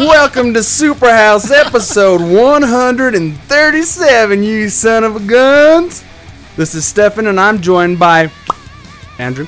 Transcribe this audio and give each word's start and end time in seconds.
Welcome 0.00 0.54
to 0.54 0.60
Superhouse 0.60 1.54
episode 1.54 2.22
137, 2.22 4.42
you 4.42 4.70
son 4.70 5.04
of 5.04 5.16
a 5.16 5.20
guns. 5.20 6.02
This 6.56 6.74
is 6.74 6.86
Stefan, 6.86 7.26
and 7.26 7.38
I'm 7.38 7.60
joined 7.60 7.98
by 7.98 8.30
Andrew. 9.18 9.44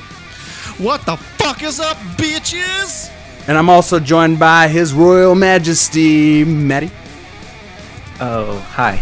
What 0.77 1.07
the 1.07 1.17
fuck 1.17 1.63
is 1.63 1.79
up, 1.79 1.97
bitches? 2.17 3.09
And 3.47 3.57
I'm 3.57 3.67
also 3.67 3.99
joined 3.99 4.37
by 4.37 4.67
His 4.67 4.93
Royal 4.93 5.33
Majesty, 5.33 6.45
Maddie. 6.45 6.91
Oh, 8.21 8.59
hi. 8.59 9.01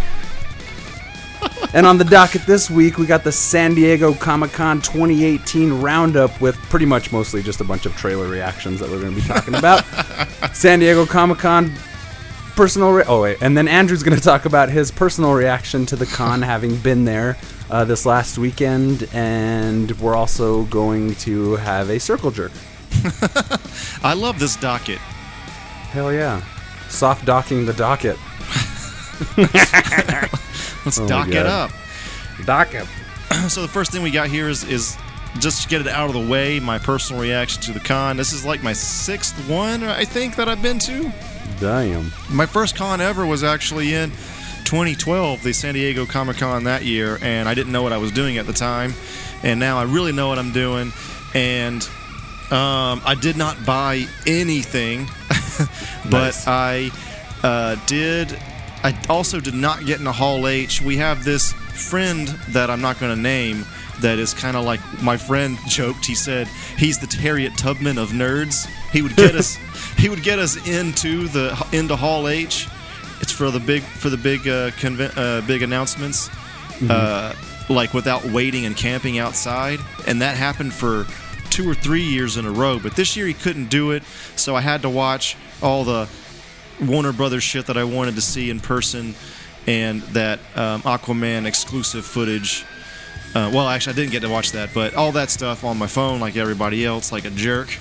And 1.73 1.85
on 1.85 1.97
the 1.97 2.03
docket 2.03 2.45
this 2.45 2.69
week, 2.69 2.97
we 2.97 3.05
got 3.05 3.23
the 3.23 3.31
San 3.31 3.73
Diego 3.73 4.13
Comic 4.13 4.51
Con 4.51 4.81
2018 4.81 5.81
roundup 5.81 6.41
with 6.41 6.57
pretty 6.63 6.85
much 6.85 7.13
mostly 7.13 7.41
just 7.41 7.61
a 7.61 7.63
bunch 7.63 7.85
of 7.85 7.95
trailer 7.95 8.27
reactions 8.27 8.81
that 8.81 8.89
we're 8.89 8.99
going 8.99 9.15
to 9.15 9.21
be 9.21 9.27
talking 9.27 9.55
about. 9.55 9.85
San 10.53 10.79
Diego 10.79 11.05
Comic 11.05 11.37
Con 11.37 11.71
personal. 12.55 12.91
Re- 12.91 13.05
oh 13.07 13.21
wait, 13.21 13.37
and 13.41 13.55
then 13.55 13.69
Andrew's 13.69 14.03
going 14.03 14.17
to 14.17 14.23
talk 14.23 14.43
about 14.45 14.69
his 14.69 14.91
personal 14.91 15.33
reaction 15.33 15.85
to 15.87 15.95
the 15.95 16.05
con, 16.05 16.41
having 16.53 16.75
been 16.77 17.05
there 17.05 17.37
uh, 17.69 17.85
this 17.85 18.05
last 18.05 18.37
weekend, 18.37 19.07
and 19.13 19.91
we're 19.99 20.15
also 20.15 20.63
going 20.65 21.15
to 21.15 21.55
have 21.55 21.89
a 21.89 21.99
circle 21.99 22.31
jerk. 22.31 22.51
I 24.03 24.13
love 24.13 24.39
this 24.39 24.57
docket. 24.57 24.97
Hell 24.97 26.11
yeah, 26.11 26.43
soft 26.89 27.25
docking 27.25 27.65
the 27.65 27.73
docket. 27.73 28.17
Let's 30.85 30.99
Oh 30.99 31.07
dock 31.07 31.29
it 31.29 31.45
up. 31.45 31.71
Dock 32.45 32.73
it. 32.73 32.87
So 33.47 33.61
the 33.61 33.67
first 33.67 33.91
thing 33.93 34.03
we 34.03 34.11
got 34.11 34.27
here 34.27 34.49
is 34.49 34.63
is 34.65 34.97
just 35.39 35.63
to 35.63 35.69
get 35.69 35.79
it 35.81 35.87
out 35.87 36.07
of 36.07 36.13
the 36.13 36.29
way, 36.29 36.59
my 36.59 36.77
personal 36.77 37.21
reaction 37.21 37.61
to 37.63 37.71
the 37.71 37.79
con. 37.79 38.17
This 38.17 38.33
is 38.33 38.43
like 38.45 38.61
my 38.61 38.73
sixth 38.73 39.35
one, 39.49 39.83
I 39.83 40.03
think, 40.03 40.35
that 40.35 40.49
I've 40.49 40.61
been 40.61 40.77
to. 40.79 41.11
Damn. 41.61 42.11
My 42.29 42.45
first 42.45 42.75
con 42.75 42.99
ever 42.99 43.25
was 43.25 43.41
actually 43.43 43.93
in 43.93 44.11
2012, 44.65 45.43
the 45.43 45.53
San 45.53 45.73
Diego 45.75 46.05
Comic 46.05 46.37
Con 46.37 46.65
that 46.65 46.83
year, 46.83 47.17
and 47.21 47.47
I 47.47 47.53
didn't 47.53 47.71
know 47.71 47.83
what 47.83 47.93
I 47.93 47.97
was 47.97 48.11
doing 48.11 48.37
at 48.37 48.45
the 48.45 48.53
time. 48.53 48.93
And 49.43 49.59
now 49.59 49.77
I 49.77 49.83
really 49.83 50.11
know 50.11 50.27
what 50.27 50.37
I'm 50.37 50.51
doing. 50.51 50.91
And 51.33 51.81
um, 52.51 53.01
I 53.05 53.15
did 53.19 53.37
not 53.37 53.65
buy 53.65 54.05
anything, 54.27 55.05
but 56.09 56.11
Nice. 56.11 56.47
I 56.47 56.91
uh, 57.43 57.75
did. 57.85 58.37
I 58.83 58.97
also 59.09 59.39
did 59.39 59.53
not 59.53 59.85
get 59.85 59.99
into 59.99 60.11
Hall 60.11 60.47
H. 60.47 60.81
We 60.81 60.97
have 60.97 61.23
this 61.23 61.53
friend 61.53 62.27
that 62.49 62.69
I'm 62.69 62.81
not 62.81 62.99
going 62.99 63.15
to 63.15 63.21
name 63.21 63.65
that 64.01 64.17
is 64.17 64.33
kind 64.33 64.57
of 64.57 64.65
like 64.65 64.79
my 65.01 65.17
friend 65.17 65.57
joked. 65.67 66.05
He 66.05 66.15
said 66.15 66.47
he's 66.77 66.97
the 66.97 67.15
Harriet 67.17 67.57
Tubman 67.57 67.97
of 67.97 68.09
nerds. 68.09 68.67
He 68.91 69.01
would 69.01 69.15
get 69.15 69.35
us. 69.35 69.57
He 69.97 70.09
would 70.09 70.23
get 70.23 70.39
us 70.39 70.55
into 70.67 71.27
the 71.27 71.49
into 71.73 71.95
Hall 71.95 72.27
H. 72.27 72.67
It's 73.19 73.31
for 73.31 73.51
the 73.51 73.59
big 73.59 73.83
for 73.83 74.09
the 74.09 74.17
big 74.17 74.47
uh, 74.47 74.71
conven- 74.71 75.15
uh, 75.15 75.45
big 75.45 75.61
announcements, 75.61 76.29
uh, 76.89 77.35
like 77.69 77.93
without 77.93 78.25
waiting 78.25 78.65
and 78.65 78.75
camping 78.75 79.19
outside, 79.19 79.79
and 80.07 80.21
that 80.21 80.37
happened 80.37 80.73
for 80.73 81.05
two 81.51 81.69
or 81.69 81.75
three 81.75 82.01
years 82.01 82.37
in 82.37 82.45
a 82.45 82.51
row. 82.51 82.79
But 82.79 82.95
this 82.95 83.15
year 83.15 83.27
he 83.27 83.35
couldn't 83.35 83.69
do 83.69 83.91
it, 83.91 84.01
so 84.35 84.55
I 84.55 84.61
had 84.61 84.81
to 84.83 84.89
watch 84.89 85.37
all 85.61 85.83
the 85.83 86.09
Warner 86.81 87.13
Brothers 87.13 87.43
shit 87.43 87.67
that 87.67 87.77
I 87.77 87.83
wanted 87.83 88.15
to 88.15 88.21
see 88.21 88.49
in 88.49 88.59
person, 88.59 89.15
and 89.67 90.01
that 90.13 90.39
um, 90.55 90.81
Aquaman 90.81 91.45
exclusive 91.45 92.05
footage. 92.05 92.65
Uh, 93.33 93.49
well, 93.53 93.67
actually, 93.67 93.93
I 93.93 93.95
didn't 93.95 94.11
get 94.11 94.21
to 94.21 94.29
watch 94.29 94.51
that, 94.51 94.73
but 94.73 94.93
all 94.95 95.11
that 95.13 95.29
stuff 95.29 95.63
on 95.63 95.77
my 95.77 95.87
phone, 95.87 96.19
like 96.19 96.35
everybody 96.35 96.85
else, 96.85 97.11
like 97.11 97.25
a 97.25 97.29
jerk, 97.29 97.77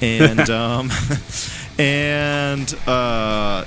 and 0.00 0.48
um, 0.50 0.90
and 1.78 2.74
uh, 2.86 3.64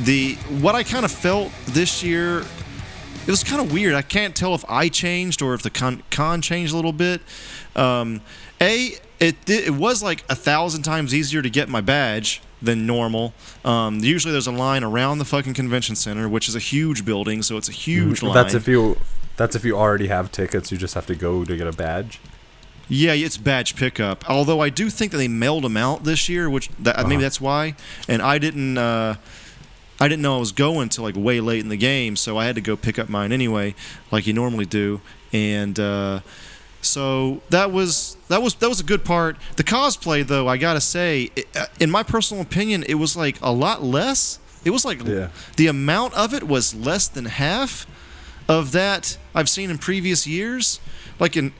the 0.00 0.34
what 0.60 0.74
I 0.74 0.82
kind 0.82 1.04
of 1.04 1.12
felt 1.12 1.52
this 1.66 2.02
year, 2.02 2.40
it 2.40 3.28
was 3.28 3.44
kind 3.44 3.60
of 3.60 3.72
weird. 3.72 3.94
I 3.94 4.02
can't 4.02 4.34
tell 4.34 4.54
if 4.54 4.64
I 4.68 4.88
changed 4.88 5.42
or 5.42 5.54
if 5.54 5.62
the 5.62 5.70
con, 5.70 6.02
con 6.10 6.42
changed 6.42 6.72
a 6.72 6.76
little 6.76 6.92
bit. 6.92 7.20
Um, 7.76 8.22
a 8.60 8.94
it 9.20 9.48
it 9.48 9.74
was 9.74 10.02
like 10.02 10.24
a 10.28 10.34
thousand 10.34 10.82
times 10.82 11.14
easier 11.14 11.42
to 11.42 11.50
get 11.50 11.68
my 11.68 11.80
badge 11.80 12.42
than 12.62 12.86
normal. 12.86 13.32
Um, 13.64 14.00
usually 14.00 14.32
there's 14.32 14.46
a 14.46 14.52
line 14.52 14.84
around 14.84 15.18
the 15.18 15.24
fucking 15.24 15.54
convention 15.54 15.96
center, 15.96 16.28
which 16.28 16.48
is 16.48 16.54
a 16.54 16.58
huge 16.60 17.04
building, 17.04 17.42
so 17.42 17.56
it's 17.56 17.68
a 17.68 17.72
huge 17.72 18.22
line. 18.22 18.34
That's 18.34 18.54
if 18.54 18.68
you. 18.68 18.96
That's 19.36 19.56
if 19.56 19.64
you 19.64 19.76
already 19.78 20.08
have 20.08 20.30
tickets. 20.30 20.70
You 20.70 20.76
just 20.76 20.94
have 20.94 21.06
to 21.06 21.14
go 21.14 21.44
to 21.46 21.56
get 21.56 21.66
a 21.66 21.72
badge. 21.72 22.20
Yeah, 22.88 23.12
it's 23.14 23.36
badge 23.38 23.76
pickup. 23.76 24.28
Although 24.28 24.60
I 24.60 24.68
do 24.68 24.90
think 24.90 25.12
that 25.12 25.18
they 25.18 25.28
mailed 25.28 25.64
them 25.64 25.76
out 25.76 26.04
this 26.04 26.28
year, 26.28 26.50
which 26.50 26.68
that, 26.80 26.96
maybe 26.98 27.14
Uh-huh. 27.14 27.20
that's 27.22 27.40
why. 27.40 27.74
And 28.08 28.20
I 28.20 28.36
didn't, 28.38 28.76
uh, 28.76 29.14
I 30.00 30.08
didn't 30.08 30.22
know 30.22 30.36
I 30.36 30.40
was 30.40 30.52
going 30.52 30.88
till 30.90 31.04
like 31.04 31.14
way 31.16 31.40
late 31.40 31.60
in 31.60 31.68
the 31.68 31.76
game, 31.76 32.16
so 32.16 32.36
I 32.36 32.44
had 32.46 32.54
to 32.56 32.60
go 32.60 32.76
pick 32.76 32.98
up 32.98 33.08
mine 33.08 33.32
anyway, 33.32 33.74
like 34.10 34.26
you 34.26 34.32
normally 34.32 34.66
do. 34.66 35.00
And 35.32 35.78
uh, 35.78 36.20
so 36.82 37.40
that 37.50 37.70
was 37.72 38.16
that 38.28 38.42
was 38.42 38.54
that 38.56 38.68
was 38.68 38.80
a 38.80 38.84
good 38.84 39.04
part. 39.04 39.36
The 39.56 39.64
cosplay, 39.64 40.26
though, 40.26 40.48
I 40.48 40.56
gotta 40.56 40.80
say, 40.80 41.30
it, 41.36 41.46
uh, 41.56 41.66
in 41.78 41.90
my 41.90 42.02
personal 42.02 42.42
opinion, 42.42 42.84
it 42.88 42.94
was 42.94 43.16
like 43.16 43.36
a 43.42 43.52
lot 43.52 43.82
less. 43.82 44.38
It 44.64 44.70
was 44.70 44.84
like 44.84 45.02
Yeah. 45.06 45.28
the 45.56 45.66
amount 45.68 46.14
of 46.14 46.34
it 46.34 46.44
was 46.46 46.74
less 46.74 47.08
than 47.08 47.24
half 47.26 47.86
of 48.48 48.72
that 48.72 49.16
I've 49.34 49.48
seen 49.48 49.70
in 49.70 49.78
previous 49.78 50.26
years. 50.26 50.80
Like 51.18 51.36
in 51.36 51.52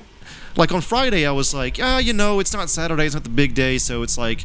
like 0.56 0.72
on 0.72 0.80
Friday, 0.80 1.24
I 1.26 1.30
was 1.30 1.54
like, 1.54 1.78
ah, 1.80 1.98
you 1.98 2.12
know, 2.12 2.40
it's 2.40 2.52
not 2.52 2.68
Saturday, 2.68 3.06
it's 3.06 3.14
not 3.14 3.22
the 3.24 3.30
big 3.30 3.54
day, 3.54 3.78
so 3.78 4.02
it's 4.02 4.18
like 4.18 4.44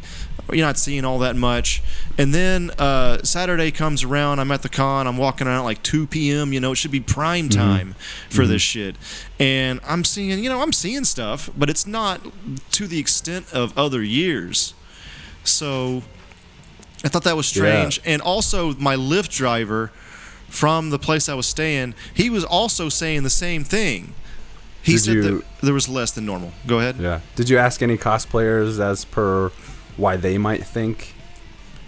you're 0.52 0.66
not 0.66 0.78
seeing 0.78 1.04
all 1.04 1.18
that 1.20 1.34
much. 1.36 1.82
And 2.18 2.32
then 2.34 2.70
uh, 2.78 3.22
Saturday 3.24 3.70
comes 3.70 4.04
around, 4.04 4.38
I'm 4.38 4.50
at 4.52 4.62
the 4.62 4.68
con, 4.68 5.06
I'm 5.06 5.16
walking 5.16 5.46
around 5.46 5.60
at 5.60 5.64
like 5.64 5.82
2 5.82 6.06
p.m. 6.06 6.52
You 6.52 6.60
know, 6.60 6.72
it 6.72 6.76
should 6.76 6.90
be 6.92 7.00
prime 7.00 7.48
time 7.48 7.94
for 8.30 8.46
this 8.46 8.62
shit, 8.62 8.96
and 9.40 9.80
I'm 9.86 10.04
seeing, 10.04 10.42
you 10.42 10.48
know, 10.48 10.62
I'm 10.62 10.72
seeing 10.72 11.04
stuff, 11.04 11.50
but 11.56 11.68
it's 11.70 11.86
not 11.86 12.20
to 12.72 12.86
the 12.86 12.98
extent 12.98 13.52
of 13.52 13.76
other 13.76 14.02
years. 14.02 14.74
So 15.44 16.02
I 17.04 17.08
thought 17.08 17.24
that 17.24 17.36
was 17.36 17.54
Yeah. 17.54 17.62
strange. 17.62 18.00
And 18.04 18.22
also, 18.22 18.74
my 18.74 18.96
Lyft 18.96 19.30
driver 19.30 19.90
from 20.48 20.90
the 20.90 20.98
place 20.98 21.28
I 21.28 21.34
was 21.34 21.46
staying, 21.46 21.94
he 22.14 22.30
was 22.30 22.44
also 22.44 22.88
saying 22.88 23.22
the 23.24 23.30
same 23.30 23.64
thing. 23.64 24.14
He 24.82 24.92
Did 24.92 25.00
said 25.00 25.14
you- 25.14 25.22
that 25.22 25.44
there 25.62 25.74
was 25.74 25.88
less 25.88 26.12
than 26.12 26.24
normal. 26.26 26.52
Go 26.66 26.78
ahead. 26.78 26.96
Yeah. 27.00 27.20
Did 27.34 27.48
you 27.48 27.58
ask 27.58 27.82
any 27.82 27.96
cosplayers 27.98 28.78
as 28.78 29.04
per 29.04 29.50
why 29.96 30.16
they 30.16 30.38
might 30.38 30.64
think 30.64 31.14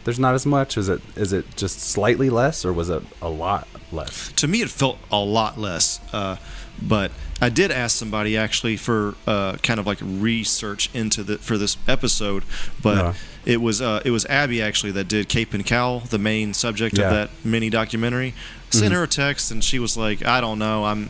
there's 0.05 0.19
not 0.19 0.35
as 0.35 0.47
much? 0.47 0.77
Is 0.77 0.89
it 0.89 1.01
is 1.17 1.33
it 1.33 1.57
just 1.57 1.81
slightly 1.81 2.31
less 2.31 2.65
or 2.65 2.73
was 2.73 2.89
it 2.91 3.03
a 3.21 3.29
lot 3.29 3.69
less? 3.93 4.33
To 4.37 4.49
me, 4.49 4.63
it 4.63 4.71
felt 4.71 4.99
a 5.11 5.19
lot 5.19 5.59
less. 5.59 6.01
Uh, 6.13 6.37
but 6.81 7.11
I 7.41 7.49
did 7.49 7.71
ask 7.73 7.97
somebody 7.97 8.37
actually 8.37 8.77
for 8.77 9.15
uh, 9.27 9.57
kind 9.63 9.81
of 9.81 9.87
like 9.87 9.99
research 10.01 10.91
into 10.95 11.23
the 11.23 11.39
for 11.39 11.59
this 11.59 11.77
episode, 11.89 12.45
but 12.83 12.97
Yeah. 12.97 13.15
it 13.45 13.61
was 13.61 13.83
uh, 13.83 14.01
it 14.05 14.11
was 14.11 14.25
Abby 14.27 14.63
actually 14.63 14.93
that 14.93 15.09
did 15.09 15.29
Cape 15.29 15.53
and 15.55 15.67
Cowl, 15.67 16.01
the 16.01 16.19
main 16.19 16.55
subject 16.55 16.97
Yeah. 16.97 17.05
of 17.07 17.11
that 17.15 17.31
mini 17.45 17.69
documentary. 17.71 18.35
Sent 18.71 18.93
her 18.93 19.03
a 19.03 19.09
text 19.09 19.51
and 19.51 19.65
she 19.65 19.79
was 19.79 19.97
like, 19.97 20.25
"I 20.25 20.41
don't 20.41 20.59
know, 20.59 20.85
I'm." 20.85 21.09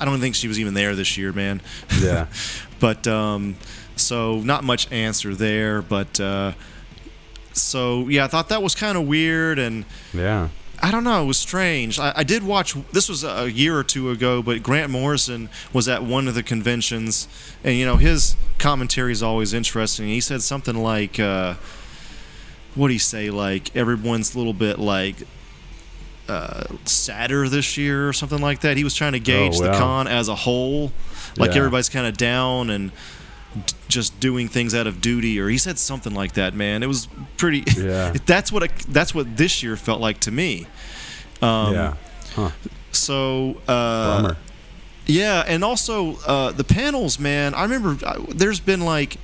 I 0.00 0.04
don't 0.04 0.18
think 0.20 0.34
she 0.34 0.48
was 0.48 0.58
even 0.58 0.74
there 0.74 0.96
this 0.96 1.16
year, 1.16 1.32
man. 1.32 1.62
Yeah. 2.02 2.26
but 2.80 3.06
um, 3.06 3.54
so 3.98 4.38
not 4.40 4.64
much 4.64 4.90
answer 4.92 5.34
there. 5.34 5.82
But 5.82 6.18
uh, 6.20 6.52
so 7.52 8.08
yeah, 8.08 8.24
I 8.24 8.28
thought 8.28 8.48
that 8.48 8.62
was 8.62 8.74
kind 8.74 8.96
of 8.96 9.06
weird, 9.06 9.58
and 9.58 9.84
Yeah. 10.12 10.48
I 10.80 10.92
don't 10.92 11.02
know, 11.02 11.24
it 11.24 11.26
was 11.26 11.38
strange. 11.38 11.98
I, 11.98 12.12
I 12.18 12.22
did 12.22 12.44
watch. 12.44 12.76
This 12.92 13.08
was 13.08 13.24
a 13.24 13.50
year 13.50 13.76
or 13.76 13.82
two 13.82 14.10
ago, 14.10 14.42
but 14.42 14.62
Grant 14.62 14.92
Morrison 14.92 15.48
was 15.72 15.88
at 15.88 16.04
one 16.04 16.28
of 16.28 16.36
the 16.36 16.42
conventions, 16.44 17.26
and 17.64 17.74
you 17.74 17.84
know 17.84 17.96
his 17.96 18.36
commentary 18.58 19.10
is 19.10 19.20
always 19.20 19.52
interesting. 19.52 20.06
He 20.06 20.20
said 20.20 20.40
something 20.40 20.76
like, 20.76 21.18
uh, 21.18 21.54
"What 22.76 22.86
do 22.88 22.92
he 22.92 22.98
say? 23.00 23.28
Like 23.28 23.74
everyone's 23.74 24.34
a 24.34 24.38
little 24.38 24.52
bit 24.52 24.78
like." 24.78 25.16
Uh, 26.28 26.64
sadder 26.84 27.48
this 27.48 27.78
year 27.78 28.06
or 28.06 28.12
something 28.12 28.42
like 28.42 28.60
that. 28.60 28.76
He 28.76 28.84
was 28.84 28.94
trying 28.94 29.12
to 29.12 29.18
gauge 29.18 29.58
the 29.58 29.70
wow. 29.70 29.78
con 29.78 30.06
as 30.06 30.28
a 30.28 30.34
whole, 30.34 30.92
like 31.38 31.52
Yeah. 31.52 31.56
everybody's 31.56 31.88
kind 31.88 32.06
of 32.06 32.18
down 32.18 32.68
and 32.68 32.92
d- 33.54 33.74
just 33.88 34.18
doing 34.20 34.48
things 34.48 34.74
out 34.74 34.86
of 34.86 35.00
duty, 35.00 35.40
or 35.40 35.48
he 35.48 35.58
said 35.58 35.78
something 35.78 36.14
like 36.14 36.32
that. 36.34 36.54
Man, 36.54 36.82
it 36.82 36.86
was 36.86 37.08
pretty. 37.36 37.64
Yeah. 37.76 38.12
that's 38.26 38.52
what 38.52 38.62
it, 38.64 38.76
that's 38.88 39.14
what 39.14 39.36
this 39.36 39.62
year 39.62 39.76
felt 39.76 40.00
like 40.00 40.20
to 40.20 40.30
me. 40.30 40.66
Um, 41.42 41.74
yeah. 41.74 41.94
Huh. 42.34 42.50
So 42.92 43.56
uh, 43.68 44.22
Bummer. 44.22 44.36
yeah, 45.06 45.44
and 45.46 45.62
also 45.64 46.16
uh, 46.26 46.52
the 46.52 46.64
panels, 46.64 47.18
man. 47.18 47.54
I 47.54 47.62
remember 47.62 47.96
uh, 48.04 48.24
there's 48.28 48.60
been 48.60 48.80
like 48.80 49.16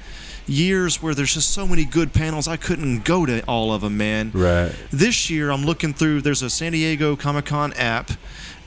years 0.46 1.02
where 1.02 1.14
there's 1.14 1.34
just 1.34 1.50
so 1.50 1.66
many 1.66 1.84
good 1.84 2.12
panels. 2.12 2.46
I 2.48 2.56
couldn't 2.56 3.04
go 3.04 3.26
to 3.26 3.42
all 3.46 3.72
of 3.72 3.82
them, 3.82 3.96
man. 3.96 4.30
Right. 4.34 4.72
This 4.90 5.30
year, 5.30 5.50
I'm 5.50 5.64
looking 5.64 5.92
through. 5.94 6.20
There's 6.22 6.42
a 6.42 6.50
San 6.50 6.72
Diego 6.72 7.16
Comic 7.16 7.46
Con 7.46 7.72
app, 7.74 8.10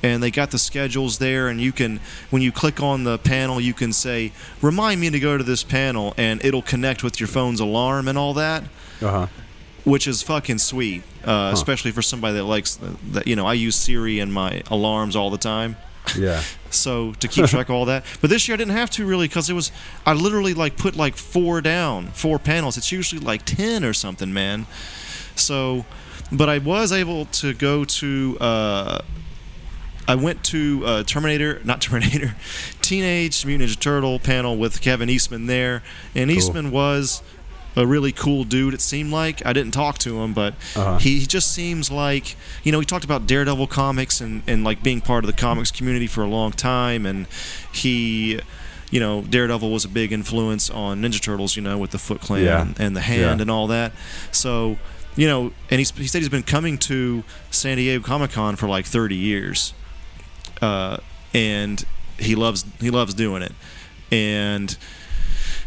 and 0.04 0.22
they 0.22 0.32
got 0.32 0.52
the 0.52 0.58
schedules 0.60 1.18
there. 1.20 1.48
And 1.50 1.60
you 1.62 1.72
can, 1.72 2.00
when 2.30 2.42
you 2.42 2.52
click 2.52 2.82
on 2.82 3.04
the 3.04 3.18
panel, 3.18 3.60
you 3.62 3.74
can 3.74 3.94
say, 3.94 4.32
"Remind 4.62 5.00
me 5.02 5.10
to 5.10 5.20
go 5.20 5.38
to 5.38 5.44
this 5.44 5.64
panel," 5.64 6.14
and 6.18 6.44
it'll 6.44 6.62
connect 6.62 7.04
with 7.04 7.20
your 7.20 7.28
phone's 7.28 7.60
alarm 7.60 8.08
and 8.08 8.18
all 8.18 8.34
that. 8.36 8.64
Uh 9.02 9.12
huh. 9.12 9.28
which 9.84 10.06
is 10.06 10.22
fucking 10.22 10.58
sweet, 10.58 11.02
uh, 11.24 11.52
especially 11.54 11.92
for 11.92 12.02
somebody 12.02 12.34
that 12.36 12.44
likes 12.44 12.78
that. 13.12 13.26
You 13.26 13.36
know, 13.38 13.46
I 13.46 13.54
use 13.54 13.76
Siri 13.76 14.20
in 14.20 14.32
my 14.32 14.62
alarms 14.70 15.16
all 15.16 15.30
the 15.30 15.38
time. 15.38 15.78
Yeah. 16.18 16.42
so 16.70 17.14
to 17.14 17.28
keep 17.28 17.46
track 17.48 17.70
of 17.70 17.76
all 17.76 17.86
that. 17.86 18.06
But 18.22 18.30
this 18.30 18.48
year 18.48 18.54
I 18.54 18.58
didn't 18.58 18.76
have 18.76 18.90
to 18.92 19.06
really 19.06 19.28
because 19.28 19.50
it 19.50 19.54
was 19.54 19.72
I 20.06 20.14
literally 20.14 20.54
like 20.54 20.78
put 20.78 20.96
like 20.96 21.16
four 21.16 21.62
down, 21.62 22.08
four 22.08 22.40
panels. 22.40 22.78
It's 22.78 22.92
usually 22.92 23.22
like 23.22 23.44
ten 23.46 23.84
or 23.84 23.94
something, 23.94 24.34
man. 24.34 24.66
So, 25.36 25.86
but 26.32 26.50
I 26.50 26.58
was 26.60 26.92
able 26.92 27.26
to 27.26 27.54
go 27.54 27.86
to. 27.86 28.38
Uh, 28.40 29.02
I 30.10 30.16
went 30.16 30.42
to 30.46 30.84
uh, 30.86 31.04
Terminator, 31.04 31.60
not 31.66 31.82
Terminator, 31.82 32.34
Teenage 32.82 33.46
Mutant 33.46 33.70
Ninja 33.70 33.78
Turtle 33.80 34.20
panel 34.20 34.56
with 34.56 34.80
Kevin 34.82 35.10
Eastman 35.10 35.48
there, 35.48 35.84
and 36.16 36.30
Cool. 36.30 36.38
Eastman 36.38 36.72
was 36.72 37.22
a 37.78 37.86
really 37.88 38.12
cool 38.12 38.44
dude. 38.44 38.74
It 38.74 38.82
seemed 38.82 39.12
like 39.12 39.46
I 39.46 39.54
didn't 39.54 39.72
talk 39.72 39.98
to 40.00 40.22
him, 40.22 40.34
but 40.34 40.56
Uh-huh. 40.76 40.98
he 40.98 41.26
just 41.26 41.54
seems 41.54 41.90
like 41.90 42.36
you 42.64 42.72
know 42.74 42.80
he 42.82 42.86
talked 42.86 43.06
about 43.06 43.26
Daredevil 43.28 43.68
comics 43.68 44.20
and 44.20 44.42
and 44.48 44.64
like 44.66 44.84
being 44.84 45.00
part 45.00 45.24
of 45.24 45.28
the 45.34 45.38
comics 45.40 45.72
community 45.72 46.08
for 46.08 46.24
a 46.24 46.28
long 46.28 46.52
time, 46.52 47.06
and 47.06 47.28
he. 47.74 48.40
You 48.90 49.02
know, 49.02 49.22
Daredevil 49.22 49.70
was 49.70 49.84
a 49.84 49.90
big 49.90 50.14
influence 50.14 50.70
on 50.70 51.02
Ninja 51.02 51.22
Turtles. 51.22 51.58
You 51.58 51.62
know, 51.62 51.78
with 51.78 51.92
the 51.92 51.98
Foot 52.00 52.22
Clan 52.22 52.46
Yeah. 52.46 52.68
and 52.80 52.96
the 52.96 53.02
Hand 53.02 53.20
Yeah. 53.40 53.42
and 53.42 53.52
all 53.52 53.68
that. 53.68 53.92
So, 54.32 54.78
you 55.18 55.28
know, 55.28 55.52
and 55.70 55.80
he's, 55.80 55.92
he 55.92 56.08
said 56.08 56.20
he's 56.20 56.30
been 56.30 56.42
coming 56.56 56.78
to 56.88 57.26
San 57.52 57.76
Diego 57.76 58.02
Comic 58.02 58.32
Con 58.32 58.56
for 58.56 58.70
like 58.70 58.86
30 58.86 59.16
years, 59.18 59.74
uh, 60.62 60.98
and 61.34 61.84
he 62.18 62.34
loves 62.36 62.64
he 62.80 62.90
loves 62.90 63.14
doing 63.14 63.42
it. 63.42 63.52
And 64.10 64.78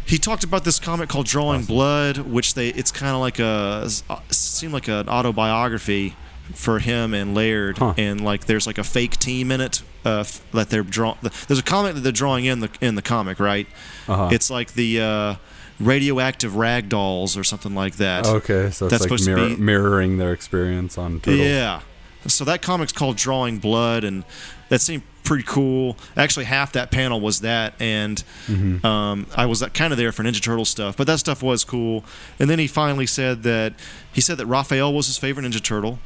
he 0.07 0.19
talked 0.19 0.43
about 0.45 0.65
this 0.65 0.79
comic 0.81 1.09
called 1.09 1.27
Drawing 1.27 1.65
Blood, 1.65 2.19
which 2.19 2.55
they 2.55 2.69
it's 2.69 2.91
kind 2.93 3.15
of 3.15 3.21
like 3.21 3.39
a 3.39 3.89
seemed 4.31 4.73
like 4.73 4.89
an 4.89 5.09
autobiography 5.09 6.17
for 6.55 6.81
him 6.81 7.15
and 7.15 7.35
Laird, 7.35 7.79
Huh. 7.79 7.95
and 7.97 8.21
like 8.25 8.47
there's 8.47 8.67
like 8.67 8.79
a 8.79 8.85
fake 8.85 9.17
team 9.19 9.53
in 9.53 9.61
it 9.61 9.83
uh, 10.05 10.25
that 10.53 10.69
they're 10.71 10.83
draw. 10.83 11.17
There's 11.47 11.61
a 11.61 11.63
comic 11.63 11.95
that 11.95 12.01
they're 12.01 12.11
drawing 12.13 12.45
in 12.47 12.61
the 12.61 12.71
in 12.81 12.95
the 12.97 13.03
comic, 13.03 13.39
right? 13.39 13.69
Uh-huh. 14.09 14.31
It's 14.33 14.51
like 14.51 14.73
the 14.73 15.01
uh, 15.01 15.35
radioactive 15.79 16.57
rag 16.57 16.89
dolls 16.89 17.37
or 17.37 17.45
something 17.45 17.75
like 17.75 17.97
that. 17.97 18.27
Okay, 18.27 18.71
so 18.71 18.87
it's 18.87 18.91
That's 18.91 18.93
like 18.93 19.03
supposed 19.03 19.25
to 19.27 19.37
mirror, 19.37 19.49
be- 19.51 19.57
mirroring 19.57 20.19
their 20.19 20.33
experience 20.33 20.99
on 20.99 21.21
Turtles. 21.21 21.47
Yeah. 21.47 21.81
So 22.27 22.45
that 22.45 22.61
comic's 22.61 22.93
called 22.93 23.17
Drawing 23.17 23.59
Blood, 23.59 24.05
and 24.05 24.25
that 24.69 24.81
seemed 24.81 25.03
pretty 25.25 25.45
cool. 25.47 25.97
Actually, 26.17 26.47
half 26.47 26.73
that 26.73 26.91
panel 26.91 27.21
was 27.21 27.41
that, 27.41 27.75
and 27.81 28.23
Mm-hmm. 28.47 28.85
um, 28.85 29.27
I 29.37 29.47
was 29.47 29.63
kind 29.75 29.93
of 29.93 29.99
there 29.99 30.13
for 30.13 30.23
Ninja 30.23 30.43
Turtle 30.43 30.65
stuff, 30.65 30.97
but 30.97 31.07
that 31.07 31.19
stuff 31.19 31.43
was 31.43 31.65
cool. 31.65 32.05
And 32.39 32.49
then 32.51 32.59
he 32.59 32.67
finally 32.67 33.07
said 33.07 33.43
that 33.45 33.75
he 34.13 34.21
said 34.21 34.39
that 34.39 34.47
Raphael 34.47 34.93
was 34.93 35.07
his 35.07 35.19
favorite 35.19 35.45
Ninja 35.45 35.63
Turtle 35.63 35.99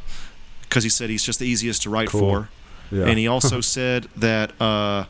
because 0.63 0.83
he 0.85 0.91
said 0.91 1.09
he's 1.11 1.23
just 1.25 1.39
the 1.39 1.47
easiest 1.47 1.83
to 1.83 1.91
write 1.91 2.09
Cool. 2.09 2.21
for. 2.21 2.49
Yeah. 2.91 3.07
And 3.07 3.19
he 3.19 3.27
also 3.29 3.61
said 3.77 4.09
that 4.17 4.53
uh, 4.61 5.05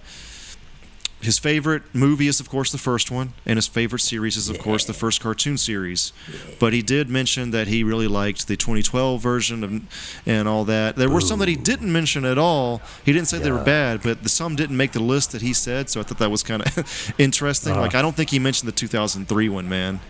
his 1.25 1.39
favorite 1.39 1.83
movie 1.95 2.27
is, 2.29 2.41
of 2.41 2.49
course, 2.49 2.71
the 2.73 2.79
first 2.79 3.11
one, 3.11 3.33
and 3.47 3.57
his 3.57 3.67
favorite 3.67 4.01
series 4.01 4.37
is, 4.37 4.49
of 4.49 4.59
course, 4.59 4.85
the 4.85 4.93
first 4.93 5.21
cartoon 5.21 5.57
series. 5.59 6.13
But 6.61 6.73
he 6.73 6.83
did 6.83 7.09
mention 7.09 7.51
that 7.53 7.67
he 7.67 7.83
really 7.83 8.07
liked 8.09 8.47
the 8.49 8.57
2012 8.57 9.21
version 9.21 9.65
of, 9.65 10.21
and 10.27 10.47
all 10.49 10.65
that. 10.67 10.97
There 10.97 11.09
were 11.11 11.21
some 11.21 11.39
that 11.41 11.49
he 11.49 11.57
didn't 11.57 11.93
mention 11.93 12.25
at 12.25 12.39
all. 12.39 12.81
He 13.05 13.13
didn't 13.13 13.29
say 13.29 13.39
they 13.39 13.51
were 13.53 13.65
bad, 13.65 14.03
but 14.03 14.23
the, 14.23 14.29
some 14.29 14.55
didn't 14.57 14.77
make 14.77 14.93
the 14.93 15.03
list 15.03 15.33
that 15.33 15.43
he 15.43 15.53
said. 15.53 15.91
So 15.91 16.01
I 16.01 16.03
thought 16.03 16.19
that 16.19 16.31
was 16.31 16.43
kind 16.43 16.63
of 16.63 17.15
interesting. 17.19 17.73
Uh-huh. 17.73 17.81
Like 17.83 17.95
I 17.95 18.03
don't 18.03 18.15
think 18.15 18.31
he 18.31 18.39
mentioned 18.39 18.69
the 18.69 18.73
2003 18.77 19.49
one, 19.49 19.69
man. 19.69 20.01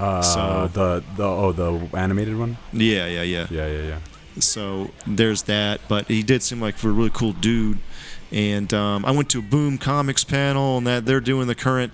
uh, 0.00 0.22
so- 0.22 0.70
the 0.72 1.04
the 1.16 1.24
oh 1.24 1.52
the 1.52 1.96
animated 1.96 2.36
one. 2.38 2.56
Yeah, 2.72 3.06
yeah, 3.06 3.22
yeah. 3.22 3.46
Yeah, 3.50 3.66
yeah, 3.66 3.82
yeah. 3.82 3.98
So 4.40 4.90
there's 5.06 5.42
that. 5.42 5.80
But 5.88 6.06
he 6.08 6.22
did 6.22 6.42
seem 6.42 6.60
like 6.60 6.82
a 6.82 6.88
really 6.88 7.10
cool 7.10 7.32
dude. 7.32 7.78
And 8.32 8.72
um, 8.72 9.04
I 9.04 9.10
went 9.10 9.28
to 9.30 9.40
a 9.40 9.42
Boom 9.42 9.76
Comics 9.78 10.24
panel, 10.24 10.78
and 10.78 10.86
that 10.86 11.04
they're 11.04 11.20
doing 11.20 11.46
the 11.48 11.54
current 11.54 11.92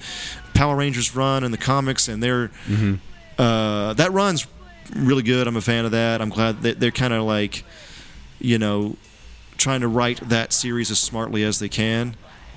Power 0.55 0.77
Rangers 0.77 1.15
run 1.17 1.43
in 1.45 1.51
the 1.51 1.59
comics, 1.59 2.09
and 2.09 2.23
they're 2.23 2.49
Mm-hmm. 2.67 2.95
uh, 3.41 3.93
that 3.95 4.13
run's 4.13 4.47
really 4.95 5.23
good. 5.23 5.47
I'm 5.47 5.57
a 5.57 5.61
fan 5.61 5.85
of 5.85 5.91
that. 5.91 6.21
I'm 6.23 6.31
glad 6.31 6.63
that 6.63 6.81
they're 6.81 6.91
kind 6.93 7.13
of 7.13 7.25
like, 7.25 7.65
you 8.41 8.57
know, 8.59 8.97
trying 9.57 9.81
to 9.81 9.89
write 9.89 10.21
that 10.29 10.53
series 10.53 10.91
as 10.91 10.99
smartly 11.01 11.43
as 11.43 11.59
they 11.59 11.69
can, 11.69 12.15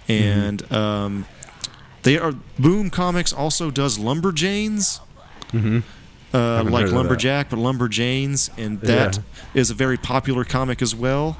and 0.08 0.72
um, 0.72 1.26
they 2.04 2.18
are 2.20 2.34
Boom 2.60 2.90
Comics 2.92 3.34
also 3.34 3.72
does 3.72 3.98
Lumberjanes 3.98 5.00
Mm-hmm. 5.52 5.80
uh, 6.34 6.64
like. 6.64 6.88
Lumberjack, 6.92 7.50
but 7.50 7.58
Lumberjanes, 7.60 8.50
and 8.58 8.80
that 8.82 9.20
is 9.54 9.70
Yeah. 9.70 9.74
a 9.74 9.76
very 9.76 9.98
popular 9.98 10.44
comic 10.46 10.82
as 10.82 10.96
well. 10.96 11.36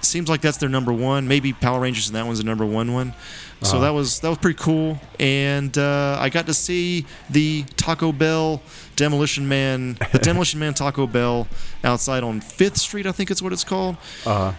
Seems 0.00 0.28
like 0.28 0.40
that's 0.40 0.58
their 0.58 0.68
number 0.68 0.92
one. 0.92 1.26
Maybe 1.26 1.52
Power 1.52 1.80
Rangers 1.80 2.06
and 2.06 2.16
that 2.16 2.24
one's 2.26 2.38
the 2.38 2.44
number 2.44 2.64
one 2.64 2.92
one. 2.92 3.14
So 3.62 3.70
Uh-huh. 3.76 3.80
that 3.80 3.90
was 3.94 4.20
that 4.20 4.28
was 4.28 4.38
pretty 4.38 4.58
cool, 4.62 5.00
and 5.18 5.76
uh, 5.76 6.16
I 6.20 6.28
got 6.28 6.46
to 6.46 6.54
see 6.54 7.04
the 7.28 7.64
Taco 7.76 8.12
Bell 8.12 8.62
Demolition 8.94 9.48
Man, 9.48 9.98
the 10.12 10.18
Demolition 10.22 10.60
Man 10.60 10.74
Taco 10.74 11.08
Bell 11.08 11.48
outside 11.82 12.22
on 12.22 12.40
Fifth 12.40 12.76
Street, 12.76 13.06
I 13.06 13.12
think 13.12 13.32
it's 13.32 13.42
what 13.42 13.52
it's 13.52 13.64
called. 13.64 13.96
Uh, 14.24 14.52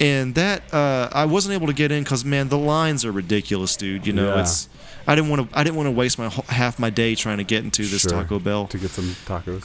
And 0.00 0.34
that 0.34 0.62
uh, 0.74 1.08
I 1.12 1.24
wasn't 1.24 1.54
able 1.54 1.68
to 1.68 1.72
get 1.72 1.90
in 1.92 2.02
because 2.02 2.24
man, 2.24 2.48
the 2.50 2.58
lines 2.58 3.04
are 3.06 3.12
ridiculous, 3.12 3.76
dude. 3.76 4.06
You 4.06 4.12
know, 4.12 4.34
Yeah. 4.34 4.40
it's 4.42 4.68
I 5.06 5.14
didn't 5.14 5.30
want 5.30 5.50
to 5.50 5.58
I 5.58 5.64
didn't 5.64 5.76
want 5.76 5.86
to 5.86 5.90
waste 5.92 6.18
my 6.18 6.28
half 6.48 6.78
my 6.78 6.90
day 6.90 7.14
trying 7.14 7.38
to 7.38 7.44
get 7.44 7.64
into 7.64 7.84
this 7.86 8.02
Sure. 8.02 8.10
Taco 8.10 8.38
Bell. 8.38 8.66
to 8.66 8.76
get 8.78 8.90
some 8.90 9.16
tacos. 9.26 9.64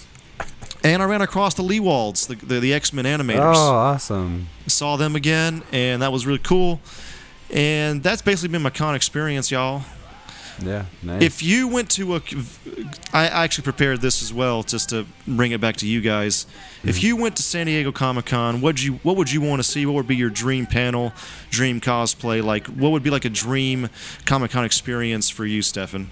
And 0.84 1.02
I 1.02 1.06
ran 1.06 1.22
across 1.22 1.54
the 1.56 1.64
Lewalds, 1.64 2.28
the, 2.28 2.36
the, 2.36 2.60
the 2.60 2.74
X 2.74 2.94
Men 2.94 3.06
animators. 3.06 3.56
Oh, 3.56 3.74
awesome. 3.74 4.48
Saw 4.68 4.96
them 4.96 5.16
again, 5.16 5.64
and 5.72 6.02
that 6.02 6.12
was 6.12 6.26
really 6.26 6.40
cool. 6.40 6.80
And 7.50 8.04
that's 8.04 8.22
basically 8.22 8.50
been 8.50 8.62
my 8.62 8.70
con 8.70 8.96
experience, 8.96 9.52
y'all. 9.52 9.84
Yeah, 10.64 10.86
nice. 11.04 11.22
If 11.22 11.44
you 11.44 11.68
went 11.68 11.90
to 11.92 12.16
a. 12.16 12.22
I 13.14 13.28
actually 13.28 13.64
prepared 13.64 14.02
this 14.02 14.24
as 14.24 14.34
well, 14.34 14.64
just 14.64 14.90
to 14.90 15.06
bring 15.28 15.52
it 15.52 15.62
back 15.62 15.78
to 15.78 15.88
you 15.88 16.02
guys. 16.02 16.48
If 16.84 17.00
hmm. 17.00 17.06
you 17.06 17.16
went 17.16 17.36
to 17.38 17.44
San 17.44 17.68
Diego 17.68 17.92
Comic 17.92 18.26
Con, 18.26 18.62
what 18.62 18.84
you 18.84 18.94
what 19.04 19.18
would 19.18 19.32
you 19.32 19.40
want 19.40 19.60
to 19.62 19.64
see? 19.64 19.86
What 19.86 19.94
would 19.96 20.08
be 20.08 20.16
your 20.16 20.30
dream 20.30 20.66
panel, 20.66 21.14
dream 21.52 21.80
cosplay? 21.80 22.44
Like, 22.44 22.66
what 22.68 22.92
would 22.92 23.04
be 23.04 23.12
like 23.12 23.26
a 23.26 23.30
dream 23.30 23.90
Comic 24.26 24.52
Con 24.52 24.66
experience 24.66 25.30
for 25.30 25.46
you, 25.46 25.62
Stefan? 25.62 26.12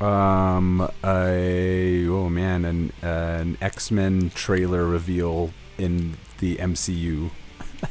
Um, 0.00 0.88
a 1.02 2.06
oh 2.06 2.28
man, 2.28 2.64
an 2.64 2.92
an 3.02 3.58
X 3.60 3.90
Men 3.90 4.30
trailer 4.30 4.86
reveal 4.86 5.50
in 5.76 6.16
the 6.38 6.56
MCU. 6.56 7.30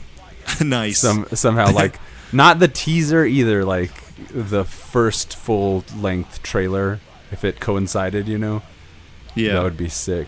nice. 0.62 1.00
Some 1.00 1.26
somehow 1.34 1.72
like 1.72 2.00
not 2.32 2.60
the 2.60 2.68
teaser 2.70 3.26
either, 3.26 3.66
like 3.66 3.92
the 4.30 4.64
first 4.64 5.36
full 5.36 5.84
length 5.98 6.42
trailer. 6.44 7.00
If 7.32 7.44
it 7.44 7.60
coincided, 7.60 8.28
you 8.30 8.38
know, 8.38 8.62
yeah, 9.36 9.54
that 9.54 9.64
would 9.64 9.78
be 9.78 9.90
sick. 9.90 10.28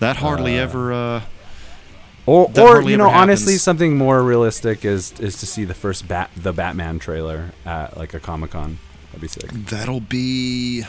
that 0.00 0.16
hardly 0.16 0.58
uh, 0.58 0.62
ever. 0.62 0.92
Uh, 0.92 1.22
Or, 2.24 2.48
or 2.56 2.82
you 2.82 2.96
know, 2.96 3.08
honestly, 3.10 3.54
something 3.54 3.96
more 3.96 4.22
realistic 4.22 4.84
is 4.84 5.12
is 5.18 5.38
to 5.40 5.46
see 5.46 5.64
the 5.64 5.74
first 5.74 6.06
bat 6.06 6.30
the 6.36 6.52
Batman 6.52 6.98
trailer 7.00 7.50
at 7.64 7.96
like 7.96 8.14
a 8.14 8.20
Comic 8.20 8.52
Con. 8.52 8.78
That'd 9.12 9.20
be 9.20 9.28
sick. 9.28 9.50
That'll 9.50 10.00
be 10.00 10.84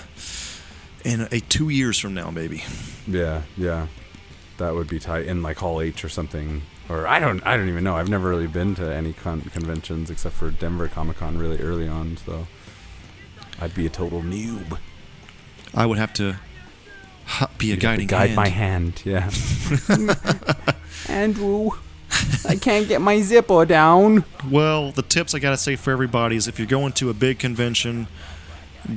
in 1.04 1.28
a 1.32 1.40
two 1.42 1.70
years 1.70 2.00
from 2.00 2.14
now, 2.14 2.32
maybe. 2.32 2.64
Yeah, 3.06 3.42
yeah, 3.58 3.88
that 4.58 4.74
would 4.74 4.88
be 4.88 5.00
tight 5.00 5.26
in 5.28 5.42
like 5.44 5.58
Hall 5.58 5.82
H 5.82 6.04
or 6.06 6.10
something. 6.10 6.62
Or 6.90 7.06
I 7.08 7.20
don't, 7.20 7.46
I 7.46 7.56
don't 7.58 7.70
even 7.70 7.84
know. 7.84 7.96
I've 7.96 8.10
never 8.10 8.30
really 8.30 8.48
been 8.48 8.76
to 8.76 8.94
any 8.94 9.14
con- 9.14 9.42
conventions 9.42 10.10
except 10.10 10.36
for 10.36 10.52
Denver 10.52 10.88
Comic 10.90 11.18
Con 11.18 11.38
really 11.38 11.60
early 11.60 11.88
on. 11.88 12.18
So 12.26 12.48
I'd 13.60 13.74
be 13.76 13.86
a 13.86 13.90
total 13.90 14.22
noob. 14.22 14.78
I 15.74 15.86
would 15.86 15.98
have 15.98 16.14
to 16.16 16.36
hu- 17.26 17.46
be 17.58 17.72
a 17.72 17.76
You'd 17.76 17.84
have 17.84 17.98
to 18.00 18.06
guiding 18.06 18.08
guide 18.08 18.30
hand. 18.32 18.36
my 18.36 18.48
hand. 18.50 19.02
Yeah. 19.06 19.30
Andrew, 21.10 21.72
I 22.48 22.56
can't 22.56 22.88
get 22.88 23.02
my 23.02 23.22
zipper 23.22 23.66
down. 23.66 24.24
Well, 24.50 24.92
the 24.92 25.02
tips 25.02 25.34
I 25.36 25.40
gotta 25.40 25.58
say 25.58 25.76
for 25.76 25.92
everybody 25.92 26.36
is 26.36 26.48
if 26.48 26.60
you're 26.60 26.68
going 26.68 26.94
to 26.94 27.10
a 27.10 27.14
big 27.14 27.40
convention, 27.40 28.08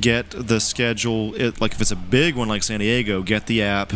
get 0.01 0.31
the 0.31 0.61
schedule. 0.61 1.35
It, 1.35 1.61
like 1.61 1.73
if 1.73 1.81
it's 1.81 1.91
a 1.93 1.97
big 1.97 2.35
one 2.37 2.49
like 2.49 2.63
San 2.63 2.81
Diego, 2.81 3.23
get 3.23 3.47
the 3.47 3.63
app. 3.63 3.91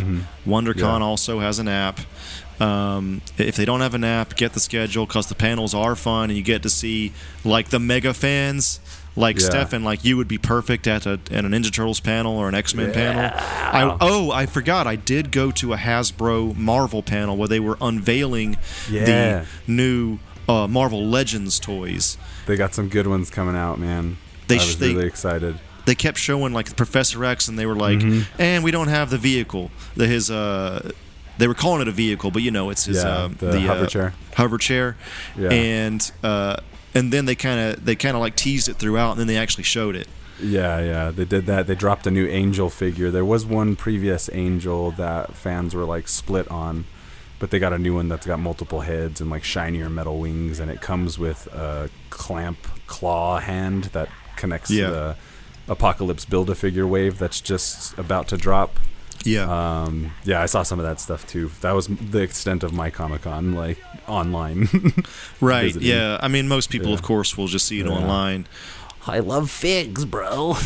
WonderCon 0.46 0.76
Yeah. 0.78 1.04
also 1.04 1.40
has 1.40 1.58
an 1.58 1.68
app. 1.68 2.00
Um, 2.60 3.22
if 3.38 3.56
they 3.56 3.64
don't 3.64 3.80
have 3.80 3.94
an 3.94 4.04
app, 4.04 4.36
get 4.36 4.52
the 4.52 4.60
schedule 4.60 5.06
because 5.06 5.28
the 5.28 5.34
panels 5.34 5.72
are 5.74 5.96
fun 5.96 6.28
and 6.28 6.36
you 6.36 6.42
get 6.44 6.62
to 6.64 6.70
see 6.70 7.12
like 7.44 7.70
the 7.70 7.78
mega 7.80 8.12
fans. 8.12 8.80
Like 9.16 9.40
Yeah. 9.40 9.46
Stefan, 9.46 9.82
like 9.84 10.04
you 10.04 10.16
would 10.16 10.28
be 10.28 10.38
perfect 10.38 10.86
at 10.86 11.04
a 11.04 11.18
at 11.30 11.44
a 11.44 11.48
Ninja 11.48 11.72
Turtles 11.72 12.00
panel 12.00 12.36
or 12.36 12.48
an 12.48 12.54
X 12.54 12.74
Men 12.74 12.92
panel. 12.92 13.30
I, 13.34 13.96
oh, 14.00 14.30
I 14.30 14.46
forgot. 14.46 14.86
I 14.86 14.96
did 14.96 15.32
go 15.32 15.50
to 15.52 15.72
a 15.72 15.76
Hasbro 15.76 16.56
Marvel 16.56 17.02
panel 17.02 17.36
where 17.36 17.48
they 17.48 17.60
were 17.60 17.76
unveiling 17.80 18.56
Yeah. 18.88 19.04
the 19.04 19.46
new 19.66 20.18
uh, 20.48 20.66
Marvel 20.68 21.04
Legends 21.06 21.58
toys. 21.58 22.16
They 22.46 22.56
got 22.56 22.72
some 22.74 22.88
good 22.88 23.06
ones 23.06 23.30
coming 23.30 23.56
out, 23.56 23.78
man. 23.78 24.16
They 24.48 24.56
I 24.56 24.58
was 24.58 24.78
they- 24.78 24.94
really 24.94 25.06
excited. 25.06 25.58
they 25.86 25.94
kept 25.96 26.18
showing 26.18 26.52
like 26.52 26.74
Professor 26.76 27.24
X, 27.24 27.48
and 27.48 27.58
they 27.58 27.66
were 27.66 27.74
like, 27.76 27.98
Mm-hmm. 27.98 28.40
"And 28.40 28.62
we 28.64 28.70
don't 28.70 28.88
have 28.88 29.10
the 29.10 29.18
vehicle." 29.18 29.70
The 29.96 30.06
his 30.06 30.30
uh, 30.30 30.90
they 31.38 31.48
were 31.48 31.54
calling 31.54 31.82
it 31.82 31.88
a 31.88 31.92
vehicle, 31.92 32.30
but 32.30 32.42
you 32.42 32.50
know 32.52 32.70
it's 32.70 32.84
his 32.84 32.98
Yeah, 33.02 33.24
um, 33.24 33.34
the 33.38 33.60
hover 33.62 33.84
uh, 33.84 33.86
chair. 33.86 34.14
hover 34.36 34.58
chair, 34.58 34.96
Yeah. 35.36 35.50
and 35.50 36.12
uh, 36.22 36.56
and 36.94 37.12
then 37.12 37.24
they 37.26 37.34
kind 37.34 37.60
of 37.60 37.84
they 37.84 37.96
kind 37.96 38.14
of 38.16 38.20
like 38.20 38.36
teased 38.36 38.68
it 38.68 38.76
throughout, 38.76 39.12
and 39.12 39.20
then 39.20 39.26
they 39.26 39.36
actually 39.36 39.64
showed 39.64 39.96
it. 39.96 40.08
Yeah, 40.42 40.80
yeah, 40.80 41.10
they 41.10 41.24
did 41.26 41.46
that. 41.46 41.66
They 41.66 41.74
dropped 41.74 42.06
a 42.06 42.10
new 42.10 42.26
Angel 42.26 42.70
figure. 42.70 43.10
There 43.10 43.24
was 43.24 43.44
one 43.44 43.76
previous 43.76 44.30
Angel 44.32 44.90
that 44.92 45.34
fans 45.34 45.74
were 45.74 45.84
like 45.84 46.08
split 46.08 46.48
on, 46.50 46.86
but 47.38 47.50
they 47.50 47.58
got 47.58 47.72
a 47.74 47.78
new 47.78 47.94
one 47.94 48.08
that's 48.08 48.26
got 48.26 48.38
multiple 48.38 48.80
heads 48.80 49.20
and 49.20 49.28
like 49.30 49.44
shinier 49.44 49.90
metal 49.90 50.18
wings, 50.18 50.58
and 50.58 50.70
it 50.70 50.80
comes 50.80 51.18
with 51.18 51.46
a 51.48 51.90
clamp 52.08 52.58
claw 52.86 53.38
hand 53.38 53.84
that 53.92 54.08
connects 54.36 54.70
Yeah. 54.70 54.86
to 54.86 54.92
the 54.92 55.16
Apocalypse 55.68 56.24
Build 56.24 56.48
a 56.50 56.54
Figure 56.54 56.86
wave 56.86 57.18
that's 57.18 57.40
just 57.40 57.96
about 57.98 58.26
to 58.28 58.36
drop. 58.38 58.78
Yeah, 59.24 59.82
Um, 59.82 60.12
yeah, 60.24 60.40
I 60.42 60.46
saw 60.46 60.62
some 60.62 60.78
of 60.78 60.84
that 60.86 60.98
stuff 61.00 61.26
too. 61.26 61.50
That 61.60 61.72
was 61.72 61.88
the 61.88 62.20
extent 62.20 62.62
of 62.62 62.72
my 62.72 62.88
Comic 62.90 63.22
Con, 63.22 63.52
like 63.52 63.78
online. 64.08 64.68
right. 65.40 65.64
visiting. 65.74 65.88
Yeah, 65.88 66.18
I 66.22 66.28
mean 66.28 66.48
most 66.48 66.70
people, 66.70 66.88
Yeah. 66.88 66.94
of 66.94 67.02
course, 67.02 67.36
will 67.36 67.46
just 67.48 67.66
see 67.66 67.80
it 67.80 67.86
Yeah. 67.86 67.92
online. 67.92 68.46
I 69.06 69.18
love 69.20 69.50
figs, 69.50 70.04
bro. 70.04 70.56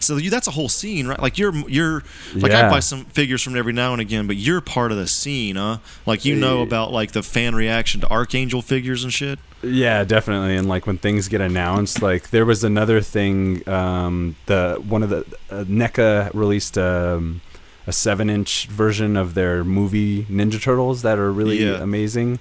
So 0.00 0.16
you 0.16 0.30
that's 0.30 0.46
a 0.46 0.50
whole 0.50 0.68
scene, 0.70 1.06
right? 1.06 1.20
Like 1.20 1.36
you're 1.38 1.54
you're 1.68 2.02
like 2.34 2.52
Yeah. 2.52 2.68
I 2.68 2.70
buy 2.70 2.80
some 2.80 3.04
figures 3.06 3.42
from 3.42 3.54
every 3.56 3.72
now 3.72 3.92
and 3.92 4.00
again, 4.00 4.26
but 4.26 4.36
you're 4.36 4.60
part 4.62 4.92
of 4.92 4.98
the 4.98 5.06
scene, 5.06 5.56
huh? 5.56 5.78
Like 6.06 6.24
you 6.24 6.34
know 6.36 6.62
about 6.62 6.90
like 6.92 7.12
the 7.12 7.22
fan 7.22 7.54
reaction 7.54 8.00
to 8.00 8.08
Archangel 8.08 8.62
figures 8.62 9.04
and 9.04 9.12
shit. 9.12 9.38
Yeah, 9.62 10.04
definitely. 10.04 10.56
And 10.56 10.68
like 10.68 10.86
when 10.86 10.96
things 10.98 11.28
get 11.28 11.40
announced, 11.42 12.00
like 12.02 12.30
there 12.30 12.44
was 12.46 12.64
another 12.64 13.00
thing. 13.02 13.66
Um, 13.68 14.36
the 14.46 14.82
one 14.86 15.02
of 15.02 15.10
the 15.10 15.24
uh, 15.50 15.64
NECA 15.64 16.32
released 16.34 16.78
um, 16.78 17.40
a 17.86 17.92
seven-inch 17.92 18.66
version 18.68 19.16
of 19.16 19.34
their 19.34 19.62
movie 19.64 20.24
Ninja 20.24 20.60
Turtles 20.60 21.02
that 21.02 21.18
are 21.18 21.30
really 21.32 21.62
Yeah. 21.64 21.82
amazing. 21.82 22.38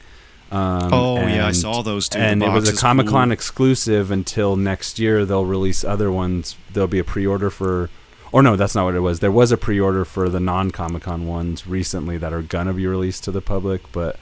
Um, 0.51 0.93
oh 0.93 1.17
yeah, 1.27 1.47
I 1.47 1.51
saw 1.51 1.81
those 1.81 2.07
too. 2.07 2.19
And 2.19 2.43
it 2.43 2.49
was 2.51 2.69
a 2.69 2.75
Comic 2.75 3.07
Con 3.07 3.29
cool. 3.29 3.31
exclusive 3.33 4.11
until 4.11 4.55
next 4.55 4.99
year. 4.99 5.25
They'll 5.25 5.45
release 5.45 5.83
other 5.83 6.11
ones. 6.11 6.55
There'll 6.71 6.87
be 6.87 6.99
a 6.99 7.03
pre-order 7.03 7.49
for, 7.49 7.89
or 8.31 8.43
no, 8.43 8.55
that's 8.55 8.75
not 8.75 8.85
what 8.85 8.93
it 8.93 8.99
was. 8.99 9.19
There 9.19 9.31
was 9.31 9.51
a 9.51 9.57
pre-order 9.57 10.05
for 10.05 10.29
the 10.29 10.39
non-Comic 10.39 11.03
Con 11.03 11.25
ones 11.25 11.65
recently 11.65 12.17
that 12.19 12.31
are 12.33 12.43
gonna 12.43 12.73
be 12.73 12.85
released 12.85 13.23
to 13.23 13.31
the 13.31 13.41
public, 13.41 13.81
but 13.91 14.19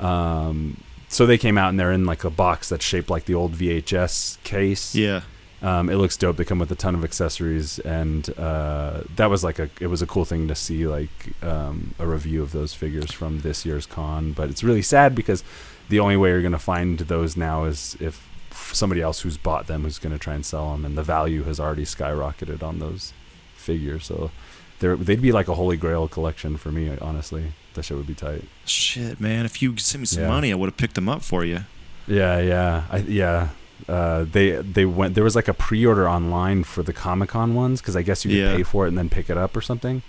um, 0.00 0.78
so 1.08 1.26
they 1.26 1.38
came 1.38 1.58
out 1.58 1.68
and 1.70 1.78
they're 1.78 1.92
in 1.92 2.04
like 2.06 2.24
a 2.24 2.30
box 2.30 2.68
that's 2.70 2.84
shaped 2.84 3.10
like 3.10 3.26
the 3.26 3.34
old 3.34 3.52
VHS 3.54 4.38
case. 4.44 4.94
Yeah. 4.94 5.22
Um, 5.60 5.90
it 5.90 5.96
looks 5.96 6.16
dope. 6.16 6.36
They 6.36 6.44
come 6.44 6.60
with 6.60 6.70
a 6.70 6.76
ton 6.76 6.94
of 6.94 7.02
accessories, 7.02 7.80
and 7.80 8.28
uh, 8.38 9.00
that 9.16 9.28
was 9.28 9.42
like 9.42 9.58
a 9.58 9.68
it 9.80 9.88
was 9.88 10.02
a 10.02 10.06
cool 10.06 10.24
thing 10.24 10.46
to 10.48 10.54
see 10.54 10.86
like 10.86 11.10
um, 11.42 11.94
a 11.98 12.06
review 12.06 12.42
of 12.42 12.52
those 12.52 12.74
figures 12.74 13.10
from 13.10 13.40
this 13.40 13.66
year's 13.66 13.84
con. 13.86 14.32
But 14.32 14.50
it's 14.50 14.62
really 14.62 14.82
sad 14.82 15.14
because 15.16 15.42
the 15.88 15.98
only 15.98 16.16
way 16.16 16.30
you're 16.30 16.42
gonna 16.42 16.58
find 16.60 16.98
those 17.00 17.36
now 17.36 17.64
is 17.64 17.96
if 17.98 18.24
somebody 18.72 19.00
else 19.00 19.20
who's 19.22 19.36
bought 19.36 19.66
them 19.66 19.82
who's 19.82 19.98
gonna 19.98 20.18
try 20.18 20.34
and 20.34 20.46
sell 20.46 20.70
them, 20.72 20.84
and 20.84 20.96
the 20.96 21.02
value 21.02 21.42
has 21.42 21.58
already 21.58 21.84
skyrocketed 21.84 22.62
on 22.62 22.78
those 22.78 23.12
figures. 23.56 24.06
So 24.06 24.30
they're, 24.78 24.94
they'd 24.96 25.20
be 25.20 25.32
like 25.32 25.48
a 25.48 25.54
holy 25.54 25.76
grail 25.76 26.06
collection 26.06 26.56
for 26.56 26.70
me. 26.70 26.96
Honestly, 27.00 27.52
that 27.74 27.82
shit 27.84 27.96
would 27.96 28.06
be 28.06 28.14
tight. 28.14 28.44
Shit, 28.64 29.18
man! 29.20 29.44
If 29.44 29.60
you 29.60 29.76
sent 29.78 30.02
me 30.02 30.06
some 30.06 30.22
Yeah. 30.22 30.28
money, 30.28 30.52
I 30.52 30.54
would 30.54 30.68
have 30.68 30.76
picked 30.76 30.94
them 30.94 31.08
up 31.08 31.22
for 31.22 31.44
you. 31.44 31.64
Yeah, 32.06 32.38
yeah, 32.40 32.84
I, 32.90 32.98
yeah. 32.98 33.48
Uh, 33.88 34.24
they 34.30 34.52
they 34.52 34.84
went. 34.84 35.14
There 35.14 35.24
was 35.24 35.36
like 35.36 35.48
a 35.48 35.54
pre-order 35.54 36.08
online 36.08 36.64
for 36.64 36.82
the 36.82 36.92
Comic 36.92 37.30
Con 37.30 37.54
ones 37.54 37.80
because 37.80 37.96
I 37.96 38.02
guess 38.02 38.24
you 38.24 38.30
could 38.30 38.38
Yeah. 38.38 38.56
pay 38.56 38.62
for 38.62 38.84
it 38.86 38.88
and 38.88 38.98
then 38.98 39.08
pick 39.08 39.28
it 39.30 39.36
up 39.36 39.56
or 39.56 39.60
something. 39.60 40.02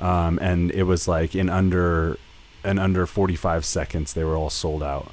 Um, 0.00 0.38
and 0.40 0.70
it 0.72 0.84
was 0.84 1.06
like 1.08 1.34
in 1.34 1.48
under 1.48 2.18
in 2.64 2.78
under 2.78 3.06
45 3.06 3.64
seconds 3.64 4.12
they 4.12 4.24
were 4.24 4.36
all 4.36 4.50
sold 4.50 4.82
out. 4.82 5.12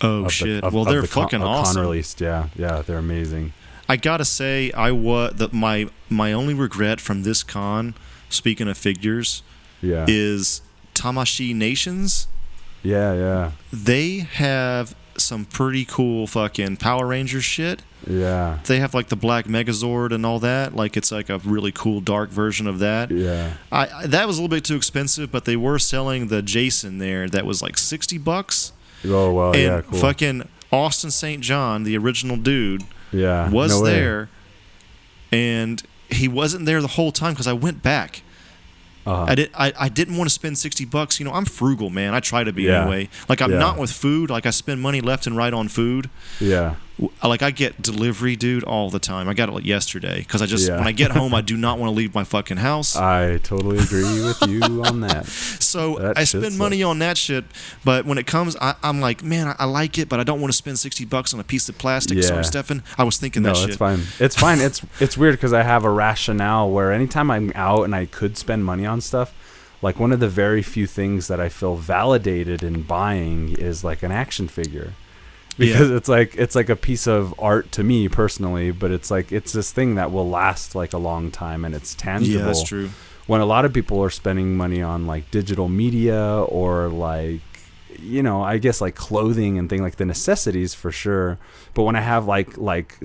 Oh 0.00 0.18
of 0.18 0.24
the- 0.24 0.30
shit! 0.30 0.64
of- 0.64 0.72
well, 0.74 0.82
of 0.84 0.88
they're 0.88 1.00
the 1.02 1.08
fucking 1.08 1.40
con 1.40 1.48
awesome. 1.48 1.82
released. 1.82 2.20
Yeah, 2.20 2.48
yeah, 2.56 2.82
they're 2.82 2.98
amazing. 2.98 3.52
I 3.88 3.96
gotta 3.96 4.24
say, 4.24 4.70
I 4.72 4.90
was 4.92 5.34
that 5.36 5.52
my 5.52 5.88
my 6.08 6.32
only 6.32 6.54
regret 6.54 7.00
from 7.00 7.22
this 7.22 7.42
con, 7.42 7.94
speaking 8.28 8.68
of 8.68 8.76
figures, 8.78 9.42
Yeah, 9.80 10.04
is 10.08 10.60
Tamashii 10.94 11.54
Nations. 11.54 12.28
yeah, 12.82 13.12
yeah, 13.14 13.50
They 13.72 14.18
have 14.34 14.94
some 15.20 15.44
pretty 15.44 15.84
cool 15.84 16.26
fucking 16.26 16.76
Power 16.78 17.06
Ranger 17.06 17.40
shit. 17.40 17.82
yeah, 18.06 18.58
They 18.64 18.78
have 18.80 18.94
like 18.94 19.08
the 19.08 19.16
Black 19.16 19.46
Megazord 19.46 20.12
and 20.12 20.24
all 20.24 20.38
that. 20.40 20.74
Like 20.74 20.96
it's 20.96 21.10
like 21.12 21.28
a 21.28 21.38
really 21.38 21.72
cool 21.72 22.00
dark 22.00 22.30
version 22.30 22.66
of 22.66 22.78
that. 22.78 23.10
yeah. 23.10 23.54
I, 23.72 23.88
I 23.88 24.06
that 24.06 24.26
was 24.26 24.38
a 24.38 24.42
little 24.42 24.54
bit 24.56 24.64
too 24.64 24.76
expensive, 24.76 25.30
but 25.32 25.44
they 25.44 25.56
were 25.56 25.78
selling 25.78 26.28
the 26.28 26.42
Jason 26.42 26.98
there 26.98 27.28
that 27.28 27.44
was 27.46 27.60
like 27.62 27.76
sixty 27.78 28.18
bucks. 28.18 28.72
Oh 29.04 29.32
well, 29.32 29.52
and 29.52 29.60
yeah, 29.62 29.80
cool. 29.82 29.98
fucking 29.98 30.48
Austin 30.72 31.10
St. 31.10 31.42
John, 31.42 31.84
the 31.84 31.96
original 31.96 32.36
dude, 32.36 32.82
yeah, 33.12 33.48
was 33.50 33.78
no 33.80 33.86
there, 33.86 34.28
and 35.32 35.82
he 36.10 36.28
wasn't 36.28 36.66
there 36.66 36.80
the 36.80 36.88
whole 36.88 37.12
time 37.12 37.32
because 37.32 37.46
I 37.46 37.52
went 37.52 37.82
back. 37.82 38.22
Uh-huh. 39.08 39.24
I 39.28 39.34
did. 39.34 39.50
I, 39.54 39.72
I 39.78 39.88
didn't 39.88 40.16
want 40.18 40.28
to 40.28 40.34
spend 40.34 40.58
sixty 40.58 40.84
bucks. 40.84 41.18
You 41.18 41.24
know, 41.26 41.32
I'm 41.32 41.44
frugal, 41.46 41.88
man. 41.90 42.14
I 42.14 42.20
try 42.20 42.44
to 42.44 42.52
be 42.52 42.64
Yeah. 42.64 42.82
anyway. 42.82 43.08
Like 43.28 43.40
I'm 43.40 43.52
Yeah. 43.52 43.58
not 43.66 43.78
with 43.78 43.90
food. 43.90 44.28
Like 44.30 44.44
I 44.44 44.50
spend 44.50 44.80
money 44.82 45.00
left 45.00 45.26
and 45.26 45.36
right 45.36 45.52
on 45.54 45.68
food. 45.68 46.10
Yeah, 46.40 46.74
Like 47.22 47.42
I 47.42 47.50
get 47.52 47.80
delivery, 47.80 48.34
dude, 48.34 48.64
all 48.64 48.90
the 48.90 48.98
time. 48.98 49.28
I 49.28 49.34
got 49.34 49.48
it 49.48 49.52
like 49.52 49.64
yesterday 49.64 50.18
because 50.18 50.42
I 50.42 50.46
just 50.46 50.68
Yeah. 50.68 50.78
when 50.78 50.88
I 50.88 50.92
get 50.92 51.12
home, 51.12 51.32
I 51.34 51.40
do 51.52 51.56
not 51.56 51.78
want 51.78 51.90
to 51.90 51.94
leave 51.94 52.14
my 52.14 52.24
fucking 52.24 52.56
house. 52.56 52.96
I 52.96 53.38
totally 53.38 53.78
agree 53.78 54.02
with 54.22 54.42
you 54.48 54.62
on 54.84 55.00
that. 55.02 55.26
so 55.60 55.96
that 55.98 56.18
I 56.18 56.24
spend 56.24 56.58
money 56.58 56.82
on 56.82 56.98
that 56.98 57.16
shit. 57.16 57.44
But 57.84 58.04
when 58.04 58.18
it 58.18 58.26
comes, 58.26 58.56
I, 58.60 58.74
I'm 58.82 59.00
like, 59.00 59.22
man, 59.22 59.46
I, 59.48 59.56
I 59.60 59.64
like 59.66 59.96
it, 59.98 60.08
but 60.08 60.18
I 60.18 60.24
don't 60.24 60.40
want 60.40 60.52
to 60.52 60.56
spend 60.56 60.78
sixty 60.78 61.04
bucks 61.04 61.32
on 61.32 61.38
a 61.40 61.44
piece 61.44 61.68
of 61.68 61.78
plastic. 61.78 62.16
Yeah. 62.16 62.22
Sorry, 62.24 62.44
Stefan. 62.44 62.82
I 62.96 63.04
was 63.04 63.16
thinking 63.18 63.42
No, 63.44 63.54
that 63.54 63.68
it's 63.68 63.76
fine. 63.76 64.00
It's 64.18 64.36
fine. 64.40 64.60
It's 64.60 64.82
it's 64.98 65.16
weird 65.16 65.34
because 65.36 65.52
I 65.52 65.62
have 65.62 65.84
a 65.84 65.90
rationale 65.90 66.68
where 66.70 66.92
anytime 66.92 67.30
I'm 67.30 67.52
out 67.54 67.84
and 67.84 67.94
I 67.94 68.06
could 68.06 68.36
spend 68.36 68.64
money 68.64 68.86
on 68.86 69.00
stuff, 69.00 69.32
like 69.82 70.00
one 70.00 70.10
of 70.10 70.18
the 70.18 70.28
very 70.28 70.62
few 70.62 70.86
things 70.88 71.28
that 71.28 71.38
I 71.38 71.48
feel 71.48 71.76
validated 71.76 72.64
in 72.64 72.82
buying 72.82 73.50
is 73.56 73.84
like 73.84 74.02
an 74.02 74.10
action 74.10 74.48
figure. 74.48 74.94
Because 75.66 75.90
it's 75.90 76.08
like 76.08 76.36
it's 76.36 76.54
like 76.54 76.68
a 76.68 76.76
piece 76.76 77.06
of 77.08 77.34
art 77.38 77.72
to 77.72 77.82
me 77.82 78.08
personally, 78.08 78.70
but 78.70 78.90
it's 78.92 79.10
like 79.10 79.32
it's 79.32 79.52
this 79.52 79.72
thing 79.72 79.96
that 79.96 80.12
will 80.12 80.28
last 80.28 80.74
like 80.74 80.92
a 80.92 80.98
long 80.98 81.30
time 81.32 81.64
and 81.64 81.74
it's 81.74 81.94
tangible 81.94 82.38
Yeah, 82.40 82.44
that's 82.46 82.62
true. 82.62 82.90
when 83.26 83.40
a 83.40 83.44
lot 83.46 83.64
of 83.64 83.72
people 83.72 84.00
are 84.00 84.10
spending 84.10 84.56
money 84.56 84.80
on 84.82 85.06
like 85.06 85.30
digital 85.32 85.68
media 85.68 86.42
or 86.44 86.88
like 86.88 87.40
you 88.00 88.22
know 88.22 88.42
i 88.44 88.58
guess 88.58 88.80
like 88.80 88.94
clothing 88.94 89.58
and 89.58 89.68
thing 89.68 89.82
like 89.82 89.96
the 89.96 90.04
necessities 90.04 90.72
for 90.72 90.92
sure 90.92 91.36
but 91.74 91.82
when 91.82 91.96
i 91.96 92.00
have 92.00 92.26
like 92.26 92.56
like 92.56 92.96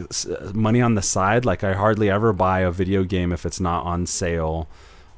money 0.53 0.81
on 0.81 0.93
the 0.93 1.01
side 1.01 1.45
like 1.45 1.63
i 1.63 1.73
hardly 1.73 2.11
ever 2.11 2.31
buy 2.31 2.59
a 2.59 2.69
video 2.69 3.03
game 3.03 3.31
if 3.31 3.43
it's 3.45 3.59
not 3.59 3.83
on 3.85 4.05
sale. 4.05 4.67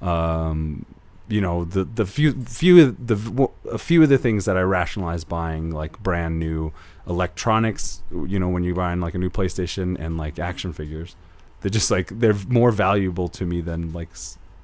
Um 0.01 0.86
you 1.27 1.42
know 1.42 1.65
the 1.65 1.84
the 1.84 2.06
few 2.06 2.34
few 2.46 2.84
of 2.84 3.08
the 3.08 3.50
a 3.72 3.77
few 3.80 4.04
of 4.04 4.10
the 4.10 4.18
things 4.18 4.46
that 4.46 4.56
i 4.56 4.62
rationalize 4.62 5.24
buying 5.24 5.72
like 5.72 6.01
brand 6.04 6.38
new 6.39 6.72
electronics 7.08 8.02
you 8.12 8.40
know 8.40 8.50
when 8.50 8.64
you're 8.64 8.76
buying 8.76 9.00
like 9.00 9.14
a 9.14 9.18
new 9.18 9.30
playstation 9.30 9.98
and 10.00 10.18
like 10.18 10.40
action 10.40 10.74
figures 10.74 11.16
they're 11.62 11.70
just 11.72 11.92
like 11.92 12.08
they're 12.20 12.34
more 12.48 12.72
valuable 12.72 13.28
to 13.28 13.46
me 13.46 13.62
than 13.62 13.94
like 13.94 14.10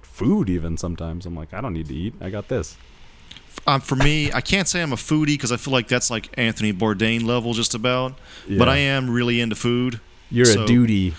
food 0.01 0.50
even 0.50 0.75
sometimes 0.77 1.25
i'm 1.25 1.36
like 1.36 1.53
i 1.53 1.62
don't 1.62 1.74
need 1.74 1.88
to 1.88 1.93
eat 1.93 2.13
i 2.21 2.29
got 2.29 2.48
this 2.48 2.77
Um, 3.67 3.81
for 3.81 3.95
me, 3.98 4.31
I 4.31 4.39
can't 4.41 4.67
say 4.67 4.81
I'm 4.81 4.93
a 4.93 4.95
foodie 4.95 5.36
because 5.38 5.51
I 5.51 5.57
feel 5.57 5.74
like 5.74 5.88
that's 5.89 6.10
like 6.10 6.29
Anthony 6.38 6.71
Bourdain 6.74 7.24
level 7.25 7.53
just 7.53 7.75
about. 7.75 8.13
But 8.48 8.69
I 8.69 8.77
am 8.77 9.10
really 9.10 9.41
into 9.41 9.55
food. 9.55 10.00
you're 10.31 10.45
So- 10.45 10.63
a 10.63 10.65
duty 10.65 11.13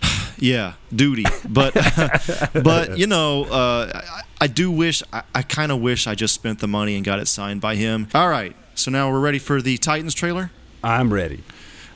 Yeah, 0.38 0.74
duty. 0.94 1.24
But 1.48 1.72
but 2.62 2.98
you 2.98 3.06
know, 3.06 3.44
uh, 3.44 3.90
I, 3.94 4.20
I 4.42 4.46
do 4.48 4.70
wish. 4.70 5.02
I, 5.12 5.22
I 5.34 5.42
kind 5.42 5.72
of 5.72 5.80
wish 5.80 6.06
I 6.06 6.14
just 6.14 6.34
spent 6.34 6.58
the 6.58 6.68
money 6.68 6.94
and 6.96 7.04
got 7.04 7.18
it 7.20 7.26
signed 7.28 7.60
by 7.60 7.74
him. 7.76 8.06
All 8.14 8.28
right. 8.28 8.54
So 8.74 8.90
now 8.90 9.10
we're 9.10 9.20
ready 9.20 9.38
for 9.38 9.60
the 9.62 9.76
Titans 9.78 10.14
trailer. 10.14 10.50
i'm 10.82 11.12
ready 11.12 11.42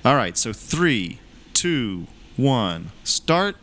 All 0.04 0.14
right. 0.14 0.36
So 0.36 0.52
three, 0.52 1.18
two, 1.52 2.06
one, 2.36 2.92
start. 3.02 3.56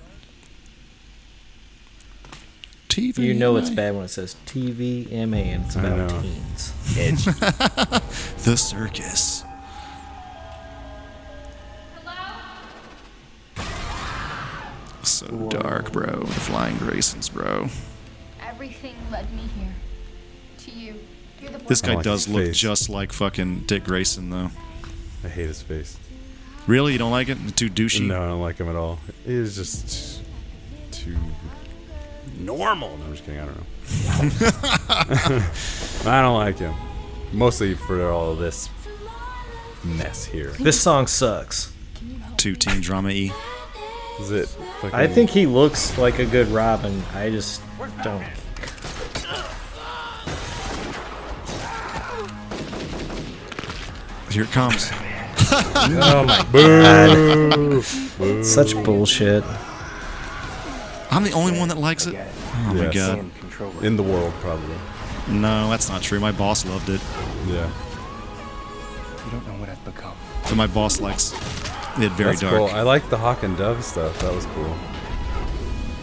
TV. 2.89 3.17
You 3.19 3.33
know 3.33 3.55
it's 3.57 3.69
bad 3.71 3.95
when 3.95 4.05
it 4.05 4.09
says 4.09 4.35
TVMA 4.45 5.45
and 5.45 5.65
it's 5.65 5.75
I 5.77 5.83
about 5.85 6.11
know. 6.11 6.21
teens. 6.21 6.73
The 8.43 8.57
circus. 8.57 9.43
So 15.03 15.27
dark, 15.49 15.91
bro. 15.91 16.21
The 16.23 16.27
flying 16.33 16.75
Graysons, 16.77 17.31
bro. 17.31 17.67
Everything 18.41 18.95
led 19.11 19.31
me 19.33 19.43
here. 19.57 19.72
This 21.67 21.81
guy 21.81 21.95
like 21.95 22.03
does 22.03 22.27
look 22.27 22.45
face. 22.45 22.57
just 22.57 22.89
like 22.89 23.13
fucking 23.13 23.61
Dick 23.61 23.83
Grayson, 23.85 24.29
though. 24.29 24.51
i 25.23 25.27
hate 25.27 25.47
his 25.47 25.61
face 25.61 25.97
Really? 26.67 26.93
You 26.93 26.99
don't 26.99 27.11
like 27.11 27.29
it? 27.29 27.37
Too 27.55 27.69
douchey? 27.69 28.07
no 28.07 28.23
i 28.23 28.27
don't 28.27 28.41
like 28.41 28.57
him 28.57 28.69
at 28.69 28.75
all 28.75 28.99
he's 29.25 29.55
just 29.55 30.21
too 30.91 31.17
normal. 32.39 32.97
No, 32.97 33.05
I'm 33.05 33.11
just 33.11 33.25
kidding. 33.25 33.41
I 33.41 33.45
don't 33.45 33.57
know. 33.57 33.63
I 36.11 36.21
don't 36.21 36.37
like 36.37 36.57
him. 36.59 36.73
Mostly 37.31 37.75
for 37.75 38.09
all 38.09 38.31
of 38.31 38.39
this 38.39 38.69
mess 39.83 40.25
here. 40.25 40.51
This 40.51 40.79
song 40.79 41.07
sucks. 41.07 41.73
Too 42.37 42.55
teen 42.55 42.81
drama 42.81 43.09
y. 43.09 43.31
Is 44.19 44.31
it? 44.31 44.47
Fucking, 44.47 44.93
I 44.93 45.07
think 45.07 45.29
he 45.29 45.45
looks 45.45 45.97
like 45.97 46.19
a 46.19 46.25
good 46.25 46.47
Robin. 46.49 47.01
I 47.13 47.29
just 47.29 47.61
don't. 48.03 48.23
Here 54.33 54.43
it 54.43 54.51
comes. 54.51 54.89
Oh 55.45 56.23
my 56.25 56.43
god. 58.25 58.45
Such 58.45 58.73
bullshit. 58.83 59.43
I'm 61.11 61.23
the 61.23 61.31
only 61.33 61.57
one 61.59 61.67
that 61.69 61.77
likes 61.77 62.05
it. 62.07 62.15
Oh 62.67 62.73
my 62.73 62.91
god. 62.91 63.29
in 63.83 63.95
the 63.97 64.03
world 64.03 64.33
probably. 64.39 64.75
No, 65.27 65.69
that's 65.69 65.89
not 65.89 66.01
true. 66.01 66.19
My 66.19 66.31
boss 66.31 66.65
loved 66.65 66.89
it. 66.89 67.01
Yeah. 67.47 67.67
You 69.25 69.31
don't 69.31 69.45
know 69.47 69.53
what 69.59 69.69
I've 69.69 69.83
become. 69.85 70.15
But 70.43 70.55
my 70.55 70.67
boss 70.67 70.99
likes 71.01 71.33
it 71.33 72.11
very 72.13 72.31
That's 72.31 72.41
dark. 72.41 72.55
cool. 72.55 72.67
I 72.67 72.81
like 72.81 73.09
the 73.09 73.17
Hawk 73.17 73.43
and 73.43 73.55
Dove 73.57 73.83
stuff. 73.83 74.17
That 74.21 74.33
was 74.33 74.45
cool. 74.47 74.73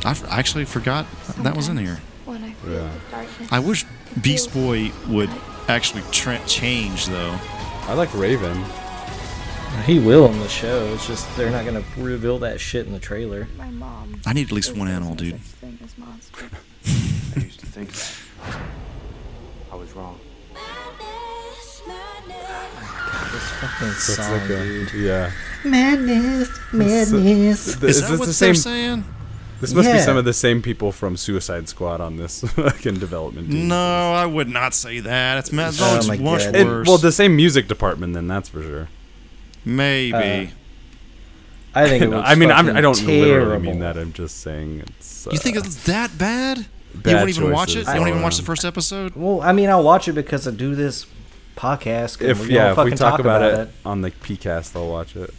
I 0.05 0.11
f- 0.11 0.31
I 0.31 0.39
actually 0.39 0.65
forgot 0.65 1.07
that 1.39 1.57
was 1.57 1.69
in 1.69 1.77
here. 1.79 2.01
When 2.25 2.45
I 2.45 2.53
feel 2.53 2.73
Yeah. 2.75 2.91
darkness, 3.11 3.49
I 3.53 3.59
wish 3.59 3.85
Beast 4.23 4.53
Boy 4.53 4.93
would 5.09 5.31
actually 5.69 6.03
tra- 6.13 6.41
change 6.47 7.07
though. 7.07 7.39
I 7.91 7.95
like 7.95 8.15
Raven. 8.15 8.65
He 9.85 9.99
will 9.99 10.27
in 10.27 10.39
the 10.39 10.49
show. 10.49 10.93
It's 10.95 11.09
just 11.09 11.27
they're 11.37 11.51
not 11.51 11.65
gonna 11.65 11.83
reveal 11.97 12.39
that 12.39 12.61
shit 12.61 12.87
in 12.87 12.93
the 12.93 13.01
trailer. 13.01 13.49
my 13.59 13.69
mom. 13.69 14.21
I 14.25 14.33
need 14.33 14.47
at 14.47 14.53
least 14.53 14.77
one 14.77 14.87
animal, 14.87 15.17
dude. 15.17 15.33
such 15.33 15.41
thing 15.57 15.77
as 15.83 15.99
monsters. 15.99 16.51
I 17.37 17.41
used 17.41 17.59
to 17.59 17.67
think 17.67 17.91
that. 17.93 18.61
I 19.73 19.75
was 19.75 19.91
wrong. 19.95 20.21
This 23.33 23.51
fucking 23.61 23.89
song, 23.95 24.33
like 24.33 24.51
a- 24.51 24.63
dude. 24.65 24.93
yeah. 24.95 25.33
Madness, 25.65 26.49
madness. 26.73 27.67
Is, 27.67 27.75
Is, 27.75 27.81
this 27.81 28.01
that 28.03 28.19
what 28.21 28.29
same? 28.29 28.47
they're 28.47 28.55
saying? 28.55 29.05
This 29.61 29.75
must 29.75 29.93
be 29.93 29.99
some 29.99 30.17
of 30.17 30.25
the 30.25 30.33
same 30.33 30.63
people 30.63 30.91
from 30.91 31.17
Suicide 31.17 31.69
Squad 31.69 32.01
on 32.01 32.17
this 32.17 32.41
fucking 32.53 32.95
development 32.99 33.51
team. 33.51 33.69
No, 33.69 34.13
I 34.15 34.25
would 34.27 34.49
not 34.49 34.75
say 34.75 35.01
that. 35.01 35.39
It's 35.39 35.53
ma- 35.53 35.71
Oh 35.79 35.97
it's 35.97 36.09
my 36.09 36.17
much 36.17 36.45
God. 36.45 36.57
And- 36.57 36.69
worse. 36.69 36.89
well, 36.89 36.99
the 36.99 37.13
same 37.13 37.37
music 37.37 37.69
department, 37.69 38.15
then 38.15 38.27
that's 38.27 38.49
for 38.49 38.63
sure. 38.63 38.89
Maybe. 39.65 40.53
I 41.75 41.89
think 41.89 42.03
it 42.05 42.07
No, 42.11 42.17
looks 42.17 42.29
I 42.31 42.35
mean, 42.35 42.51
I'm, 42.51 42.75
I 42.77 42.81
don't 42.81 43.01
literally 43.05 43.59
mean 43.59 43.81
that. 43.81 43.97
I'm 43.97 44.13
just 44.13 44.41
saying 44.41 44.81
it's. 44.87 45.27
Uh, 45.27 45.31
you 45.33 45.39
think 45.39 45.57
it's 45.57 45.85
that 45.85 46.17
bad? 46.17 46.67
you 47.05 47.15
won't 47.15 47.29
even 47.29 47.53
watch 47.53 47.77
it. 47.77 47.87
You 47.87 47.95
won't 47.95 48.09
even 48.09 48.23
watch 48.23 48.37
the 48.37 48.43
first 48.43 48.65
episode. 48.65 49.15
Well, 49.15 49.41
I 49.43 49.53
mean, 49.53 49.69
I'll 49.69 49.85
watch 49.85 50.09
it 50.09 50.13
because 50.15 50.49
I 50.49 50.51
do 50.51 50.75
this 50.75 51.07
podcast. 51.57 52.21
And 52.21 52.31
if 52.31 52.47
we 52.47 52.55
yeah, 52.55 52.73
if 52.73 52.79
we 52.79 52.85
fucking 52.85 52.99
talk, 52.99 53.21
about, 53.21 53.43
it, 53.43 53.69
on 53.85 54.01
the 54.01 54.11
PCast, 54.11 54.75
I'll 54.75 54.89
watch 54.89 55.15
it. 55.15 55.33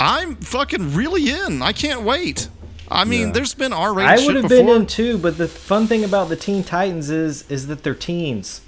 I'm 0.00 0.36
fucking 0.36 0.94
really 0.94 1.30
in. 1.30 1.62
I 1.62 1.72
can't 1.72 2.02
wait. 2.02 2.48
I 2.90 3.04
mean, 3.04 3.28
Yeah. 3.28 3.32
there's 3.34 3.54
been 3.54 3.72
R-rated 3.72 4.20
I 4.20 4.26
would 4.26 4.34
have 4.36 4.48
been 4.48 4.68
in 4.68 4.86
too, 4.86 5.18
but 5.18 5.38
the 5.38 5.46
fun 5.46 5.86
thing 5.86 6.02
about 6.02 6.28
the 6.28 6.36
Teen 6.36 6.64
Titans 6.64 7.10
is 7.10 7.44
is 7.48 7.66
that 7.68 7.82
they're 7.84 7.94
teens. 7.94 8.62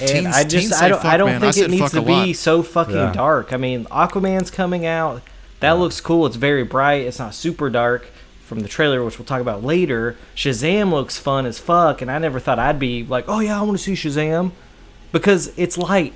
And 0.00 0.08
Teens- 0.10 0.26
I 0.36 0.42
just 0.42 0.50
teens 0.54 0.72
I 0.72 0.76
say 0.80 0.88
don't 0.90 1.02
fuck, 1.02 1.12
I 1.12 1.16
don't 1.16 1.28
man. 1.30 1.40
Think 1.40 1.54
said 1.54 1.64
it 1.64 1.70
needs 1.70 1.90
to 1.92 2.02
be 2.02 2.32
so 2.32 2.62
fucking 2.62 2.94
Yeah. 2.94 3.12
dark. 3.12 3.52
I 3.52 3.56
mean, 3.56 3.86
Aquaman's 3.86 4.50
coming 4.50 4.84
out. 4.86 5.22
That 5.60 5.72
looks 5.78 6.00
cool. 6.00 6.26
It's 6.26 6.36
very 6.36 6.62
bright. 6.64 7.02
It's 7.06 7.18
not 7.18 7.34
super 7.34 7.70
dark 7.70 8.06
from 8.44 8.60
the 8.60 8.68
trailer, 8.68 9.02
which 9.04 9.18
we'll 9.18 9.24
talk 9.26 9.40
about 9.40 9.64
later. 9.64 10.16
Shazam 10.36 10.90
looks 10.92 11.16
fun 11.16 11.46
as 11.46 11.58
fuck, 11.58 12.02
and 12.02 12.10
I 12.10 12.18
never 12.18 12.38
thought 12.38 12.58
I'd 12.58 12.78
be 12.78 13.04
like, 13.08 13.24
oh 13.28 13.40
yeah, 13.40 13.58
I 13.58 13.62
want 13.62 13.78
to 13.78 13.82
see 13.82 13.94
Shazam 13.94 14.50
because 15.12 15.50
it's 15.56 15.78
light. 15.78 16.12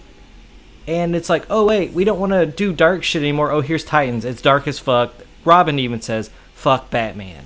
And 0.88 1.14
it's 1.14 1.28
like, 1.28 1.44
oh 1.50 1.66
wait, 1.66 1.92
we 1.92 2.02
don't 2.04 2.18
want 2.18 2.32
to 2.32 2.46
do 2.46 2.72
dark 2.72 3.04
shit 3.04 3.22
anymore. 3.22 3.50
Oh, 3.52 3.60
here's 3.60 3.84
Titans. 3.84 4.24
It's 4.24 4.40
dark 4.42 4.66
as 4.66 4.78
fuck. 4.78 5.12
Robin 5.44 5.78
even 5.78 6.00
says, 6.00 6.30
"Fuck 6.54 6.90
Batman." 6.90 7.44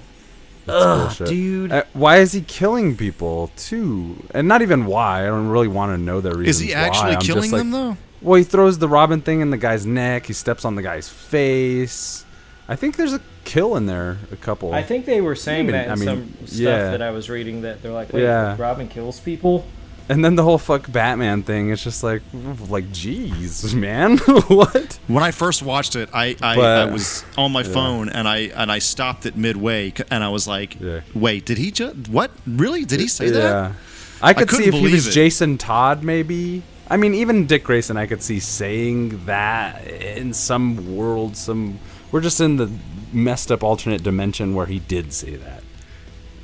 Ugh, 0.68 1.06
bullshit. 1.08 1.26
dude. 1.26 1.72
Uh, 1.72 1.82
why 1.92 2.18
is 2.18 2.32
he 2.32 2.40
killing 2.40 2.96
people 2.96 3.50
too? 3.56 4.24
And 4.32 4.46
not 4.46 4.62
even 4.62 4.86
why. 4.86 5.22
I 5.24 5.26
don't 5.26 5.48
really 5.48 5.66
want 5.68 5.92
to 5.92 5.98
know 5.98 6.20
the 6.20 6.30
reason. 6.30 6.46
Is 6.46 6.58
he 6.60 6.72
actually 6.72 7.16
killing 7.16 7.50
them 7.50 7.70
though? 7.72 7.96
Well, 8.20 8.36
he 8.36 8.44
throws 8.44 8.78
the 8.78 8.88
Robin 8.88 9.20
thing 9.20 9.40
in 9.40 9.50
the 9.50 9.56
guy's 9.56 9.84
neck. 9.84 10.26
He 10.26 10.32
steps 10.32 10.64
on 10.64 10.76
the 10.76 10.82
guy's 10.82 11.08
face. 11.08 12.24
I 12.68 12.76
think 12.76 12.94
there's 12.96 13.12
a 13.12 13.20
kill 13.44 13.74
in 13.76 13.86
there. 13.86 14.18
A 14.30 14.36
couple. 14.36 14.72
I 14.72 14.84
think 14.84 15.04
they 15.04 15.20
were 15.20 15.34
saying 15.34 15.66
Maybe- 15.66 15.78
that 15.78 15.86
in 15.86 15.92
I 15.92 15.94
mean, 15.96 16.04
some 16.06 16.46
stuff 16.46 16.58
yeah. 16.60 16.90
that 16.92 17.02
I 17.02 17.10
was 17.10 17.28
reading 17.28 17.62
that 17.62 17.82
they're 17.82 17.90
like, 17.90 18.12
wait, 18.12 18.22
Yeah. 18.22 18.54
Robin 18.56 18.86
kills 18.86 19.18
people. 19.18 19.66
And 20.12 20.24
then 20.24 20.34
the 20.36 20.42
whole 20.42 20.58
fuck 20.58 20.90
Batman 20.92 21.42
thing. 21.42 21.70
It's 21.70 21.82
just 21.82 22.02
like, 22.02 22.22
like, 22.68 22.86
jeez, 22.92 23.74
man, 23.74 24.18
what? 24.48 24.98
When 25.08 25.22
I 25.24 25.30
first 25.30 25.62
watched 25.62 25.96
it, 25.96 26.08
I 26.12 26.36
I, 26.42 26.56
But- 26.56 26.88
I 26.88 26.92
was 26.92 27.24
on 27.38 27.50
my 27.52 27.62
phone 27.62 28.08
and 28.10 28.28
I 28.28 28.50
and 28.54 28.70
I 28.70 28.78
stopped 28.78 29.26
it 29.26 29.36
midway 29.36 29.92
and 30.10 30.22
I 30.22 30.28
was 30.28 30.46
like, 30.46 30.78
Yeah. 30.80 31.00
"Wait, 31.14 31.46
did 31.46 31.58
he 31.58 31.70
just 31.70 32.08
what? 32.08 32.30
Really? 32.46 32.84
Did 32.84 33.00
he 33.00 33.08
say 33.08 33.30
that?" 33.30 33.72
I 34.20 34.34
could 34.34 34.50
see 34.50 34.66
if 34.66 34.74
he 34.74 34.92
was 34.92 35.08
it. 35.08 35.12
Jason 35.12 35.58
Todd, 35.58 36.04
maybe. 36.04 36.62
I 36.88 36.96
mean, 36.96 37.14
even 37.14 37.46
Dick 37.46 37.64
Grayson, 37.64 37.96
I 37.96 38.06
could 38.06 38.22
see 38.22 38.38
saying 38.38 39.24
that 39.26 39.86
in 39.86 40.34
some 40.34 40.96
world. 40.96 41.36
Some 41.36 41.78
we're 42.12 42.20
just 42.20 42.40
in 42.40 42.56
the 42.56 42.70
messed 43.12 43.50
up 43.50 43.62
alternate 43.64 44.02
dimension 44.02 44.54
where 44.54 44.66
he 44.66 44.78
did 44.78 45.12
say 45.12 45.36
that, 45.36 45.62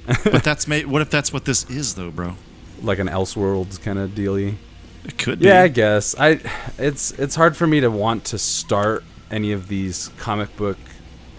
But 0.24 0.42
that's 0.42 0.66
ma- 0.66 0.80
what 0.80 1.02
if 1.02 1.10
that's 1.10 1.32
what 1.32 1.44
this 1.44 1.64
is 1.70 1.94
though, 1.94 2.10
bro? 2.10 2.36
Like 2.82 2.98
an 2.98 3.08
Elseworlds 3.08 3.80
kind 3.80 3.98
of 3.98 4.14
dealy. 4.14 4.56
It 5.04 5.18
could 5.18 5.40
be. 5.40 5.46
Yeah, 5.46 5.62
I 5.62 5.68
guess. 5.68 6.14
I 6.18 6.40
it's 6.78 7.12
it's 7.12 7.34
hard 7.34 7.56
for 7.56 7.66
me 7.66 7.80
to 7.80 7.90
want 7.90 8.24
to 8.26 8.38
start 8.38 9.04
any 9.30 9.52
of 9.52 9.68
these 9.68 10.10
comic 10.18 10.54
book 10.56 10.78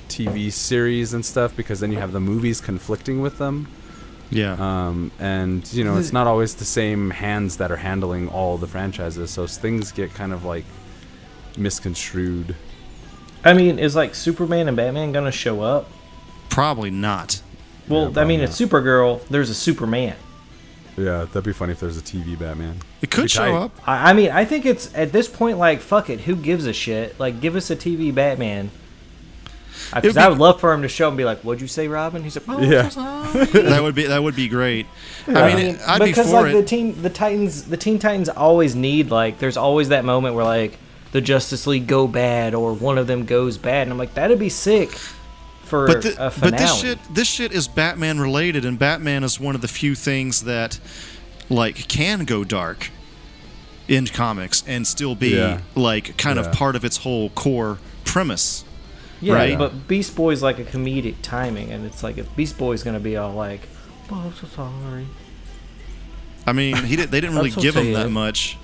TV 0.08 0.52
series 0.52 1.14
and 1.14 1.26
stuff 1.26 1.56
because 1.56 1.80
then 1.80 1.92
you 1.92 2.00
have 2.00 2.12
the 2.12 2.20
movies 2.20 2.62
conflicting 2.62 3.22
with 3.22 3.38
them. 3.38 3.68
Yeah. 4.32 4.54
um, 4.60 5.12
and 5.18 5.74
you 5.74 5.84
know 5.84 5.98
it's 5.98 6.14
not 6.14 6.28
always 6.28 6.54
the 6.54 6.66
same 6.66 7.10
hands 7.10 7.58
that 7.58 7.72
are 7.72 7.78
handling 7.78 8.28
all 8.28 8.60
the 8.60 8.68
franchises 8.68 9.32
so 9.32 9.48
things 9.48 9.92
get 9.92 10.14
kind 10.14 10.34
of 10.34 10.46
like 10.46 10.66
misconstrued 11.58 12.56
I 13.44 13.54
mean, 13.54 13.80
is 13.80 13.96
like 13.96 14.16
Superman 14.16 14.68
and 14.68 14.76
Batman 14.76 15.12
gonna 15.12 15.32
show 15.32 15.62
up? 15.62 15.90
Probably 16.50 16.92
not. 16.92 17.42
Well, 17.88 18.10
I 18.10 18.12
probably 18.12 18.26
mean, 18.26 18.42
it's 18.42 18.60
Supergirl. 18.60 19.26
There's 19.28 19.50
a 19.50 19.56
Superman. 19.56 20.16
Yeah 21.00 21.20
that'd 21.26 21.44
be 21.44 21.54
funny 21.54 21.72
if 21.72 21.80
there's 21.80 21.98
a 21.98 22.02
tv 22.02 22.38
batman 22.38 22.76
It 23.02 23.10
could 23.10 23.32
show 23.32 23.56
up. 23.56 23.72
I, 23.88 24.10
I 24.12 24.14
mean, 24.14 24.30
I 24.32 24.44
think 24.46 24.66
it's 24.66 24.94
at 24.94 25.12
this 25.12 25.28
point 25.28 25.58
like, 25.58 25.80
fuck 25.80 26.10
it. 26.10 26.22
Who 26.22 26.36
gives 26.36 26.66
a 26.66 26.74
shit? 26.74 27.18
Like, 27.20 27.40
give 27.40 27.56
us 27.56 27.70
a 27.72 27.76
TV 27.76 28.14
Batman. 28.14 28.72
Because 29.96 30.16
would 30.16 30.18
I 30.24 30.28
would 30.30 30.38
love 30.38 30.60
for 30.60 30.74
him 30.74 30.82
to 30.82 30.90
show 30.90 31.08
and 31.08 31.16
be 31.18 31.24
like, 31.24 31.40
"What'd 31.40 31.62
you 31.62 31.68
say, 31.68 31.88
Robin?" 31.88 32.22
He's 32.22 32.36
like, 32.36 32.50
"Oh, 32.50 32.62
Yeah. 32.62 32.90
that 32.90 33.80
would 33.82 33.96
be 33.96 34.06
that 34.08 34.22
would 34.22 34.36
be 34.36 34.48
great. 34.50 34.86
I 35.28 35.48
mean, 35.56 35.58
it- 35.76 35.80
I'd 35.88 36.00
be 36.00 36.06
because 36.08 36.28
for 36.30 36.42
like 36.42 36.54
it. 36.54 36.58
the 36.58 36.64
teen, 36.64 37.02
the 37.02 37.10
Titans, 37.10 37.64
the 37.64 37.78
Teen 37.78 37.98
Titans 37.98 38.28
always 38.30 38.76
need 38.76 39.10
like. 39.10 39.40
There's 39.40 39.58
always 39.58 39.90
that 39.90 40.04
moment 40.06 40.36
where 40.36 40.44
like 40.46 40.78
the 41.14 41.22
Justice 41.22 41.66
League 41.66 41.88
go 41.88 42.08
bad 42.08 42.54
or 42.54 42.74
one 42.74 42.98
of 42.98 43.08
them 43.08 43.26
goes 43.26 43.58
bad, 43.58 43.84
and 43.84 43.92
I'm 43.92 43.98
like, 43.98 44.14
that'd 44.16 44.38
be 44.38 44.50
sick 44.50 44.92
for 45.70 45.88
but, 45.88 46.02
the, 46.02 46.26
a 46.28 46.30
finale. 46.32 46.52
but 46.52 46.58
this 46.58 46.80
shit 46.82 47.00
this 47.14 47.28
shit 47.28 47.52
is 47.52 47.68
Batman 47.68 48.20
related, 48.20 48.66
and 48.66 48.78
Batman 48.80 49.24
is 49.24 49.40
one 49.40 49.56
of 49.56 49.62
the 49.62 49.68
few 49.68 49.96
things 49.96 50.44
that 50.44 50.80
like 51.50 51.88
can 51.88 52.26
go 52.26 52.44
dark 52.44 52.90
in 53.88 54.06
comics 54.08 54.64
and 54.68 54.86
still 54.86 55.16
be 55.16 55.30
Yeah. 55.36 55.62
like 55.76 56.16
kind 56.18 56.38
Yeah. 56.40 56.46
of 56.46 56.52
part 56.52 56.76
of 56.76 56.84
its 56.86 56.98
whole 56.98 57.30
core 57.32 57.80
premise. 58.04 58.64
yeah, 59.22 59.34
right? 59.34 59.58
but 59.58 59.88
Beast 59.88 60.16
Boy's 60.16 60.42
like 60.44 60.60
a 60.60 60.64
comedic 60.64 61.16
timing, 61.22 61.72
and 61.72 61.86
it's 61.86 62.04
like 62.04 62.18
if 62.18 62.34
Beast 62.36 62.58
Boy's 62.58 62.84
gonna 62.84 63.00
be 63.00 63.18
all 63.18 63.34
like, 63.34 63.62
"Oh, 64.12 64.24
I'm 64.28 64.34
so 64.36 64.48
sorry." 64.48 65.08
I 66.48 66.54
mean, 66.54 66.76
he 66.86 66.96
did, 66.96 67.12
they 67.12 67.20
didn't 67.22 67.36
really 67.42 67.50
give 67.52 67.76
him 67.76 67.94
that 67.94 68.10
much. 68.12 68.58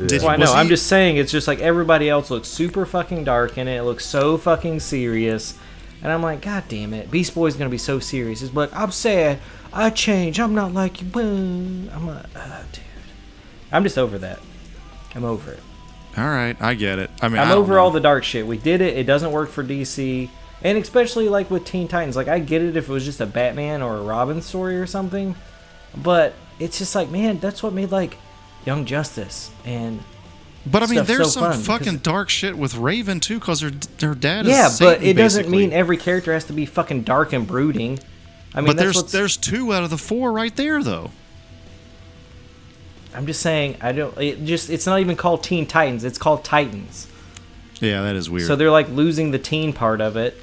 Yeah. 0.00 0.06
Did 0.06 0.22
Well, 0.22 0.30
I 0.30 0.36
Was 0.36 0.50
know. 0.50 0.56
I'm 0.56 0.68
just 0.68 0.86
saying, 0.86 1.16
it's 1.16 1.32
just 1.32 1.46
like 1.46 1.60
everybody 1.60 2.08
else 2.08 2.30
looks 2.30 2.48
super 2.48 2.86
fucking 2.86 3.24
dark 3.24 3.58
in 3.58 3.68
it. 3.68 3.76
It 3.76 3.82
looks 3.82 4.06
so 4.06 4.36
fucking 4.38 4.80
serious. 4.80 5.58
And 6.02 6.10
I'm 6.10 6.22
like, 6.22 6.40
God 6.42 6.64
damn 6.68 6.94
it. 6.94 7.10
Beast 7.10 7.34
Boy's 7.34 7.56
going 7.56 7.68
to 7.68 7.72
be 7.72 7.78
so 7.78 7.98
serious. 7.98 8.40
He's 8.40 8.52
like, 8.52 8.74
I'm 8.74 8.90
sad. 8.90 9.38
I 9.72 9.90
change. 9.90 10.40
I'm 10.40 10.54
not 10.54 10.72
like 10.72 11.02
you. 11.02 11.08
I'm 11.14 12.06
like, 12.06 12.26
oh, 12.34 12.64
dude. 12.72 12.82
I'm 13.70 13.82
just 13.82 13.98
over 13.98 14.18
that. 14.18 14.40
I'm 15.14 15.24
over 15.24 15.52
it. 15.52 15.60
All 16.16 16.24
right, 16.24 16.60
I 16.60 16.74
get 16.74 16.98
it. 16.98 17.10
I 17.22 17.28
mean, 17.28 17.38
I'm 17.38 17.48
I 17.48 17.52
over 17.52 17.74
know. 17.74 17.80
all 17.80 17.90
the 17.90 18.00
dark 18.00 18.24
shit. 18.24 18.46
We 18.46 18.58
did 18.58 18.80
it. 18.80 18.96
It 18.96 19.04
doesn't 19.04 19.30
work 19.30 19.48
for 19.48 19.62
DC. 19.62 20.28
And 20.62 20.76
especially 20.78 21.28
like 21.28 21.50
with 21.50 21.64
Teen 21.64 21.86
Titans. 21.86 22.16
Like, 22.16 22.28
I 22.28 22.40
get 22.40 22.62
it 22.62 22.76
if 22.76 22.88
it 22.88 22.92
was 22.92 23.04
just 23.04 23.20
a 23.20 23.26
Batman 23.26 23.80
or 23.80 23.96
a 23.96 24.02
Robin 24.02 24.42
story 24.42 24.76
or 24.76 24.86
something. 24.86 25.36
But 25.96 26.34
it's 26.58 26.78
just 26.78 26.94
like, 26.94 27.10
man, 27.10 27.38
that's 27.38 27.62
what 27.62 27.72
made 27.72 27.90
like 27.92 28.16
Young 28.64 28.84
Justice 28.84 29.50
and 29.64 30.02
But 30.66 30.82
I 30.82 30.86
mean, 30.86 31.04
there's 31.04 31.32
so 31.32 31.52
some 31.52 31.60
fucking 31.60 31.98
dark 31.98 32.28
shit 32.28 32.56
with 32.56 32.76
Raven 32.76 33.20
too, 33.20 33.38
because 33.38 33.60
her 33.60 33.70
her 34.00 34.14
dad 34.14 34.46
is 34.46 34.52
Yeah, 34.52 34.64
but 34.64 34.70
Satan, 34.70 35.06
it 35.06 35.14
doesn't 35.14 35.42
basically. 35.42 35.58
mean 35.58 35.72
every 35.72 35.96
character 35.96 36.32
has 36.32 36.44
to 36.44 36.52
be 36.52 36.66
fucking 36.66 37.02
dark 37.02 37.32
and 37.32 37.46
brooding. 37.46 37.98
I 38.54 38.60
mean, 38.60 38.66
but 38.66 38.76
there's 38.76 38.96
what's, 38.96 39.12
there's 39.12 39.36
two 39.36 39.72
out 39.72 39.84
of 39.84 39.90
the 39.90 39.98
four 39.98 40.32
right 40.32 40.54
there 40.54 40.82
though. 40.82 41.10
I'm 43.14 43.26
just 43.26 43.40
saying, 43.40 43.76
I 43.80 43.92
don't. 43.92 44.16
It 44.18 44.44
just 44.44 44.70
it's 44.70 44.86
not 44.86 45.00
even 45.00 45.16
called 45.16 45.42
Teen 45.42 45.66
Titans. 45.66 46.04
It's 46.04 46.18
called 46.18 46.44
Titans. 46.44 47.08
Yeah, 47.80 48.02
that 48.02 48.14
is 48.14 48.28
weird. 48.28 48.46
So 48.46 48.56
they're 48.56 48.70
like 48.70 48.88
losing 48.88 49.30
the 49.30 49.38
teen 49.38 49.72
part 49.72 50.00
of 50.00 50.16
it. 50.16 50.36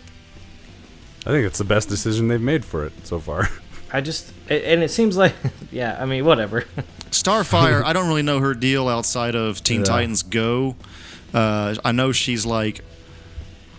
I 1.26 1.30
think 1.30 1.46
it's 1.46 1.58
the 1.58 1.64
best 1.64 1.90
decision 1.90 2.28
they've 2.28 2.42
made 2.42 2.66
for 2.66 2.86
it 2.86 2.94
so 3.06 3.20
far. 3.20 3.50
I 3.94 4.02
just 4.02 4.34
and 4.50 4.84
it 4.84 4.92
seems 4.92 5.16
like 5.18 5.34
yeah. 5.72 5.98
I 6.00 6.06
mean, 6.06 6.26
whatever. 6.26 6.66
Starfire, 7.12 7.84
I 7.86 7.94
don't 7.94 8.08
really 8.08 8.22
know 8.24 8.40
her 8.40 8.54
deal 8.54 8.88
outside 8.88 9.36
of 9.36 9.64
Teen 9.64 9.80
Yeah. 9.82 9.86
Titans 9.86 10.24
Go. 10.24 10.76
Uh, 11.34 11.76
I 11.84 11.92
know 11.92 12.12
she's 12.12 12.46
like. 12.46 12.84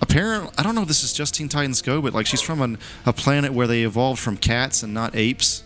Apparently, 0.01 0.51
I 0.57 0.63
don't 0.63 0.77
know 0.77 0.83
if 0.83 0.89
this 0.89 1.03
is 1.03 1.13
just 1.13 1.35
Teen 1.35 1.49
Titans 1.49 1.83
Go, 1.83 2.01
but 2.01 2.15
like 2.15 2.25
she's 2.27 2.41
from 2.41 2.63
an, 2.63 2.79
a 3.05 3.13
planet 3.13 3.53
where 3.53 3.67
they 3.67 3.83
evolved 3.83 4.21
from 4.21 4.37
cats 4.37 4.85
and 4.85 4.95
not 4.95 5.17
apes. 5.17 5.65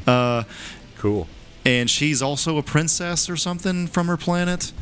uh, 0.06 0.44
cool. 0.96 1.28
and 1.66 1.90
she's 1.90 2.22
also 2.22 2.56
a 2.56 2.62
princess 2.62 3.28
or 3.28 3.36
something 3.36 3.86
from 3.86 4.06
her 4.06 4.16
planet. 4.16 4.72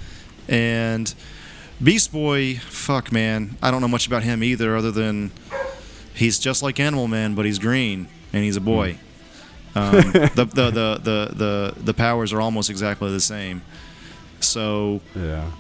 And 0.49 1.13
Beast 1.83 2.13
Boy, 2.13 2.55
fuck 2.55 3.11
man, 3.11 3.57
I 3.61 3.73
don't 3.73 3.81
know 3.81 3.89
much 3.89 4.07
about 4.07 4.23
him 4.23 4.45
either, 4.45 4.77
other 4.77 4.93
than 4.93 5.33
he's 6.15 6.39
just 6.39 6.63
like 6.63 6.79
Animal 6.79 7.09
Man, 7.09 7.35
but 7.35 7.45
he's 7.45 7.59
green 7.59 8.07
and 8.33 8.45
he's 8.45 8.57
a 8.57 8.61
boy. 8.61 8.99
Um, 9.75 9.93
the, 10.13 10.31
the, 10.35 10.45
the, 10.71 11.01
the, 11.03 11.35
the, 11.35 11.75
the 11.83 11.95
powers 11.95 12.33
are 12.33 12.41
almost 12.41 12.71
exactly 12.71 13.11
the 13.11 13.21
same. 13.21 13.63
So, 14.41 15.01
Yeah. 15.15 15.51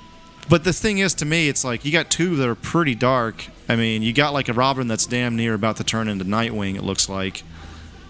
but 0.49 0.64
the 0.64 0.73
thing 0.73 0.99
is, 0.99 1.14
to 1.14 1.25
me, 1.25 1.49
it's 1.49 1.64
like 1.64 1.85
you 1.85 1.92
got 1.92 2.11
two 2.11 2.37
that 2.37 2.49
are 2.49 2.55
pretty 2.55 2.94
dark. 2.94 3.44
I 3.68 3.77
mean, 3.77 4.03
you 4.03 4.12
got 4.12 4.33
like 4.33 4.49
a 4.49 4.53
Robin 4.53 4.88
that's 4.88 5.07
damn 5.07 5.37
near 5.37 5.55
about 5.55 5.77
to 5.77 5.85
turn 5.85 6.09
into 6.09 6.25
Nightwing. 6.25 6.77
It 6.77 6.83
looks 6.85 7.09
like. 7.09 7.42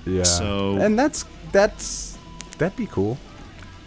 Yeah. 0.06 0.22
So- 0.24 0.76
and 0.76 0.98
that's 0.98 1.24
that's 1.52 2.16
that'd 2.58 2.76
be 2.76 2.87
cool. 2.87 3.18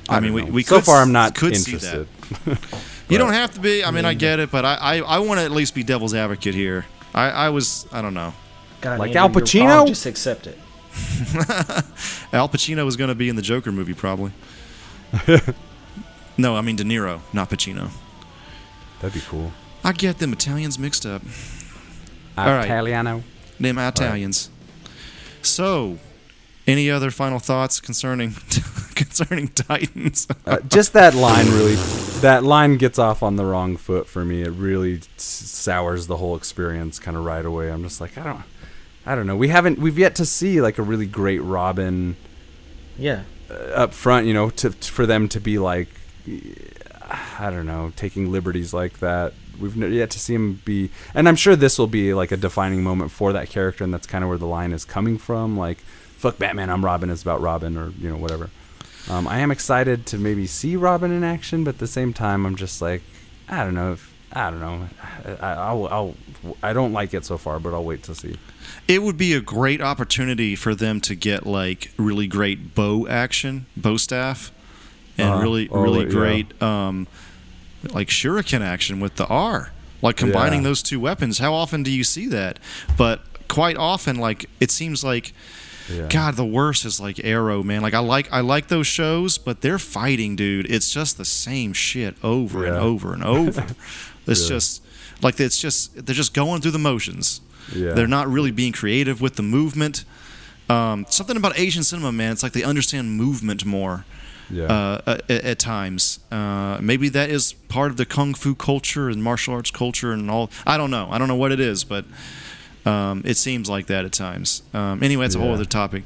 I, 0.10 0.15
don't 0.19 0.24
mean, 0.24 0.34
we, 0.45 0.52
we 0.52 0.63
so 0.63 0.76
could 0.78 0.86
far 0.86 1.02
I'm 1.02 1.12
not 1.12 1.36
could 1.36 1.56
see 1.56 1.76
that. 1.78 2.08
interested. 2.45 2.78
You 3.10 3.17
don't 3.17 3.34
have 3.34 3.54
to 3.56 3.60
be. 3.60 3.84
I 3.84 3.91
mean, 3.91 4.06
I 4.06 4.13
get 4.13 4.39
it, 4.39 4.52
but 4.52 4.63
I 4.63 4.76
I, 4.76 4.97
I 5.00 5.19
want 5.19 5.41
to 5.41 5.43
at 5.45 5.52
least 5.52 5.76
be 5.76 5.84
devil's 5.84 6.13
advocate 6.13 6.56
here. 6.56 6.86
I, 7.13 7.30
I 7.30 7.50
was 7.50 7.86
I 7.91 8.02
don't 8.02 8.13
know. 8.13 8.34
God, 8.80 9.00
Like 9.00 9.13
Andrew, 9.17 9.21
Al 9.21 9.30
Pacino? 9.30 9.88
Just 9.88 10.06
accept 10.06 10.47
it. 10.47 10.58
Al 12.34 12.50
Pacino 12.50 12.86
was 12.86 12.96
going 12.96 13.10
to 13.10 13.16
be 13.16 13.30
in 13.30 13.36
the 13.36 13.42
Joker 13.42 13.72
movie 13.72 13.94
probably. 13.94 14.32
no, 16.38 16.56
I 16.56 16.62
mean 16.62 16.76
De 16.76 16.84
Niro, 16.84 17.22
not 17.34 17.50
Pacino. 17.50 17.90
That'd 19.00 19.14
be 19.14 19.26
cool. 19.28 19.52
I 19.84 19.94
get 19.94 20.20
them 20.20 20.34
Italians 20.34 20.78
mixed 20.78 21.06
up. 21.06 21.22
All 22.38 22.46
right. 22.46 22.66
Italiano. 22.66 23.24
Them 23.60 23.78
Italians. 23.78 24.50
So, 25.42 25.98
any 26.68 26.90
other 26.90 27.12
final 27.12 27.40
thoughts 27.40 27.82
concerning 27.82 28.34
concerning 28.96 29.50
Titans? 29.50 30.28
Uh, 30.46 30.60
just 30.62 30.94
that 30.94 31.16
line 31.16 31.48
really 31.48 31.76
that 32.22 32.44
line 32.44 32.78
gets 32.78 33.00
off 33.00 33.24
on 33.24 33.36
the 33.36 33.46
wrong 33.46 33.76
foot 33.76 34.08
for 34.08 34.24
me. 34.24 34.44
It 34.44 34.52
really 34.52 35.02
sours 35.18 36.08
the 36.08 36.18
whole 36.18 36.36
experience 36.36 37.00
kind 37.00 37.18
of 37.18 37.26
right 37.26 37.46
away. 37.46 37.72
I'm 37.72 37.84
just 37.84 38.00
like, 38.00 38.18
I 38.18 38.24
don't 38.24 38.44
I 39.06 39.16
don't 39.16 39.26
know. 39.28 39.36
We 39.36 39.48
haven't 39.50 39.80
we've 39.80 39.98
yet 39.98 40.16
to 40.16 40.26
see 40.26 40.62
like 40.62 40.78
a 40.78 40.84
really 40.84 41.08
great 41.08 41.40
Robin 41.40 42.16
Yeah. 42.98 43.24
uh, 43.50 43.54
up 43.54 43.94
front, 43.94 44.28
you 44.28 44.34
know, 44.34 44.50
to 44.52 44.72
for 44.72 45.06
them 45.06 45.28
to 45.30 45.40
be 45.40 45.58
like 45.58 45.88
I 47.40 47.50
don't 47.50 47.66
know, 47.66 47.92
taking 47.96 48.32
liberties 48.32 48.74
like 48.74 49.00
that. 49.00 49.34
We've 49.60 49.76
yet 49.76 50.10
to 50.12 50.20
see 50.20 50.34
him 50.34 50.62
be, 50.66 50.90
and 51.14 51.28
I'm 51.28 51.36
sure 51.36 51.56
this 51.56 51.78
will 51.78 51.88
be 51.88 52.14
like 52.14 52.32
a 52.32 52.38
defining 52.38 52.84
moment 52.84 53.12
for 53.12 53.34
that 53.34 53.50
character, 53.50 53.84
and 53.84 53.94
that's 53.94 54.08
kind 54.08 54.24
of 54.24 54.30
where 54.30 54.38
the 54.38 54.48
line 54.48 54.72
is 54.72 54.86
coming 54.86 55.18
from. 55.18 55.58
Like, 55.58 55.80
"Fuck 56.18 56.38
Batman, 56.40 56.70
I'm 56.70 56.84
Robin" 56.86 57.10
It's 57.10 57.22
about 57.22 57.42
Robin, 57.42 57.78
or 57.78 57.92
you 58.00 58.10
know, 58.10 58.18
whatever. 58.18 58.50
Um, 59.10 59.28
I 59.28 59.40
am 59.40 59.52
excited 59.52 60.06
to 60.08 60.18
maybe 60.18 60.48
see 60.48 60.76
Robin 60.76 61.12
in 61.12 61.24
action, 61.24 61.64
but 61.64 61.76
at 61.76 61.80
the 61.80 61.88
same 61.88 62.14
time, 62.14 62.46
I'm 62.46 62.56
just 62.56 62.82
like, 62.82 63.02
I 63.50 63.64
don't 63.64 63.76
know 63.76 63.94
if 63.94 64.14
I 64.32 64.50
don't 64.50 64.62
know. 64.62 64.88
I, 65.42 65.48
I'll, 65.54 65.88
I'll 65.88 66.16
I 66.64 66.74
don't 66.74 66.94
like 66.94 67.14
it 67.14 67.26
so 67.26 67.38
far, 67.38 67.60
but 67.60 67.74
I'll 67.74 67.84
wait 67.84 68.04
to 68.04 68.16
see. 68.16 68.38
It 68.88 69.02
would 69.04 69.17
be 69.17 69.34
a 69.34 69.41
great 69.41 69.82
opportunity 69.82 70.56
for 70.56 70.74
them 70.76 71.00
to 71.02 71.15
get 71.15 71.45
like 71.45 71.91
really 71.97 72.28
great 72.28 72.74
bow 72.76 73.08
action, 73.08 73.65
bow 73.78 73.97
staff, 73.97 74.52
and 75.17 75.30
Uh-huh. 75.30 75.41
really 75.41 75.69
Oh, 75.69 75.82
really 75.82 76.06
yeah. 76.06 76.12
great 76.12 76.62
um, 76.62 77.08
like 77.93 78.10
shuriken 78.10 78.62
action 78.62 79.00
with 79.00 79.15
the 79.15 79.26
R. 79.28 79.71
Like 80.02 80.17
combining 80.17 80.62
Yeah. 80.62 80.69
those 80.69 80.82
two 80.82 81.00
weapons. 81.00 81.38
How 81.39 81.54
often 81.54 81.84
do 81.84 81.91
you 81.91 82.04
see 82.04 82.28
that? 82.28 82.58
But 82.97 83.21
quite 83.47 83.78
often, 83.78 84.15
like 84.17 84.47
it 84.60 84.71
seems 84.71 85.04
like 85.04 85.34
Yeah. 85.91 86.08
God, 86.10 86.36
the 86.38 86.45
worst 86.45 86.86
is 86.86 87.00
like 87.00 87.19
Arrow, 87.24 87.63
man. 87.63 87.82
Like 87.82 87.93
I 87.93 88.00
like 88.00 88.28
I 88.32 88.39
like 88.41 88.67
those 88.69 88.88
shows, 88.88 89.38
but 89.38 89.62
they're 89.62 89.80
fighting, 89.80 90.36
dude. 90.36 90.69
It's 90.71 90.91
just 90.91 91.17
the 91.17 91.26
same 91.26 91.74
shit 91.74 92.15
over 92.24 92.65
and 92.65 92.76
over 92.78 93.13
and 93.13 93.24
over. 93.24 93.65
it's 94.28 94.43
Yeah. 94.43 94.47
just 94.56 94.82
like 95.21 95.39
it's 95.39 95.60
just 95.60 96.06
they're 96.06 96.15
just 96.15 96.34
going 96.34 96.62
through 96.62 96.71
the 96.71 96.80
motions. 96.80 97.41
Yeah. 97.74 97.93
They're 97.93 98.08
not 98.08 98.28
really 98.28 98.52
being 98.52 98.71
creative 98.74 99.21
with 99.21 99.36
the 99.36 99.43
movement. 99.43 100.06
Um, 100.69 101.06
something 101.10 101.36
about 101.38 101.58
Asian 101.60 101.84
cinema, 101.84 102.12
man. 102.12 102.32
It's 102.32 102.43
like 102.43 102.54
they 102.54 102.63
understand 102.63 103.12
movement 103.17 103.65
more 103.65 104.06
Yeah. 104.50 104.63
uh, 104.65 105.02
at, 105.08 105.30
at 105.32 105.60
times. 105.60 106.19
Uh, 106.32 106.78
maybe 106.82 107.10
that 107.10 107.30
is 107.30 107.54
part 107.67 107.91
of 107.91 107.97
the 107.97 108.06
kung 108.06 108.34
fu 108.34 108.56
culture 108.56 109.10
and 109.10 109.21
martial 109.24 109.54
arts 109.54 109.71
culture 109.71 110.12
and 110.13 110.30
all. 110.32 110.50
I 110.65 110.78
don't 110.78 110.91
know. 110.91 111.08
I 111.12 111.17
don't 111.17 111.28
know 111.28 111.36
what 111.36 111.52
it 111.52 111.60
is, 111.60 111.84
but 111.84 112.06
um, 112.86 113.21
it 113.26 113.36
seems 113.38 113.69
like 113.69 113.88
that 113.88 114.06
at 114.06 114.12
times. 114.13 114.63
Um, 114.74 115.04
anyway, 115.04 115.26
it's 115.26 115.36
a 115.36 115.39
whole 115.39 115.54
other 115.54 115.65
topic. 115.65 116.04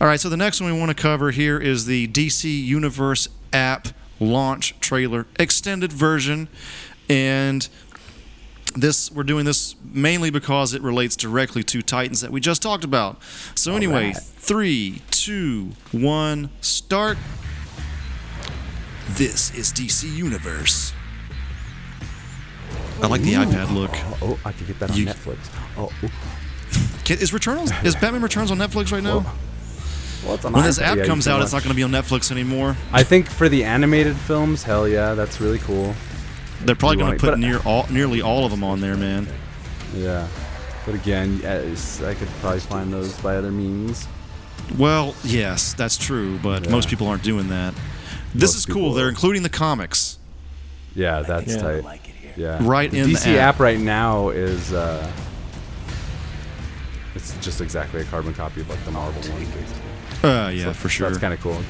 All 0.00 0.06
right, 0.06 0.18
so 0.18 0.28
the 0.30 0.36
next 0.36 0.60
one 0.62 0.72
we 0.72 0.78
want 0.78 0.88
to 0.96 1.00
cover 1.00 1.30
here 1.30 1.58
is 1.58 1.84
the 1.84 2.08
DC 2.08 2.64
Universe 2.64 3.28
app 3.52 3.88
launch 4.18 4.78
trailer 4.80 5.26
extended 5.38 5.92
version, 5.92 6.48
and 7.08 7.68
this 8.74 9.10
we're 9.10 9.22
doing 9.24 9.44
this 9.44 9.74
mainly 9.84 10.30
because 10.30 10.74
it 10.74 10.82
relates 10.82 11.16
directly 11.16 11.62
to 11.64 11.82
Titans 11.82 12.20
that 12.20 12.30
we 12.30 12.40
just 12.40 12.62
talked 12.62 12.84
about. 12.84 13.18
So 13.54 13.74
anyway, 13.74 14.06
right. 14.08 14.16
three, 14.16 15.02
two, 15.10 15.70
one, 15.92 16.50
start. 16.60 17.18
This 19.10 19.52
is 19.54 19.72
DC 19.72 20.12
Universe. 20.14 20.92
I 23.02 23.06
like 23.06 23.22
the 23.22 23.32
iPad 23.32 23.74
look. 23.74 23.90
Oh, 23.94 24.18
oh, 24.22 24.38
I 24.44 24.52
can 24.52 24.66
get 24.66 24.78
that 24.80 24.90
on 24.90 24.96
You- 24.96 25.06
Netflix. 25.06 25.38
Oh, 25.76 25.90
ooh. 26.04 26.08
Is 27.12 27.32
Returns 27.32 27.72
is 27.82 27.96
Batman 28.00 28.22
Returns 28.22 28.50
on 28.52 28.58
Netflix 28.58 28.92
right 28.92 29.02
now? 29.02 29.24
well, 30.24 30.36
When 30.36 30.62
this 30.64 30.78
app 30.78 30.96
Yeah, 30.98 31.06
comes 31.06 31.26
out, 31.26 31.42
it's 31.42 31.52
not 31.52 31.64
going 31.64 31.70
to 31.70 31.76
be 31.76 31.82
on 31.82 31.90
Netflix 31.90 32.30
anymore. 32.30 32.76
I 32.92 33.02
think 33.02 33.28
for 33.28 33.48
the 33.48 33.64
animated 33.64 34.16
films, 34.16 34.62
hell 34.62 34.86
yeah, 34.86 35.14
that's 35.14 35.40
really 35.40 35.58
cool. 35.58 35.94
They're 36.64 36.74
probably 36.74 36.98
You 36.98 37.04
going 37.04 37.18
to 37.18 37.20
put 37.20 37.30
but- 37.32 37.38
near 37.38 37.58
all, 37.64 37.86
nearly 37.90 38.20
all 38.22 38.44
of 38.44 38.50
them 38.50 38.62
on 38.64 38.80
there, 38.80 38.96
man. 38.96 39.26
Yeah. 39.94 40.26
But 40.86 40.94
again, 40.94 41.40
yes, 41.42 42.02
I 42.02 42.14
could 42.14 42.28
probably 42.40 42.60
find 42.60 42.92
those 42.92 43.12
by 43.20 43.36
other 43.36 43.50
means. 43.50 44.06
Well, 44.78 45.14
yes, 45.24 45.72
that's 45.74 45.96
true, 45.96 46.38
but 46.42 46.64
Yeah. 46.64 46.70
most 46.70 46.88
people 46.88 47.06
aren't 47.08 47.22
doing 47.22 47.48
that. 47.48 47.74
This 48.34 48.54
Most 48.54 48.56
is 48.56 48.66
cool. 48.66 48.92
They're 48.94 49.08
including 49.08 49.42
the 49.42 49.48
comics 49.48 50.18
Yeah, 50.94 51.22
that's 51.22 51.52
Yeah. 51.54 51.62
tight. 51.80 52.00
Yeah. 52.36 52.58
Right 52.60 52.90
the 52.90 52.98
in 52.98 53.08
the 53.12 53.14
DC 53.14 53.36
app. 53.36 53.54
app. 53.56 53.60
right 53.60 53.78
now 53.78 54.28
is 54.30 54.72
uh 54.72 55.06
it's 57.14 57.34
just 57.40 57.60
exactly 57.60 58.00
a 58.00 58.04
carbon 58.04 58.34
copy 58.34 58.60
of 58.60 58.68
like 58.70 58.84
the 58.84 58.90
Marvel 58.92 59.20
one. 59.22 59.40
basically. 59.40 60.30
Uh, 60.30 60.48
yeah, 60.48 60.64
So 60.66 60.72
for 60.74 60.88
sure. 60.88 61.08
That's 61.08 61.20
kind 61.20 61.34
of 61.34 61.40
cool. 61.40 61.60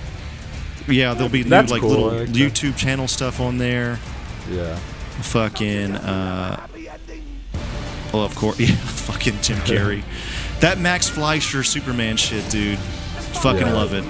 yeah, 0.88 1.14
there'll 1.14 1.28
be 1.28 1.44
new 1.44 1.50
like 1.50 1.80
cool, 1.80 1.88
little 1.90 2.10
I 2.10 2.18
like 2.20 2.28
that. 2.28 2.34
YouTube 2.36 2.76
channel 2.76 3.08
stuff 3.08 3.40
on 3.40 3.58
there. 3.58 3.98
Yeah. 4.48 4.76
Fucking, 5.22 5.92
uh, 5.96 6.66
well, 8.12 8.24
of 8.24 8.34
course, 8.36 8.58
yeah, 8.60 8.74
fucking 8.74 9.40
Jim 9.42 9.58
Carrey. 9.58 10.02
that 10.60 10.78
Max 10.78 11.08
Fleischer 11.08 11.62
Superman 11.62 12.16
shit, 12.16 12.48
dude. 12.50 12.78
Fucking 12.78 13.66
Yeah. 13.66 13.72
love 13.72 13.92
it. 13.92 14.04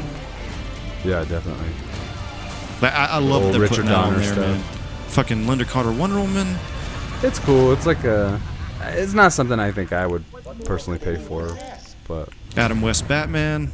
Yeah, 1.04 1.24
definitely. 1.24 1.66
I, 2.82 2.88
I 2.88 3.04
I 3.06 3.18
love 3.18 3.42
that 3.44 3.52
they're 3.52 3.60
Richard 3.60 3.76
putting 3.76 3.90
that 3.90 3.96
on 3.98 4.14
there, 4.14 4.22
stuff. 4.24 4.38
man. 4.38 4.62
Fucking 5.08 5.44
Lynda 5.44 5.66
Carter 5.66 5.92
Wonder 5.92 6.18
Woman. 6.20 6.56
It's 7.22 7.38
cool. 7.38 7.72
It's 7.72 7.86
like 7.86 8.04
a 8.04 8.40
it's 8.82 9.12
not 9.12 9.32
something 9.32 9.58
I 9.58 9.72
think 9.72 9.92
I 9.92 10.06
would 10.06 10.24
personally 10.64 10.98
pay 10.98 11.16
for, 11.16 11.56
but 12.08 12.28
Adam 12.56 12.80
West 12.80 13.06
Batman. 13.08 13.70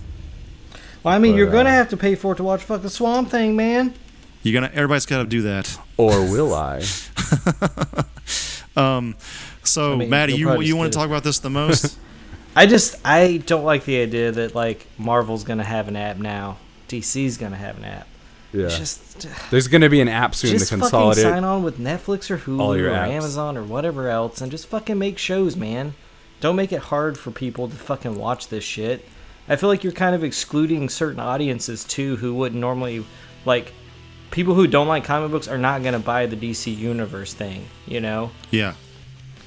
Well, 1.05 1.15
I 1.15 1.19
mean, 1.19 1.33
But, 1.33 1.37
you're 1.39 1.51
gonna 1.51 1.69
uh, 1.69 1.73
have 1.73 1.89
to 1.91 1.97
pay 1.97 2.17
for 2.17 2.33
it 2.33 2.37
to 2.37 2.43
watch 2.45 2.63
fucking 2.65 2.89
Swamp 2.89 3.31
Thing, 3.31 3.55
man. 3.55 3.95
You're 4.47 4.61
gonna. 4.61 4.73
Everybody's 4.73 5.07
got 5.07 5.23
to 5.23 5.29
do 5.29 5.43
that. 5.43 5.79
or 5.97 6.21
will 6.21 6.55
I? 6.55 6.85
Um, 8.77 9.17
so, 9.63 9.95
I 9.95 9.97
mean, 9.97 10.11
Maddie, 10.11 10.35
you'll 10.35 10.63
you 10.63 10.77
want 10.77 10.93
to 10.93 10.99
talk 10.99 11.07
about 11.09 11.25
this 11.25 11.39
the 11.39 11.49
most? 11.49 11.99
I 12.57 12.67
just 12.67 12.97
I 13.07 13.39
don't 13.39 13.65
like 13.65 13.87
the 13.87 14.03
idea 14.03 14.31
that 14.33 14.55
like 14.55 14.87
Marvel's 14.99 15.45
gonna 15.45 15.65
have 15.65 15.89
an 15.89 15.97
app 15.97 16.19
now. 16.19 16.59
DC's 16.89 17.39
gonna 17.39 17.57
have 17.57 17.79
an 17.79 17.87
app. 17.87 18.07
Yeah. 18.53 18.69
Just 18.69 19.27
uh, 19.27 19.31
There's 19.51 19.69
going 19.69 19.81
to 19.81 19.89
be 19.89 20.01
an 20.01 20.09
app 20.09 20.35
soon 20.35 20.53
just 20.53 20.69
to 20.71 20.79
fucking 20.79 21.15
sign 21.15 21.45
on 21.45 21.63
with 21.63 21.79
Netflix 21.79 22.31
or 22.31 22.39
Hulu 22.39 22.61
all 22.61 22.77
your 22.77 22.91
or 22.91 22.95
apps. 22.95 23.09
Amazon 23.09 23.57
or 23.57 23.65
whatever 23.65 24.09
else, 24.09 24.41
and 24.41 24.51
just 24.51 24.69
fucking 24.69 24.99
make 24.99 25.19
shows, 25.19 25.57
man. 25.57 25.95
Don't 26.41 26.57
make 26.57 26.73
it 26.73 26.81
hard 26.81 27.19
for 27.19 27.31
people 27.31 27.69
to 27.69 27.75
fucking 27.75 28.17
watch 28.17 28.49
this 28.49 28.63
shit. 28.63 29.07
I 29.49 29.57
feel 29.57 29.69
like 29.69 29.85
you're 29.85 29.93
kind 29.93 30.15
of 30.15 30.23
excluding 30.23 30.89
certain 30.89 31.21
audiences 31.21 31.85
too, 31.85 32.17
who 32.17 32.35
wouldn't 32.35 32.61
normally 32.61 33.05
like. 33.45 33.73
People 34.31 34.55
who 34.55 34.67
don't 34.67 34.89
like 34.89 35.05
comic 35.05 35.31
books 35.31 35.49
are 35.49 35.59
not 35.59 35.83
gonna 35.83 35.99
buy 35.99 36.27
the 36.27 36.37
DC 36.37 36.77
Universe 36.77 37.33
thing, 37.33 37.67
you 37.87 38.01
know. 38.01 38.31
Yeah. 38.51 38.75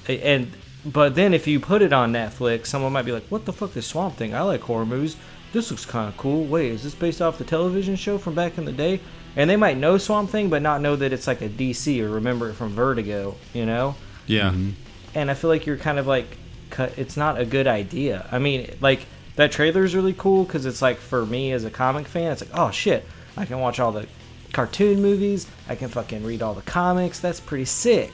And 0.07 0.51
but 0.85 1.15
then 1.15 1.33
if 1.33 1.45
you 1.47 1.59
put 1.59 1.81
it 1.81 1.93
on 1.93 2.13
Netflix, 2.13 2.67
someone 2.67 2.93
might 2.93 3.05
be 3.05 3.11
like, 3.11 3.27
"What 3.27 3.45
the 3.45 3.53
fuck 3.53 3.75
is 3.77 3.85
Swamp 3.85 4.15
Thing? 4.15 4.33
I 4.33 4.41
like 4.41 4.61
horror 4.61 4.85
movies. 4.85 5.17
This 5.51 5.71
looks 5.71 5.85
kind 5.85 6.07
of 6.07 6.17
cool. 6.17 6.45
Wait, 6.45 6.71
is 6.71 6.83
this 6.83 6.95
based 6.95 7.21
off 7.21 7.37
the 7.37 7.43
television 7.43 7.95
show 7.95 8.17
from 8.17 8.35
back 8.35 8.57
in 8.57 8.65
the 8.65 8.71
day?" 8.71 8.99
And 9.35 9.49
they 9.49 9.57
might 9.57 9.77
know 9.77 9.97
Swamp 9.97 10.29
Thing, 10.29 10.49
but 10.49 10.61
not 10.61 10.81
know 10.81 10.95
that 10.95 11.13
it's 11.13 11.27
like 11.27 11.41
a 11.41 11.49
DC 11.49 12.01
or 12.01 12.09
remember 12.09 12.49
it 12.49 12.55
from 12.55 12.69
Vertigo, 12.73 13.35
you 13.53 13.65
know. 13.65 13.95
Yeah. 14.25 14.49
Mm-hmm. 14.51 14.71
And 15.15 15.29
I 15.29 15.33
feel 15.33 15.49
like 15.49 15.65
you're 15.65 15.77
kind 15.77 15.99
of 15.99 16.07
like, 16.07 16.37
cut. 16.69 16.97
It's 16.97 17.17
not 17.17 17.39
a 17.39 17.45
good 17.45 17.67
idea. 17.67 18.27
I 18.31 18.39
mean, 18.39 18.69
like 18.81 19.05
that 19.35 19.51
trailer 19.51 19.83
is 19.83 19.95
really 19.95 20.13
cool 20.13 20.43
because 20.43 20.65
it's 20.65 20.81
like 20.81 20.97
for 20.97 21.25
me 21.25 21.51
as 21.51 21.63
a 21.63 21.69
comic 21.69 22.07
fan, 22.07 22.31
it's 22.31 22.41
like, 22.41 22.51
oh 22.53 22.71
shit, 22.71 23.05
I 23.37 23.45
can 23.45 23.59
watch 23.59 23.79
all 23.79 23.91
the 23.91 24.07
cartoon 24.53 25.01
movies. 25.01 25.47
I 25.67 25.75
can 25.75 25.89
fucking 25.89 26.23
read 26.23 26.41
all 26.41 26.53
the 26.53 26.61
comics. 26.61 27.19
That's 27.19 27.39
pretty 27.39 27.65
sick. 27.65 28.11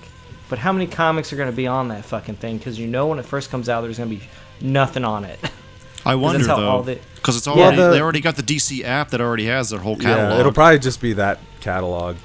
But 0.49 0.59
how 0.59 0.71
many 0.71 0.85
comics 0.87 1.33
are 1.33 1.37
going 1.37 1.49
to 1.49 1.55
be 1.55 1.65
on 1.67 1.87
that 1.87 2.05
fucking 2.05 2.35
thing? 2.35 2.57
Because 2.57 2.77
you 2.77 2.87
know 2.87 3.07
when 3.07 3.17
it 3.19 3.25
first 3.25 3.49
comes 3.49 3.67
out, 3.69 3.81
there's 3.81 3.97
going 3.97 4.09
to 4.11 4.15
be 4.17 4.23
nothing 4.61 5.03
on 5.03 5.25
it. 5.25 5.39
I 6.05 6.13
wonder 6.15 6.45
how 6.47 6.81
though, 6.83 6.95
because 7.15 7.35
it's 7.37 7.47
Yeah, 7.47 7.53
already 7.53 7.77
the- 7.77 7.89
they 7.91 8.01
already 8.01 8.19
got 8.21 8.35
the 8.35 8.43
DC 8.43 8.83
app 8.83 9.09
that 9.09 9.21
already 9.21 9.45
has 9.47 9.71
their 9.71 9.79
whole 9.79 9.95
catalog. 9.95 10.33
Yeah, 10.33 10.39
it'll 10.39 10.51
probably 10.51 10.77
just 10.79 11.01
be 11.01 11.13
that 11.13 11.39
catalog. 11.61 12.17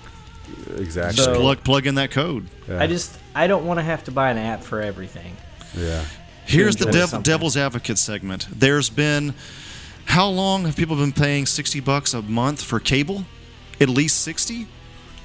Exactly. 0.76 1.16
just 1.16 1.24
So- 1.32 1.40
plug 1.40 1.64
plug 1.64 1.86
in 1.86 1.94
that 1.94 2.10
code. 2.10 2.46
yeah. 2.68 2.82
I 2.82 2.86
just 2.86 3.16
I 3.34 3.46
don't 3.46 3.64
want 3.66 3.78
to 3.78 3.82
have 3.84 4.04
to 4.04 4.10
buy 4.10 4.30
an 4.30 4.36
app 4.38 4.62
for 4.62 4.80
everything. 4.82 5.34
yeah. 5.76 6.04
Here's 6.44 6.74
the 6.76 6.86
dev- 6.90 7.22
devil's 7.22 7.56
advocate 7.56 7.96
segment. 7.96 8.48
There's 8.50 8.90
been 8.90 9.34
how 10.06 10.26
long 10.28 10.64
have 10.66 10.74
people 10.76 10.96
been 10.96 11.12
paying 11.12 11.46
60 11.46 11.78
bucks 11.80 12.12
a 12.12 12.22
month 12.22 12.60
for 12.62 12.80
cable? 12.80 13.24
At 13.80 13.88
least 13.88 14.20
60? 14.22 14.66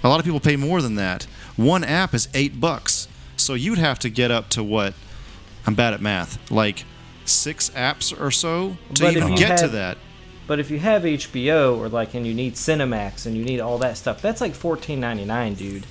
A 0.03 0.09
lot 0.09 0.19
of 0.19 0.25
people 0.25 0.39
pay 0.39 0.55
more 0.55 0.81
than 0.81 0.95
that. 0.95 1.23
One 1.55 1.83
app 1.83 2.13
is 2.13 2.27
8 2.33 2.59
bucks. 2.59 3.07
So 3.37 3.53
you'd 3.53 3.77
have 3.77 3.99
to 3.99 4.09
get 4.09 4.31
up 4.31 4.49
to 4.51 4.63
what? 4.63 4.93
I'm 5.67 5.75
bad 5.75 5.93
at 5.93 6.01
math. 6.01 6.49
Like 6.51 6.85
6 7.25 7.71
apps 7.71 8.17
or 8.19 8.31
so 8.31 8.77
to 8.93 9.03
But 9.03 9.17
even 9.17 9.31
you 9.31 9.37
get 9.37 9.57
to 9.59 9.67
that. 9.69 9.97
But 10.47 10.59
if 10.59 10.69
you 10.69 10.77
have 10.79 11.01
HBO 11.03 11.77
or 11.77 11.89
like 11.89 12.13
and 12.13 12.25
you 12.25 12.33
need 12.33 12.53
Cinemax 12.53 13.25
and 13.25 13.35
you 13.35 13.43
need 13.43 13.59
all 13.59 13.79
that 13.79 13.97
stuff, 13.97 14.21
that's 14.21 14.41
like 14.41 14.53
fourteen 14.53 14.99
ninety 14.99 15.25
nine, 15.25 15.55
dude. 15.55 15.87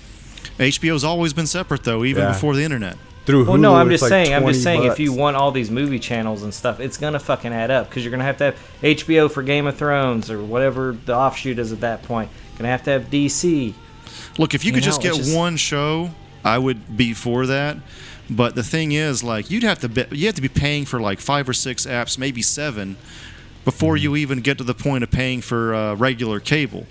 HBO's 0.59 1.03
always 1.03 1.33
been 1.33 1.49
separate 1.49 1.83
though, 1.83 2.05
even 2.05 2.23
Yeah. 2.23 2.29
before 2.33 2.55
the 2.55 2.63
internet. 2.63 2.97
Through 3.27 3.47
Well, 3.47 3.57
no, 3.57 3.75
I'm 3.75 3.91
just 3.91 4.03
like 4.03 4.11
saying. 4.11 4.33
I'm 4.33 4.47
just 4.47 4.63
saying. 4.63 4.85
If 4.85 5.01
you 5.01 5.13
want 5.13 5.37
all 5.37 5.51
these 5.51 5.71
movie 5.73 5.99
channels 5.99 6.45
and 6.45 6.55
stuff, 6.55 6.79
it's 6.79 6.99
gonna 6.99 7.19
fucking 7.19 7.53
add 7.53 7.73
up 7.73 7.89
because 7.89 8.05
you're 8.05 8.13
gonna 8.13 8.23
have 8.23 8.37
to 8.37 8.45
have 8.45 8.57
HBO 8.83 9.29
for 9.29 9.43
Game 9.43 9.67
of 9.67 9.77
Thrones 9.77 10.31
or 10.31 10.41
whatever 10.41 10.97
the 11.05 11.17
offshoot 11.17 11.59
is 11.59 11.73
at 11.73 11.81
that 11.81 12.05
point. 12.05 12.31
Gonna 12.59 12.69
have 12.69 12.83
to 12.85 12.91
have 12.91 13.11
DC. 13.11 13.75
Look, 14.39 14.55
if 14.55 14.65
you 14.65 14.69
You 14.69 14.75
could 14.75 14.83
just 14.85 15.03
get 15.03 15.15
just- 15.15 15.35
one 15.35 15.57
show, 15.57 16.11
I 16.45 16.59
would 16.59 16.97
be 16.97 17.15
for 17.15 17.47
that. 17.47 17.77
But 18.31 18.55
the 18.55 18.63
thing 18.63 18.93
is, 18.93 19.23
like, 19.23 19.51
you'd 19.51 19.65
have 19.65 19.81
to 19.81 19.89
be, 19.89 20.05
you 20.13 20.27
have 20.27 20.35
to 20.37 20.43
be 20.43 20.49
paying 20.49 20.87
for 20.87 21.01
like 21.01 21.21
five 21.21 21.49
or 21.49 21.53
six 21.53 21.85
apps, 21.87 22.17
maybe 22.19 22.41
seven, 22.43 22.97
before 23.65 23.97
Mm-hmm. 23.97 24.03
you 24.03 24.17
even 24.17 24.41
get 24.41 24.59
to 24.59 24.65
the 24.65 24.75
point 24.75 25.05
of 25.05 25.11
paying 25.11 25.41
for 25.43 25.75
uh, 25.75 25.95
regular 25.95 26.41
cable. 26.41 26.87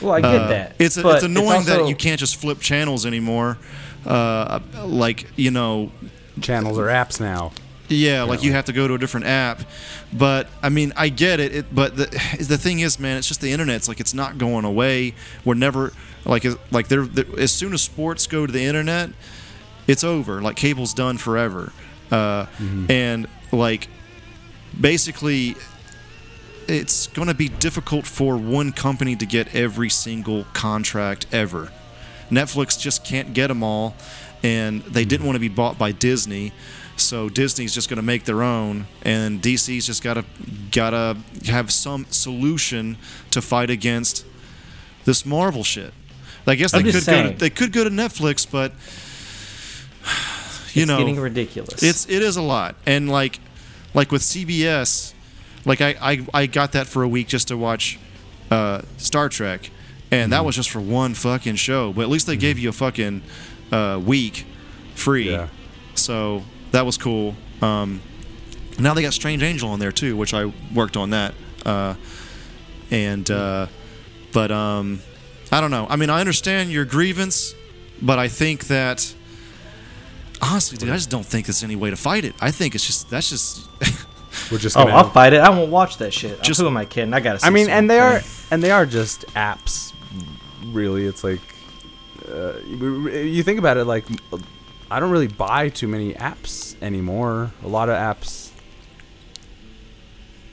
Well, 0.00 0.14
I 0.14 0.20
get 0.20 0.34
Uh, 0.34 0.48
that. 0.48 0.74
It's 0.78 1.00
but 1.00 1.16
it's 1.16 1.24
annoying 1.24 1.64
that 1.64 1.78
also- 1.80 1.88
you 1.88 1.94
can't 1.94 2.18
just 2.18 2.36
flip 2.36 2.60
channels 2.60 3.04
anymore. 3.06 3.58
Uh, 4.06 4.60
like 4.84 5.26
you 5.36 5.50
know, 5.50 5.92
channels 6.40 6.78
or 6.78 6.86
apps 6.86 7.20
now. 7.20 7.52
Yeah, 7.94 8.22
like 8.22 8.42
you 8.42 8.52
have 8.52 8.64
to 8.66 8.72
go 8.72 8.88
to 8.88 8.94
a 8.94 8.98
different 8.98 9.26
app. 9.26 9.62
But 10.12 10.48
I 10.62 10.68
mean, 10.68 10.92
I 10.96 11.08
get 11.08 11.40
it. 11.40 11.54
it 11.54 11.74
but 11.74 11.96
the 11.96 12.06
the 12.40 12.58
thing 12.58 12.80
is, 12.80 12.98
man, 12.98 13.16
it's 13.16 13.28
just 13.28 13.40
the 13.40 13.50
internet. 13.52 13.76
It's 13.76 13.88
like 13.88 14.00
it's 14.00 14.14
not 14.14 14.38
going 14.38 14.64
away. 14.64 15.14
We're 15.44 15.54
never 15.54 15.92
like 16.24 16.44
like 16.70 16.88
they're, 16.88 17.04
they 17.06 17.24
as 17.42 17.52
soon 17.52 17.72
as 17.72 17.82
sports 17.82 18.26
go 18.26 18.46
to 18.46 18.52
the 18.52 18.62
internet, 18.64 19.10
it's 19.86 20.04
over. 20.04 20.40
Like 20.42 20.56
cable's 20.56 20.94
done 20.94 21.18
forever. 21.18 21.72
Uh, 22.10 22.46
And 22.90 23.26
like 23.52 23.88
basically, 24.78 25.56
it's 26.68 27.06
going 27.08 27.28
to 27.28 27.34
be 27.34 27.48
difficult 27.48 28.06
for 28.06 28.36
one 28.36 28.72
company 28.72 29.16
to 29.16 29.26
get 29.26 29.54
every 29.54 29.88
single 29.88 30.44
contract 30.52 31.26
ever. 31.32 31.70
Netflix 32.30 32.78
just 32.78 33.04
can't 33.04 33.34
get 33.34 33.48
them 33.48 33.62
all, 33.62 33.94
and 34.42 34.82
they 34.82 35.04
didn't 35.04 35.26
want 35.26 35.36
to 35.36 35.40
be 35.40 35.48
bought 35.48 35.78
by 35.78 35.92
Disney, 35.92 36.52
so 36.96 37.28
Disney's 37.28 37.74
just 37.74 37.88
going 37.88 37.96
to 37.96 38.02
make 38.02 38.24
their 38.24 38.42
own, 38.42 38.86
and 39.02 39.40
DC's 39.42 39.86
just 39.86 40.02
got 40.02 40.14
to 40.14 40.24
gotta 40.70 41.16
have 41.46 41.70
some 41.72 42.06
solution 42.10 42.96
to 43.30 43.40
fight 43.42 43.70
against 43.70 44.24
this 45.04 45.24
Marvel 45.26 45.64
shit. 45.64 45.92
I 46.46 46.54
guess 46.54 46.72
they 46.72 46.82
could 46.82 47.04
go 47.06 47.30
to, 47.30 47.36
they 47.38 47.50
could 47.50 47.72
go 47.72 47.84
to 47.84 47.90
Netflix, 47.90 48.50
but 48.50 48.72
you 50.74 50.82
it's 50.82 50.88
know 50.88 50.98
getting 50.98 51.20
ridiculous. 51.20 51.82
it's 51.82 52.08
it 52.08 52.22
is 52.22 52.36
a 52.36 52.42
lot, 52.42 52.74
and 52.86 53.08
like 53.10 53.38
like 53.94 54.10
with 54.10 54.22
CBS, 54.22 55.12
like 55.64 55.80
I 55.80 55.94
I, 56.00 56.26
I 56.34 56.46
got 56.46 56.72
that 56.72 56.86
for 56.86 57.02
a 57.02 57.08
week 57.08 57.28
just 57.28 57.48
to 57.48 57.56
watch 57.56 57.98
uh, 58.50 58.82
Star 58.96 59.28
Trek, 59.28 59.70
and 60.10 60.32
that 60.32 60.44
was 60.44 60.56
just 60.56 60.70
for 60.70 60.80
one 60.80 61.14
fucking 61.14 61.56
show. 61.56 61.92
But 61.92 62.02
at 62.02 62.08
least 62.08 62.26
they 62.26 62.36
gave 62.36 62.58
you 62.58 62.68
a 62.70 62.72
fucking 62.72 63.22
uh, 63.70 64.00
week 64.04 64.44
free, 64.94 65.30
Yeah. 65.30 65.48
so 65.94 66.42
that 66.72 66.84
was 66.84 66.98
cool. 66.98 67.34
Um, 67.60 68.00
now 68.78 68.94
they 68.94 69.02
got 69.02 69.12
Strange 69.12 69.42
Angel 69.42 69.70
on 69.70 69.78
there 69.78 69.92
too, 69.92 70.16
which 70.16 70.34
I 70.34 70.52
worked 70.74 70.96
on 70.96 71.10
that, 71.10 71.34
uh, 71.64 71.94
and 72.90 73.30
uh, 73.30 73.66
but 74.32 74.50
um, 74.50 75.00
I 75.50 75.60
don't 75.60 75.70
know. 75.70 75.86
I 75.88 75.96
mean, 75.96 76.10
I 76.10 76.20
understand 76.20 76.70
your 76.70 76.84
grievance, 76.84 77.54
but 78.00 78.18
I 78.18 78.28
think 78.28 78.66
that 78.66 79.14
honestly, 80.40 80.78
dude, 80.78 80.90
I 80.90 80.94
just 80.94 81.10
don't 81.10 81.26
think 81.26 81.46
there's 81.46 81.62
any 81.62 81.76
way 81.76 81.90
to 81.90 81.96
fight 81.96 82.24
it. 82.24 82.34
I 82.40 82.50
think 82.50 82.74
it's 82.74 82.86
just 82.86 83.08
that's 83.10 83.30
just 83.30 83.68
We're 84.50 84.58
just 84.58 84.76
oh, 84.76 84.84
gonna. 84.84 84.96
I'll 84.96 85.10
fight 85.10 85.32
it. 85.32 85.40
I 85.40 85.50
won't 85.50 85.70
watch 85.70 85.98
that 85.98 86.12
shit. 86.12 86.42
Just- 86.42 86.60
Who 86.60 86.66
am 86.66 86.76
I 86.76 86.84
kidding? 86.84 87.12
I 87.14 87.20
gotta. 87.20 87.38
See 87.38 87.46
I 87.46 87.50
mean, 87.50 87.68
and 87.68 87.88
they 87.88 88.00
are 88.00 88.20
and 88.50 88.62
they 88.62 88.70
are 88.70 88.86
just 88.86 89.26
apps. 89.28 89.92
Really, 90.66 91.06
it's 91.06 91.22
like 91.22 91.40
uh, 92.28 92.54
you 92.66 93.08
you 93.10 93.42
think 93.42 93.58
about 93.58 93.76
it. 93.76 93.84
Like, 93.84 94.04
I 94.90 95.00
don't 95.00 95.10
really 95.10 95.28
buy 95.28 95.68
too 95.68 95.88
many 95.88 96.14
apps 96.14 96.80
anymore. 96.82 97.52
A 97.62 97.68
lot 97.68 97.88
of 97.88 97.96
apps. 97.96 98.50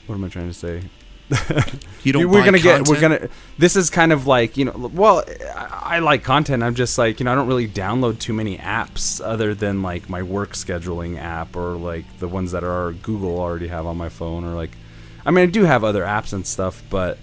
What 0.06 0.14
am 0.14 0.24
I 0.24 0.28
trying 0.28 0.48
to 0.48 0.54
say? 0.54 0.82
you 2.02 2.12
don't. 2.12 2.28
we're 2.28 2.44
gonna 2.44 2.58
get. 2.58 2.88
We're 2.88 3.00
gonna. 3.00 3.28
This 3.56 3.76
is 3.76 3.88
kind 3.88 4.12
of 4.12 4.26
like 4.26 4.56
you 4.56 4.64
know. 4.64 4.90
Well, 4.92 5.24
I, 5.54 5.96
I 5.96 5.98
like 6.00 6.24
content. 6.24 6.62
I'm 6.62 6.74
just 6.74 6.98
like 6.98 7.20
you 7.20 7.24
know. 7.24 7.32
I 7.32 7.34
don't 7.36 7.46
really 7.46 7.68
download 7.68 8.18
too 8.18 8.32
many 8.32 8.58
apps 8.58 9.20
other 9.24 9.54
than 9.54 9.82
like 9.82 10.08
my 10.08 10.22
work 10.22 10.54
scheduling 10.54 11.18
app 11.18 11.54
or 11.54 11.76
like 11.76 12.18
the 12.18 12.26
ones 12.26 12.50
that 12.52 12.64
are 12.64 12.92
Google 12.92 13.38
already 13.38 13.68
have 13.68 13.86
on 13.86 13.96
my 13.96 14.08
phone 14.08 14.44
or 14.44 14.54
like. 14.54 14.72
I 15.24 15.30
mean, 15.30 15.48
I 15.48 15.50
do 15.50 15.64
have 15.64 15.84
other 15.84 16.02
apps 16.02 16.32
and 16.32 16.46
stuff, 16.46 16.82
but. 16.90 17.18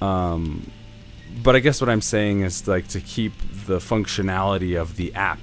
Um, 0.00 0.70
but 1.42 1.56
I 1.56 1.58
guess 1.58 1.80
what 1.80 1.90
I'm 1.90 2.00
saying 2.00 2.42
is 2.42 2.68
like 2.68 2.88
to 2.88 3.00
keep 3.00 3.32
the 3.66 3.78
functionality 3.78 4.80
of 4.80 4.96
the 4.96 5.14
app 5.14 5.40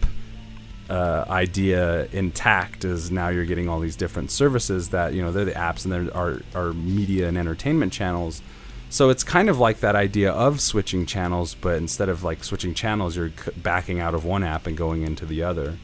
uh, 0.92 1.26
idea 1.30 2.08
intact 2.12 2.84
is 2.86 3.10
now 3.12 3.30
you're 3.30 3.46
getting 3.46 3.70
all 3.70 3.80
these 3.80 3.96
different 3.96 4.30
services 4.32 4.90
that 4.90 5.14
you 5.14 5.22
know 5.22 5.32
they're 5.32 5.46
the 5.46 5.52
apps 5.70 5.86
and 5.86 5.92
there 5.94 6.16
are 6.16 6.42
are 6.54 6.74
media 6.74 7.28
and 7.30 7.38
entertainment 7.38 7.94
channels. 7.94 8.42
So 8.90 9.10
it's 9.10 9.24
kind 9.24 9.50
of 9.50 9.58
like 9.58 9.80
that 9.80 9.96
idea 9.96 10.32
of 10.34 10.60
switching 10.60 11.06
channels, 11.06 11.56
but 11.56 11.76
instead 11.78 12.10
of 12.10 12.24
like 12.26 12.44
switching 12.44 12.74
channels, 12.74 13.16
you're 13.16 13.30
c- 13.30 13.52
backing 13.56 14.02
out 14.02 14.14
of 14.14 14.26
one 14.26 14.44
app 14.44 14.68
and 14.68 14.76
going 14.76 15.04
into 15.04 15.26
the 15.26 15.44
other. 15.44 15.78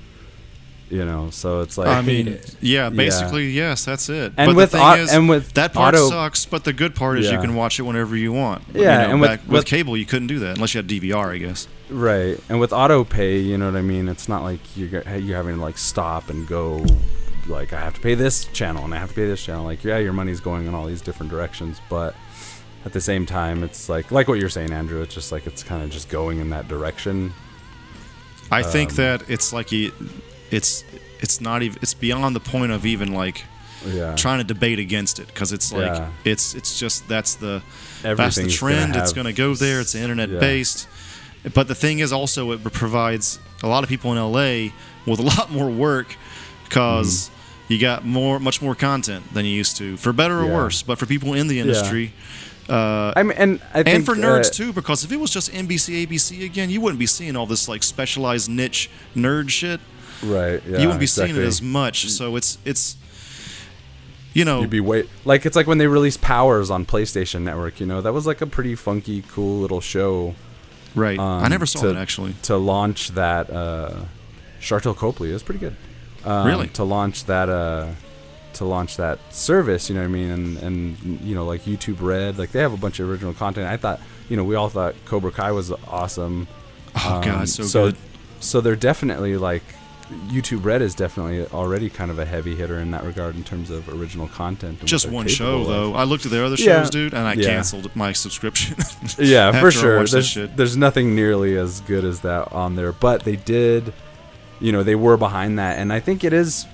You 0.89 1.03
know, 1.03 1.29
so 1.31 1.61
it's 1.61 1.77
like 1.77 1.87
I 1.89 2.01
mean, 2.01 2.39
yeah, 2.61 2.89
basically, 2.89 3.49
yes, 3.51 3.83
that's 3.85 4.07
it. 4.09 4.33
And 4.37 4.49
but 4.49 4.55
with 4.55 4.71
the 4.71 4.77
thing 4.77 4.99
is, 4.99 5.13
and 5.13 5.27
with 5.29 5.51
that 5.53 5.73
part 5.73 5.95
auto- 5.95 6.09
sucks. 6.09 6.45
But 6.45 6.63
the 6.63 6.71
good 6.73 6.95
part 6.95 7.19
is 7.19 7.29
you 7.29 7.39
can 7.41 7.55
watch 7.55 7.77
it 7.79 7.83
whenever 7.83 8.15
you 8.15 8.31
want. 8.33 8.63
Yeah, 8.73 8.79
you 8.81 8.83
know, 9.07 9.11
and 9.13 9.21
with- 9.21 9.29
with, 9.43 9.49
with- 9.49 9.65
cable 9.65 9.97
you 9.97 10.05
couldn't 10.05 10.27
do 10.27 10.39
that 10.39 10.55
unless 10.55 10.73
you 10.73 10.79
had 10.79 10.87
DVR, 10.89 11.33
I 11.33 11.37
guess. 11.39 11.67
Right, 11.89 12.37
and 12.49 12.59
with 12.59 12.73
auto 12.73 13.03
pay, 13.05 13.39
you 13.39 13.57
know 13.57 13.67
what 13.71 13.77
I 13.77 13.81
mean. 13.81 14.09
It's 14.09 14.27
not 14.27 14.43
like 14.43 14.59
you're 14.75 14.89
you're 15.17 15.37
having 15.37 15.55
to 15.55 15.61
like 15.61 15.77
stop 15.77 16.29
and 16.29 16.45
go, 16.47 16.85
like 17.47 17.71
I 17.71 17.79
have 17.79 17.93
to 17.95 18.01
pay 18.01 18.13
this 18.13 18.45
channel 18.45 18.83
and 18.83 18.93
I 18.93 18.97
have 18.97 19.09
to 19.09 19.15
pay 19.15 19.25
this 19.25 19.41
channel. 19.43 19.63
Like 19.63 19.83
yeah, 19.85 19.97
your 19.97 20.11
money's 20.13 20.41
going 20.41 20.65
in 20.67 20.73
all 20.75 20.85
these 20.85 21.01
different 21.01 21.31
directions, 21.31 21.79
but 21.89 22.13
at 22.83 22.91
the 22.91 22.99
same 23.01 23.25
time, 23.25 23.63
it's 23.63 23.87
like 23.87 24.11
like 24.11 24.27
what 24.27 24.37
you're 24.39 24.49
saying, 24.49 24.73
Andrew. 24.73 25.01
It's 25.01 25.13
just 25.15 25.31
like 25.31 25.47
it's 25.47 25.63
kind 25.63 25.81
of 25.81 25.89
just 25.89 26.09
going 26.09 26.39
in 26.39 26.49
that 26.49 26.67
direction. 26.67 27.33
I 28.51 28.63
Um, 28.63 28.71
think 28.71 28.95
that 28.95 29.29
it's 29.29 29.53
like 29.53 29.69
it's 29.71 30.83
it's 31.21 31.39
not 31.39 31.61
even 31.63 31.79
it's 31.81 31.93
beyond 31.93 32.35
the 32.35 32.39
point 32.41 32.73
of 32.73 32.85
even 32.85 33.13
like 33.13 33.45
Yeah. 33.85 34.13
trying 34.15 34.39
to 34.39 34.43
debate 34.43 34.79
against 34.79 35.19
it 35.19 35.27
because 35.27 35.53
it's 35.53 35.71
like 35.71 35.85
Yeah. 35.95 36.09
it's 36.25 36.53
it's 36.53 36.77
just 36.77 37.07
that's 37.07 37.35
the 37.35 37.61
that's 38.01 38.01
the 38.03 38.09
Everything's 38.09 38.59
gonna 38.59 38.73
trend. 38.75 38.95
it's 38.97 39.13
going 39.13 39.25
to 39.27 39.33
go 39.33 39.53
there. 39.55 39.79
It's 39.79 39.95
internet 39.95 40.29
Yeah. 40.29 40.39
based. 40.39 40.87
But 41.53 41.67
the 41.67 41.75
thing 41.75 41.99
is, 41.99 42.11
also, 42.11 42.51
it 42.51 42.63
provides 42.63 43.39
a 43.63 43.67
lot 43.67 43.83
of 43.83 43.89
people 43.89 44.11
in 44.11 44.17
LA 44.17 44.71
with 45.05 45.19
a 45.19 45.23
lot 45.37 45.51
more 45.51 45.69
work 45.69 46.15
because 46.65 47.29
you 47.67 47.79
got 47.79 48.05
more, 48.05 48.39
much 48.39 48.61
more 48.61 48.75
content 48.75 49.33
than 49.33 49.45
you 49.45 49.51
used 49.51 49.77
to, 49.77 49.97
for 49.97 50.13
better 50.13 50.35
or 50.39 50.41
Mm-hmm. 50.43 50.51
Yeah. 50.51 50.55
worse. 50.57 50.83
But 50.83 50.97
for 50.99 51.05
people 51.05 51.33
in 51.33 51.47
the 51.47 51.59
industry, 51.59 52.13
uh, 52.69 53.13
I 53.15 53.23
mean, 53.23 53.37
and 53.37 53.61
I 53.73 53.83
think 53.83 53.87
and 53.95 54.05
for 54.05 54.15
nerds 54.15 54.47
uh, 54.47 54.53
too, 54.53 54.73
because 54.73 55.03
if 55.05 55.11
it 55.11 55.17
was 55.17 55.31
just 55.31 55.51
NBC, 55.51 56.05
ABC 56.05 56.43
again, 56.43 56.69
you 56.69 56.81
wouldn't 56.81 56.99
be 56.99 57.05
seeing 57.05 57.35
all 57.35 57.45
this 57.45 57.67
like 57.69 57.81
specialized 57.83 58.49
niche 58.49 58.89
nerd 59.15 59.49
shit. 59.49 59.79
Right. 60.23 60.61
Yeah, 60.65 60.79
you 60.79 60.87
wouldn't 60.87 60.99
be 60.99 61.07
seeing 61.07 61.35
it 61.35 61.43
as 61.43 61.61
much. 61.61 62.09
So 62.09 62.35
it's 62.35 62.57
it's 62.65 62.97
you 64.33 64.43
know 64.45 64.61
You'd 64.61 64.69
be 64.69 64.79
wait 64.81 65.07
like 65.25 65.45
it's 65.45 65.55
like 65.55 65.65
when 65.67 65.77
they 65.77 65.87
released 65.87 66.21
Powers 66.21 66.69
on 66.69 66.85
PlayStation 66.85 67.41
Network. 67.41 67.79
You 67.79 67.85
know, 67.85 68.01
that 68.01 68.11
was 68.13 68.27
like 68.27 68.41
a 68.41 68.47
pretty 68.47 68.75
funky, 68.75 69.23
cool 69.29 69.59
little 69.61 69.79
show. 69.81 70.35
Right. 70.97 71.17
I 71.19 71.43
um, 71.43 71.49
never 71.49 71.65
saw 71.65 71.81
to- 71.83 71.89
it 71.91 71.95
actually. 71.97 72.33
to 72.43 72.57
launch 72.57 73.11
that. 73.11 73.49
Uh, 73.49 73.93
Sharlto 74.59 74.95
Copley 74.95 75.31
is 75.31 75.43
pretty 75.43 75.59
good. 75.59 75.75
Um, 76.25 76.47
Really? 76.47 76.67
to 76.69 76.83
launch 76.83 77.25
that. 77.25 77.47
Uh, 77.49 77.87
to 78.53 78.65
launch 78.65 78.97
that 78.97 79.19
service, 79.31 79.87
you 79.87 79.93
know 79.93 80.01
what 80.01 80.07
I 80.07 80.11
mean, 80.11 80.31
and 80.31 80.57
and 80.57 81.21
you 81.21 81.35
know 81.35 81.45
like 81.45 81.65
YouTube 81.65 82.01
Red, 82.01 82.39
like 82.39 82.51
they 82.51 82.59
have 82.59 82.73
a 82.73 82.77
bunch 82.77 82.99
of 82.99 83.07
original 83.07 83.33
content. 83.33 83.67
I 83.67 83.77
thought, 83.77 84.01
you 84.29 84.35
know, 84.35 84.43
we 84.43 84.55
all 84.55 84.67
thought 84.69 84.95
Cobra 85.05 85.29
Kai 85.31 85.51
was 85.51 85.71
awesome. 85.87 86.47
Oh 86.95 87.17
Um, 87.17 87.23
god, 87.23 87.49
so, 87.49 87.63
so 87.63 87.85
good. 87.91 87.97
so 88.39 88.59
they're 88.59 88.75
definitely 88.75 89.37
like 89.37 89.61
YouTube 90.27 90.63
Red 90.63 90.81
is 90.81 90.95
definitely 90.95 91.45
already 91.47 91.89
kind 91.89 92.09
of 92.11 92.17
a 92.19 92.25
heavy 92.25 92.55
hitter 92.55 92.79
in 92.79 92.91
that 92.91 93.03
regard 93.03 93.35
in 93.35 93.43
terms 93.43 93.69
of 93.69 93.89
original 93.89 94.27
content. 94.29 94.83
Just 94.85 95.09
one 95.09 95.27
show 95.27 95.61
of. 95.61 95.67
though. 95.67 95.93
I 95.95 96.03
looked 96.05 96.25
at 96.25 96.31
their 96.31 96.45
other 96.45 96.55
Yeah. 96.55 96.81
shows, 96.83 96.89
dude, 96.89 97.13
and 97.13 97.27
I 97.27 97.33
Yeah. 97.33 97.47
canceled 97.47 97.93
my 97.95 98.13
subscription. 98.13 98.75
Yeah, 99.19 99.51
for 99.59 99.69
sure. 99.71 100.05
There's, 100.05 100.33
there's 100.55 100.77
nothing 100.77 101.13
nearly 101.15 101.57
as 101.57 101.81
good 101.81 102.05
as 102.05 102.21
that 102.21 102.51
on 102.53 102.75
there, 102.75 102.91
but 102.93 103.23
they 103.23 103.35
did, 103.35 103.93
you 104.59 104.71
know, 104.71 104.83
they 104.83 104.95
were 104.95 105.17
behind 105.17 105.59
that, 105.59 105.77
and 105.79 105.91
I 105.91 105.99
think 105.99 106.23
it 106.23 106.33
is 106.33 106.65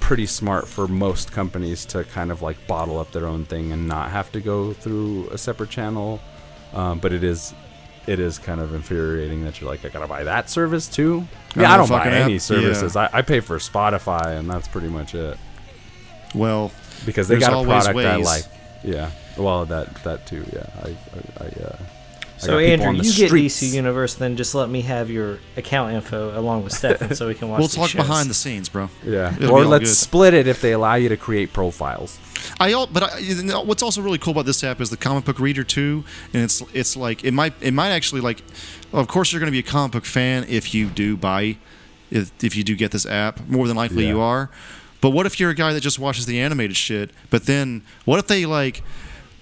pretty 0.00 0.26
smart 0.26 0.66
for 0.66 0.88
most 0.88 1.32
companies 1.32 1.84
to 1.86 2.04
kind 2.04 2.30
of 2.32 2.40
like 2.42 2.66
bottle 2.66 2.98
up 2.98 3.12
their 3.12 3.26
own 3.26 3.44
thing 3.44 3.72
and 3.72 3.86
not 3.86 4.10
have 4.10 4.32
to 4.32 4.40
go 4.40 4.72
through 4.72 5.28
a 5.30 5.38
separate 5.38 5.70
channel. 5.70 6.20
Um, 6.72 6.98
but 7.00 7.12
it 7.12 7.22
is, 7.24 7.52
it 8.06 8.18
is 8.18 8.38
kind 8.38 8.60
of 8.60 8.74
infuriating 8.74 9.44
that 9.44 9.60
you're 9.60 9.70
like, 9.70 9.84
I 9.84 9.88
gotta 9.88 10.06
buy 10.08 10.24
that 10.24 10.48
service 10.50 10.88
too. 10.88 11.26
Yeah, 11.54 11.62
I 11.62 11.74
Another 11.74 11.88
don't 11.88 11.98
buy 11.98 12.10
any 12.10 12.34
app? 12.36 12.40
services. 12.40 12.94
Yeah. 12.94 13.08
I, 13.12 13.18
I 13.18 13.22
pay 13.22 13.40
for 13.40 13.58
Spotify, 13.58 14.38
and 14.38 14.48
that's 14.50 14.68
pretty 14.68 14.88
much 14.88 15.14
it 15.14 15.36
well, 16.34 16.70
because 17.04 17.28
they 17.28 17.38
got 17.38 17.52
a 17.52 17.56
always 17.56 17.84
product 17.84 17.98
I 18.06 18.16
like. 18.16 18.44
Yeah, 18.84 19.10
well, 19.36 19.66
that 19.66 19.94
that 20.04 20.26
too. 20.26 20.44
Yeah, 20.52 20.66
I, 20.82 20.88
I, 20.88 21.44
I 21.44 21.46
uh, 21.64 21.76
So 22.38 22.52
got 22.52 22.62
Andrew, 22.62 22.86
on 22.88 22.96
the 22.98 23.04
you 23.04 23.12
get 23.12 23.28
streets. 23.28 23.60
DC 23.62 23.72
Universe, 23.74 24.14
then 24.14 24.36
just 24.36 24.54
let 24.54 24.70
me 24.70 24.80
have 24.82 25.10
your 25.10 25.38
account 25.56 25.92
info 25.92 26.38
along 26.38 26.64
with 26.64 26.72
Stefan, 26.72 27.14
so 27.14 27.26
we 27.28 27.34
can 27.34 27.48
watch. 27.50 27.58
we'll 27.58 27.68
talk 27.68 27.90
shows. 27.90 28.00
behind 28.06 28.30
the 28.30 28.34
scenes, 28.34 28.68
bro. 28.68 28.88
Yeah. 29.04 29.34
It'll 29.36 29.50
or 29.56 29.64
let's 29.64 29.84
good. 29.90 29.94
split 29.94 30.34
it 30.34 30.46
if 30.46 30.60
they 30.62 30.72
allow 30.72 30.94
you 30.94 31.08
to 31.10 31.16
create 31.16 31.52
profiles. 31.52 32.18
I 32.58 32.72
al- 32.72 32.86
but 32.86 33.02
I, 33.02 33.18
you 33.18 33.42
know, 33.42 33.62
what's 33.62 33.82
also 33.82 34.00
really 34.02 34.18
cool 34.18 34.32
about 34.32 34.46
this 34.46 34.62
app 34.64 34.80
is 34.80 34.90
the 34.90 34.96
comic 34.96 35.24
book 35.24 35.38
reader 35.38 35.64
too, 35.64 36.04
and 36.32 36.42
it's 36.42 36.62
it's 36.72 36.96
like 36.96 37.24
it 37.24 37.32
might 37.32 37.54
it 37.60 37.72
might 37.72 37.90
actually 37.90 38.20
like, 38.20 38.42
of 38.92 39.08
course 39.08 39.32
you're 39.32 39.40
going 39.40 39.52
to 39.52 39.52
be 39.52 39.58
a 39.66 39.70
comic 39.70 39.92
book 39.92 40.04
fan 40.04 40.44
if 40.48 40.74
you 40.74 40.88
do 40.88 41.16
buy, 41.16 41.56
if 42.10 42.30
if 42.42 42.56
you 42.56 42.64
do 42.64 42.74
get 42.76 42.90
this 42.90 43.06
app, 43.06 43.46
more 43.48 43.66
than 43.68 43.76
likely 43.76 44.04
Yeah. 44.04 44.10
you 44.10 44.20
are. 44.20 44.50
But 45.00 45.10
what 45.10 45.24
if 45.26 45.40
you're 45.40 45.50
a 45.50 45.54
guy 45.54 45.72
that 45.72 45.80
just 45.80 45.98
watches 45.98 46.26
the 46.26 46.38
animated 46.40 46.76
shit? 46.76 47.10
But 47.30 47.46
then 47.46 47.82
what 48.04 48.18
if 48.18 48.26
they 48.26 48.44
like, 48.44 48.82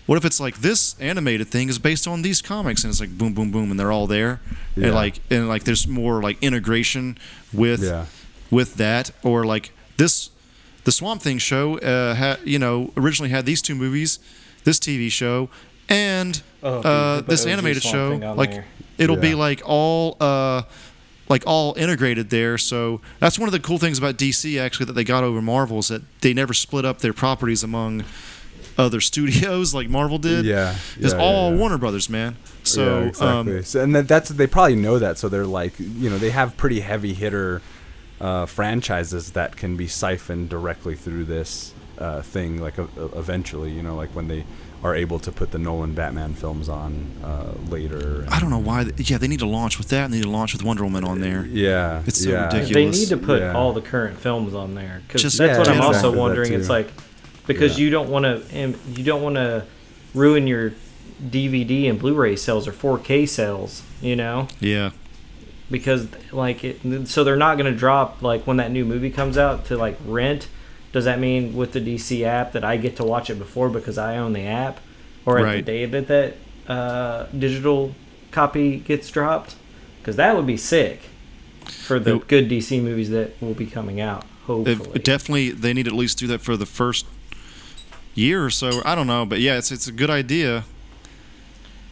what 0.07 0.17
if 0.17 0.25
it's 0.25 0.39
like 0.39 0.59
this 0.59 0.95
animated 1.01 1.49
thing 1.49 1.69
is 1.69 1.79
based 1.81 2.07
on 2.07 2.23
these 2.23 2.41
comics 2.41 2.85
and 2.85 2.91
it's 2.93 3.01
like 3.01 3.19
boom 3.19 3.35
boom 3.35 3.51
boom 3.51 3.71
and 3.73 3.79
they're 3.81 3.91
all 3.91 4.07
there, 4.07 4.41
Yeah. 4.77 4.87
and 4.87 4.95
like 4.95 5.21
and 5.31 5.49
like 5.49 5.65
there's 5.65 5.89
more 5.89 6.23
like 6.23 6.41
integration 6.43 7.19
with 7.53 7.83
Yeah. 7.83 8.07
with 8.51 8.77
that 8.77 9.11
or 9.25 9.45
like 9.45 9.73
this 9.97 10.31
the 10.89 10.93
swamp 10.93 11.21
thing 11.21 11.37
show 11.37 11.77
uh 11.81 12.15
ha, 12.15 12.37
you 12.45 12.59
know 12.59 12.91
originally 12.97 13.29
had 13.29 13.45
these 13.45 13.61
two 13.61 13.75
movies 13.75 14.19
this 14.65 14.79
tv 14.79 15.11
show 15.11 15.51
and 15.91 16.41
Oh, 16.63 16.81
uh 16.81 17.21
this 17.21 17.45
animated 17.45 17.83
show 17.83 18.17
like 18.35 18.53
there. 18.53 18.65
it'll 18.97 19.17
be 19.31 19.35
like 19.35 19.61
all 19.67 20.17
uh 20.19 20.63
like 21.29 21.43
all 21.47 21.75
integrated 21.77 22.31
there 22.31 22.57
so 22.57 23.03
that's 23.21 23.39
one 23.39 23.49
of 23.49 23.53
the 23.53 23.61
cool 23.61 23.77
things 23.77 23.99
about 23.99 24.17
dc 24.17 24.59
actually 24.59 24.87
that 24.87 24.95
they 24.95 25.05
got 25.05 25.25
over 25.25 25.43
marvel 25.43 25.81
is 25.81 25.89
that 25.89 26.01
they 26.23 26.33
never 26.33 26.55
split 26.55 26.87
up 26.87 27.01
their 27.01 27.13
properties 27.13 27.63
among 27.63 28.03
other 28.79 29.01
studios 29.13 29.75
like 29.75 29.91
marvel 29.91 30.17
did 30.19 30.47
Yeah, 30.47 30.75
it's 30.99 31.13
yeah, 31.13 31.21
all 31.21 31.49
yeah, 31.49 31.51
yeah. 31.51 31.57
warner 31.61 31.77
brothers 31.79 32.09
man 32.09 32.37
so 32.63 33.01
yeah, 33.03 33.09
exactly. 33.09 33.57
um 33.57 33.63
so, 33.63 33.83
and 33.83 33.95
that, 33.95 34.09
that's 34.09 34.31
they 34.31 34.47
probably 34.47 34.77
know 34.77 34.99
that, 34.99 35.19
so 35.19 35.29
they're 35.29 35.47
like, 35.47 35.79
you 35.79 36.09
know, 36.11 36.19
they 36.19 36.31
have 36.31 36.57
pretty 36.57 36.81
heavy 36.81 37.15
hitter 37.15 37.63
uh, 38.21 38.47
franchises 38.47 39.33
that 39.33 39.57
can 39.57 39.77
be 39.77 39.87
siphoned 39.87 40.49
directly 40.49 40.95
through 40.97 41.25
this 41.25 41.73
uh, 41.99 42.23
thing, 42.23 42.61
like 42.61 42.79
uh, 42.79 42.87
eventually, 43.17 43.71
you 43.71 43.83
know, 43.83 43.95
like 43.97 44.11
when 44.11 44.29
they 44.29 44.45
are 44.83 44.95
able 44.95 45.19
to 45.19 45.33
put 45.33 45.51
the 45.51 45.59
Nolan 45.59 45.93
Batman 45.95 46.35
films 46.35 46.69
on 46.69 47.11
uh, 47.25 47.53
later. 47.69 48.25
i 48.31 48.39
don't 48.39 48.51
know 48.51 48.61
why 48.61 48.85
th- 48.85 49.11
yeah 49.11 49.19
they 49.19 49.27
need 49.27 49.41
to 49.41 49.47
launch 49.47 49.77
with 49.77 49.89
that 49.89 50.05
and 50.05 50.13
they 50.15 50.19
need 50.19 50.23
to 50.23 50.31
launch 50.31 50.53
with 50.53 50.63
wonder 50.63 50.85
woman 50.85 51.03
on 51.03 51.21
there 51.21 51.45
Yeah, 51.47 52.03
It's 52.07 52.23
so 52.23 52.31
yeah. 52.31 52.45
ridiculous. 52.45 52.73
They 52.75 52.87
need 52.89 53.09
to 53.09 53.17
put 53.17 53.41
Yeah. 53.41 53.55
all 53.55 53.73
the 53.73 53.81
current 53.81 54.19
films 54.21 54.55
on 54.55 54.77
there 54.77 55.03
because 55.05 55.23
Just- 55.23 55.39
that's 55.39 55.51
Yeah, 55.55 55.59
what 55.59 55.69
I'm 55.69 55.79
exactly 55.79 55.97
also 56.09 56.17
wondering. 56.17 56.53
It's 56.53 56.69
like 56.69 56.93
because 57.49 57.77
Yeah. 57.77 57.85
you 57.87 57.91
don't 57.91 58.09
want 58.09 58.25
to 58.25 58.77
you 58.95 59.03
don't 59.03 59.23
want 59.23 59.35
to 59.35 59.65
ruin 60.15 60.47
your 60.47 60.73
DVD 61.29 61.91
and 61.91 61.99
Blu-ray 61.99 62.37
sales 62.37 62.69
or 62.69 62.73
4K 62.73 63.29
sales, 63.29 63.83
you 64.01 64.15
know, 64.15 64.47
yeah 64.61 64.91
because 65.71 66.09
like 66.33 66.65
it, 66.65 67.07
so 67.09 67.25
they're 67.25 67.37
not 67.37 67.59
going 67.59 67.71
to 67.73 67.79
drop 67.79 68.23
like 68.23 68.47
when 68.47 68.57
that 68.59 68.71
new 68.71 68.85
movie 68.85 69.11
comes 69.11 69.37
out 69.39 69.67
to 69.67 69.77
like 69.77 69.97
rent. 70.05 70.49
Does 70.93 71.05
that 71.05 71.19
mean 71.19 71.55
with 71.55 71.73
the 71.73 71.81
DC 71.81 72.23
app 72.25 72.53
that 72.53 72.65
I 72.65 72.77
get 72.79 72.97
to 72.97 73.05
watch 73.05 73.29
it 73.31 73.35
before 73.39 73.69
because 73.69 73.99
I 73.99 74.17
own 74.17 74.33
the 74.33 74.47
app, 74.47 74.81
or 75.27 75.39
at 75.39 75.45
Right. 75.45 75.57
the 75.57 75.63
day 75.73 75.85
that 75.85 76.07
that 76.09 76.37
uh, 76.67 77.27
digital 77.39 77.95
copy 78.31 78.79
gets 78.79 79.11
dropped? 79.11 79.55
Because 80.01 80.17
that 80.17 80.35
would 80.35 80.47
be 80.47 80.57
sick 80.57 81.03
for 81.67 81.99
the 81.99 82.17
It- 82.17 82.29
good 82.29 82.49
DC 82.49 82.81
movies 82.83 83.11
that 83.11 83.41
will 83.43 83.53
be 83.55 83.67
coming 83.67 84.01
out. 84.01 84.25
Hopefully, 84.47 84.99
definitely 85.01 85.51
they 85.51 85.75
need 85.75 85.83
to 85.85 85.91
at 85.91 85.97
least 85.97 86.19
do 86.19 86.27
that 86.29 86.41
for 86.41 86.57
the 86.57 86.65
first 86.65 87.05
year 88.15 88.43
or 88.43 88.49
so. 88.49 88.81
I 88.87 88.95
don't 88.95 89.07
know, 89.07 89.27
but 89.27 89.41
yeah, 89.41 89.59
it's 89.59 89.71
it's 89.71 89.87
a 89.87 89.93
good 89.93 90.09
idea. 90.11 90.65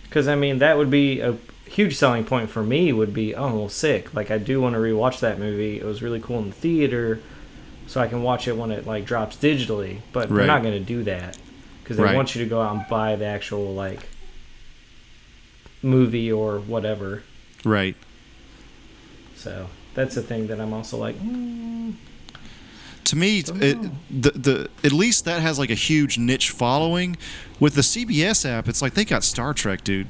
because 0.04 0.26
I 0.26 0.34
mean 0.36 0.58
that 0.60 0.78
would 0.78 0.90
be 0.90 1.20
a 1.20 1.36
huge 1.66 1.96
selling 1.96 2.24
point 2.24 2.50
for 2.50 2.62
me. 2.62 2.92
Would 2.92 3.12
be 3.14 3.34
oh 3.34 3.54
well, 3.54 3.68
sick. 3.68 4.14
Like 4.14 4.30
I 4.30 4.38
do 4.38 4.60
want 4.60 4.74
to 4.74 4.78
rewatch 4.80 5.20
that 5.20 5.38
movie. 5.38 5.78
It 5.78 5.84
was 5.84 6.02
really 6.02 6.20
cool 6.20 6.38
in 6.38 6.46
the 6.50 6.54
theater, 6.54 7.20
so 7.86 8.00
I 8.00 8.08
can 8.08 8.22
watch 8.22 8.46
it 8.48 8.56
when 8.56 8.70
it 8.70 8.86
like 8.86 9.04
drops 9.04 9.36
digitally. 9.36 9.98
But 10.12 10.28
they're 10.28 10.46
not 10.46 10.62
going 10.62 10.74
to 10.74 10.80
do 10.84 11.02
that 11.04 11.38
because 11.82 11.96
they 11.96 12.02
Right. 12.04 12.16
want 12.16 12.34
you 12.34 12.42
to 12.44 12.48
go 12.48 12.60
out 12.62 12.74
and 12.76 12.84
buy 12.88 13.16
the 13.16 13.26
actual 13.26 13.74
like 13.74 14.08
movie 15.82 16.30
or 16.32 16.58
whatever. 16.58 17.22
Right. 17.64 17.96
So 19.34 19.68
that's 19.94 20.14
the 20.14 20.22
thing 20.22 20.46
that 20.48 20.60
I'm 20.60 20.72
also 20.72 20.96
like. 20.96 21.16
mm, 21.20 21.94
To 23.04 23.16
me, 23.16 23.38
it, 23.40 23.78
the 24.10 24.30
the 24.30 24.70
at 24.82 24.92
least 24.92 25.24
that 25.26 25.40
has 25.42 25.58
like 25.58 25.70
a 25.70 25.74
huge 25.74 26.18
niche 26.18 26.50
following. 26.50 27.16
With 27.60 27.74
the 27.74 27.82
CBS 27.82 28.44
app, 28.48 28.68
it's 28.68 28.82
like 28.82 28.94
they 28.94 29.04
got 29.04 29.22
Star 29.24 29.54
Trek, 29.54 29.84
dude, 29.84 30.08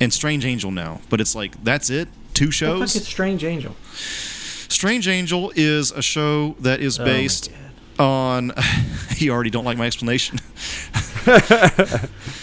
and 0.00 0.12
Strange 0.12 0.44
Angel 0.44 0.70
now. 0.70 1.00
But 1.08 1.20
it's 1.20 1.34
like 1.34 1.62
that's 1.64 1.90
it. 1.90 2.08
Two 2.34 2.46
What 2.46 2.48
the 2.48 2.52
shows. 2.52 2.92
fuck 2.92 3.02
is 3.02 3.06
Strange 3.08 3.44
Angel? 3.44 3.74
Strange 3.94 5.08
Angel 5.08 5.52
is 5.54 5.92
a 5.92 6.02
show 6.02 6.56
that 6.60 6.80
is 6.80 6.98
Oh 6.98 7.04
based 7.04 7.50
God. 7.96 8.04
on. 8.04 8.52
you 9.16 9.32
already 9.32 9.50
don't 9.50 9.64
like 9.64 9.78
my 9.78 9.86
explanation. 9.86 10.40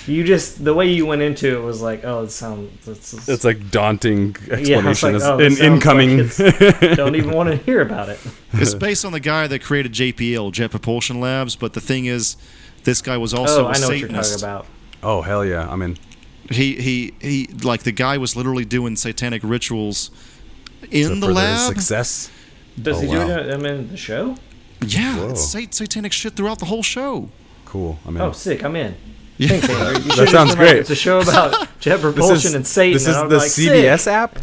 You 0.08 0.24
just 0.24 0.64
the 0.64 0.74
way 0.74 0.88
you 0.88 1.06
went 1.06 1.22
into 1.22 1.56
it 1.56 1.62
was 1.62 1.82
like, 1.82 2.04
oh, 2.04 2.24
it 2.24 2.32
sounds. 2.32 2.88
It's, 2.88 3.14
it's, 3.14 3.30
It's 3.30 3.44
like 3.44 3.70
daunting 3.70 4.36
Yeah, 4.48 4.56
it's 4.58 5.04
explanation 5.04 5.14
like, 5.14 5.22
oh, 5.22 5.40
it 5.40 5.60
in, 5.60 5.74
incoming. 5.74 6.18
like 6.18 6.98
don't 6.98 7.16
even 7.16 7.32
want 7.32 7.50
to 7.50 7.58
hear 7.58 7.82
about 7.82 8.10
it. 8.10 8.20
it's 8.54 8.74
based 8.74 9.06
on 9.06 9.12
the 9.12 9.20
guy 9.20 9.46
that 9.48 9.62
created 9.62 9.94
JPL, 9.94 10.52
Jet 10.54 10.72
Propulsion 10.72 11.20
Labs. 11.22 11.56
But 11.56 11.74
the 11.74 11.82
thing 11.82 12.06
is, 12.06 12.36
this 12.84 13.02
guy 13.02 13.18
was 13.18 13.34
oh, 13.34 13.42
also 13.42 13.66
oh, 13.66 13.68
a 13.68 13.70
I 13.70 13.78
know 13.78 13.88
what 13.90 14.00
you're 14.00 14.10
talking 14.10 14.40
about. 14.40 14.66
oh 15.04 15.22
hell 15.22 15.46
yeah! 15.46 15.70
I 15.70 15.76
mean, 15.76 15.98
He 16.52 16.76
he 16.76 17.14
he. 17.20 17.48
Like 17.64 17.84
the 17.84 17.92
guy 17.92 18.18
was 18.18 18.36
literally 18.36 18.66
doing 18.66 18.96
satanic 18.96 19.42
rituals 19.44 20.12
in 20.90 21.04
so 21.08 21.16
the 21.16 21.22
for 21.28 21.34
their 21.34 21.34
lab. 21.34 21.68
success. 21.74 22.30
Does 22.82 22.98
Oh, 22.98 23.02
he 23.02 23.08
wow. 23.08 23.26
do 23.28 23.32
it? 23.34 23.54
I 23.54 23.58
mean, 23.58 23.90
the 23.90 23.98
show. 23.98 24.36
Yeah, 24.86 25.18
Whoa. 25.18 25.30
it's 25.32 25.44
sat- 25.44 25.74
satanic 25.74 26.12
shit 26.14 26.34
throughout 26.36 26.60
the 26.60 26.66
whole 26.66 26.84
show. 26.84 27.30
Cool. 27.66 28.00
I 28.06 28.12
mean, 28.12 28.22
Oh, 28.22 28.32
sick! 28.32 28.64
I'm 28.64 28.76
in. 28.76 28.96
Yeah. 29.38 29.48
Thanks, 29.50 29.68
You 29.68 29.76
That 30.04 30.14
should've 30.16 30.30
sounds 30.30 30.56
been 30.56 30.60
like, 30.60 30.70
great. 30.72 30.76
it's 30.78 30.90
a 30.90 30.96
show 30.96 31.20
about 31.20 31.68
jet 31.80 32.00
propulsion 32.02 32.36
is 32.50 32.54
and 32.56 32.66
Satan. 32.68 32.94
this 32.94 33.08
is 33.08 33.16
I'm 33.16 33.30
the 33.30 33.38
like, 33.38 33.48
CBS 33.52 34.00
sick. 34.02 34.14
app. 34.14 34.40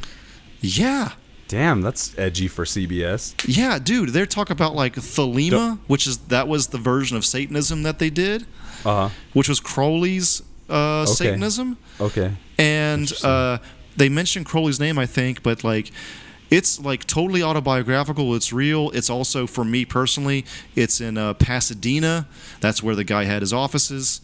Yeah, 0.61 1.13
Damn, 1.49 1.81
that's 1.81 2.17
edgy 2.19 2.47
for 2.47 2.65
CBS. 2.67 3.35
Yeah, 3.47 3.79
dude, 3.79 4.11
they're 4.11 4.27
talking 4.27 4.53
about 4.53 4.75
like 4.75 4.97
Thelema, 4.97 5.79
which 5.87 6.07
is 6.07 6.19
that 6.29 6.47
was 6.47 6.69
the 6.69 6.79
version 6.79 7.17
of 7.17 7.25
Satanism 7.25 7.85
that 7.85 7.99
they 7.99 8.11
did, 8.11 8.43
Uh 8.85 9.09
huh. 9.09 9.15
which 9.33 9.49
was 9.49 9.59
Crowley's 9.61 10.43
uh, 10.69 11.07
Satanism. 11.07 11.77
Okay. 12.01 12.33
and 12.59 13.13
uh, 13.25 13.59
they 13.97 14.09
mentioned 14.09 14.47
Crowley's 14.47 14.79
name, 14.81 14.99
I 14.99 15.07
think, 15.07 15.43
but 15.43 15.65
like, 15.65 15.91
it's 16.51 16.81
like 16.81 17.07
totally 17.07 17.43
autobiographical. 17.43 18.35
It's 18.35 18.53
real. 18.53 18.91
It's 18.91 19.11
also 19.11 19.47
for 19.47 19.65
me 19.65 19.85
personally. 19.85 20.47
It's 20.75 21.01
in 21.01 21.19
uh, 21.19 21.35
Pasadena. 21.35 22.27
That's 22.61 22.83
where 22.83 22.95
the 22.95 23.05
guy 23.05 23.25
had 23.25 23.43
his 23.43 23.53
offices. 23.53 24.21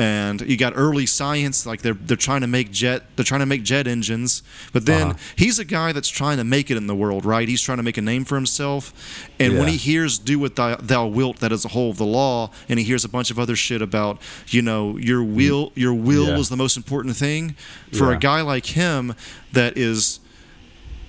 And 0.00 0.40
you 0.42 0.56
got 0.56 0.74
early 0.76 1.06
science, 1.06 1.66
like 1.66 1.82
they're 1.82 1.94
they're 1.94 2.16
trying 2.16 2.42
to 2.42 2.46
make 2.46 2.70
jet 2.70 3.02
they're 3.16 3.24
trying 3.24 3.40
to 3.40 3.46
make 3.46 3.64
jet 3.64 3.88
engines, 3.88 4.44
but 4.72 4.86
then 4.86 5.08
Uh-huh. 5.08 5.18
he's 5.34 5.58
a 5.58 5.64
guy 5.64 5.90
that's 5.90 6.08
trying 6.08 6.36
to 6.36 6.44
make 6.44 6.70
it 6.70 6.76
in 6.76 6.86
the 6.86 6.94
world, 6.94 7.24
right? 7.24 7.48
He's 7.48 7.60
trying 7.62 7.78
to 7.78 7.82
make 7.82 7.98
a 7.98 8.02
name 8.02 8.24
for 8.24 8.36
himself, 8.36 8.92
and 9.40 9.58
when 9.58 9.66
he 9.66 9.76
hears 9.76 10.16
"Do 10.20 10.38
what 10.38 10.54
thou, 10.54 10.76
thou 10.76 11.06
wilt," 11.08 11.40
that 11.40 11.50
is 11.50 11.62
the 11.62 11.70
whole 11.70 11.90
of 11.90 11.96
the 11.96 12.06
law, 12.06 12.52
and 12.68 12.78
he 12.78 12.84
hears 12.84 13.04
a 13.04 13.08
bunch 13.08 13.32
of 13.32 13.40
other 13.40 13.56
shit 13.56 13.82
about 13.82 14.22
you 14.46 14.62
know 14.62 14.96
your 14.98 15.24
will 15.24 15.72
your 15.74 15.92
will 15.94 16.26
Mm. 16.26 16.34
Yeah. 16.34 16.38
is 16.38 16.48
the 16.48 16.56
most 16.56 16.76
important 16.76 17.16
thing 17.16 17.56
for 17.92 18.12
a 18.12 18.16
guy 18.18 18.40
like 18.40 18.66
him 18.66 19.14
that 19.52 19.76
is 19.76 20.20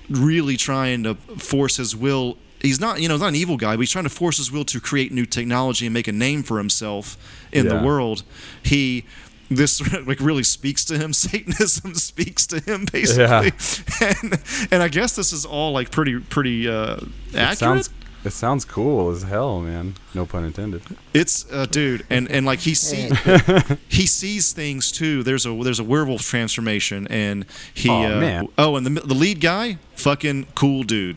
really 0.09 0.57
trying 0.57 1.03
to 1.03 1.13
force 1.37 1.77
his 1.77 1.95
will 1.95 2.37
he's 2.61 2.79
not 2.79 3.01
you 3.01 3.07
know 3.07 3.13
he's 3.13 3.21
not 3.21 3.29
an 3.29 3.35
evil 3.35 3.57
guy 3.57 3.75
but 3.75 3.81
he's 3.81 3.91
trying 3.91 4.03
to 4.03 4.09
force 4.09 4.37
his 4.37 4.51
will 4.51 4.65
to 4.65 4.79
create 4.79 5.11
new 5.11 5.25
technology 5.25 5.85
and 5.85 5.93
make 5.93 6.07
a 6.07 6.11
name 6.11 6.43
for 6.43 6.57
himself 6.57 7.17
in 7.51 7.67
the 7.67 7.81
world 7.83 8.23
he 8.63 9.05
this 9.49 9.81
like 10.05 10.19
really 10.19 10.43
speaks 10.43 10.85
to 10.85 10.97
him 10.97 11.13
satanism 11.27 11.93
speaks 11.95 12.45
to 12.47 12.59
him 12.59 12.85
basically 12.91 13.51
yeah. 14.01 14.13
and 14.21 14.41
and 14.71 14.83
i 14.83 14.87
guess 14.87 15.15
this 15.15 15.33
is 15.33 15.45
all 15.45 15.71
like 15.71 15.91
pretty 15.91 16.19
pretty 16.19 16.67
uh 16.67 16.99
accurate 17.35 17.51
It 17.53 17.57
sounds 17.57 17.89
it 18.25 18.31
sounds 18.31 18.65
cool 18.65 19.11
as 19.11 19.23
hell, 19.23 19.61
man. 19.61 19.95
No 20.13 20.25
pun 20.25 20.43
intended. 20.43 20.81
It's 21.13 21.49
uh, 21.53 21.65
dude, 21.65 22.05
and 22.09 22.29
and 22.29 22.45
like 22.45 22.59
he 22.59 22.73
see 22.73 23.09
he 23.87 24.05
sees 24.05 24.51
things 24.51 24.91
too. 24.91 25.23
There's 25.23 25.45
a 25.45 25.53
there's 25.63 25.79
a 25.79 25.85
werewolf 25.85 26.23
transformation, 26.23 27.07
and 27.07 27.45
he 27.73 27.87
Aw, 27.89 28.17
uh, 28.17 28.19
man. 28.19 28.47
oh, 28.57 28.75
and 28.75 28.85
the 28.85 28.89
the 28.89 29.13
lead 29.13 29.39
guy, 29.39 29.77
fucking 29.95 30.47
cool 30.53 30.83
dude. 30.83 31.15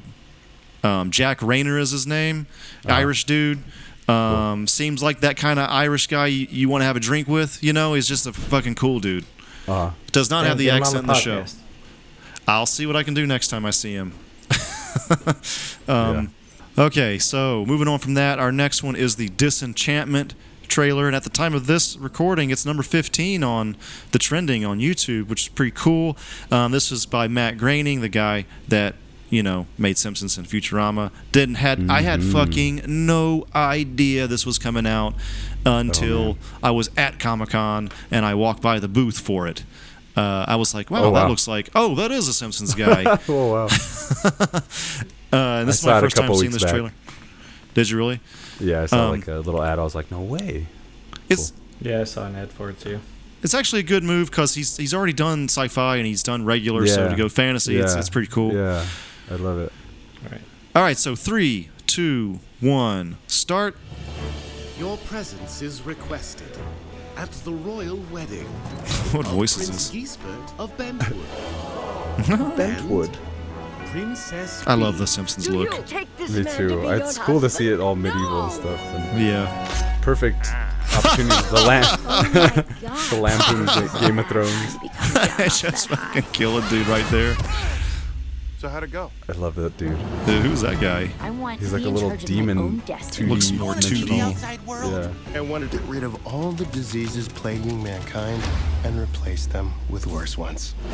Um, 0.82 1.10
Jack 1.10 1.40
Reynor 1.40 1.80
is 1.80 1.90
his 1.92 2.06
name, 2.06 2.46
Uh-huh. 2.86 2.96
Irish 2.96 3.24
dude. 3.24 3.60
Um, 4.08 4.66
seems 4.66 5.02
like 5.02 5.20
that 5.20 5.36
kind 5.36 5.58
of 5.58 5.70
Irish 5.70 6.08
guy 6.08 6.26
you, 6.26 6.46
you 6.50 6.68
want 6.68 6.82
to 6.82 6.86
have 6.86 6.96
a 6.96 7.00
drink 7.00 7.28
with. 7.28 7.62
You 7.62 7.72
know, 7.72 7.94
he's 7.94 8.08
just 8.08 8.26
a 8.26 8.32
fucking 8.32 8.74
cool 8.74 8.98
dude. 9.00 9.24
Uh, 9.68 9.92
Does 10.10 10.28
not 10.28 10.44
have 10.44 10.58
the 10.58 10.64
Get 10.66 10.74
him 10.74 10.82
on 10.82 10.82
accent 10.82 11.02
in 11.04 11.06
the 11.06 11.14
show. 11.14 11.44
I'll 12.48 12.66
see 12.66 12.84
what 12.84 12.96
I 12.96 13.04
can 13.04 13.14
do 13.14 13.26
next 13.26 13.48
time 13.48 13.64
I 13.64 13.70
see 13.70 13.92
him. 13.94 14.12
um, 15.88 16.34
Okay, 16.78 17.18
so 17.18 17.66
moving 17.66 17.86
on 17.86 17.98
from 17.98 18.14
that, 18.14 18.38
our 18.38 18.50
next 18.50 18.82
one 18.82 18.96
is 18.96 19.16
the 19.16 19.28
Disenchantment 19.28 20.34
trailer, 20.68 21.06
and 21.06 21.14
at 21.14 21.22
the 21.22 21.28
time 21.28 21.52
of 21.52 21.66
this 21.66 21.98
recording, 21.98 22.48
it's 22.48 22.64
number 22.64 22.82
15 22.82 23.44
on 23.44 23.76
the 24.12 24.18
trending 24.18 24.64
on 24.64 24.78
YouTube, 24.80 25.28
which 25.28 25.42
is 25.42 25.48
pretty 25.48 25.72
cool. 25.72 26.16
Um, 26.50 26.72
this 26.72 26.90
is 26.90 27.04
by 27.04 27.28
Matt 27.28 27.58
Groening, 27.58 28.00
the 28.00 28.08
guy 28.08 28.46
that 28.68 28.94
you 29.32 29.42
know 29.42 29.66
made 29.76 29.96
Simpsons 29.98 30.36
and 30.38 30.46
Futurama. 30.46 31.10
Didn't 31.32 31.56
had 31.56 31.90
I 31.90 32.02
had 32.02 32.22
fucking 32.22 32.82
no 32.86 33.46
idea 33.54 34.26
this 34.28 34.44
was 34.46 34.58
coming 34.58 34.86
out 34.86 35.14
until 35.66 36.36
I 36.62 36.70
was 36.70 36.88
at 36.96 37.18
Comic 37.18 37.50
Con 37.50 37.90
and 38.10 38.24
I 38.24 38.34
walked 38.34 38.60
by 38.62 38.78
the 38.78 38.88
booth 38.88 39.18
for 39.18 39.48
it. 39.48 39.64
Uh, 40.16 40.44
I 40.46 40.56
was 40.56 40.74
like, 40.74 40.90
wow, 40.90 41.04
Oh, 41.04 41.14
that 41.14 41.22
wow. 41.24 41.28
looks 41.28 41.48
like 41.48 41.70
oh, 41.74 41.94
that 41.96 42.10
is 42.12 42.28
a 42.28 42.32
Simpsons 42.34 42.74
guy. 42.86 43.18
oh 43.28 43.52
wow. 43.52 43.68
Uh, 45.34 45.60
and 45.60 45.68
this 45.68 45.82
I 45.82 45.88
is 45.88 45.94
my 45.94 46.00
first 46.02 46.16
time 46.16 46.34
seeing 46.34 46.50
this 46.50 46.62
back. 46.62 46.72
trailer. 46.72 46.92
Did 47.72 47.88
you 47.88 47.96
really? 47.96 48.20
Yeah, 48.60 48.82
I 48.82 48.86
saw 48.86 49.06
Um, 49.06 49.10
like 49.12 49.28
a 49.28 49.36
little 49.36 49.62
ad. 49.62 49.78
I 49.78 49.82
was 49.82 49.94
like, 49.94 50.10
no 50.10 50.20
way. 50.20 50.66
It's 51.30 51.54
Yeah, 51.80 52.02
I 52.02 52.04
saw 52.04 52.26
an 52.26 52.36
ad 52.36 52.50
for 52.50 52.68
it 52.68 52.78
too. 52.78 53.00
it's 53.42 53.54
actually 53.54 53.80
a 53.80 53.84
good 53.84 54.04
move 54.04 54.28
because 54.30 54.54
he's 54.54 54.76
he's 54.76 54.92
already 54.92 55.14
done 55.14 55.44
sci-fi 55.44 55.96
and 55.96 56.06
he's 56.06 56.22
done 56.22 56.44
regular. 56.44 56.86
So 56.86 57.08
to 57.08 57.16
go 57.16 57.30
fantasy, 57.30 57.78
it's, 57.78 57.94
it's 57.94 58.10
pretty 58.10 58.28
cool. 58.28 58.52
Yeah, 58.52 58.84
I 59.30 59.34
love 59.36 59.58
it. 59.58 59.72
All 60.24 60.30
right. 60.30 60.40
All 60.74 60.82
right. 60.82 60.96
so 60.98 61.14
three, 61.16 61.70
two, 61.86 62.40
one, 62.60 63.16
start. 63.26 63.76
Your 64.78 64.96
presence 64.98 65.62
is 65.62 65.82
requested 65.82 66.48
at 67.16 67.30
the 67.44 67.52
royal 67.52 67.98
wedding 68.10 68.46
What 69.12 69.26
of 69.26 69.32
voice 69.32 69.56
is 69.56 69.68
Prince 69.68 69.90
this? 69.90 70.16
Gisbert 70.16 70.58
of 70.58 70.76
Bentwood. 70.76 72.56
Bentwood. 72.56 73.16
Princess 73.86 74.64
I 74.66 74.72
love 74.74 74.96
The 74.96 75.06
Simpsons 75.06 75.48
look. 75.50 75.70
Me 76.30 76.44
too. 76.44 76.88
It's 76.88 77.18
cool 77.18 77.40
to 77.42 77.50
see 77.50 77.68
it 77.70 77.78
all 77.78 77.94
medieval 77.94 78.44
and 78.44 78.52
stuff. 78.52 78.80
And 78.80 79.20
Yeah, 79.26 79.98
perfect 80.00 80.46
opportunity. 80.96 81.42
The 81.50 81.62
lamp, 81.66 82.00
Oh 82.06 82.22
my 82.32 82.64
the 83.10 83.20
lampoon 83.20 83.66
Ga- 83.66 84.00
Game 84.00 84.18
of 84.18 84.26
Thrones. 84.28 84.78
Be 84.78 84.88
coming 84.88 85.14
down 85.14 85.40
I 85.40 85.48
just 85.48 85.88
that 85.90 85.98
fucking 85.98 86.22
kill 86.32 86.56
a 86.56 86.68
dude 86.70 86.86
right 86.86 87.04
there. 87.10 87.36
So 88.62 88.68
how'd 88.68 88.84
it 88.84 88.92
go? 88.92 89.10
I 89.28 89.32
love 89.32 89.56
that 89.56 89.76
dude. 89.76 89.98
Dude, 90.24 90.42
who's 90.42 90.60
that 90.60 90.80
guy? 90.80 91.10
I 91.18 91.30
want 91.30 91.58
He's 91.58 91.72
like 91.72 91.82
a 91.82 91.88
little 91.88 92.10
charge 92.10 92.22
of 92.22 92.30
my 92.30 92.36
own 92.36 92.46
demon. 92.46 92.80
2D 92.82 93.28
Looks 93.28 93.50
more 93.50 93.74
dimensional. 93.74 94.34
2D. 94.34 95.12
Yeah. 95.32 95.36
I 95.36 95.40
want 95.40 95.68
to 95.68 95.76
get 95.76 95.84
rid 95.88 96.04
of 96.04 96.24
all 96.24 96.52
the 96.52 96.66
diseases 96.66 97.26
plaguing 97.26 97.82
mankind 97.82 98.40
and 98.84 98.96
replace 98.96 99.46
them 99.46 99.72
with 99.90 100.06
worse 100.06 100.38
ones. 100.38 100.76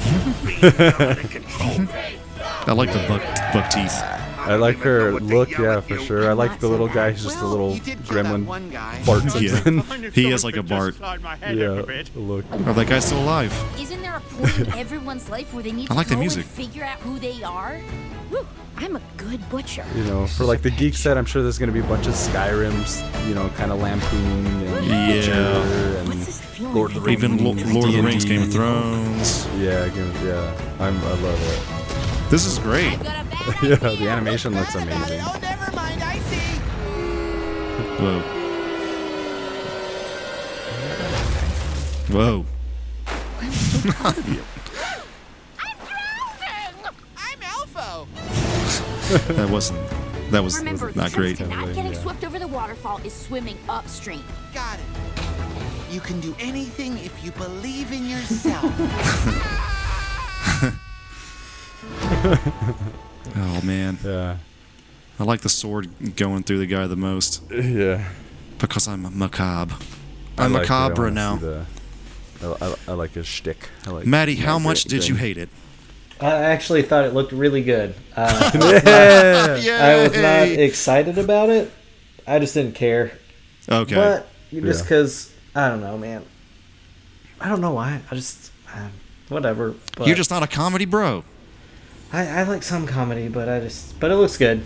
I 2.41 2.73
like 2.73 2.93
the 2.93 2.99
buck 3.09 3.23
buck 3.53 3.71
teeth. 3.71 4.03
I 4.39 4.55
like 4.57 4.79
her 4.79 5.13
look. 5.21 5.51
Yeah, 5.51 5.81
for 5.81 5.99
sure. 5.99 6.31
I 6.31 6.33
like 6.33 6.59
the 6.61 6.69
little 6.69 6.89
guy. 6.89 7.11
He's 7.11 7.23
just 7.25 7.39
a 7.41 7.47
little 7.47 7.75
gremlin. 7.77 8.47
Bart 9.05 9.23
Simpson. 9.31 9.83
Yeah, 10.03 10.11
he 10.11 10.31
has 10.31 10.45
like 10.45 10.57
a 10.57 10.63
Bart. 10.63 10.97
yeah. 11.01 11.83
Look. 12.15 12.45
Oh, 12.53 12.73
that 12.73 12.87
guy's 12.89 13.05
still 13.05 13.21
alive. 13.23 13.53
Isn't 13.79 14.01
there 14.01 14.17
a 14.17 14.21
point 14.21 14.59
in 14.61 14.73
everyone's 14.79 15.29
life 15.29 15.53
where 15.53 15.63
they 15.63 15.73
need 15.73 15.91
I 15.91 16.03
to 16.03 16.09
the 16.09 16.15
go 16.15 16.21
music. 16.21 16.45
and 16.45 16.51
figure 16.55 16.85
out 16.85 16.99
who 17.01 17.19
they 17.19 17.43
are? 17.43 17.77
Whew, 18.31 18.47
I'm 18.79 18.97
a 18.97 19.03
good 19.19 19.47
butcher. 19.51 19.85
You 19.95 20.05
know, 20.05 20.27
for 20.27 20.45
like 20.45 20.63
the 20.63 20.71
geek 20.71 20.95
set, 20.95 21.19
I'm 21.19 21.27
sure 21.27 21.43
there's 21.43 21.59
gonna 21.59 21.73
be 21.73 21.81
a 21.81 21.85
bunch 21.85 22.07
of 22.07 22.15
Skyrims. 22.15 23.03
You 23.29 23.35
know, 23.35 23.49
kind 23.51 23.71
of 23.73 23.81
lampoon 23.81 24.47
and 24.47 24.87
Yeah. 24.87 25.09
Witcher 25.09 25.53
What's 26.05 26.11
and 26.11 26.23
this 26.23 26.41
feeling? 26.41 26.75
Lord 26.75 26.91
of 26.93 26.95
the 26.95 27.01
Rings, 27.03 27.25
Even 27.25 27.45
Lord 27.75 27.89
of 27.89 27.93
the 27.93 28.03
Rings, 28.03 28.25
Game 28.25 28.43
of 28.45 28.53
Thrones. 28.53 29.47
Yeah, 29.59 29.89
Game 29.89 30.09
of, 30.09 30.25
yeah. 30.25 30.55
I'm, 30.81 30.97
I 30.97 31.13
love 31.21 31.43
it. 31.43 31.78
This 32.31 32.45
is 32.45 32.59
great. 32.59 32.93
I've 32.93 33.03
got 33.03 33.21
a 33.21 33.29
bad 33.31 33.63
Yeah, 33.63 33.75
idea. 33.77 33.97
the 33.97 34.09
animation 34.09 34.55
looks 34.55 34.75
amazing. 34.75 35.21
Oh, 35.23 35.35
Whoa. 37.99 38.21
Whoa. 42.11 42.45
That 49.35 49.49
wasn't. 49.49 49.81
That 50.31 50.45
was 50.45 50.59
Remember, 50.59 50.93
not 50.95 51.11
the 51.11 51.17
great. 51.17 51.37
trick 51.39 51.49
not 51.49 51.73
getting 51.75 51.93
yeah. 51.95 51.99
swept 52.03 52.25
over 52.25 52.39
the 52.39 52.47
waterfall 52.47 53.01
is 53.05 53.15
swimming 53.15 53.57
upstream. 53.71 54.23
Got 54.53 54.79
it. 54.79 54.85
You 55.91 56.01
can 56.01 56.21
do 56.21 56.37
anything 56.39 56.99
if 56.99 57.25
you 57.25 57.33
believe 57.33 57.91
in 57.93 58.05
yourself. 58.07 58.65
Oh 63.37 63.61
man, 63.63 63.99
Yeah. 64.05 64.37
I 65.21 65.25
like 65.25 65.41
the 65.41 65.49
sword 65.49 65.89
going 66.17 66.43
through 66.45 66.59
the 66.59 66.67
guy 66.67 66.87
the 66.87 66.97
most 66.97 67.43
Yeah. 67.51 68.09
because 68.59 68.89
I'm 68.89 69.19
macabre. 69.19 69.75
I 70.39 70.45
I'm 70.45 70.53
like 70.53 70.63
it. 70.63 70.71
Macabre 70.71 71.11
now. 71.11 71.37
the- 71.37 71.67
I, 72.41 72.47
I, 72.67 72.75
I 72.89 72.93
like 72.93 73.13
his 73.13 73.27
shtick. 73.27 73.69
I 73.87 73.91
like 73.91 74.07
Maddie, 74.07 74.37
how 74.37 74.59
Matt 74.59 74.65
much 74.69 74.85
did 74.85 75.09
you 75.09 75.17
hate 75.17 75.37
it? 75.39 75.49
I 76.21 76.31
actually 76.31 76.83
thought 76.83 77.05
it 77.05 77.13
looked 77.15 77.33
really 77.33 77.63
good. 77.65 77.95
Uh, 78.17 78.51
Yeah. 79.63 79.79
I 79.85 80.03
was 80.09 80.13
not 80.17 80.49
excited 80.49 81.19
about 81.19 81.49
it. 81.51 81.71
I 82.27 82.39
just 82.39 82.55
didn't 82.55 82.75
care. 82.77 83.13
Okay. 83.71 83.95
But 83.95 84.29
just 84.53 84.79
Yeah. 84.79 84.83
because 84.85 85.33
I 85.55 85.69
don't 85.69 85.81
know, 85.81 85.99
man. 85.99 86.25
I 87.41 87.49
don't 87.49 87.61
know 87.61 87.73
why. 87.73 88.01
I 88.11 88.15
just 88.15 88.53
uh, 88.73 88.89
whatever. 89.29 89.75
But 89.97 90.07
You're 90.07 90.17
just 90.17 90.31
not 90.31 90.43
a 90.43 90.47
comedy 90.47 90.85
bro. 90.85 91.25
I, 92.13 92.27
I 92.41 92.43
like 92.45 92.63
some 92.63 92.87
comedy, 92.87 93.29
but 93.29 93.49
I 93.49 93.61
just 93.61 93.99
but 94.01 94.11
it 94.11 94.17
looks 94.17 94.37
good. 94.37 94.63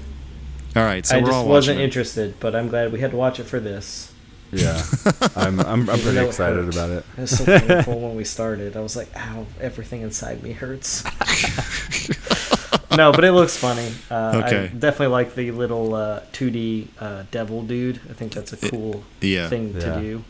All 0.77 0.83
right, 0.85 1.05
so 1.05 1.17
I 1.17 1.21
we're 1.21 1.27
just 1.27 1.37
all 1.37 1.49
wasn't 1.49 1.81
it. 1.81 1.85
interested, 1.85 2.41
but 2.41 2.55
I'm 2.55 2.69
glad 2.69 2.93
we 2.93 3.01
had 3.01 3.11
to 3.11 3.17
watch 3.17 3.39
it 3.41 3.45
for 3.45 3.61
this. 3.61 4.13
Yeah. 4.53 4.83
I'm, 5.37 5.61
I'm, 5.61 5.81
I'm 5.89 5.99
pretty 5.99 6.13
though 6.13 6.25
it 6.25 6.29
excited 6.29 6.69
about 6.69 6.91
it. 6.91 7.05
It 7.17 7.21
was 7.23 7.39
so 7.39 7.45
painful 7.45 8.01
when 8.07 8.15
we 8.15 8.25
started. 8.25 8.77
I 8.77 8.81
was 8.81 8.97
like, 8.97 9.09
ow, 9.17 9.47
everything 9.61 10.03
inside 10.03 10.43
me 10.43 10.53
hurts. 10.53 11.05
no, 12.97 13.13
but 13.13 13.25
it 13.25 13.33
looks 13.33 13.57
funny. 13.57 13.91
Uh, 14.11 14.43
Okay. 14.45 14.65
I 14.65 14.67
definitely 14.69 15.07
like 15.09 15.35
the 15.35 15.51
little 15.53 15.95
uh, 15.95 16.21
2D 16.33 16.89
uh, 17.01 17.25
devil 17.31 17.63
dude. 17.63 18.01
I 18.11 18.13
think 18.13 18.33
that's 18.35 18.53
a 18.53 18.57
cool 18.69 19.05
yeah. 19.21 19.49
thing 19.49 19.73
Yeah. 19.75 19.81
to 19.95 20.01
do. 20.01 20.25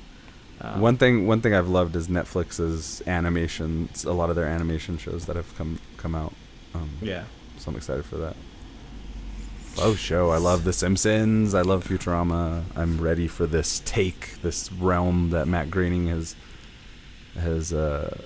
Um, 0.60 0.80
One 0.80 0.96
thing, 0.96 1.26
one 1.26 1.40
thing 1.40 1.54
I've 1.54 1.68
loved 1.68 1.96
is 1.96 2.06
Netflix's 2.06 3.02
animations. 3.08 4.04
A 4.04 4.12
lot 4.12 4.30
of 4.30 4.36
their 4.36 4.46
animation 4.46 4.98
shows 4.98 5.26
that 5.26 5.34
have 5.34 5.52
come 5.56 5.80
come 5.96 6.14
out. 6.14 6.32
Um, 6.74 6.90
Yeah. 7.00 7.24
so 7.58 7.70
I'm 7.70 7.76
excited 7.76 8.04
for 8.04 8.16
that. 8.16 8.36
Oh, 9.78 9.94
show. 9.94 10.30
I 10.30 10.36
love 10.36 10.64
The 10.64 10.72
Simpsons. 10.72 11.54
I 11.54 11.62
love 11.62 11.84
Futurama. 11.86 12.64
I'm 12.76 13.00
ready 13.00 13.26
for 13.26 13.46
this 13.46 13.80
take, 13.84 14.40
this 14.42 14.70
realm 14.70 15.30
that 15.30 15.48
Matt 15.48 15.70
Groening 15.70 16.08
has 16.08 16.36
has 17.38 17.72
uh, 17.72 18.18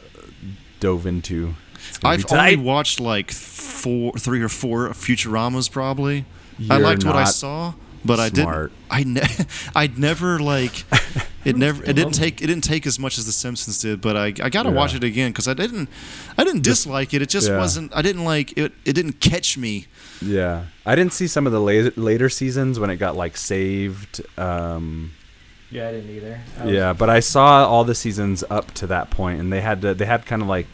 dove 0.80 1.07
into. 1.07 1.55
It's 1.88 1.99
gonna 1.99 2.16
be 2.16 2.24
I've 2.24 2.32
only 2.32 2.57
watched 2.57 2.99
like 2.99 3.30
four, 3.30 4.12
three 4.18 4.42
or 4.42 4.49
four 4.49 4.88
Futuramas 4.88 5.70
probably. 5.70 6.24
I 6.59 6.76
You're 6.76 6.78
liked 6.80 7.05
what 7.05 7.14
I 7.14 7.24
saw, 7.24 7.74
but 8.07 8.16
smart. 8.34 8.72
I 8.90 9.02
didn't. 9.02 9.18
I 9.18 9.28
ne- 9.28 9.44
I'd 9.74 9.98
never 9.98 10.38
like. 10.38 10.84
It 11.44 11.57
never. 11.64 11.82
It 11.84 11.92
didn't 11.94 12.12
take. 12.14 12.40
It 12.42 12.46
didn't 12.46 12.64
take 12.64 12.86
as 12.86 12.98
much 12.98 13.18
as 13.18 13.26
The 13.26 13.32
Simpsons 13.32 13.80
did, 13.80 14.00
but 14.00 14.16
I. 14.16 14.26
I 14.42 14.48
gotta 14.50 14.70
Yeah. 14.70 14.74
watch 14.76 14.94
it 14.94 15.04
again 15.04 15.30
because 15.32 15.48
I 15.48 15.54
didn't. 15.54 15.88
I 16.38 16.44
didn't 16.44 16.62
dislike 16.62 17.12
it. 17.14 17.22
It 17.22 17.28
just 17.28 17.48
Yeah. 17.48 17.59
wasn't. 17.59 17.94
I 17.94 18.02
didn't 18.02 18.24
like 18.24 18.57
it. 18.57 18.72
It 18.84 18.92
didn't 18.94 19.20
catch 19.20 19.57
me. 19.59 19.86
Yeah, 20.22 20.64
I 20.86 20.94
didn't 20.94 21.12
see 21.12 21.26
some 21.26 21.46
of 21.46 21.52
the 21.52 21.61
later, 21.61 21.92
later 22.00 22.28
seasons 22.30 22.78
when 22.80 22.88
it 22.90 22.96
got 22.96 23.16
like 23.16 23.36
saved. 23.36 24.22
Um, 24.38 25.12
Yeah, 25.70 25.88
I 25.88 25.92
didn't 25.92 26.11
either. 26.16 26.40
I 26.61 26.68
yeah, 26.68 26.92
but 26.94 27.11
I 27.11 27.20
saw 27.20 27.66
all 27.66 27.84
the 27.84 27.94
seasons 27.94 28.42
up 28.48 28.72
to 28.74 28.86
that 28.86 29.11
point, 29.11 29.40
and 29.40 29.52
they 29.52 29.61
had 29.61 29.82
to, 29.82 29.94
they 29.94 30.07
had 30.07 30.24
kind 30.24 30.40
of 30.40 30.48
like 30.48 30.68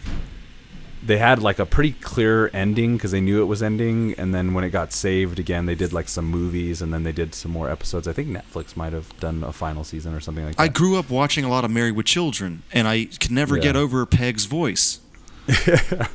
they 1.04 1.18
had 1.18 1.42
like 1.42 1.58
a 1.58 1.66
pretty 1.66 1.92
clear 1.92 2.48
ending 2.54 2.96
because 2.96 3.10
they 3.10 3.20
knew 3.20 3.42
it 3.42 3.46
was 3.46 3.62
ending, 3.62 4.14
and 4.14 4.32
then 4.34 4.54
when 4.54 4.62
it 4.64 4.70
got 4.70 4.92
saved 4.92 5.38
again, 5.38 5.66
they 5.66 5.74
did 5.74 5.92
like 5.92 6.08
some 6.08 6.26
movies, 6.26 6.80
and 6.80 6.92
then 6.94 7.02
they 7.02 7.12
did 7.12 7.34
some 7.34 7.50
more 7.50 7.68
episodes. 7.70 8.06
I 8.06 8.12
think 8.12 8.28
Netflix 8.28 8.76
might 8.76 8.92
have 8.92 9.18
done 9.18 9.42
a 9.42 9.52
final 9.52 9.82
season 9.84 10.14
or 10.14 10.20
something 10.20 10.44
like 10.44 10.56
that. 10.56 10.62
I 10.62 10.68
grew 10.68 10.96
up 10.98 11.10
watching 11.10 11.44
a 11.44 11.48
lot 11.48 11.64
of 11.64 11.70
Married 11.70 11.96
with 11.96 12.06
Children, 12.06 12.62
and 12.72 12.86
I 12.86 13.06
could 13.06 13.30
never 13.32 13.58
get 13.58 13.74
over 13.76 14.06
Peg's 14.06 14.44
voice. 14.44 15.00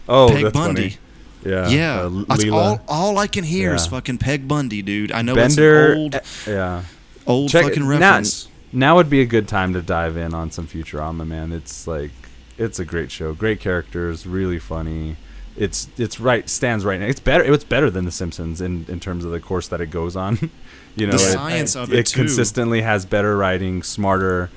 oh, 0.08 0.30
Peg 0.30 0.54
Bundy. 0.54 0.90
funny. 0.92 0.98
Yeah, 1.46 1.68
Yeah, 1.70 2.00
uh, 2.02 2.24
that's 2.28 2.50
all. 2.50 2.80
All 2.88 3.18
I 3.18 3.28
can 3.28 3.44
hear 3.44 3.74
is 3.76 3.88
fucking 3.88 4.18
Peg 4.18 4.48
Bundy, 4.48 4.82
dude. 4.82 5.12
I 5.12 5.22
know 5.22 5.36
Bender. 5.36 5.84
it's 5.86 5.96
an 5.96 5.98
old, 5.98 6.16
eh, 6.16 6.22
yeah. 6.48 6.84
old 7.26 7.50
Check- 7.52 7.66
fucking 7.66 7.84
now- 7.84 7.90
reference. 7.90 8.48
Now 8.74 8.96
would 8.98 9.10
be 9.10 9.22
a 9.22 9.26
good 9.26 9.48
time 9.48 9.74
to 9.74 9.82
dive 9.82 10.18
in 10.18 10.34
on 10.34 10.52
some 10.52 10.68
Futurama, 10.68 11.26
man. 11.26 11.54
It's 11.54 11.88
like 11.88 12.12
it's 12.58 12.80
a 12.80 12.86
great 12.86 13.12
show, 13.12 13.34
great 13.34 13.60
characters, 13.60 14.26
really 14.26 14.60
funny. 14.60 15.18
It's 15.56 15.90
it's 15.98 16.20
right 16.20 16.48
stands 16.50 16.86
right 16.86 17.00
now. 17.00 17.08
It's 17.08 17.20
better. 17.20 17.44
It's 17.44 17.64
better 17.64 17.90
than 17.90 18.06
The 18.06 18.12
Simpsons 18.12 18.62
in 18.62 18.86
in 18.88 19.00
terms 19.00 19.26
of 19.26 19.32
the 19.32 19.40
course 19.40 19.68
that 19.70 19.82
it 19.82 19.88
goes 19.88 20.16
on. 20.16 20.52
you 20.96 21.08
know, 21.08 21.18
the 21.18 21.24
it, 21.24 21.34
science 21.34 21.76
of 21.76 21.92
it, 21.92 22.00
it 22.00 22.06
too. 22.08 22.20
consistently 22.20 22.82
has 22.82 23.06
better 23.06 23.36
writing, 23.36 23.82
smarter 23.82 24.50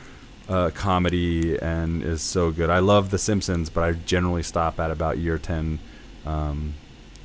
uh, 0.49 0.71
comedy, 0.75 1.59
and 1.59 2.03
is 2.03 2.21
so 2.21 2.51
good. 2.51 2.69
I 2.69 2.81
love 2.81 3.11
The 3.11 3.19
Simpsons, 3.19 3.71
but 3.71 3.83
I 3.83 3.93
generally 3.93 4.43
stop 4.43 4.79
at 4.79 4.91
about 4.91 5.19
year 5.19 5.39
ten. 5.39 5.79
Um, 6.27 6.75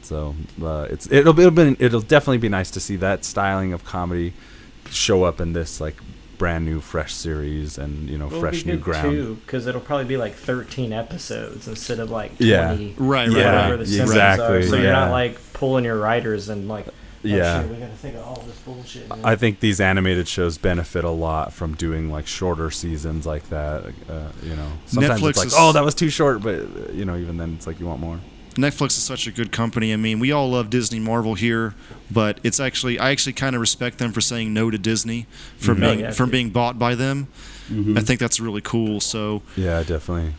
so 0.02 0.36
uh, 0.62 0.88
it's 0.90 1.12
it'll 1.12 1.38
it'll 1.38 1.52
be 1.52 1.76
it'll 1.80 2.02
definitely 2.02 2.38
be 2.38 2.50
nice 2.50 2.72
to 2.72 2.80
see 2.80 2.96
that 2.98 3.26
styling 3.26 3.74
of 3.74 3.84
comedy 3.84 4.34
show 4.90 5.24
up 5.24 5.42
in 5.42 5.54
this 5.54 5.82
like 5.82 5.96
brand 6.38 6.66
new 6.66 6.80
fresh 6.82 7.14
series 7.14 7.78
and 7.78 8.10
you 8.10 8.18
know 8.18 8.28
It'll 8.28 8.40
fresh 8.40 8.64
be 8.64 8.72
new 8.72 8.78
good 8.78 8.84
ground. 8.84 9.42
because 9.46 9.68
it'll 9.68 9.82
probably 9.82 10.06
be 10.06 10.18
like 10.18 10.34
13 10.34 10.94
episodes 10.94 11.68
instead 11.68 12.00
of 12.00 12.10
like 12.12 12.38
20. 12.38 12.46
Yeah. 12.50 12.70
Right, 12.70 12.94
right, 12.98 13.30
Yeah, 13.32 13.54
whatever 13.54 13.78
the 13.78 13.86
Simpsons 13.86 14.10
exactly, 14.12 14.46
Are. 14.58 14.64
So 14.64 14.76
you're 14.76 14.92
not 14.92 15.12
like 15.12 15.38
pulling 15.54 15.86
your 15.86 15.98
writers 15.98 16.50
and 16.50 16.68
like, 16.68 16.88
oh, 16.88 16.92
Yeah. 17.24 17.62
shit, 17.62 17.72
we 17.72 17.78
gotta 17.78 17.92
think 17.94 18.16
of 18.16 18.24
all 18.24 18.44
this 18.46 18.58
bullshit. 18.60 19.10
man. 19.10 19.20
I 19.24 19.36
think 19.36 19.60
these 19.60 19.80
animated 19.82 20.28
shows 20.28 20.58
benefit 20.58 21.04
a 21.04 21.10
lot 21.10 21.54
from 21.54 21.74
doing 21.76 22.12
like 22.12 22.28
shorter 22.28 22.70
seasons 22.72 23.26
like 23.26 23.50
that. 23.50 23.86
Uh, 24.10 24.30
you 24.44 24.56
know, 24.56 24.68
sometimes 24.86 25.22
Netflix 25.22 25.30
it's 25.30 25.38
like, 25.40 25.48
is- 25.48 25.56
oh, 25.58 25.72
that 25.72 25.84
was 25.84 25.96
too 25.96 26.10
short, 26.10 26.42
but 26.44 26.56
uh, 26.62 26.92
you 26.94 27.06
know, 27.06 27.16
even 27.18 27.38
then, 27.38 27.54
it's 27.56 27.66
like 27.68 27.80
you 27.80 27.86
want 27.88 28.00
more. 28.02 28.20
Netflix 28.56 28.88
is 28.98 29.04
such 29.04 29.28
a 29.28 29.32
good 29.32 29.52
company. 29.52 29.94
I 29.94 29.98
mean, 29.98 30.20
we 30.20 30.32
all 30.32 30.50
love 30.50 30.70
Disney 30.70 31.00
Marvel 31.00 31.34
here, 31.36 31.74
but 32.12 32.40
it's 32.44 32.60
actually 32.60 32.98
I 33.00 33.12
actually 33.12 33.34
kind 33.34 33.56
of 33.56 33.62
respect 33.62 33.98
them 33.98 34.12
for 34.12 34.22
saying 34.22 34.54
no 34.54 34.70
to 34.72 34.78
Disney 34.78 35.26
for 35.58 35.74
Mhm. 35.76 35.80
being 35.80 35.98
Oh, 36.00 36.02
yeah, 36.04 36.12
for 36.12 36.24
dude. 36.26 36.32
being 36.32 36.50
bought 36.52 36.80
by 36.80 36.96
them. 36.96 37.28
I 37.96 38.02
think 38.02 38.20
that's 38.20 38.40
really 38.40 38.62
cool. 38.62 39.00
So, 39.02 39.42
Yeah, 39.58 39.82
definitely. 39.84 40.34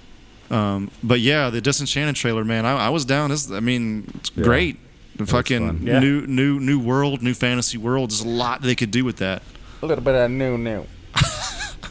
um, 0.51 0.91
but 1.03 1.19
yeah, 1.21 1.51
the 1.51 1.61
Disenchanted 1.61 2.15
trailer, 2.15 2.45
man, 2.45 2.65
I, 2.65 2.87
I 2.87 2.89
was 2.91 3.05
down. 3.05 3.31
This, 3.31 3.51
I 3.51 3.59
mean, 3.61 4.05
it's 4.15 4.31
Yeah. 4.37 4.45
great. 4.45 4.77
The 5.17 5.23
looks 5.23 5.33
fucking. 5.33 5.81
Yeah. 5.83 5.99
new 5.99 6.27
new 6.27 6.61
new 6.61 6.79
world, 6.79 7.23
new 7.23 7.35
fantasy 7.35 7.79
world. 7.79 8.11
There's 8.11 8.21
a 8.21 8.29
lot 8.29 8.63
they 8.63 8.75
could 8.77 8.91
do 8.91 9.05
with 9.05 9.17
that. 9.17 9.43
A 9.83 9.87
little 9.87 10.05
bit 10.05 10.15
of 10.15 10.31
new, 10.31 10.57
new. 10.57 10.85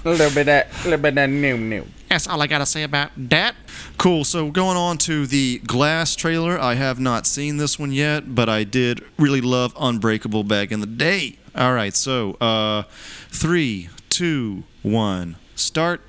a 0.05 0.09
little 0.09 0.33
bit 0.33 0.47
of, 0.47 0.85
little 0.85 0.99
bit 0.99 1.17
of 1.17 1.29
new, 1.29 1.57
new. 1.57 1.85
That's 2.09 2.27
all 2.27 2.41
I 2.41 2.47
gotta 2.47 2.65
say 2.65 2.83
about 2.83 3.11
that. 3.17 3.55
Cool. 3.97 4.23
So 4.23 4.51
going 4.51 4.77
on 4.77 4.97
to 4.99 5.25
the 5.25 5.59
Glass 5.59 6.15
trailer. 6.15 6.59
I 6.59 6.75
have 6.75 6.99
not 6.99 7.25
seen 7.25 7.57
this 7.57 7.77
one 7.79 7.91
yet, 7.91 8.35
but 8.35 8.47
I 8.47 8.63
did 8.63 9.03
really 9.17 9.41
love 9.41 9.73
Unbreakable 9.79 10.43
back 10.43 10.71
in 10.71 10.79
the 10.79 10.85
day. 10.85 11.37
All 11.55 11.73
right. 11.73 11.93
So 11.93 12.33
uh, 12.35 12.83
three, 13.29 13.89
two, 14.09 14.63
one, 14.83 15.37
start. 15.55 16.01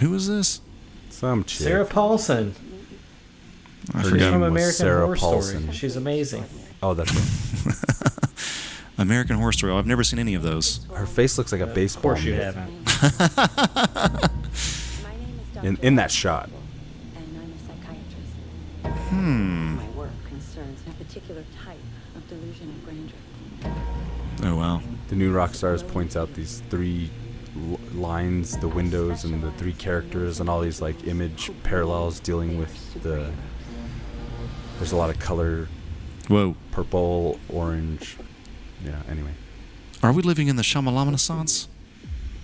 Who 0.00 0.14
is 0.14 0.28
this? 0.28 0.60
Some 1.10 1.44
chick. 1.44 1.62
Sarah 1.62 1.86
Paulson 1.86 2.54
I 3.94 3.98
Her 3.98 4.02
she's 4.02 4.12
forgot. 4.12 4.32
from 4.32 4.42
American 4.42 4.72
Sarah 4.74 5.04
Horror 5.04 5.16
Paulson. 5.16 5.62
Story. 5.62 5.76
She's 5.76 5.96
amazing. 5.96 6.44
Oh, 6.82 6.94
that's 6.94 7.14
right. 7.14 8.12
American 8.98 9.36
Horror 9.36 9.52
Story. 9.52 9.72
I've 9.72 9.86
never 9.86 10.02
seen 10.04 10.18
any 10.18 10.34
of 10.34 10.42
those. 10.42 10.84
Her 10.94 11.06
face 11.06 11.36
looks 11.38 11.52
like 11.52 11.60
a 11.60 11.66
baseball. 11.66 12.12
Of 12.12 12.18
baseball 12.18 12.22
course 12.22 12.24
you 12.24 12.32
mitt 12.34 12.54
haven't. 12.54 14.30
in 15.62 15.76
in 15.82 15.94
that 15.96 16.10
shot. 16.10 16.48
and 17.16 17.24
I'm 17.38 17.52
a 17.52 17.58
psychiatrist. 17.58 19.08
Hmm. 19.10 19.76
My 19.76 19.88
work 19.90 20.10
concerns 20.28 20.80
a 20.88 21.04
particular 21.04 21.44
type 21.64 21.76
of 22.14 22.26
delusion 22.28 22.68
of 22.70 22.84
grandeur. 22.84 23.16
Oh 24.44 24.56
wow. 24.56 24.82
The 25.08 25.16
New 25.16 25.32
Rockstars 25.32 25.86
points 25.86 26.16
out 26.16 26.34
these 26.34 26.62
three 26.70 27.10
l- 27.70 27.78
lines, 27.94 28.56
the 28.58 28.68
windows, 28.68 29.24
and 29.24 29.42
the 29.42 29.50
three 29.52 29.72
characters, 29.72 30.40
and 30.40 30.48
all 30.48 30.60
these 30.60 30.80
like 30.80 31.06
image 31.06 31.50
parallels 31.62 32.18
dealing 32.20 32.58
with 32.58 33.02
the. 33.02 33.30
There's 34.78 34.92
a 34.92 34.96
lot 34.96 35.08
of 35.10 35.18
color, 35.18 35.68
Whoa. 36.28 36.54
purple, 36.70 37.38
orange. 37.48 38.16
Yeah. 38.84 39.02
Anyway, 39.10 39.30
Are 40.02 40.12
we 40.12 40.22
living 40.22 40.48
in 40.48 40.56
the 40.56 40.62
Shyamalan 40.62 41.06
Renaissance? 41.06 41.68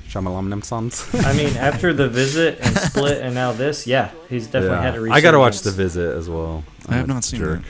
Shyamalan 0.08 0.62
sons. 0.64 1.08
I 1.14 1.32
mean, 1.34 1.56
after 1.56 1.92
the 1.94 2.08
visit 2.08 2.58
and 2.60 2.76
split 2.76 3.22
and 3.22 3.34
now 3.34 3.52
this, 3.52 3.86
yeah, 3.86 4.10
he's 4.28 4.46
definitely 4.46 4.76
had 4.78 4.94
a. 4.94 5.00
Resurgence. 5.00 5.16
I 5.16 5.20
gotta 5.22 5.38
watch 5.38 5.60
The. 5.60 5.70
Visit 5.70 6.16
as 6.16 6.28
well. 6.28 6.64
I 6.88 6.94
have 6.94 7.04
I'm 7.04 7.10
a 7.10 7.14
not 7.14 7.24
seen 7.24 7.40
jerk. 7.40 7.62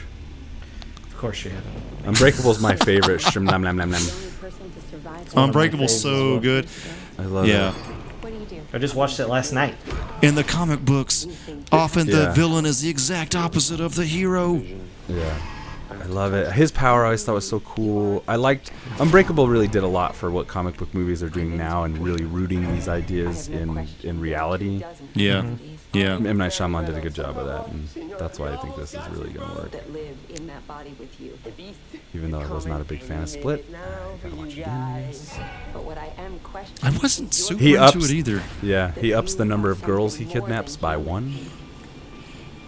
Of 1.07 1.17
course 1.19 1.45
you 1.45 1.51
haven't. 1.51 1.73
Unbreakable's 2.05 2.59
my 2.61 2.75
favorite. 2.75 3.21
Shim 3.21 3.49
lam 3.49 3.63
lam 3.63 3.77
lam 3.77 3.91
lam. 3.93 4.03
The 4.03 4.11
oh, 4.11 4.17
only 4.17 4.31
person 4.41 4.73
to 4.73 4.81
survive. 4.91 5.15
one 5.15 5.25
of 5.27 5.35
my 5.37 5.43
Unbreakable's 5.45 6.01
so 6.01 6.33
well. 6.33 6.41
good. 6.41 6.67
I 7.19 7.23
love 7.23 7.47
Yeah. 7.47 7.69
it. 7.69 7.75
What 7.75 8.33
do 8.33 8.39
you 8.41 8.45
do? 8.47 8.61
I 8.73 8.79
just 8.79 8.97
watched 8.97 9.21
it 9.21 9.29
last 9.29 9.53
night. 9.53 9.77
In 10.23 10.35
the 10.35 10.43
comic 10.43 10.81
books, 10.85 11.29
often 11.71 12.09
the 12.09 12.33
villain 12.33 12.67
is 12.67 12.81
the 12.81 12.89
exact 12.89 13.37
opposite 13.37 13.79
of 13.79 13.95
the 13.95 14.05
hero. 14.05 14.63
Yeah. 15.09 15.39
I 16.01 16.07
love 16.07 16.35
it. 16.35 16.53
His 16.53 16.71
power 16.73 17.03
I 17.03 17.07
always 17.07 17.25
thought 17.25 17.35
was 17.35 17.49
so 17.49 17.61
cool. 17.61 18.23
I 18.27 18.37
liked 18.37 18.71
Unbreakable 18.99 19.49
really 19.49 19.69
did 19.69 19.83
a 19.83 19.89
lot 19.89 20.15
for 20.15 20.31
what 20.31 20.49
comic 20.49 20.77
book 20.77 20.93
movies 20.95 21.23
are 21.23 21.31
doing 21.31 21.57
now 21.57 21.85
and 21.85 21.99
really 21.99 22.25
rooting 22.25 22.71
these 22.73 22.89
ideas 22.89 23.49
in 23.49 23.89
in 24.03 24.21
reality. 24.21 24.85
Yeah. 25.15 25.57
Yeah. 25.93 26.15
M. 26.15 26.39
Night 26.39 26.53
Shyamalan 26.53 26.87
did 26.87 26.97
a 26.97 27.01
good 27.03 27.15
job 27.15 27.37
of 27.37 27.47
that, 27.47 27.69
and 27.69 28.13
that's 28.19 28.39
why 28.39 28.53
I 28.53 28.57
think 28.57 28.77
this 28.77 28.95
is 28.95 29.09
really 29.11 29.31
gonna 29.33 29.55
work. 29.55 29.71
That 29.73 29.93
live 29.93 30.17
in 30.31 30.47
that 30.47 30.67
body 30.67 30.95
with 30.99 31.21
you. 31.21 31.39
Even 32.15 32.31
though 32.31 32.41
I 32.41 32.47
was 32.47 32.65
not 32.67 32.81
a 32.81 32.85
big 32.85 33.03
fan 33.03 33.23
of 33.23 33.29
Split, 33.29 33.67
I 33.75 34.23
gotta 34.23 34.37
watch 34.37 34.57
it 34.57 34.63
again. 34.63 35.15
I 35.75 36.23
am 36.23 36.39
questioning. 36.41 36.95
I 36.95 36.99
wasn't 36.99 37.35
super 37.35 37.63
He 37.63 37.75
into 37.75 37.85
ups- 37.85 38.11
it 38.11 38.15
either. 38.15 38.43
Yeah, 38.63 38.93
he 38.93 39.13
ups 39.13 39.35
the 39.35 39.45
number 39.45 39.71
of 39.71 39.83
girls 39.83 40.17
he 40.17 40.25
kidnaps 40.25 40.77
by 40.77 40.97
one. 40.97 41.35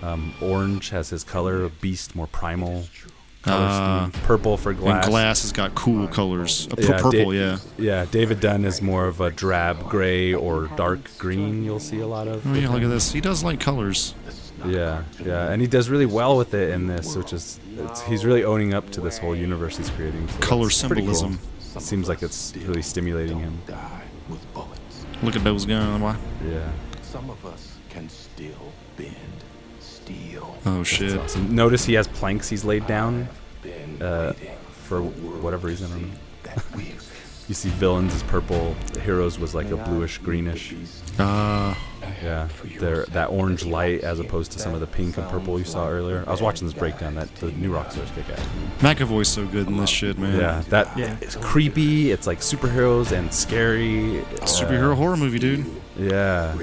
Um, 0.03 0.35
orange 0.43 0.91
has 0.91 1.09
his 1.09 1.25
color, 1.25 1.67
beast 1.71 2.15
more 2.15 2.27
primal. 2.27 2.85
Color 3.45 3.57
Ah. 3.61 4.11
Purple 4.25 4.57
for 4.57 4.71
And 4.71 4.79
glass. 4.81 5.07
glass 5.07 5.43
has 5.43 5.53
got 5.53 5.75
cool 5.75 6.09
colors. 6.09 6.67
Uh, 6.73 6.77
Yeah, 6.79 6.93
purple, 6.97 7.11
Da- 7.11 7.31
yeah. 7.33 7.59
Yeah, 7.77 8.07
David 8.11 8.41
Dunn 8.41 8.65
is 8.65 8.81
more 8.81 9.07
of 9.07 9.21
a 9.21 9.31
drab 9.31 9.89
gray 9.91 10.33
or 10.33 10.69
dark 10.77 11.11
green. 11.19 11.63
You'll 11.63 11.79
see 11.79 12.01
a 12.01 12.07
lot 12.07 12.27
of. 12.27 12.47
Oh 12.47 12.55
yeah, 12.55 12.71
look 12.71 12.83
at 12.83 12.89
this. 12.89 13.13
He 13.13 13.21
does 13.21 13.45
like 13.45 13.61
colors. 13.61 14.15
Yeah, 14.67 15.03
yeah, 15.23 15.51
and 15.51 15.61
he 15.61 15.69
does 15.69 15.91
really 15.91 16.07
well 16.07 16.39
with 16.39 16.55
it 16.55 16.71
in 16.71 16.87
this, 16.87 17.17
which 17.17 17.35
is 17.35 17.61
it's, 17.79 18.01
he's 18.03 18.25
really 18.25 18.45
owning 18.45 18.73
up 18.73 18.89
to 18.93 19.01
this 19.03 19.19
whole 19.19 19.37
universe 19.37 19.77
he's 19.77 19.91
creating. 19.91 20.27
so 20.29 20.39
Color 20.41 20.65
that's 20.69 20.83
pretty 20.85 21.03
cool. 21.05 21.15
symbolism. 21.15 21.51
Seems 21.81 22.09
like 22.09 22.23
it's 22.23 22.55
really 22.65 22.81
stimulating 22.81 23.41
him. 23.41 23.59
Die 23.67 24.03
with 24.31 24.55
bullets. 24.55 25.05
Look 25.23 25.37
at 25.37 25.45
those 25.45 25.67
guns. 25.67 26.01
Why? 26.01 26.17
Yeah, 26.49 26.61
Some 27.03 27.29
of 27.29 27.45
us 27.45 27.64
Oh 30.67 30.81
it's 30.81 30.89
shit. 30.91 31.19
awesome. 31.19 31.55
Notice 31.55 31.85
he 31.85 31.95
has 31.95 32.09
planks 32.09 32.49
he's 32.49 32.65
laid 32.65 32.87
down 32.87 33.29
uh, 34.01 34.33
for 34.85 35.03
whatever 35.03 35.67
reason. 35.69 35.87
I 35.93 35.95
don't 35.99 36.03
know. 36.11 36.15
that 36.45 36.65
we've 36.77 37.45
You 37.49 37.55
see 37.55 37.69
villains 37.71 38.15
is 38.15 38.23
purple, 38.23 38.75
the 38.93 39.01
heroes 39.01 39.39
was 39.39 39.55
like 39.55 39.71
a 39.71 39.77
bluish 39.77 40.19
greenish. 40.19 40.75
Uh, 41.19 41.75
Yeah, 42.23 42.49
they're 42.79 43.05
that 43.07 43.29
orange 43.31 43.65
light 43.67 44.01
as 44.03 44.19
opposed 44.21 44.53
to 44.53 44.59
some 44.59 44.73
of 44.75 44.81
the 44.81 44.87
pink 44.87 45.17
and 45.19 45.29
purple 45.29 45.59
you 45.59 45.65
saw 45.65 45.89
earlier. 45.89 46.25
I 46.27 46.31
was 46.31 46.41
watching 46.41 46.67
this 46.67 46.77
breakdown. 46.77 47.15
That 47.17 47.35
the 47.37 47.51
New 47.53 47.71
Rockstars 47.73 48.15
kick 48.15 48.29
ass. 48.31 48.41
McAvoy's 48.81 49.29
so 49.29 49.47
good 49.47 49.67
in 49.69 49.77
this 49.77 49.91
shit, 49.91 50.19
man. 50.19 50.39
Yeah, 50.41 50.63
that 50.71 50.97
Yeah. 50.99 51.17
it's 51.21 51.37
creepy. 51.37 52.11
It's 52.13 52.27
like 52.27 52.41
superheroes 52.41 53.13
and 53.13 53.33
scary. 53.33 54.21
uh, 54.21 54.25
Superhero 54.47 54.95
horror 54.95 55.17
movie, 55.19 55.39
dude. 55.39 55.67
Yeah. 55.99 56.55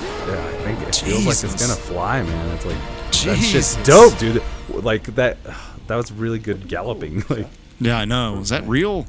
Yeah, 0.00 0.46
I 0.46 0.52
think 0.64 0.80
it 0.88 0.94
feels 0.96 1.26
like 1.26 1.44
it's 1.44 1.60
gonna 1.66 1.78
fly, 1.78 2.22
man. 2.22 2.54
It's 2.54 2.64
like 2.66 2.76
that 2.76 3.12
Jesus. 3.12 3.74
shit's 3.74 3.86
dope, 3.86 4.18
dude. 4.18 4.42
Like 4.70 5.04
that. 5.16 5.38
That 5.86 5.94
was 5.94 6.10
really 6.10 6.40
good 6.40 6.66
galloping. 6.66 7.22
Like 7.30 7.46
Yeah, 7.78 7.98
I 7.98 8.06
know. 8.06 8.38
Is 8.38 8.48
that 8.48 8.66
real? 8.66 9.06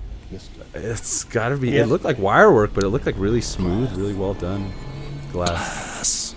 it's 0.75 1.23
gotta 1.23 1.57
be. 1.57 1.71
Yeah. 1.71 1.83
It 1.83 1.87
looked 1.87 2.03
like 2.05 2.19
wire 2.19 2.53
work, 2.53 2.71
but 2.75 2.83
it 2.83 2.89
looked 2.89 3.07
like 3.07 3.15
really 3.17 3.41
smooth, 3.41 3.97
really 3.97 4.13
well 4.13 4.35
done. 4.35 4.71
Glass. 5.31 5.55
Yes. 5.57 6.35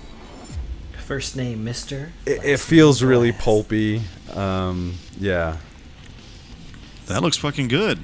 First 1.05 1.37
name 1.37 1.63
Mister. 1.63 2.13
It, 2.25 2.43
it 2.43 2.61
feels 2.61 3.03
really 3.03 3.33
pulpy. 3.33 4.01
Um, 4.33 4.95
yeah. 5.19 5.59
That 7.07 7.21
looks 7.23 7.37
fucking 7.37 7.69
good. 7.69 7.99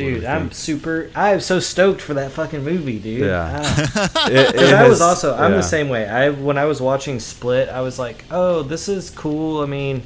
Dude, 0.00 0.24
I'm 0.24 0.42
think? 0.42 0.54
super. 0.54 1.10
I'm 1.14 1.40
so 1.40 1.60
stoked 1.60 2.00
for 2.00 2.14
that 2.14 2.32
fucking 2.32 2.62
movie, 2.64 2.98
dude. 2.98 3.20
Yeah. 3.26 3.60
Ah. 3.62 4.26
It, 4.30 4.52
Because 4.52 4.70
it 4.70 4.74
I 4.74 4.82
was 4.88 4.98
has- 4.98 5.00
also 5.00 5.34
I'm 5.36 5.52
yeah. 5.52 5.56
the 5.58 5.62
same 5.62 5.88
way. 5.88 6.08
I 6.08 6.30
when 6.30 6.58
I 6.58 6.64
was 6.66 6.80
watching 6.80 7.18
Split, 7.20 7.68
I 7.68 7.80
was 7.80 7.98
like, 7.98 8.24
oh, 8.30 8.62
this 8.62 8.88
is 8.88 9.10
cool. 9.10 9.62
I 9.62 9.66
mean, 9.66 10.02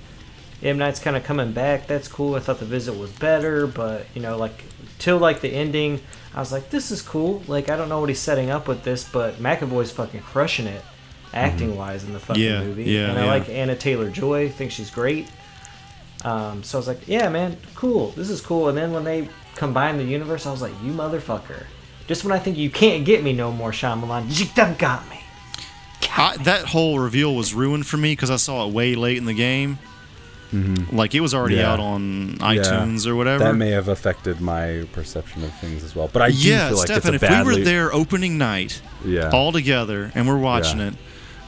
M 0.63 0.79
Night's 0.79 1.01
kind 1.01 1.17
of 1.17 1.25
coming 1.25 1.53
back. 1.53 1.87
That's 1.87 2.09
cool. 2.09 2.35
I 2.37 2.41
thought 2.41 2.59
the 2.59 2.65
visit 2.65 2.97
was 2.97 3.11
better, 3.13 3.67
but 3.67 4.07
you 4.15 4.23
know, 4.23 4.37
like 4.37 4.65
till 4.99 5.19
like 5.19 5.41
the 5.41 5.51
ending, 5.51 6.01
I 6.35 6.41
was 6.41 6.53
like, 6.53 6.71
this 6.71 6.91
is 6.91 7.03
cool. 7.03 7.43
Like 7.49 7.69
I 7.69 7.77
don't 7.77 7.89
know 7.89 8.01
what 8.01 8.09
he's 8.09 8.21
setting 8.21 8.51
up 8.51 8.67
with 8.69 8.83
this, 8.85 9.05
but 9.09 9.35
McAvoy's 9.37 9.91
fucking 9.91 10.23
crushing 10.23 10.67
it, 10.67 10.83
acting 11.35 11.77
wise 11.77 12.05
in 12.05 12.13
the 12.13 12.21
fucking 12.21 12.43
Yeah, 12.43 12.63
movie. 12.65 12.85
yeah, 12.85 13.11
and 13.11 13.19
I 13.19 13.25
yeah. 13.25 13.31
like 13.31 13.49
Anya 13.49 13.77
Taylor-Joy. 13.77 14.49
Think 14.51 14.71
she's 14.71 14.91
great. 14.91 15.29
Um, 16.25 16.63
so 16.63 16.79
I 16.79 16.81
was 16.81 16.89
like, 16.89 17.07
yeah, 17.07 17.29
man, 17.29 17.59
cool. 17.75 18.11
This 18.13 18.31
is 18.31 18.41
cool. 18.41 18.69
And 18.71 18.79
then 18.79 18.93
when 18.93 19.05
they 19.05 19.29
combined 19.57 19.99
the 20.01 20.05
universe, 20.05 20.47
I 20.47 20.51
was 20.51 20.63
like, 20.63 20.73
you 20.83 20.93
motherfucker. 20.93 21.65
Just 22.07 22.25
when 22.25 22.33
I 22.33 22.39
think 22.39 22.57
you 22.59 22.71
can't 22.71 23.05
get 23.05 23.23
me 23.23 23.33
no 23.33 23.51
more, 23.51 23.71
Shyamalan, 23.71 24.39
you 24.39 24.47
done 24.55 24.75
got 24.79 25.09
me. 25.09 25.21
I, 26.17 26.37
that 26.39 26.67
whole 26.67 26.99
reveal 26.99 27.35
was 27.35 27.55
ruined 27.55 27.87
for 27.87 27.97
me 27.97 28.13
because 28.13 28.31
I 28.31 28.37
saw 28.37 28.67
it 28.69 28.73
way 28.73 28.95
late 28.95 29.17
in 29.17 29.25
the 29.25 29.35
game. 29.35 29.79
Mm-hmm. 30.53 30.95
Like 30.97 31.15
it 31.15 31.21
was 31.21 31.35
already 31.35 31.57
Yeah. 31.57 31.73
out 31.73 31.81
on 31.81 32.37
iTunes 32.39 33.07
or 33.07 33.17
whatever. 33.17 33.43
That 33.43 33.55
may 33.57 33.71
have 33.71 33.89
affected 33.89 34.41
my 34.41 34.87
perception 34.93 35.43
of 35.43 35.53
things 35.59 35.83
as 35.83 35.97
well. 35.97 36.09
But 36.13 36.23
I 36.23 36.31
do 36.31 36.37
yeah, 36.37 36.69
feel 36.69 36.77
like 36.79 36.87
Stefan, 36.87 37.15
it's 37.15 37.25
if 37.25 37.31
a 37.31 37.43
we 37.45 37.59
were 37.59 37.65
there 37.65 37.93
opening 37.93 38.39
night, 38.39 38.81
yeah. 39.05 39.31
all 39.33 39.51
together, 39.51 40.13
and 40.15 40.29
we're 40.29 40.39
watching 40.39 40.79
Yeah. 40.79 40.89
it, 40.89 40.95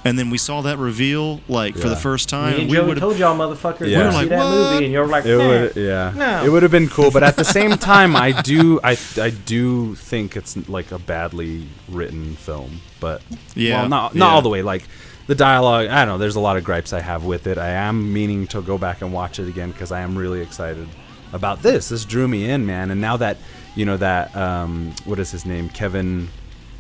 and 0.07 0.19
then 0.19 0.31
we 0.31 0.39
saw 0.39 0.63
that 0.63 0.79
reveal 0.79 1.41
like 1.49 1.75
for 1.75 1.89
the 1.89 1.95
Yeah. 1.95 1.95
first 1.97 2.29
Me 2.33 2.39
time, 2.39 2.61
and 2.61 2.71
we 2.71 2.77
Joey 2.77 2.87
would 2.89 2.99
told 2.99 3.19
y'all 3.19 3.37
motherfuckers 3.37 3.89
Yeah. 3.89 3.99
We 3.99 4.05
were 4.05 4.11
see 4.13 4.17
like, 4.19 4.29
that 4.31 4.39
"What?" 4.39 4.51
movie, 4.73 4.85
and 4.85 4.93
you're 4.93 5.07
like, 5.07 5.25
It 5.27 5.37
"Nah." 5.37 5.47
would, 5.49 5.77
yeah. 5.77 6.13
No. 6.17 6.45
It 6.45 6.49
would 6.51 6.63
have 6.63 6.73
been 6.73 6.89
cool, 6.89 7.11
but 7.11 7.23
at 7.23 7.37
the 7.37 7.45
same 7.45 7.73
time, 7.73 8.17
I 8.17 8.33
do, 8.43 8.81
I, 8.83 8.97
I 9.21 9.31
do 9.31 9.95
think 9.97 10.37
it's 10.37 10.57
like 10.69 10.93
a 10.93 10.99
badly 10.99 11.69
written 11.89 12.37
film. 12.37 12.81
But 13.01 13.23
Yeah, 13.55 13.81
well, 13.81 13.89
not 13.89 14.15
not 14.15 14.27
yeah. 14.29 14.33
all 14.35 14.43
the 14.43 14.49
way. 14.49 14.63
Like 14.63 14.85
the 15.27 15.35
dialogue, 15.35 15.89
I 15.89 16.05
don't 16.05 16.15
know. 16.15 16.19
There's 16.19 16.37
a 16.37 16.41
lot 16.41 16.57
of 16.57 16.65
gripes 16.65 16.93
I 16.93 17.01
have 17.01 17.25
with 17.25 17.47
it. 17.47 17.59
I 17.59 17.71
am 17.71 18.13
meaning 18.13 18.47
to 18.49 18.63
go 18.63 18.79
back 18.79 19.03
and 19.03 19.13
watch 19.13 19.39
it 19.39 19.49
again 19.49 19.71
because 19.73 19.91
I 19.93 20.01
am 20.01 20.17
really 20.17 20.41
excited 20.41 20.89
about 21.33 21.63
this. 21.63 21.89
This 21.89 22.05
drew 22.05 22.29
me 22.29 22.49
in, 22.49 22.65
man. 22.65 22.91
And 22.93 23.01
now 23.01 23.17
that 23.17 23.37
you 23.75 23.85
know 23.85 23.97
that, 23.99 24.35
um, 24.37 24.95
what 25.05 25.19
is 25.19 25.31
his 25.33 25.45
name, 25.45 25.69
Kevin 25.69 26.29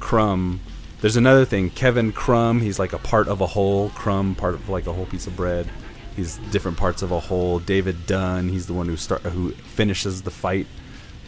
Crumb. 0.00 0.60
There's 1.06 1.14
another 1.16 1.44
thing, 1.44 1.70
Kevin 1.70 2.10
Crumb. 2.10 2.60
He's 2.60 2.80
like 2.80 2.92
a 2.92 2.98
part 2.98 3.28
of 3.28 3.40
a 3.40 3.46
whole. 3.46 3.90
Crumb, 3.90 4.34
part 4.34 4.54
of 4.54 4.68
like 4.68 4.88
a 4.88 4.92
whole 4.92 5.06
piece 5.06 5.28
of 5.28 5.36
bread. 5.36 5.68
He's 6.16 6.38
different 6.50 6.78
parts 6.78 7.00
of 7.00 7.12
a 7.12 7.20
whole. 7.20 7.60
David 7.60 8.08
Dunn. 8.08 8.48
He's 8.48 8.66
the 8.66 8.72
one 8.72 8.88
who 8.88 8.96
start 8.96 9.22
who 9.22 9.52
finishes 9.52 10.22
the 10.22 10.32
fight, 10.32 10.66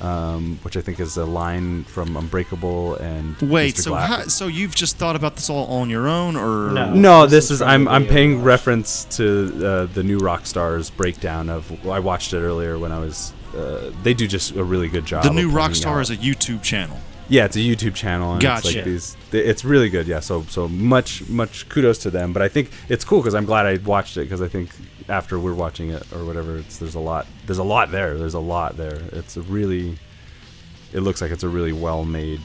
um, 0.00 0.58
which 0.62 0.76
I 0.76 0.80
think 0.80 0.98
is 0.98 1.16
a 1.16 1.24
line 1.24 1.84
from 1.84 2.16
Unbreakable 2.16 2.96
and 2.96 3.36
wait. 3.40 3.76
Mr. 3.76 3.82
So 3.82 3.90
Glass. 3.92 4.08
how, 4.08 4.22
so 4.24 4.46
you've 4.48 4.74
just 4.74 4.96
thought 4.96 5.14
about 5.14 5.36
this 5.36 5.48
all 5.48 5.66
on 5.66 5.88
your 5.90 6.08
own, 6.08 6.34
or 6.34 6.72
No. 6.72 6.92
No, 6.92 7.22
This 7.26 7.30
this, 7.30 7.44
is 7.44 7.50
is, 7.52 7.62
I'm 7.62 7.86
I'm 7.86 8.04
paying 8.04 8.38
we 8.38 8.42
reference 8.42 9.04
to 9.16 9.64
uh, 9.64 9.86
the 9.94 10.02
New 10.02 10.18
Rockstars 10.18 10.90
breakdown 10.96 11.48
of. 11.48 11.86
I 11.86 12.00
watched 12.00 12.32
it 12.32 12.40
earlier 12.40 12.80
when 12.80 12.90
I 12.90 12.98
was. 12.98 13.32
Uh, 13.56 13.92
they 14.02 14.12
do 14.12 14.26
just 14.26 14.56
a 14.56 14.64
really 14.64 14.88
good 14.88 15.06
job. 15.06 15.22
the 15.22 15.28
of 15.28 15.36
new 15.36 15.52
pointing 15.52 15.82
Rockstar 15.84 15.98
out- 15.98 16.00
is 16.00 16.10
a 16.10 16.16
YouTube 16.16 16.64
channel? 16.64 16.98
Yeah, 17.28 17.44
it's 17.44 17.56
a 17.56 17.60
YouTube 17.60 17.94
channel, 17.94 18.32
and 18.32 18.42
it's 18.42 18.62
Gotcha. 18.62 18.78
like 18.78 18.84
these. 18.84 19.16
It's 19.32 19.64
really 19.64 19.90
good, 19.90 20.06
yeah. 20.06 20.20
So 20.20 20.42
so 20.44 20.66
much 20.68 21.28
much 21.28 21.68
kudos 21.68 21.98
to 21.98 22.10
them. 22.10 22.32
But 22.32 22.42
I 22.42 22.48
think 22.48 22.70
it's 22.88 23.04
cool 23.04 23.20
because 23.20 23.34
I'm 23.34 23.44
glad 23.44 23.66
I 23.66 23.76
watched 23.84 24.16
it 24.16 24.22
because 24.22 24.40
I 24.40 24.48
think 24.48 24.70
after 25.08 25.38
we're 25.38 25.54
watching 25.54 25.90
it 25.90 26.10
or 26.12 26.24
whatever, 26.24 26.58
it's 26.58 26.78
there's 26.78 26.94
a 26.94 27.00
lot 27.00 27.26
there's 27.46 27.58
a 27.58 27.64
lot 27.64 27.90
there. 27.90 28.16
There's 28.16 28.34
a 28.34 28.40
lot 28.40 28.76
there. 28.76 28.98
It's 29.12 29.36
a 29.36 29.42
really. 29.42 29.98
It 30.92 31.00
looks 31.00 31.20
like 31.20 31.30
it's 31.30 31.42
a 31.42 31.48
really 31.48 31.72
well 31.72 32.04
made. 32.04 32.40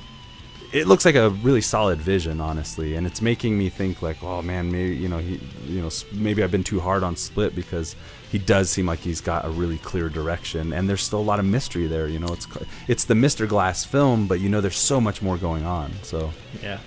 It 0.73 0.87
looks 0.87 1.05
like 1.05 1.15
a 1.15 1.29
really 1.29 1.61
solid 1.61 1.99
vision, 1.99 2.41
honestly, 2.41 2.95
and 2.95 3.07
it's 3.07 3.21
making 3.21 3.57
me 3.57 3.69
think 3.69 4.01
like, 4.01 4.21
oh 4.21 4.41
man, 4.41 4.71
maybe 4.71 4.95
you 4.95 5.07
know 5.07 5.19
he, 5.19 5.39
you 5.65 5.81
know, 5.81 5.89
maybe 6.11 6.43
I've 6.43 6.51
been 6.51 6.63
too 6.63 6.81
hard 6.81 7.03
on 7.03 7.15
Split 7.15 7.55
because 7.55 7.95
he 8.33 8.39
does 8.39 8.69
seem 8.69 8.87
like 8.87 8.99
he's 8.99 9.21
got 9.21 9.45
a 9.45 9.49
really 9.49 9.77
clear 9.77 10.09
direction, 10.09 10.73
and 10.73 10.89
there's 10.89 11.03
still 11.03 11.19
a 11.19 11.27
lot 11.31 11.39
of 11.39 11.45
mystery 11.45 11.85
there. 11.87 12.07
You 12.07 12.19
know, 12.19 12.33
it's 12.33 12.47
it's 12.87 13.05
the 13.05 13.13
Mr. 13.13 13.47
Glass 13.47 13.85
film, 13.85 14.27
but 14.27 14.39
you 14.41 14.49
know, 14.49 14.59
there's 14.59 14.77
so 14.77 14.99
much 14.99 15.21
more 15.21 15.37
going 15.37 15.65
on. 15.65 15.91
So 16.01 16.31
Yeah. 16.61 16.79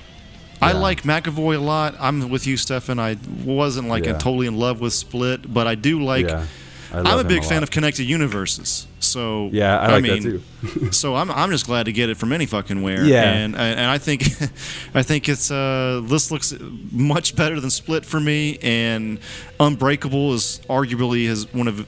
I 0.61 0.73
like 0.73 1.03
McAvoy 1.03 1.55
a 1.57 1.59
lot. 1.61 1.95
I'm 2.01 2.29
with 2.31 2.47
you, 2.47 2.57
Stefan. 2.57 2.99
I 2.99 3.17
wasn't 3.45 3.89
like 3.89 4.05
Yeah. 4.07 4.15
totally 4.19 4.47
in 4.49 4.57
love 4.59 4.81
with 4.81 4.93
Split, 4.93 5.53
but 5.53 5.67
I 5.67 5.75
do 5.77 6.03
like. 6.03 6.27
yeah, 6.29 6.47
I 6.93 6.99
I'm 6.99 7.07
a 7.07 7.21
him 7.21 7.29
big 7.29 7.45
fan 7.45 7.59
lot. 7.59 7.63
of 7.65 7.71
connected 7.71 8.05
universes, 8.05 8.87
so 9.17 9.49
Yeah, 9.53 9.79
I 9.79 9.93
like 9.93 10.03
mean, 10.03 10.23
that 10.23 10.43
too. 10.83 10.93
so 11.03 11.15
I'm, 11.17 11.31
I'm 11.31 11.51
just 11.51 11.67
glad 11.67 11.85
to 11.87 11.93
get 11.93 12.11
it 12.11 12.17
from 12.17 12.33
any 12.33 12.47
fucking 12.47 12.83
where. 12.83 13.05
Yeah. 13.05 13.23
and 13.33 13.57
and 13.57 13.81
I 13.81 13.99
think 13.99 14.23
I 14.95 15.03
think 15.03 15.29
it's 15.29 15.51
uh 15.51 16.03
this 16.05 16.31
looks 16.31 16.55
much 16.93 17.35
better 17.35 17.59
than 17.61 17.71
Split 17.71 18.05
for 18.05 18.21
me, 18.21 18.59
and 18.63 19.19
Unbreakable 19.59 20.35
is 20.35 20.61
arguably 20.69 21.27
his 21.27 21.53
one 21.53 21.69
of. 21.69 21.87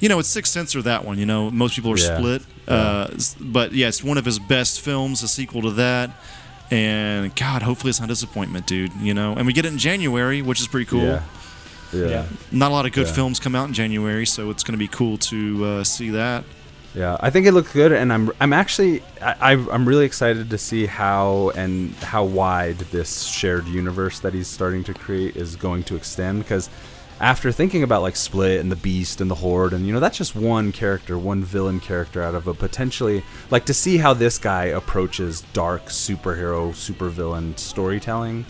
You 0.00 0.10
know, 0.10 0.18
it's 0.18 0.28
Sixth 0.28 0.52
Sense 0.52 0.76
or 0.76 0.82
that 0.82 1.04
one. 1.06 1.18
You 1.18 1.24
know, 1.26 1.50
most 1.50 1.74
people 1.74 1.90
are 1.92 1.96
Yeah. 1.98 2.16
split. 2.18 2.42
Uh, 2.68 3.08
but 3.40 3.72
yeah, 3.72 3.88
it's 3.88 4.04
one 4.04 4.18
of 4.18 4.24
his 4.26 4.38
best 4.38 4.80
films, 4.82 5.22
a 5.22 5.28
sequel 5.28 5.62
to 5.62 5.70
that. 5.72 6.10
And 6.70 7.34
God, 7.36 7.62
hopefully 7.62 7.90
it's 7.90 8.00
not 8.00 8.06
a 8.10 8.12
disappointment, 8.12 8.66
dude. 8.66 8.92
You 9.00 9.14
know, 9.14 9.34
and 9.36 9.46
we 9.46 9.52
get 9.54 9.64
it 9.64 9.72
in 9.72 9.78
January, 9.78 10.42
which 10.42 10.60
is 10.60 10.68
pretty 10.68 10.84
cool. 10.86 11.02
Yeah. 11.02 11.22
Yeah. 11.96 12.06
Yeah. 12.08 12.26
Not 12.52 12.70
a 12.70 12.74
lot 12.74 12.86
of 12.86 12.92
good 12.92 13.06
Yeah. 13.06 13.12
films 13.12 13.40
come 13.40 13.54
out 13.54 13.68
in 13.68 13.74
January, 13.74 14.26
so 14.26 14.50
it's 14.50 14.62
going 14.64 14.74
to 14.74 14.78
be 14.78 14.88
cool 14.88 15.18
to 15.18 15.64
uh, 15.64 15.84
see 15.84 16.10
that. 16.10 16.44
Yeah, 16.94 17.18
I 17.20 17.28
think 17.28 17.46
it 17.46 17.52
looks 17.52 17.72
good, 17.74 17.92
and 17.92 18.10
I'm 18.10 18.30
I'm 18.40 18.54
actually 18.54 19.02
I, 19.20 19.52
I 19.52 19.66
I'm 19.70 19.86
really 19.86 20.06
excited 20.06 20.48
to 20.48 20.56
see 20.56 20.86
how 20.86 21.50
and 21.54 21.92
how 21.96 22.24
wide 22.24 22.78
this 22.90 23.24
shared 23.24 23.66
universe 23.66 24.20
that 24.20 24.32
he's 24.32 24.48
starting 24.48 24.82
to 24.84 24.94
create 24.94 25.36
is 25.36 25.56
going 25.56 25.82
to 25.84 25.96
extend. 25.96 26.38
Because 26.38 26.70
after 27.20 27.52
thinking 27.52 27.82
about 27.82 28.00
like 28.00 28.16
Split 28.16 28.60
and 28.60 28.72
the 28.72 28.76
Beast 28.76 29.20
and 29.20 29.30
the 29.30 29.34
Horde, 29.34 29.74
and 29.74 29.86
you 29.86 29.92
know 29.92 30.00
that's 30.00 30.16
just 30.16 30.34
one 30.34 30.72
character, 30.72 31.18
one 31.18 31.44
villain 31.44 31.80
character 31.80 32.22
out 32.22 32.34
of 32.34 32.46
a 32.46 32.54
potentially 32.54 33.22
like 33.50 33.66
to 33.66 33.74
see 33.74 33.98
how 33.98 34.14
this 34.14 34.38
guy 34.38 34.64
approaches 34.64 35.42
dark 35.52 35.86
superhero 35.86 36.70
supervillain 36.72 37.58
storytelling 37.58 38.46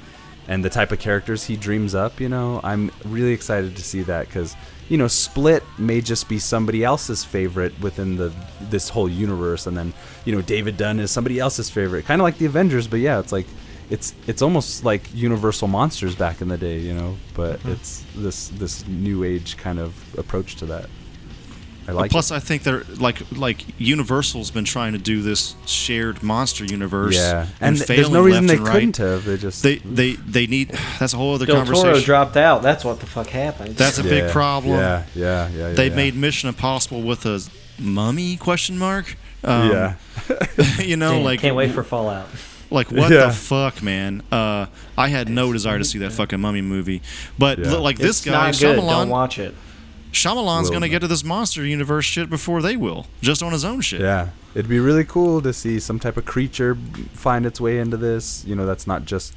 and 0.49 0.65
the 0.65 0.71
type 0.71 0.93
of 0.93 0.99
characters 0.99 1.45
he 1.45 1.57
dreams 1.57 1.95
up, 1.95 2.21
you 2.21 2.29
know, 2.29 2.61
I'm 2.63 2.91
really 3.05 3.33
excited 3.33 3.77
to 3.77 3.83
see 3.83 4.03
that 4.03 4.27
because, 4.27 4.55
you 4.89 4.97
know, 4.97 5.09
Split 5.09 5.63
may 5.79 6.01
just 6.01 6.29
be 6.29 6.39
somebody 6.39 6.85
else's 6.85 7.25
favorite 7.25 7.79
within 7.81 8.17
the 8.17 8.33
this 8.61 8.89
whole 8.89 9.09
universe, 9.09 9.67
and 9.67 9.77
then 9.77 9.93
you 10.25 10.33
know 10.33 10.43
David 10.43 10.77
Dunn 10.77 11.01
is 11.01 11.11
somebody 11.11 11.41
else's 11.41 11.69
favorite, 11.69 12.05
kind 12.05 12.21
of 12.21 12.25
like 12.25 12.39
the 12.39 12.47
Avengers. 12.47 12.87
But 12.87 13.01
yeah, 13.01 13.19
it's 13.19 13.33
like 13.33 13.47
it's 13.91 14.15
it's 14.27 14.43
almost 14.43 14.85
like 14.85 15.03
Universal 15.15 15.69
monsters 15.69 16.15
back 16.15 16.41
in 16.41 16.49
the 16.49 16.59
day, 16.59 16.79
you 16.79 16.95
know. 16.95 17.17
But 17.35 17.59
mm-hmm. 17.59 17.73
it's 17.73 18.05
this 18.15 18.49
this 18.49 18.87
new 18.87 19.25
age 19.25 19.57
kind 19.57 19.81
of 19.81 20.19
approach 20.19 20.57
to 20.57 20.67
that. 20.67 20.89
I 21.89 21.93
like. 21.93 22.11
Plus, 22.11 22.31
it. 22.31 22.35
I 22.35 22.39
think 22.41 22.63
they're 22.63 22.85
like 22.99 23.21
like 23.33 23.59
Universal's 23.79 24.51
been 24.51 24.65
trying 24.65 24.93
to 24.93 24.99
do 24.99 25.23
this 25.23 25.55
shared 25.67 26.23
monster 26.23 26.65
universe. 26.65 27.17
yeah, 27.17 27.47
and 27.61 27.77
th- 27.77 27.87
there's 27.89 28.11
no 28.11 28.23
reason 28.23 28.47
they 28.47 28.57
and 28.57 28.67
couldn't 28.67 28.99
right. 28.99 29.09
have. 29.09 29.25
They 29.25 29.37
just 29.37 29.63
They 29.63 29.77
they 29.77 30.13
they 30.15 30.47
need. 30.47 30.71
That's 30.99 31.13
a 31.15 31.17
whole 31.17 31.35
other 31.35 31.47
Del 31.47 31.57
conversation. 31.57 31.91
Toro 31.91 32.01
dropped 32.01 32.37
out. 32.37 32.63
That's 32.63 32.85
what 32.85 33.01
the 33.01 33.07
fuck 33.07 33.29
happened. 33.29 33.77
That's 33.77 33.99
a 33.99 34.03
big 34.03 34.31
problem. 34.31 34.79
Yeah, 34.79 35.05
yeah, 35.15 35.49
yeah. 35.49 35.69
yeah 35.69 35.75
They 35.75 35.89
yeah. 35.89 35.97
made 35.97 36.15
Mission 36.17 36.49
Impossible 36.49 37.03
with 37.03 37.25
a 37.27 37.41
mummy 37.79 38.37
question 38.37 38.79
mark. 38.79 39.17
Um, 39.45 39.71
yeah. 39.71 39.95
you 40.79 40.97
know, 40.97 41.13
Damn, 41.13 41.25
like 41.25 41.41
can't 41.41 41.55
wait 41.55 41.71
for 41.71 41.85
Fallout. 41.85 42.29
Like 42.71 42.91
what 42.91 43.13
Yeah. 43.13 43.27
the 43.27 43.33
fuck, 43.33 43.81
man? 43.83 44.23
Uh, 44.33 44.67
I 44.99 45.09
had 45.09 45.29
no 45.29 45.53
desire 45.53 45.79
to 45.79 45.85
see 45.85 45.99
that 46.01 46.13
fucking 46.13 46.41
mummy 46.41 46.63
movie, 46.63 47.01
but 47.39 47.59
Yeah. 47.59 47.75
like 47.75 47.99
this 47.99 48.19
it's 48.19 48.25
guy, 48.25 48.33
not 48.51 48.59
good. 48.59 48.77
Don't 48.77 49.09
watch 49.09 49.39
it. 49.39 49.55
Shyamalan's 50.17 50.65
will 50.65 50.75
gonna 50.75 50.87
know. 50.87 50.91
get 50.91 50.99
to 51.01 51.09
this 51.09 51.25
monster 51.25 51.65
universe 51.65 52.05
shit 52.05 52.29
before 52.29 52.63
they 52.63 52.77
will, 52.77 53.07
just 53.21 53.43
on 53.43 53.53
his 53.53 53.65
own 53.65 53.81
shit. 53.81 54.01
Yeah, 54.01 54.31
it'd 54.55 54.69
be 54.69 54.81
really 54.81 55.05
cool 55.05 55.41
to 55.43 55.53
see 55.53 55.79
some 55.79 55.99
type 55.99 56.17
of 56.17 56.25
creature 56.25 56.75
find 57.13 57.47
its 57.47 57.61
way 57.61 57.79
into 57.79 57.97
this. 57.97 58.45
You 58.45 58.55
know, 58.57 58.67
that's 58.67 58.87
not 58.87 59.05
just. 59.05 59.35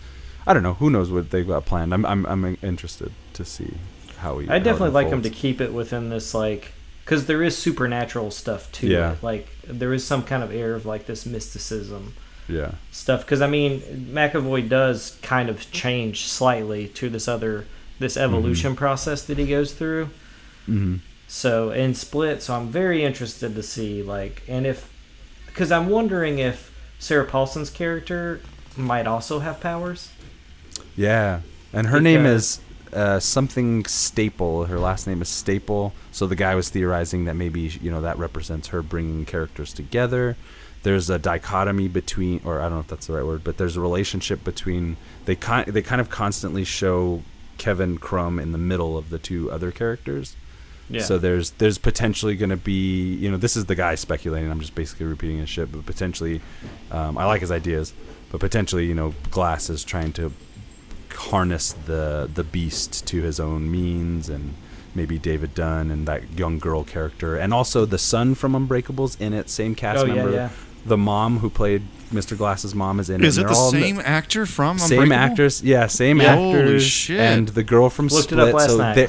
I 0.48 0.54
don't 0.54 0.64
know. 0.64 0.76
Who 0.76 0.90
knows 0.90 1.12
what 1.12 1.30
they've 1.30 1.48
got 1.48 1.66
planned? 1.66 1.94
I'm 1.94 2.06
I'm 2.06 2.26
I'm 2.26 2.58
interested 2.64 3.12
to 3.34 3.46
see 3.46 3.78
how 4.18 4.40
he. 4.40 4.50
I 4.50 4.60
definitely 4.60 4.92
like 4.92 5.08
him 5.08 5.22
to 5.22 5.30
keep 5.30 5.62
it 5.62 5.74
within 5.74 6.10
this 6.10 6.34
like 6.34 6.74
because 7.10 7.26
there 7.26 7.42
is 7.42 7.58
supernatural 7.58 8.30
stuff 8.30 8.72
too. 8.72 8.88
Yeah. 8.88 9.16
Like 9.24 9.48
there 9.64 9.94
is 9.94 10.06
some 10.06 10.24
kind 10.24 10.44
of 10.44 10.54
air 10.54 10.76
of 10.76 10.86
like 10.86 11.08
this 11.08 11.26
mysticism 11.26 12.14
Yeah. 12.48 12.74
stuff. 12.92 13.22
Because 13.22 13.42
I 13.42 13.48
mean, 13.48 13.82
McAvoy 13.82 14.70
does 14.70 15.18
kind 15.24 15.50
of 15.50 15.72
change 15.72 16.28
slightly 16.28 16.88
to 16.90 17.10
this 17.10 17.28
other 17.28 17.66
this 17.98 18.16
evolution 18.16 18.72
mm-hmm. 18.72 18.78
process 18.78 19.24
that 19.24 19.40
he 19.40 19.48
goes 19.48 19.74
through. 19.74 20.12
Hmm 20.70 20.96
So 21.28 21.72
in 21.72 21.94
Split, 21.94 22.42
so 22.42 22.56
I'm 22.56 22.70
very 22.70 23.04
interested 23.04 23.56
to 23.56 23.64
see 23.64 24.04
like 24.04 24.44
and 24.48 24.66
if 24.66 24.92
because 25.46 25.72
I'm 25.72 25.90
wondering 25.90 26.40
if 26.40 26.76
Sarah 27.00 27.26
Paulson's 27.26 27.70
character 27.70 28.42
might 28.78 29.08
also 29.08 29.40
have 29.40 29.60
powers. 29.60 30.12
Yeah, 30.96 31.42
and 31.74 31.88
her 31.88 32.00
name 32.00 32.26
is 32.26 32.60
uh, 32.94 33.20
something 33.20 33.86
Staple. 33.86 34.66
Her 34.66 34.80
last 34.80 35.08
name 35.08 35.22
is 35.22 35.30
Staple. 35.30 35.94
So 36.12 36.28
the 36.28 36.36
guy 36.36 36.56
was 36.56 36.70
theorizing 36.70 37.26
that 37.26 37.36
maybe 37.36 37.62
you 37.62 37.92
know 37.92 38.02
that 38.02 38.18
represents 38.18 38.70
her 38.70 38.82
bringing 38.82 39.26
characters 39.26 39.74
together. 39.74 40.36
There's 40.82 41.10
a 41.10 41.20
dichotomy 41.20 41.90
between, 41.90 42.42
or 42.46 42.62
I 42.62 42.64
don't 42.64 42.76
know 42.76 42.80
if 42.80 42.88
that's 42.88 43.08
the 43.08 43.14
right 43.14 43.26
word, 43.26 43.44
but 43.44 43.58
there's 43.58 43.76
a 43.76 43.82
relationship 43.82 44.44
between 44.44 44.98
they 45.26 45.36
kind 45.36 45.68
they 45.68 45.82
kind 45.82 46.02
of 46.02 46.10
constantly 46.10 46.64
show 46.64 47.24
Kevin 47.58 47.98
Crumb 47.98 48.40
in 48.40 48.52
the 48.52 48.58
middle 48.58 48.98
of 48.98 49.10
the 49.10 49.20
two 49.20 49.52
other 49.52 49.72
characters. 49.72 50.36
Yeah. 50.90 51.02
So 51.04 51.18
there's 51.18 51.52
there's 51.52 51.78
potentially 51.78 52.36
going 52.36 52.50
to 52.50 52.58
be 52.58 53.14
you 53.16 53.30
know 53.30 53.38
this 53.38 53.56
is 53.56 53.66
the 53.66 53.76
guy 53.76 53.96
speculating. 53.96 54.50
I'm 54.50 54.60
just 54.60 54.74
basically 54.76 55.06
repeating 55.06 55.38
his 55.38 55.50
shit, 55.50 55.72
but 55.72 55.86
potentially, 55.86 56.42
um, 56.92 57.18
I 57.18 57.26
like 57.26 57.42
his 57.42 57.52
ideas, 57.52 57.94
but 58.32 58.40
potentially 58.40 58.86
you 58.86 58.96
know 58.96 59.14
Glass 59.32 59.70
is 59.70 59.84
trying 59.84 60.14
to 60.14 60.32
harness 61.14 61.74
the 61.86 62.30
the 62.34 62.44
beast 62.44 63.06
to 63.08 63.22
his 63.22 63.40
own 63.40 63.70
means, 63.72 64.30
and 64.30 64.56
maybe 64.96 65.18
David 65.20 65.54
Dunn 65.54 65.92
and 65.92 66.08
that 66.08 66.38
young 66.38 66.60
girl 66.60 66.84
character, 66.84 67.36
and 67.38 67.54
also 67.54 67.86
the 67.86 67.98
son 68.00 68.36
from 68.36 68.54
Unbreakables 68.54 69.20
in 69.22 69.34
it, 69.34 69.50
same 69.50 69.76
cast 69.76 70.04
Oh, 70.04 70.08
member. 70.08 70.32
yeah. 70.32 70.50
The 70.86 70.98
mom 70.98 71.40
who 71.40 71.50
played 71.50 71.84
Mr. 72.12 72.38
Glass's 72.38 72.74
mom 72.74 73.00
is 73.00 73.10
in 73.10 73.24
Is 73.24 73.38
it. 73.38 73.42
it 73.42 73.44
the 73.44 73.50
they're 73.50 73.58
all 73.58 73.72
same 73.72 74.00
actor 74.00 74.46
from 74.46 74.78
Unbreakable? 74.80 75.04
same 75.04 75.12
actress. 75.12 75.62
Yeah, 75.62 75.88
same 75.88 76.22
Yeah. 76.22 76.36
Holy 76.36 76.58
actors. 76.60 76.84
shit. 76.84 77.20
And 77.20 77.50
the 77.50 77.64
girl 77.64 77.90
from 77.90 78.08
Looked 78.08 78.32
it 78.32 78.36
Split. 78.36 78.48
up 78.48 78.54
last 78.56 78.70
so 78.72 78.78
night. 78.78 78.96
they- 78.96 79.08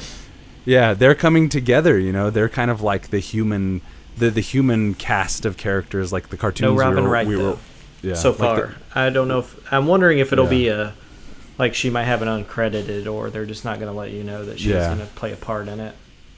yeah, 0.65 0.93
they're 0.93 1.15
coming 1.15 1.49
together. 1.49 1.97
You 1.97 2.11
know, 2.11 2.29
they're 2.29 2.49
kind 2.49 2.71
of 2.71 2.81
like 2.81 3.09
the 3.09 3.19
human, 3.19 3.81
the 4.17 4.29
the 4.29 4.41
human 4.41 4.93
cast 4.93 5.45
of 5.45 5.57
characters, 5.57 6.11
like 6.13 6.29
the 6.29 6.37
cartoons. 6.37 6.71
No 6.73 6.75
Robin 6.77 6.97
we 6.97 7.01
were, 7.03 7.09
Wright 7.09 7.27
we 7.27 7.35
were, 7.37 7.43
though. 7.43 7.59
yeah, 8.01 8.13
so 8.15 8.29
like 8.31 8.39
far. 8.39 8.55
the- 8.67 8.75
I 8.99 9.09
don't 9.09 9.27
know 9.27 9.39
if 9.39 9.73
I'm 9.73 9.87
wondering 9.87 10.19
if 10.19 10.31
it'll 10.33 10.45
Yeah. 10.45 10.49
be 10.49 10.67
a 10.69 10.93
like 11.57 11.75
she 11.75 11.89
might 11.89 12.05
have 12.05 12.21
an 12.21 12.27
uncredited 12.27 13.11
or 13.11 13.29
they're 13.29 13.45
just 13.45 13.63
not 13.65 13.79
going 13.79 13.91
to 13.91 13.97
let 13.97 14.11
you 14.11 14.23
know 14.23 14.43
that 14.45 14.57
she's 14.59 14.69
Yeah. 14.69 14.87
going 14.95 14.99
to 14.99 15.13
play 15.13 15.31
a 15.31 15.35
part 15.35 15.67
in 15.67 15.79
it. 15.79 15.93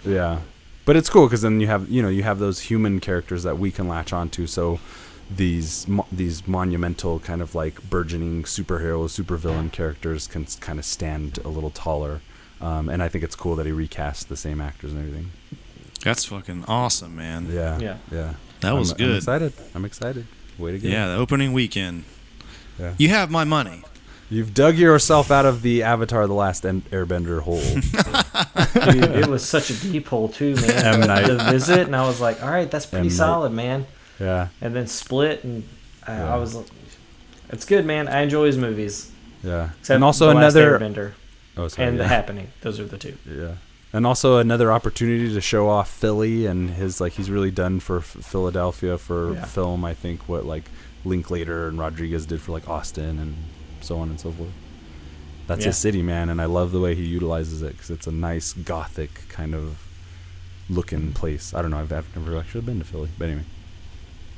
Yeah, 0.06 0.40
but 0.86 0.96
it's 0.98 1.10
cool 1.10 1.28
because 1.28 1.42
then 1.44 1.62
you 1.62 1.68
have 1.68 1.90
you 1.90 2.02
know 2.02 2.10
you 2.10 2.24
have 2.24 2.40
those 2.40 2.62
human 2.62 3.00
characters 3.00 3.44
that 3.44 3.58
we 3.58 3.72
can 3.72 3.88
latch 3.88 4.12
onto. 4.14 4.48
So 4.48 4.80
these 5.34 5.88
mo- 5.88 6.06
these 6.12 6.46
monumental 6.48 7.20
kind 7.20 7.42
of 7.42 7.56
like 7.56 7.82
burgeoning 7.90 8.44
superhero 8.44 9.06
supervillain 9.08 9.72
characters 9.72 10.28
can 10.28 10.46
kind 10.60 10.78
of 10.80 10.86
stand 10.86 11.40
a 11.46 11.48
little 11.48 11.70
taller. 11.70 12.20
Um, 12.62 12.90
and 12.90 13.04
I 13.04 13.10
think 13.10 13.24
it's 13.24 13.36
cool 13.36 13.56
that 13.58 13.66
he 13.66 13.72
recast 13.72 14.30
the 14.30 14.38
same 14.38 14.62
actors 14.62 14.92
and 14.94 15.02
everything. 15.02 15.32
That's 16.04 16.26
fucking 16.26 16.66
awesome, 16.68 17.16
man. 17.16 17.48
Yeah, 17.52 17.78
Yeah. 17.80 17.98
yeah. 18.12 18.34
That 18.62 18.74
was 18.74 18.92
I'm, 18.92 18.98
good. 18.98 19.10
I'm 19.12 19.18
excited. 19.18 19.54
I'm 19.76 19.86
excited. 19.86 20.28
Way 20.58 20.72
to 20.74 20.80
go. 20.80 20.88
Yeah, 20.88 21.08
the 21.08 21.16
opening 21.16 21.52
weekend. 21.54 22.04
Yeah. 22.80 22.94
You 22.98 23.10
have 23.10 23.30
my 23.30 23.44
money. 23.44 23.84
You've 24.30 24.54
dug 24.54 24.78
yourself 24.78 25.30
out 25.32 25.46
of 25.46 25.62
the 25.62 25.84
Avatar: 25.84 26.26
The 26.28 26.34
Last 26.34 26.64
Airbender 26.64 27.42
hole. 27.42 27.60
Dude, 28.92 29.04
it 29.12 29.28
was 29.28 29.48
such 29.48 29.70
a 29.70 29.74
deep 29.76 30.08
hole 30.08 30.30
too, 30.30 30.56
man. 30.56 30.72
M. 30.72 31.00
Night. 31.02 31.28
The 31.28 31.38
visit, 31.52 31.82
and 31.82 31.96
I 31.96 32.08
was 32.08 32.20
like, 32.22 32.42
all 32.42 32.50
right, 32.50 32.70
that's 32.70 32.86
pretty 32.86 33.02
M. 33.08 33.08
Night. 33.10 33.16
solid, 33.18 33.52
man. 33.52 33.86
yeah, 34.20 34.48
And 34.62 34.76
then 34.76 34.88
Split, 34.88 35.44
and 35.44 35.64
I, 36.08 36.16
Yeah. 36.18 36.34
I 36.34 36.38
was, 36.38 36.58
it's 37.50 37.66
good, 37.66 37.86
man. 37.86 38.08
I 38.08 38.22
enjoy 38.22 38.46
his 38.48 38.58
movies. 38.58 39.12
yeah. 39.44 39.70
Except 39.80 39.96
and 39.96 40.04
also 40.04 40.28
The 40.30 40.34
Last 40.36 40.56
another. 40.56 41.14
Oh, 41.58 41.68
sorry. 41.68 41.88
and 41.90 41.98
yeah. 41.98 42.04
The 42.04 42.08
Happening. 42.10 42.48
Those 42.62 42.80
are 42.80 42.86
the 42.86 42.98
two. 42.98 43.18
Yeah. 43.30 43.56
And 43.92 44.08
also 44.08 44.38
another 44.40 44.72
opportunity 44.72 45.32
to 45.34 45.40
show 45.42 45.70
off 45.70 45.90
Philly 45.90 46.46
and 46.48 46.72
his 46.72 47.00
like 47.00 47.14
he's 47.14 47.30
really 47.30 47.52
done 47.52 47.80
for 47.80 48.02
Philadelphia 48.02 48.98
for 48.98 49.34
Yeah. 49.34 49.46
film. 49.46 49.86
I 49.86 49.94
think 49.94 50.28
what 50.28 50.46
like 50.46 50.64
Linklater 51.06 51.68
and 51.68 51.78
Rodriguez 51.78 52.26
did 52.26 52.42
for 52.42 52.54
like 52.54 52.68
Austin 52.68 53.20
and 53.20 53.36
so 53.82 53.98
on 54.00 54.10
and 54.10 54.20
so 54.20 54.32
forth. 54.32 54.50
That's 55.46 55.62
Yeah. 55.62 55.68
his 55.68 55.78
city, 55.78 56.02
man, 56.02 56.30
and 56.30 56.42
I 56.42 56.46
love 56.46 56.72
the 56.72 56.80
way 56.80 56.96
he 56.96 57.04
utilizes 57.04 57.62
it 57.62 57.74
because 57.74 57.92
it's 57.92 58.08
a 58.08 58.12
nice 58.12 58.54
gothic 58.54 59.28
kind 59.30 59.54
of 59.54 59.78
looking 60.70 61.12
place. 61.14 61.54
I 61.54 61.62
don't 61.62 61.70
know. 61.72 61.80
I've, 61.80 61.92
I've 61.92 62.16
never 62.16 62.38
actually 62.38 62.62
been 62.62 62.80
to 62.80 62.86
Philly, 62.86 63.10
but 63.20 63.26
anyway. 63.28 63.44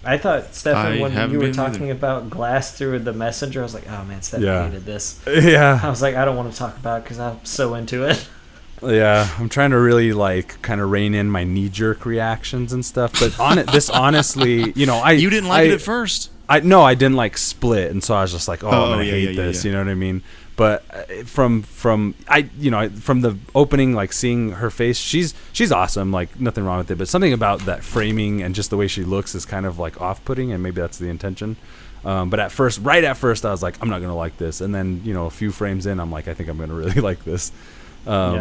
I 0.05 0.17
thought 0.17 0.53
Stefan, 0.53 0.85
I 0.93 1.01
when 1.01 1.11
you 1.31 1.37
were 1.39 1.45
been 1.45 1.49
either. 1.49 1.53
talking 1.53 1.91
about 1.91 2.29
glass 2.29 2.77
through 2.77 2.99
the 2.99 3.13
messenger, 3.13 3.61
I 3.61 3.63
was 3.63 3.73
like, 3.73 3.89
oh 3.89 4.03
man, 4.05 4.21
Stefan 4.21 4.45
Yeah. 4.45 4.65
hated 4.65 4.85
this. 4.85 5.19
Yeah. 5.27 5.79
I 5.81 5.89
was 5.89 6.01
like, 6.01 6.15
I 6.15 6.23
don't 6.25 6.35
want 6.37 6.51
to 6.51 6.57
talk 6.57 6.77
about 6.77 6.99
it 6.99 7.03
because 7.03 7.19
I'm 7.19 7.43
so 7.43 7.73
into 7.75 8.03
it. 8.07 8.27
yeah. 8.83 9.27
I'm 9.39 9.49
trying 9.49 9.71
to 9.71 9.77
really 9.79 10.13
like 10.13 10.61
kind 10.61 10.79
of 10.81 10.91
rein 10.91 11.13
in 11.13 11.29
my 11.29 11.43
knee 11.43 11.69
jerk 11.69 12.05
reactions 12.05 12.71
and 12.73 12.85
stuff. 12.85 13.19
But 13.19 13.39
on 13.39 13.57
it, 13.57 13.71
this 13.71 13.89
honestly, 13.89 14.71
you 14.73 14.85
know, 14.85 14.97
I 14.97 15.13
You 15.13 15.29
didn't 15.29 15.49
like 15.49 15.61
I, 15.61 15.63
it 15.63 15.73
at 15.73 15.81
first. 15.81 16.31
I 16.47 16.59
no, 16.59 16.83
I 16.83 16.93
didn't 16.93 17.15
like 17.15 17.37
Split, 17.39 17.89
and 17.89 18.03
so 18.03 18.13
I 18.13 18.21
was 18.21 18.31
just 18.31 18.47
like, 18.47 18.63
oh, 18.63 18.69
Oh, 18.69 18.83
I'm 18.83 18.89
gonna 18.91 19.03
yeah, 19.05 19.11
hate 19.13 19.23
yeah, 19.23 19.29
yeah, 19.31 19.41
this. 19.47 19.65
yeah. 19.65 19.69
You 19.71 19.77
know 19.77 19.83
what 19.83 19.91
I 19.91 19.95
mean? 19.95 20.21
But 20.55 20.83
uh, 20.89 21.23
from 21.25 21.63
from 21.63 22.15
I 22.29 22.49
you 22.57 22.71
know 22.71 22.87
from 22.89 23.21
the 23.21 23.37
opening, 23.53 23.93
like 23.93 24.13
seeing 24.13 24.51
her 24.51 24.69
face, 24.69 24.97
she's 24.97 25.33
she's 25.51 25.71
awesome. 25.71 26.11
Like 26.11 26.39
nothing 26.39 26.63
wrong 26.63 26.77
with 26.77 26.89
it, 26.91 26.97
but 26.97 27.07
something 27.09 27.33
about 27.33 27.61
that 27.65 27.83
framing 27.83 28.41
and 28.41 28.55
just 28.55 28.69
the 28.69 28.77
way 28.77 28.87
she 28.87 29.03
looks 29.03 29.35
is 29.35 29.45
kind 29.45 29.65
of 29.65 29.79
like 29.79 29.99
off 30.01 30.23
putting, 30.23 30.51
and 30.53 30.63
maybe 30.63 30.79
that's 30.79 30.97
the 30.97 31.09
intention. 31.09 31.57
Um, 32.05 32.29
but 32.29 32.39
at 32.39 32.51
first, 32.51 32.79
right 32.81 33.03
at 33.03 33.17
first, 33.17 33.45
I 33.45 33.51
was 33.51 33.63
like, 33.63 33.81
I'm 33.81 33.89
not 33.89 33.99
gonna 33.99 34.15
like 34.15 34.37
this, 34.37 34.61
and 34.61 34.73
then 34.73 35.01
you 35.03 35.13
know 35.13 35.25
a 35.25 35.29
few 35.31 35.51
frames 35.51 35.87
in, 35.87 35.99
I'm 35.99 36.11
like, 36.11 36.27
I 36.27 36.33
think 36.33 36.47
I'm 36.49 36.57
gonna 36.57 36.73
really 36.85 37.01
like 37.01 37.23
this. 37.25 37.51
Um, 38.07 38.35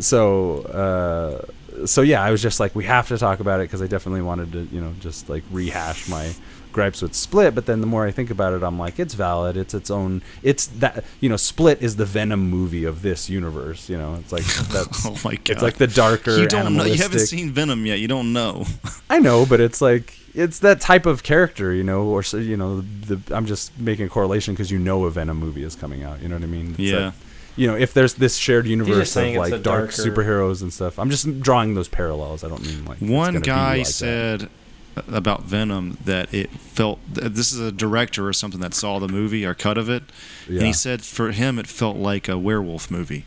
So 0.00 0.62
uh, 0.62 1.86
so 1.86 2.02
yeah, 2.02 2.22
I 2.22 2.30
was 2.30 2.42
just 2.42 2.58
like, 2.60 2.74
we 2.74 2.84
have 2.84 3.08
to 3.08 3.18
talk 3.18 3.40
about 3.40 3.60
it 3.60 3.64
because 3.64 3.82
I 3.82 3.86
definitely 3.86 4.22
wanted 4.22 4.52
to 4.52 4.62
you 4.72 4.80
know 4.80 4.94
just 5.00 5.28
like 5.28 5.44
rehash 5.52 6.08
my 6.08 6.32
gripes 6.72 7.02
with 7.02 7.14
Split. 7.14 7.54
But 7.54 7.66
then 7.66 7.80
the 7.80 7.86
more 7.86 8.06
I 8.06 8.10
think 8.10 8.30
about 8.30 8.52
it, 8.54 8.62
I'm 8.62 8.78
like, 8.78 8.98
it's 8.98 9.14
valid. 9.14 9.56
It's 9.56 9.74
its 9.74 9.90
own. 9.90 10.22
It's 10.42 10.66
that 10.66 11.04
you 11.20 11.28
know, 11.28 11.36
Split 11.36 11.82
is 11.82 11.96
the 11.96 12.04
Venom 12.04 12.48
movie 12.50 12.84
of 12.84 13.02
this 13.02 13.28
universe. 13.30 13.88
You 13.88 13.98
know, 13.98 14.16
it's 14.20 14.32
like 14.32 14.42
oh 14.48 14.68
that's. 14.72 15.06
Oh 15.06 15.16
my 15.24 15.36
god. 15.36 15.50
It's 15.50 15.62
like 15.62 15.76
the 15.76 15.86
darker. 15.86 16.36
You 16.38 16.46
don't 16.48 16.76
know. 16.76 16.84
You 16.84 17.00
haven't 17.02 17.20
seen 17.20 17.50
Venom 17.52 17.86
yet. 17.86 17.98
You 18.00 18.08
don't 18.08 18.32
know. 18.32 18.64
I 19.10 19.18
know, 19.18 19.44
but 19.46 19.60
it's 19.60 19.80
like 19.80 20.16
it's 20.34 20.60
that 20.60 20.80
type 20.80 21.04
of 21.06 21.22
character, 21.22 21.72
you 21.74 21.84
know, 21.84 22.04
or 22.04 22.22
so, 22.22 22.38
you 22.38 22.56
know, 22.56 22.80
the 22.80 23.20
I'm 23.34 23.44
just 23.46 23.78
making 23.78 24.06
a 24.06 24.08
correlation 24.08 24.54
because 24.54 24.70
you 24.70 24.78
know 24.78 25.04
a 25.04 25.10
Venom 25.10 25.38
movie 25.38 25.62
is 25.62 25.74
coming 25.74 26.02
out. 26.02 26.22
You 26.22 26.28
know 26.28 26.36
what 26.36 26.44
I 26.44 26.46
mean? 26.46 26.70
It's 26.70 26.78
Yeah. 26.78 26.98
that- 26.98 27.14
you 27.54 27.66
know, 27.66 27.76
if 27.76 27.92
there's 27.92 28.14
this 28.14 28.36
shared 28.36 28.66
universe 28.66 29.14
of 29.14 29.34
like 29.34 29.50
dark 29.50 29.62
darker- 29.62 29.92
superheroes 29.92 30.62
and 30.62 30.72
stuff, 30.72 30.98
I'm 30.98 31.10
just 31.10 31.42
drawing 31.42 31.74
those 31.74 31.86
parallels. 31.86 32.44
I 32.44 32.48
don't 32.48 32.64
mean 32.64 32.86
like 32.86 32.96
One 33.00 33.34
gonna 33.34 33.40
be 33.40 33.46
guy 33.46 33.76
like 33.76 33.86
that. 33.88 34.48
Said 34.94 35.04
about 35.14 35.42
Venom 35.44 35.98
that 36.04 36.32
it 36.34 36.50
felt. 36.50 36.98
This 37.12 37.52
is 37.52 37.60
a 37.60 37.72
director 37.72 38.26
or 38.26 38.32
something 38.32 38.60
that 38.60 38.74
saw 38.74 38.98
the 38.98 39.08
movie 39.08 39.44
or 39.44 39.54
cut 39.54 39.78
of 39.78 39.88
it, 39.88 40.02
and 40.48 40.62
he 40.62 40.72
said 40.72 41.02
for 41.02 41.32
him 41.32 41.58
it 41.58 41.66
felt 41.66 41.96
like 41.96 42.28
a 42.28 42.38
werewolf 42.38 42.90
movie. 42.90 43.24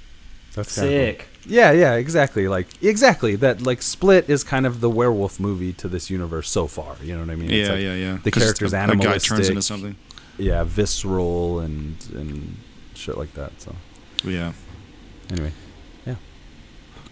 That's 0.53 0.75
kinda 0.75 0.89
cool. 0.89 0.97
Sick. 0.97 1.27
Yeah, 1.47 1.71
yeah, 1.73 1.93
exactly. 1.95 2.47
Like 2.47 2.67
exactly 2.81 3.35
that. 3.37 3.61
Like 3.61 3.81
Split 3.81 4.29
is 4.29 4.43
kind 4.43 4.65
of 4.65 4.79
the 4.81 4.89
werewolf 4.89 5.39
movie 5.39 5.73
to 5.73 5.87
this 5.87 6.09
universe 6.09 6.49
so 6.49 6.65
far. 6.67 6.95
You 7.03 7.13
know 7.15 7.21
what 7.21 7.29
I 7.29 7.35
mean? 7.35 7.51
It's 7.51 7.67
Yeah, 7.67 7.73
like 7.75 7.83
yeah, 7.83 7.95
yeah. 7.95 8.17
The 8.23 8.31
character's 8.31 8.73
a, 8.73 8.83
a 8.83 8.95
guy 8.95 9.17
turns 9.17 9.49
into 9.49 9.61
something. 9.61 9.95
Yeah, 10.37 10.63
visceral 10.63 11.59
and 11.59 11.97
and 12.13 12.57
shit 12.95 13.17
like 13.17 13.33
that. 13.35 13.61
So 13.61 13.75
Yeah, 14.23 14.53
anyway, 15.31 15.51
Yeah. 16.05 16.15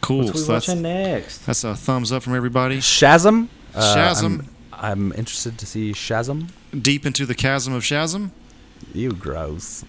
cool. 0.01 0.25
What's 0.25 0.33
we 0.33 0.39
So 0.45 0.53
that's, 0.53 0.67
next? 0.69 1.45
that's 1.45 1.63
a 1.63 1.75
thumbs 1.75 2.11
up 2.11 2.23
from 2.23 2.33
everybody. 2.35 2.79
Shazam. 2.79 3.49
Uh, 3.75 3.95
Shazam. 3.95 4.25
I'm, 4.25 4.49
I'm 4.71 5.13
interested 5.13 5.57
to 5.59 5.65
see 5.65 5.91
Shazam. 5.93 6.49
Deep 6.79 7.05
into 7.05 7.25
the 7.25 7.35
chasm 7.35 7.73
of 7.73 7.83
Shazam. 7.83 8.31
You 8.93 9.11
gross. 9.13 9.83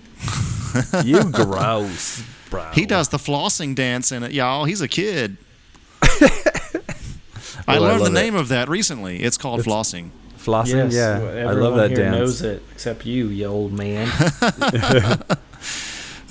you 1.04 1.24
gross, 1.30 2.22
bro. 2.50 2.70
He 2.72 2.86
does 2.86 3.08
the 3.08 3.18
flossing 3.18 3.74
dance 3.74 4.12
in 4.12 4.22
it, 4.22 4.32
y'all. 4.32 4.64
He's 4.64 4.80
a 4.80 4.88
kid. 4.88 5.36
I 6.02 6.18
Oh, 7.66 7.72
I 7.76 7.78
learned 7.78 8.00
the 8.00 8.04
love 8.04 8.12
it. 8.12 8.20
name 8.20 8.34
of 8.34 8.48
that 8.48 8.68
recently. 8.68 9.22
It's 9.22 9.38
called 9.38 9.60
It's- 9.60 9.72
flossing. 9.74 10.10
flossing. 10.38 10.92
yeah, 10.92 11.12
I 11.12 11.18
love 11.18 11.34
everyone 11.34 11.76
that 11.78 11.90
here 11.90 11.98
dance. 12.04 12.16
knows 12.16 12.42
it 12.42 12.62
except 12.72 13.06
you, 13.06 13.28
you 13.28 13.46
old 13.46 13.72
man. 13.72 14.08
Uh, 14.20 15.16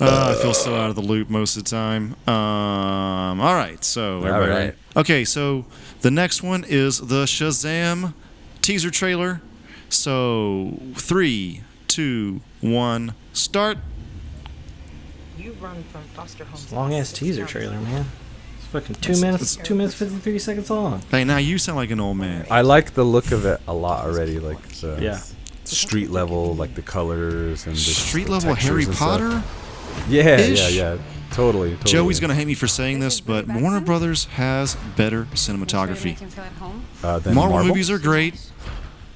I 0.00 0.34
feel 0.40 0.54
so 0.54 0.74
out 0.76 0.90
of 0.90 0.96
the 0.96 1.02
loop 1.02 1.28
most 1.30 1.56
of 1.56 1.64
the 1.64 1.70
time. 1.70 2.14
Um, 2.28 3.40
all 3.40 3.54
right, 3.54 3.82
so 3.84 4.18
everybody 4.18 4.40
right. 4.50 4.56
ready? 4.58 4.76
Okay, 4.96 5.24
so 5.24 5.64
the 6.04 6.10
next 6.10 6.42
one 6.42 6.66
is 6.68 6.98
the 6.98 7.24
Shazam 7.24 8.12
teaser 8.60 8.90
trailer. 8.90 9.40
So 9.88 10.78
three, 10.96 11.62
two, 11.88 12.42
one, 12.60 13.14
start. 13.32 13.78
You 15.38 15.52
run 15.54 15.82
from 15.84 16.02
foster 16.14 16.44
homes. 16.44 16.70
Long 16.74 16.92
ass 16.92 17.10
teaser 17.10 17.46
trailer, 17.46 17.80
man. 17.80 18.04
It's 18.58 18.66
fucking 18.66 18.96
two 18.96 19.18
minutes, 19.18 19.56
two 19.56 19.74
minutes 19.74 19.94
fifty 19.94 20.16
three 20.16 20.38
seconds 20.38 20.68
long. 20.68 21.00
Hey, 21.10 21.24
now 21.24 21.38
you 21.38 21.56
sound 21.56 21.76
like 21.76 21.90
an 21.90 22.00
old 22.00 22.18
man. 22.18 22.46
I 22.50 22.60
like 22.60 22.92
the 22.92 23.04
look 23.04 23.32
of 23.32 23.46
it 23.46 23.62
a 23.66 23.72
lot 23.72 24.04
already. 24.04 24.38
Like 24.38 24.60
the 24.80 24.98
Yeah. 25.00 25.20
street 25.64 26.10
level, 26.10 26.54
like 26.54 26.74
the 26.74 26.82
colors 26.82 27.66
and 27.66 27.74
just 27.74 28.08
Street 28.08 28.28
level 28.28 28.54
Harry. 28.54 28.84
Potter. 28.84 29.42
Yeah, 30.06 30.36
ish. 30.38 30.60
yeah, 30.74 30.96
yeah. 30.96 30.98
Totally, 31.34 31.70
totally. 31.72 31.90
Joey's 31.92 32.20
gonna 32.20 32.34
hate 32.34 32.46
me 32.46 32.54
for 32.54 32.66
saying 32.68 33.00
this, 33.00 33.20
but 33.20 33.46
Warner 33.48 33.80
Brothers 33.80 34.24
has 34.26 34.76
better 34.96 35.24
cinematography. 35.34 36.16
Uh, 37.02 37.18
then 37.18 37.34
Marvel, 37.34 37.52
Marvel? 37.54 37.68
movies 37.68 37.90
are 37.90 37.98
great, 37.98 38.34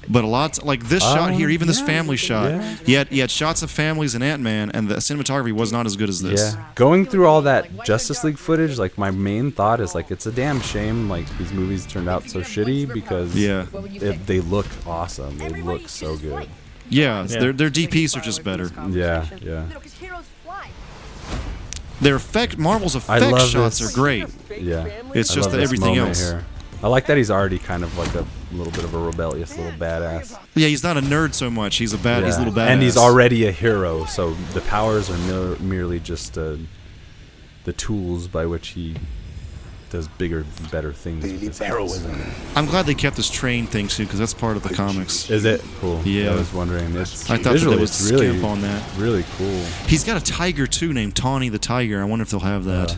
but 0.09 0.23
a 0.25 0.27
lot 0.27 0.63
like 0.65 0.83
this 0.89 1.01
shot 1.01 1.29
Um, 1.31 1.37
here, 1.37 1.49
even 1.49 1.67
this 1.67 1.79
family 1.79 2.17
shot, 2.17 2.51
yeah. 2.51 2.75
you 2.85 2.97
had, 2.97 3.07
you 3.11 3.21
had 3.21 3.31
shots 3.31 3.61
of 3.61 3.71
families 3.71 4.15
in 4.15 4.21
Ant 4.21 4.41
Man, 4.41 4.69
and 4.73 4.89
the 4.89 4.95
cinematography 4.95 5.53
was 5.53 5.71
not 5.71 5.85
as 5.85 5.95
good 5.95 6.09
as 6.09 6.21
this. 6.21 6.55
Yeah, 6.55 6.63
going 6.75 7.05
through 7.05 7.25
all 7.27 7.41
that 7.43 7.85
Justice 7.85 8.21
League 8.25 8.37
footage, 8.37 8.77
like 8.77 8.97
my 8.97 9.11
main 9.11 9.51
thought 9.51 9.79
is 9.79 9.95
like 9.95 10.11
it's 10.11 10.25
a 10.25 10.31
damn 10.31 10.59
shame 10.59 11.09
like 11.09 11.25
these 11.37 11.53
movies 11.53 11.85
turned 11.85 12.09
out 12.09 12.29
so 12.29 12.41
shitty 12.41 12.91
because 12.93 13.33
Yeah. 13.35 13.65
it, 13.95 14.25
they 14.27 14.41
look 14.41 14.67
awesome. 14.85 15.37
They 15.37 15.61
look 15.61 15.87
so 15.87 16.17
good. 16.17 16.49
Yeah, 16.89 17.25
Yeah. 17.29 17.39
their 17.39 17.53
their 17.53 17.69
DPs 17.69 18.17
are 18.17 18.21
just 18.21 18.43
better. 18.43 18.71
Yeah, 18.89 19.25
yeah, 19.41 19.65
Their 22.01 22.15
effect, 22.15 22.57
Marvel's 22.57 22.95
I 22.95 23.17
effect 23.17 23.31
love 23.31 23.49
shots 23.49 23.79
this. 23.79 23.91
are 23.91 23.95
great. 23.95 24.25
yeah. 24.57 24.85
It's 25.13 25.31
I 25.31 25.35
just 25.35 25.37
love 25.37 25.51
that 25.51 25.57
this 25.57 25.63
everything 25.65 25.89
moment 25.97 26.07
else. 26.09 26.21
Here. 26.21 26.45
I 26.81 26.87
like 26.87 27.07
that 27.07 27.17
he's 27.17 27.29
already 27.29 27.59
kind 27.59 27.83
of 27.83 27.97
like 27.97 28.13
a 28.15 28.25
little 28.53 28.71
bit 28.71 28.85
of 28.85 28.93
a 28.93 28.97
rebellious 28.99 29.57
little 29.57 29.73
badass. 29.73 30.37
Yeah, 30.55 30.67
he's 30.69 30.81
not 30.81 30.95
a 30.95 31.01
nerd 31.01 31.33
so 31.33 31.49
much. 31.49 31.75
He's 31.75 31.91
a 31.91 31.97
bad. 31.97 32.23
He's 32.23 32.35
a 32.35 32.39
little 32.39 32.53
badass. 32.53 32.67
And 32.69 32.81
he's 32.81 32.95
already 32.95 33.45
a 33.47 33.51
hero, 33.51 34.05
so 34.05 34.33
the 34.53 34.61
powers 34.61 35.09
are 35.09 35.17
mer- 35.17 35.57
merely 35.57 35.99
just 35.99 36.37
uh, 36.37 36.55
the 37.65 37.73
tools 37.73 38.29
by 38.29 38.45
which 38.45 38.69
he 38.69 38.95
does 39.89 40.07
bigger, 40.07 40.45
better 40.71 40.93
things 40.93 41.57
heroism. 41.57 42.15
I'm 42.55 42.65
glad 42.65 42.85
they 42.85 42.93
kept 42.95 43.15
this 43.17 43.29
train 43.29 43.67
thing 43.67 43.87
too, 43.87 44.03
because 44.05 44.19
that's 44.19 44.33
part 44.33 44.57
of 44.57 44.63
the 44.63 44.73
comics. 44.73 45.29
Is 45.29 45.45
it 45.45 45.61
cool? 45.79 46.01
Yeah. 46.03 46.31
I 46.31 46.35
was 46.35 46.53
wondering. 46.53 46.95
It's 46.95 47.29
I 47.29 47.35
thought 47.37 47.43
that 47.43 47.51
visually, 47.53 47.75
they 47.75 47.81
would 47.81 47.89
it's 47.89 48.09
really, 48.11 48.27
skimp 48.29 48.43
on 48.45 48.61
that. 48.61 48.83
really 48.97 49.25
cool. 49.37 49.63
He's 49.87 50.03
got 50.03 50.21
a 50.21 50.23
tiger 50.23 50.67
too, 50.67 50.93
named 50.93 51.15
Tawny 51.15 51.49
the 51.49 51.59
Tiger. 51.59 52.01
I 52.01 52.05
wonder 52.05 52.23
if 52.23 52.29
they'll 52.29 52.39
have 52.41 52.65
that. 52.65 52.91
Uh, 52.91 52.95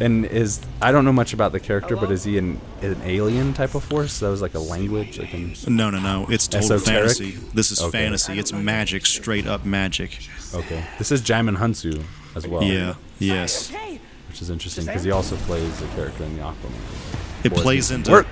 And 0.00 0.24
is 0.24 0.60
I 0.80 0.92
don't 0.92 1.04
know 1.04 1.12
much 1.12 1.34
about 1.34 1.52
the 1.52 1.60
character, 1.60 1.94
but 1.94 2.10
is 2.10 2.24
he 2.24 2.38
an 2.38 2.58
an 2.80 3.00
alien 3.04 3.52
type 3.52 3.74
of 3.74 3.84
force? 3.84 4.18
That 4.20 4.30
was 4.30 4.40
like 4.40 4.54
a 4.54 4.58
language, 4.58 5.18
like 5.18 5.34
an 5.34 5.54
No, 5.68 5.90
no, 5.90 6.00
no. 6.00 6.26
It's 6.30 6.48
total 6.48 6.72
Esoteric? 6.72 7.00
fantasy. 7.10 7.30
This 7.52 7.70
is 7.70 7.80
Okay. 7.82 7.98
fantasy. 7.98 8.38
It's 8.38 8.50
magic, 8.52 9.04
straight 9.04 9.46
up 9.46 9.64
magic. 9.66 10.18
okay. 10.54 10.84
This 10.98 11.12
is 11.12 11.20
Djimon 11.20 11.58
Hounsou 11.58 12.02
as 12.34 12.46
well. 12.48 12.62
Yeah. 12.64 12.94
Yes. 13.18 13.70
Which 14.30 14.40
is 14.42 14.48
interesting 14.50 14.86
because 14.86 15.02
he 15.02 15.10
also 15.10 15.36
plays 15.38 15.82
a 15.82 15.86
character 15.88 16.22
in 16.24 16.36
the 16.36 16.42
Aquaman. 16.42 17.44
It 17.44 17.50
Boys 17.50 17.62
plays 17.62 17.90
into 17.90 18.12
work. 18.12 18.28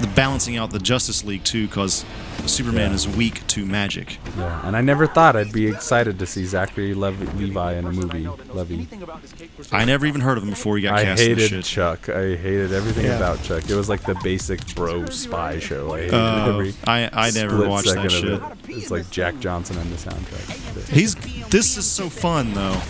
the 0.00 0.08
balancing 0.08 0.56
out 0.56 0.70
the 0.70 0.78
Justice 0.80 1.22
League 1.24 1.44
too, 1.44 1.68
because 1.68 2.04
Superman 2.46 2.90
Yeah. 2.90 2.94
is 2.96 3.06
weak 3.08 3.46
to 3.48 3.64
magic. 3.64 4.18
Yeah, 4.36 4.66
and 4.66 4.76
I 4.76 4.80
never 4.80 5.06
thought 5.06 5.36
I'd 5.36 5.52
be 5.52 5.68
excited 5.68 6.18
to 6.18 6.26
see 6.26 6.44
Zachary 6.46 6.94
Lev- 6.94 7.38
Levi 7.38 7.74
in 7.74 7.84
a 7.86 7.92
movie. 7.92 8.28
Levy. 8.52 8.88
I 9.72 9.84
never 9.84 10.04
even 10.06 10.20
heard 10.20 10.36
of 10.36 10.42
him 10.44 10.50
before 10.50 10.76
he 10.78 10.82
got 10.82 10.94
I 10.98 11.04
cast 11.04 11.22
in 11.22 11.28
hated 11.36 11.48
shit. 11.50 11.64
Chuck. 11.64 12.08
I 12.08 12.34
hated 12.34 12.72
everything 12.72 13.04
Yeah. 13.06 13.16
about 13.18 13.42
Chuck. 13.44 13.68
It 13.70 13.74
was 13.76 13.88
like 13.88 14.02
the 14.02 14.16
basic 14.24 14.74
bro 14.74 15.06
spy 15.10 15.60
show. 15.60 15.94
I 15.94 15.98
hated 16.00 16.14
Oh, 16.14 16.50
every 16.54 16.74
I 16.88 17.08
I 17.12 17.30
never 17.30 17.54
split 17.56 17.68
watched 17.68 17.94
that 17.94 18.10
shit. 18.10 18.24
it. 18.24 18.42
It's 18.68 18.90
like 18.90 19.08
Jack 19.10 19.38
Johnson 19.38 19.78
on 19.78 19.88
the 19.90 19.96
soundtrack. 19.96 20.88
He's 20.88 21.14
this 21.50 21.76
is 21.76 21.86
so 21.86 22.08
fun 22.10 22.52
though. 22.52 22.80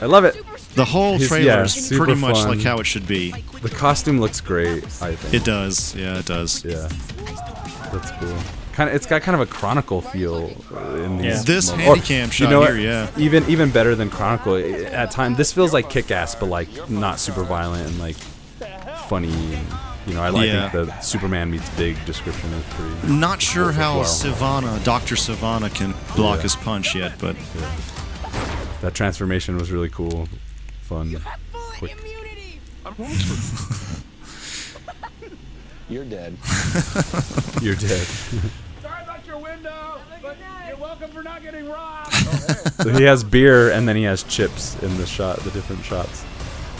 I 0.00 0.06
love 0.06 0.24
it. 0.24 0.36
The 0.74 0.84
whole 0.86 1.16
He's- 1.18 1.28
trailer 1.28 1.44
yeah, 1.46 1.62
is 1.64 1.92
pretty 1.94 2.14
much 2.14 2.36
fun. 2.38 2.48
like 2.56 2.62
how 2.62 2.78
it 2.78 2.84
should 2.86 3.06
be. 3.06 3.32
The 3.62 3.68
costume 3.68 4.20
looks 4.20 4.40
great. 4.40 4.84
I 5.02 5.14
think 5.14 5.34
It 5.34 5.44
does. 5.44 5.94
Yeah, 5.94 6.18
it 6.18 6.24
does. 6.26 6.64
Yeah, 6.64 6.88
that's 7.92 8.10
cool. 8.12 8.34
Kind 8.72 8.88
of, 8.88 8.96
it's 8.96 9.04
got 9.04 9.20
kind 9.20 9.34
of 9.34 9.42
a 9.42 9.46
Chronicle 9.52 10.00
feel 10.00 10.46
in 10.96 11.18
these. 11.18 11.26
Yeah. 11.26 11.42
This 11.44 11.70
moments. 11.76 12.08
handycam 12.08 12.24
you 12.26 12.30
shot 12.32 12.50
know 12.50 12.62
here, 12.62 12.72
what? 12.74 12.80
yeah. 13.18 13.22
Even 13.22 13.44
even 13.50 13.70
better 13.70 13.94
than 13.94 14.08
Chronicle 14.08 14.56
at 14.56 15.10
time. 15.10 15.34
This 15.34 15.52
feels 15.52 15.74
like 15.74 15.90
Kick-Ass, 15.90 16.36
but 16.36 16.46
like 16.46 16.68
not 16.88 17.18
super 17.20 17.44
violent 17.44 17.86
and 17.86 17.98
like 17.98 18.16
funny. 19.08 19.28
And, 19.30 19.66
you 20.06 20.14
know, 20.14 20.22
I, 20.22 20.28
I 20.30 20.44
Yeah. 20.46 20.70
think 20.70 20.88
the 20.88 21.00
Superman 21.00 21.50
meets 21.50 21.68
Big 21.76 22.02
description 22.06 22.50
is 22.54 22.64
pretty. 22.70 23.12
Not 23.12 23.42
sure 23.42 23.72
how 23.72 23.96
well. 24.00 24.04
Sivana, 24.04 24.82
Doctor 24.84 25.16
Sivana, 25.16 25.72
can 25.72 25.92
block 26.16 26.38
Yeah. 26.38 26.42
his 26.44 26.56
punch 26.56 26.94
yet, 26.94 27.12
but 27.18 27.36
That 28.80 28.94
transformation 28.94 29.56
was 29.58 29.70
really 29.70 29.90
cool, 29.90 30.28
fun, 30.82 31.16
quick. 31.78 31.96
You're 35.88 36.04
dead. 36.04 36.36
You're 37.62 37.74
dead. 37.74 38.06
Sorry 38.80 39.02
about 39.02 39.26
your 39.26 39.38
window, 39.38 39.98
but 40.22 40.36
you're 40.68 40.76
welcome 40.78 41.10
for 41.10 41.22
not 41.22 41.42
getting 41.42 41.68
robbed. 41.68 42.12
Oh, 42.78 42.84
so 42.84 42.90
he 42.98 43.04
has 43.04 43.22
beer 43.22 43.70
and 43.70 43.86
then 43.86 43.94
he 43.96 44.02
has 44.04 44.22
chips 44.24 44.80
in 44.82 44.96
the 44.96 45.06
shot, 45.06 45.38
the 45.40 45.50
different 45.52 45.84
shots. 45.84 46.24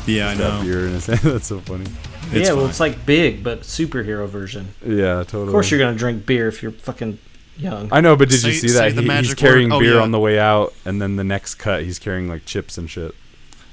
yeah, 0.07 0.29
I 0.29 0.31
He's 0.31 0.39
got 0.41 0.59
know. 0.59 0.65
beer 0.65 0.87
in 0.87 0.93
his 0.95 1.07
hand. 1.07 1.21
That's 1.21 1.47
so 1.47 1.61
funny. 1.61 1.85
It's 2.33 2.49
yeah, 2.49 2.55
well, 2.55 2.63
fine. 2.63 2.71
it's 2.71 2.81
like 2.81 3.07
big, 3.07 3.45
but 3.45 3.61
superhero 3.61 4.27
version. 4.27 4.69
Yeah, 4.85 5.17
totally. 5.23 5.45
Of 5.45 5.51
course, 5.53 5.71
you're 5.71 5.79
gonna 5.79 5.97
drink 5.97 6.27
beer 6.27 6.49
if 6.49 6.61
you're 6.63 6.73
fucking 6.73 7.19
young. 7.57 7.89
I 7.93 8.01
know, 8.01 8.17
but 8.17 8.31
did 8.31 8.43
you 8.43 8.53
Say- 8.53 8.59
see 8.59 8.69
say 8.69 8.89
that 8.91 8.97
the 8.97 9.03
he, 9.03 9.09
he's 9.09 9.09
magic 9.09 9.37
carrying. 9.39 9.71
Oh, 9.73 9.79
beer 9.79 9.95
yeah. 9.97 10.01
on 10.03 10.11
the 10.11 10.19
way 10.19 10.39
out, 10.41 10.73
and 10.85 11.01
then 11.01 11.15
the 11.17 11.25
next 11.25 11.57
cut 11.57 11.83
he's 11.85 11.99
carrying 12.01 12.29
like 12.29 12.45
chips 12.47 12.79
and 12.79 12.91
shit. 12.91 13.15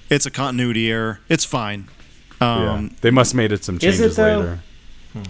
It's 0.09 0.25
a 0.25 0.31
continuity 0.31 0.89
error. 0.91 1.19
It's 1.29 1.45
fine. 1.45 1.87
yeah, 2.41 2.71
Um, 2.73 2.95
they 3.01 3.11
must 3.11 3.31
have 3.33 3.37
made 3.37 3.51
it 3.51 3.63
some 3.63 3.75
Is 3.77 3.83
it, 3.83 3.87
changes 4.03 4.15
though? 4.15 4.37
later. 4.39 4.59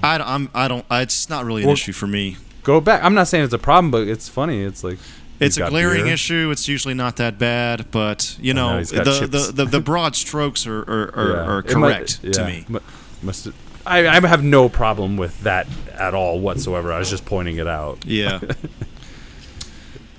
I, 0.03 0.17
don't- 0.17 0.27
I'm, 0.27 0.49
I 0.53 0.67
don't. 0.67 0.85
I, 0.89 1.01
it's 1.01 1.29
not 1.29 1.45
really 1.45 1.61
an 1.63 1.67
Well- 1.67 1.73
issue 1.73 1.91
for 1.93 2.07
me. 2.07 2.37
Go 2.63 2.81
back. 2.81 3.03
I'm 3.03 3.13
not 3.13 3.27
saying 3.27 3.45
it's 3.45 3.53
a 3.53 3.57
problem, 3.57 3.89
but 3.91 4.07
it's 4.07 4.27
funny. 4.29 4.61
It's 4.63 4.83
like 4.83 4.99
It's 5.39 5.57
a 5.57 5.69
glaring 5.69 6.03
beer. 6.03 6.13
issue. 6.13 6.49
It's 6.51 6.67
usually 6.67 6.93
not 6.93 7.15
that 7.15 7.39
bad, 7.39 7.89
but 7.89 8.37
you 8.39 8.53
know, 8.53 8.77
know, 8.79 8.83
the, 8.83 9.27
the, 9.31 9.51
the 9.53 9.65
the 9.65 9.79
broad 9.79 10.15
strokes 10.25 10.67
are 10.67 10.79
are, 10.81 11.15
are, 11.15 11.29
Yeah. 11.31 11.45
are 11.45 11.59
It 11.59 11.77
might- 11.77 12.19
correct 12.19 12.33
to 12.33 12.45
me. 12.45 12.65
mu- 12.67 12.79
Must 13.23 13.47
I, 13.87 14.07
I 14.07 14.19
have 14.27 14.43
no 14.43 14.67
problem 14.69 15.15
with 15.17 15.41
that 15.43 15.67
at 15.93 16.13
all 16.13 16.39
whatsoever. 16.41 16.91
I 16.93 16.99
was 16.99 17.09
just 17.09 17.25
pointing 17.25 17.57
it 17.57 17.65
out. 17.67 17.99
Yeah. 18.05 18.39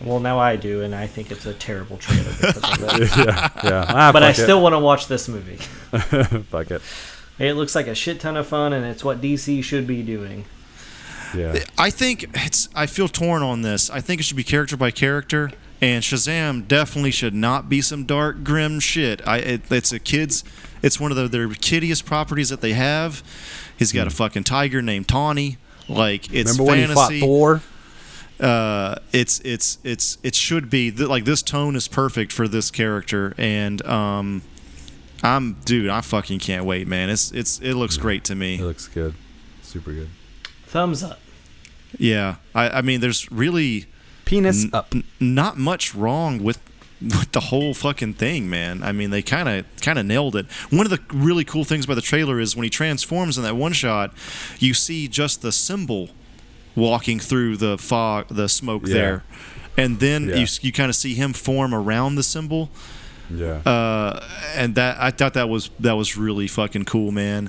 Well, 0.02 0.20
now 0.20 0.38
I 0.38 0.56
do, 0.56 0.82
and 0.82 0.94
I 0.94 1.06
think 1.06 1.30
it's 1.30 1.44
a 1.46 1.52
terrible 1.54 1.98
trailer 1.98 2.30
because 2.40 2.56
of 2.56 2.62
that. 2.80 3.52
yeah, 3.64 3.68
yeah. 3.70 3.84
Ah, 3.88 4.10
but 4.12 4.22
I 4.22 4.30
it. 4.30 4.34
still 4.34 4.62
want 4.62 4.72
to 4.74 4.78
watch 4.78 5.08
this 5.08 5.28
movie. 5.28 5.56
fuck 6.50 6.70
it. 6.70 6.82
It 7.38 7.54
looks 7.54 7.74
like 7.74 7.86
a 7.86 7.94
shit 7.94 8.20
ton 8.20 8.36
of 8.36 8.46
fun, 8.46 8.72
and 8.72 8.84
it's 8.84 9.04
what 9.04 9.20
DC 9.20 9.62
should 9.64 9.86
be 9.86 10.02
doing. 10.02 10.44
Yeah. 11.34 11.58
I 11.78 11.90
think 11.90 12.26
it's. 12.34 12.68
I 12.74 12.86
feel 12.86 13.08
torn 13.08 13.42
on 13.42 13.62
this. 13.62 13.88
I 13.90 14.00
think 14.00 14.20
it 14.20 14.24
should 14.24 14.36
be 14.36 14.44
character 14.44 14.76
by 14.76 14.90
character, 14.90 15.50
and 15.80 16.02
Shazam 16.02 16.66
definitely 16.66 17.12
should 17.12 17.34
not 17.34 17.68
be 17.68 17.80
some 17.82 18.04
dark, 18.04 18.42
grim 18.42 18.80
shit. 18.80 19.20
I. 19.26 19.38
It, 19.38 19.72
it's 19.72 19.92
a 19.92 19.98
kids. 19.98 20.44
It's 20.82 20.98
one 20.98 21.10
of 21.12 21.16
the, 21.18 21.28
their 21.28 21.48
kiddiest 21.48 22.04
properties 22.06 22.48
that 22.48 22.62
they 22.62 22.72
have. 22.72 23.22
He's 23.78 23.92
got 23.92 24.06
a 24.06 24.10
fucking 24.10 24.44
tiger 24.44 24.80
named 24.82 25.08
Tawny. 25.08 25.58
Like 25.88 26.32
it's 26.32 26.56
Hmm. 26.56 26.62
Remember 26.62 26.64
when 26.64 26.78
he 26.88 26.94
fought 26.94 27.08
fantasy. 27.08 27.20
Thor? 27.20 27.62
Uh, 28.40 28.96
it's 29.12 29.40
it's 29.40 29.78
it's 29.84 30.18
it 30.22 30.34
should 30.34 30.70
be 30.70 30.90
th- 30.90 31.08
like 31.08 31.24
this 31.24 31.42
tone 31.42 31.76
is 31.76 31.88
perfect 31.88 32.32
for 32.32 32.48
this 32.48 32.70
character, 32.70 33.34
and 33.38 33.84
um, 33.86 34.42
I'm 35.22 35.54
dude, 35.64 35.90
I 35.90 36.00
fucking 36.00 36.38
can't 36.38 36.64
wait, 36.64 36.88
man. 36.88 37.10
It's 37.10 37.30
it's 37.32 37.58
it 37.60 37.74
looks 37.74 37.96
great 37.96 38.24
to 38.24 38.34
me. 38.34 38.56
It 38.56 38.62
looks 38.62 38.88
good. 38.88 39.14
Super 39.62 39.92
good. 39.92 40.08
Thumbs 40.66 41.02
up. 41.02 41.20
Yeah, 41.98 42.36
I 42.54 42.70
I 42.70 42.82
mean, 42.82 43.00
there's 43.00 43.30
really 43.30 43.86
Penis 44.24 44.64
n- 44.64 44.70
up. 44.72 44.94
n- 44.94 45.04
not 45.20 45.58
much 45.58 45.94
wrong 45.94 46.42
with 46.42 46.60
with 47.02 47.32
the 47.32 47.40
whole 47.40 47.72
fucking 47.74 48.14
thing, 48.14 48.48
man. 48.50 48.82
I 48.82 48.92
mean, 48.92 49.10
they 49.10 49.22
kind 49.22 49.48
of 49.48 49.66
kind 49.80 49.98
of 49.98 50.06
nailed 50.06 50.36
it. 50.36 50.46
One 50.70 50.86
of 50.86 50.90
the 50.90 51.00
really 51.12 51.44
cool 51.44 51.64
things 51.64 51.84
about 51.84 51.94
the 51.94 52.02
trailer 52.02 52.38
is 52.40 52.54
when 52.56 52.64
he 52.64 52.70
transforms 52.70 53.36
in 53.36 53.44
that 53.44 53.56
one 53.56 53.72
shot, 53.72 54.12
you 54.58 54.72
see 54.74 55.08
just 55.08 55.42
the 55.42 55.50
symbol 55.52 56.10
walking 56.80 57.20
through 57.20 57.56
the 57.58 57.78
fog, 57.78 58.26
the 58.28 58.48
smoke 58.48 58.86
Yeah. 58.86 58.94
there, 58.94 59.22
and 59.76 60.00
then 60.00 60.28
Yeah. 60.28 60.36
you 60.36 60.46
you 60.62 60.72
kind 60.72 60.88
of 60.90 60.96
see 60.96 61.14
him 61.14 61.32
form 61.32 61.72
around 61.74 62.16
the 62.16 62.22
symbol. 62.24 62.70
Yeah. 63.32 63.58
Uh, 63.64 64.24
and 64.56 64.74
that 64.74 64.96
I 65.00 65.10
thought 65.12 65.34
that 65.34 65.48
was 65.48 65.70
that 65.78 65.96
was 65.96 66.16
really 66.16 66.48
fucking 66.48 66.84
cool, 66.86 67.12
man. 67.12 67.48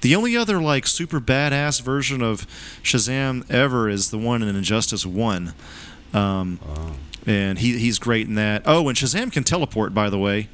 The 0.00 0.16
only 0.16 0.36
other 0.36 0.60
like 0.60 0.86
super 0.86 1.20
badass 1.20 1.82
version 1.82 2.22
of 2.22 2.46
Shazam 2.82 3.48
ever 3.50 3.88
is 3.88 4.10
the 4.10 4.18
one 4.18 4.42
in 4.42 4.56
Injustice 4.56 5.04
One, 5.06 5.52
um, 6.14 6.58
Oh. 6.66 6.92
and 7.26 7.58
he 7.58 7.78
he's 7.78 7.98
great 7.98 8.26
in 8.26 8.34
that. 8.36 8.62
Oh, 8.66 8.88
and 8.88 8.96
Shazam 8.98 9.30
can 9.30 9.44
teleport, 9.44 9.92
by 9.94 10.08
the 10.10 10.18
way. 10.18 10.48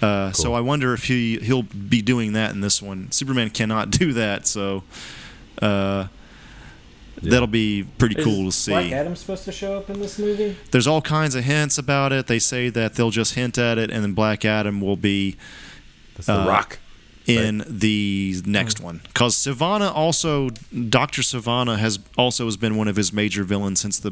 Uh, 0.00 0.32
So 0.32 0.54
I 0.54 0.60
wonder 0.60 0.94
if 0.94 1.04
he 1.08 1.38
he'll 1.40 1.62
be 1.64 2.00
doing 2.00 2.32
that 2.32 2.52
in 2.52 2.60
this 2.60 2.80
one. 2.80 3.10
Superman 3.10 3.50
cannot 3.50 3.90
do 4.02 4.12
that, 4.14 4.46
so 4.46 4.82
uh, 5.60 6.06
that'll 7.22 7.46
be 7.46 7.84
pretty 7.98 8.16
cool 8.22 8.46
to 8.46 8.52
see. 8.52 8.72
Black 8.72 8.92
Adam's 8.92 9.20
supposed 9.20 9.44
to 9.44 9.52
show 9.52 9.76
up 9.78 9.88
in 9.90 10.00
this 10.00 10.18
movie? 10.18 10.56
There's 10.70 10.86
all 10.86 11.00
kinds 11.02 11.34
of 11.34 11.44
hints 11.44 11.78
about 11.78 12.12
it. 12.12 12.26
They 12.26 12.38
say 12.38 12.68
that 12.70 12.94
they'll 12.94 13.10
just 13.10 13.34
hint 13.34 13.58
at 13.58 13.78
it, 13.78 13.90
and 13.90 14.02
then 14.02 14.12
Black 14.12 14.44
Adam 14.44 14.80
will 14.80 14.96
be 14.96 15.36
That's 16.14 16.26
the 16.26 16.44
Rock. 16.46 16.78
in 17.26 17.62
the 17.68 18.34
next 18.44 18.80
one. 18.80 19.00
Because 19.04 19.34
Sivana 19.36 19.94
also, 19.94 20.50
Doctor 20.50 21.22
Sivana 21.22 21.78
has 21.78 21.98
also 22.18 22.44
has 22.46 22.56
been 22.56 22.76
one 22.76 22.88
of 22.88 22.96
his 22.96 23.12
major 23.12 23.44
villains 23.44 23.80
since 23.80 23.98
the 24.00 24.10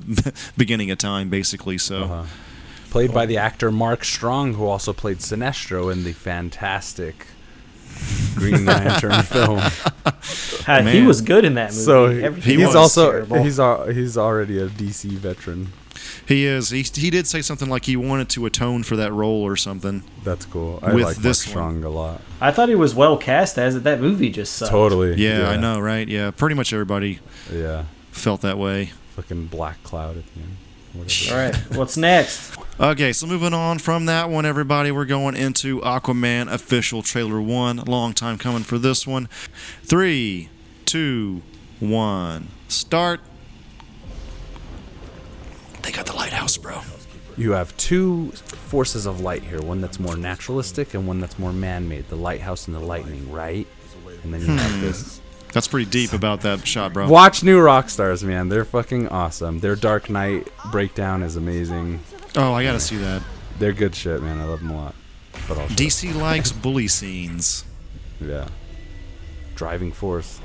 beginning 0.56 0.90
of 0.90 0.98
time, 0.98 1.28
basically. 1.30 1.78
So 1.78 2.04
Uh-huh. 2.04 2.24
Played 2.90 3.14
by 3.14 3.24
the 3.24 3.36
actor 3.36 3.70
Mark 3.70 4.02
Strong, 4.04 4.54
who 4.54 4.66
also 4.66 4.92
played 4.92 5.18
Sinestro 5.18 5.92
in 5.92 6.02
the 6.02 6.12
fantastic 6.12 7.26
Green 8.36 8.64
Lantern 8.64 9.22
film. 9.22 9.58
Ha- 9.58 10.82
he 10.82 11.02
was 11.02 11.20
good 11.20 11.44
in 11.44 11.54
that 11.54 11.70
movie. 11.72 11.82
So 11.84 12.04
Everything 12.06 12.58
he's 12.58 12.74
also 12.74 13.10
terrible. 13.10 13.42
he's 13.42 13.58
al- 13.60 13.86
he's 13.88 14.16
already 14.16 14.58
a 14.58 14.68
DC 14.68 15.10
veteran. 15.12 15.72
he 16.26 16.44
is. 16.46 16.70
He, 16.70 16.82
he 16.82 17.10
did 17.10 17.26
say 17.26 17.42
something 17.42 17.68
like 17.68 17.84
he 17.84 17.96
wanted 17.96 18.28
to 18.30 18.46
atone 18.46 18.82
for 18.82 18.96
that 18.96 19.12
role 19.12 19.42
or 19.42 19.56
something. 19.56 20.02
That's 20.24 20.46
cool. 20.46 20.78
I 20.82 20.94
With 20.94 21.04
like 21.04 21.16
this 21.16 21.46
Mark 21.46 21.56
one. 21.66 21.80
Strong 21.80 21.84
a 21.84 21.94
lot. 21.94 22.20
I 22.40 22.50
thought 22.52 22.68
he 22.68 22.74
was 22.74 22.94
well 22.94 23.16
cast 23.16 23.58
as 23.58 23.74
it. 23.76 23.84
That 23.84 24.00
movie 24.00 24.30
just 24.30 24.54
sucked. 24.54 24.70
Totally. 24.70 25.14
Yeah, 25.16 25.48
I 25.50 25.56
know, 25.56 25.80
right? 25.80 26.06
Yeah, 26.08 26.30
pretty 26.30 26.54
much 26.54 26.72
everybody 26.72 27.18
Yeah. 27.52 27.84
felt 28.12 28.40
that 28.42 28.58
way. 28.58 28.92
Fucking 29.16 29.46
Black 29.46 29.82
Cloud 29.82 30.16
at 30.16 30.24
the 30.34 30.40
end. 30.40 30.56
Whatever. 30.92 31.34
All 31.34 31.44
right, 31.46 31.56
what's 31.76 31.96
next? 31.96 32.56
Okay, 32.80 33.12
so 33.12 33.26
moving 33.26 33.52
on 33.54 33.78
from 33.78 34.06
that 34.06 34.30
one, 34.30 34.44
everybody, 34.46 34.90
we're 34.90 35.04
going 35.04 35.36
into 35.36 35.80
Aquaman 35.82 36.50
official 36.50 37.02
trailer 37.02 37.40
one. 37.40 37.76
Long 37.76 38.12
time 38.14 38.38
coming 38.38 38.62
for 38.62 38.78
this 38.78 39.06
one. 39.06 39.28
Three, 39.82 40.48
two, 40.86 41.42
one, 41.78 42.48
start. 42.68 43.20
They 45.82 45.92
got 45.92 46.06
the 46.06 46.14
lighthouse, 46.14 46.56
bro. 46.56 46.80
You 47.36 47.52
have 47.52 47.74
two 47.76 48.32
forces 48.32 49.06
of 49.06 49.20
light 49.20 49.42
here, 49.42 49.60
one 49.62 49.80
that's 49.80 49.98
more 50.00 50.16
naturalistic 50.16 50.92
and 50.94 51.06
one 51.06 51.20
that's 51.20 51.38
more 51.38 51.52
man-made, 51.52 52.08
the 52.08 52.16
lighthouse 52.16 52.66
and 52.66 52.74
the 52.76 52.80
lightning, 52.80 53.30
right? 53.32 53.66
And 54.24 54.34
then 54.34 54.40
you 54.42 54.46
have 54.48 54.70
Hmm. 54.72 54.80
this. 54.82 55.19
That's 55.52 55.68
pretty 55.68 55.90
deep 55.90 56.12
about 56.12 56.42
that 56.42 56.66
shot, 56.66 56.92
bro. 56.92 57.08
Watch 57.08 57.42
New 57.42 57.58
Rockstars, 57.58 58.22
man. 58.22 58.48
They're 58.48 58.64
fucking 58.64 59.08
awesome. 59.08 59.58
Their 59.60 59.76
Dark 59.76 60.08
Knight 60.08 60.48
breakdown 60.70 61.22
is 61.22 61.36
amazing. 61.36 62.00
Oh, 62.36 62.52
I 62.52 62.62
gotta 62.62 62.80
see 62.80 62.96
that. 62.98 63.22
They're 63.58 63.72
good 63.72 63.94
shit, 63.94 64.22
man. 64.22 64.40
I 64.40 64.44
love 64.44 64.60
them 64.60 64.70
a 64.70 64.76
lot. 64.76 64.94
But 65.48 65.58
also, 65.58 65.74
DC 65.74 66.14
likes 66.14 66.52
bully 66.52 66.86
scenes. 66.88 67.64
yeah, 68.20 68.46
driving 69.56 69.92
force. 69.92 70.40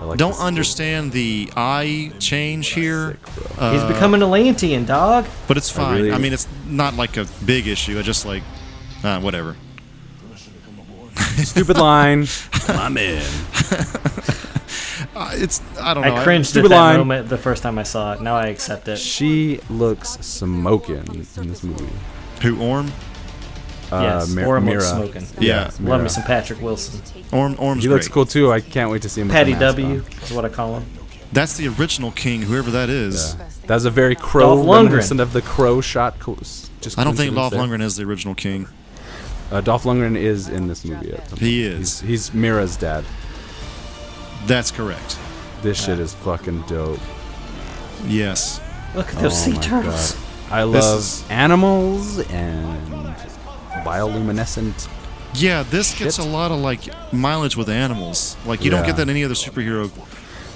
I 0.00 0.04
like 0.04 0.18
Don't 0.18 0.38
understand 0.38 1.10
the 1.10 1.50
eye 1.56 2.12
change 2.20 2.68
here. 2.68 3.18
Uh, 3.58 3.72
He's 3.72 3.82
becoming 3.92 4.22
a 4.22 4.26
Atlantean, 4.26 4.84
dog. 4.84 5.26
But 5.48 5.56
it's 5.56 5.70
fine. 5.70 5.86
I, 5.86 6.00
really- 6.00 6.18
mean, 6.22 6.32
it's 6.32 6.46
not 6.66 6.94
like 6.94 7.16
a 7.16 7.26
big 7.44 7.66
issue. 7.66 7.98
I 7.98 8.02
just 8.02 8.24
like, 8.24 8.44
uh, 9.02 9.20
whatever. 9.20 9.56
Stupid 11.44 11.76
line. 11.78 12.26
I'm 12.68 12.96
in. 12.96 13.22
Uh, 15.14 15.30
it's 15.34 15.60
I 15.80 15.94
don't 15.94 16.04
know. 16.04 16.14
I 16.14 16.22
cringed 16.22 16.56
at 16.56 16.62
that 16.62 16.68
line. 16.70 16.98
moment 16.98 17.28
the 17.28 17.38
first 17.38 17.62
time 17.62 17.76
I 17.78 17.82
saw 17.82 18.12
it. 18.14 18.20
Now 18.20 18.36
I 18.36 18.46
accept 18.48 18.86
it. 18.86 18.98
She 18.98 19.58
looks 19.68 20.10
smoking 20.10 21.06
in 21.08 21.48
this 21.48 21.62
movie. 21.64 21.88
Who 22.42 22.60
Orm? 22.60 22.92
Uh, 23.90 24.00
yes, 24.02 24.28
Mir- 24.32 24.46
Orm 24.46 24.64
Mera. 24.64 24.76
looks 24.76 24.88
smoking. 24.90 25.26
Yeah, 25.40 25.64
Love 25.64 25.80
Mera. 25.80 26.02
me 26.04 26.08
some 26.08 26.22
Patrick 26.24 26.60
Wilson. 26.60 27.00
Orm 27.32 27.56
Orm's 27.58 27.82
He 27.82 27.88
great. 27.88 27.94
looks 27.96 28.08
cool 28.08 28.26
too. 28.26 28.52
I 28.52 28.60
can't 28.60 28.90
wait 28.90 29.02
to 29.02 29.08
see 29.08 29.20
him. 29.20 29.28
with 29.28 29.36
Patty 29.36 29.54
W 29.54 29.86
on. 29.86 30.04
is 30.22 30.32
what 30.32 30.44
I 30.44 30.48
call 30.50 30.78
him. 30.78 30.86
That's 31.32 31.56
the 31.56 31.66
original 31.68 32.12
king, 32.12 32.42
whoever 32.42 32.70
that 32.72 32.88
is. 32.88 33.34
Yeah. 33.38 33.48
That's 33.66 33.84
a 33.86 33.90
very 33.90 34.14
crow 34.14 34.56
Dolph 34.56 34.66
Lundgren. 34.66 34.84
reminiscent 34.84 35.20
of 35.20 35.32
the 35.32 35.42
crow 35.42 35.80
shot. 35.80 36.20
Co- 36.20 36.36
just 36.80 36.96
I 36.98 37.02
don't 37.04 37.16
think 37.16 37.34
Dolph 37.34 37.52
coincidence 37.52 37.82
Lundgren 37.82 37.84
is 37.84 37.96
the 37.96 38.04
original 38.04 38.34
king. 38.36 38.68
There. 39.50 39.58
Uh, 39.58 39.60
Dolph 39.60 39.84
Lundgren 39.84 40.16
is 40.16 40.48
in 40.48 40.66
this 40.68 40.84
movie. 40.84 41.12
At 41.12 41.28
some 41.30 41.38
He 41.38 41.62
point. 41.68 41.80
is. 41.82 42.00
He's, 42.00 42.08
he's 42.28 42.34
Mera's 42.34 42.76
dad. 42.76 43.04
That's 44.46 44.70
correct. 44.70 45.18
This 45.62 45.82
shit 45.84 45.98
is 45.98 46.14
fucking 46.14 46.62
dope. 46.62 47.00
Yes. 48.06 48.60
Look 48.94 49.08
at 49.08 49.14
those 49.20 49.32
Oh 49.48 49.52
sea 49.52 49.58
turtles. 49.58 50.12
God. 50.12 50.22
I 50.52 50.62
love 50.62 50.98
is- 51.00 51.24
animals 51.30 52.18
and 52.30 53.14
bioluminescent. 53.84 54.88
Yeah, 55.34 55.62
this 55.64 55.98
gets 55.98 56.18
a 56.18 56.24
lot 56.24 56.50
of 56.52 56.58
like 56.58 56.80
mileage 57.12 57.56
with 57.56 57.68
animals. 57.68 58.36
Like 58.46 58.64
you 58.64 58.70
don't 58.70 58.86
get 58.86 58.96
that 58.96 59.02
in 59.02 59.10
any 59.10 59.24
other 59.24 59.34
superhero. 59.34 59.90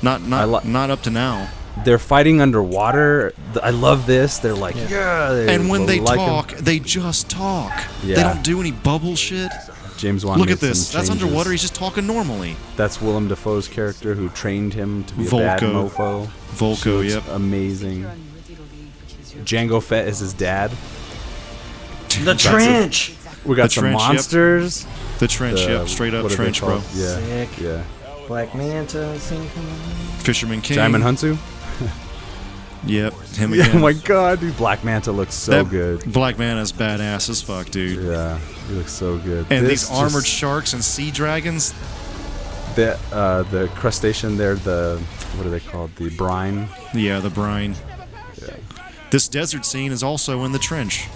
Not 0.03 0.23
not 0.23 0.49
li- 0.49 0.71
not 0.71 0.91
up 0.91 1.03
to 1.03 1.11
now. 1.11 1.49
They're 1.85 1.99
fighting 1.99 2.41
underwater. 2.41 3.33
I 3.63 3.71
love 3.71 4.07
this. 4.07 4.39
They're 4.39 4.55
like, 4.55 4.77
yeah. 4.77 5.33
they 5.33 5.55
And 5.55 5.69
when 5.71 5.87
they 5.87 6.01
like 6.01 6.21
'em. 6.21 6.27
talk, 6.29 6.53
they 6.59 6.79
just 6.79 7.29
talk. 7.31 7.73
They 8.03 8.15
don't 8.15 8.43
do 8.45 8.61
any 8.61 8.73
bubble 8.73 9.17
shit. 9.17 9.51
James 9.97 10.25
Wan. 10.25 10.39
Look 10.39 10.51
at 10.51 10.59
this. 10.61 10.93
That's 10.93 11.11
underwater. 11.11 11.51
He's 11.51 11.61
just 11.63 11.75
talking 11.75 12.07
normally. 12.07 12.57
That's 12.77 13.01
Willem 13.01 13.29
Dafoe's 13.29 13.69
character 13.69 14.15
who 14.15 14.29
trained 14.31 14.75
him 14.75 15.05
to 15.05 15.15
be 15.15 15.27
a 15.27 15.31
bad 15.31 15.61
Vulko. 15.61 15.91
mofo. 15.91 16.29
Vulko, 16.55 17.03
She 17.05 17.11
yep. 17.15 17.23
Amazing. 17.31 18.07
Jango 19.45 19.83
Fett 19.83 20.09
is 20.09 20.19
his 20.19 20.35
dad. 20.35 20.71
The 22.25 22.35
trench. 22.35 23.15
We 23.45 23.57
got 23.57 23.65
The 23.65 23.69
some 23.71 23.83
trench, 23.85 24.01
yep. 24.01 24.09
monsters. 24.09 24.87
The 25.19 25.29
trench, 25.29 25.61
The- 25.65 25.71
yep, 25.73 25.89
straight 25.89 26.15
up 26.15 26.25
what 26.25 26.33
are 26.33 26.37
they 26.37 26.45
trench, 26.53 26.61
bro. 26.61 26.75
Yeah, 26.95 27.17
Sick. 27.17 27.49
yeah. 27.61 27.83
Black 28.29 28.55
Manta. 28.55 29.19
Scene 29.19 29.49
coming 29.51 29.71
on. 29.73 29.79
Fisherman 30.19 30.61
King. 30.61 30.79
Djimon 30.79 31.03
Hounsou. 31.03 31.37
Yep, 32.85 33.13
him 33.37 33.55
Yeah, 33.55 33.63
again. 33.65 33.77
oh 33.77 33.81
my 33.81 33.93
god, 33.93 34.41
dude! 34.41 34.57
Black 34.57 34.83
Manta 34.85 35.13
looks 35.13 35.35
so 35.35 35.63
That 35.63 35.71
good. 35.71 36.13
Black 36.13 36.39
Manta's 36.39 36.73
badass 36.73 37.29
as 37.31 37.41
fuck, 37.41 37.71
dude. 37.71 38.05
Yeah, 38.05 38.39
he 38.69 38.75
looks 38.75 38.93
so 38.93 39.19
good. 39.19 39.47
And 39.51 39.65
This 39.67 39.89
these 39.89 39.91
armored 39.99 40.25
just- 40.25 40.27
sharks 40.35 40.73
and 40.73 40.83
sea 40.85 41.11
dragons. 41.11 41.73
the 42.75 42.99
uh, 43.13 43.43
the 43.45 43.69
crustacean 43.77 44.37
there, 44.37 44.55
the 44.57 45.01
what 45.37 45.47
are 45.47 45.51
they 45.51 45.61
called? 45.61 45.95
The 45.97 46.11
brine. 46.11 46.69
Yeah, 46.95 47.21
the 47.21 47.31
brine. 47.31 47.77
This 49.11 49.29
desert 49.29 49.67
scene 49.67 49.93
is 49.93 50.03
also 50.03 50.43
in 50.45 50.53
the 50.53 50.59
trench. 50.59 51.07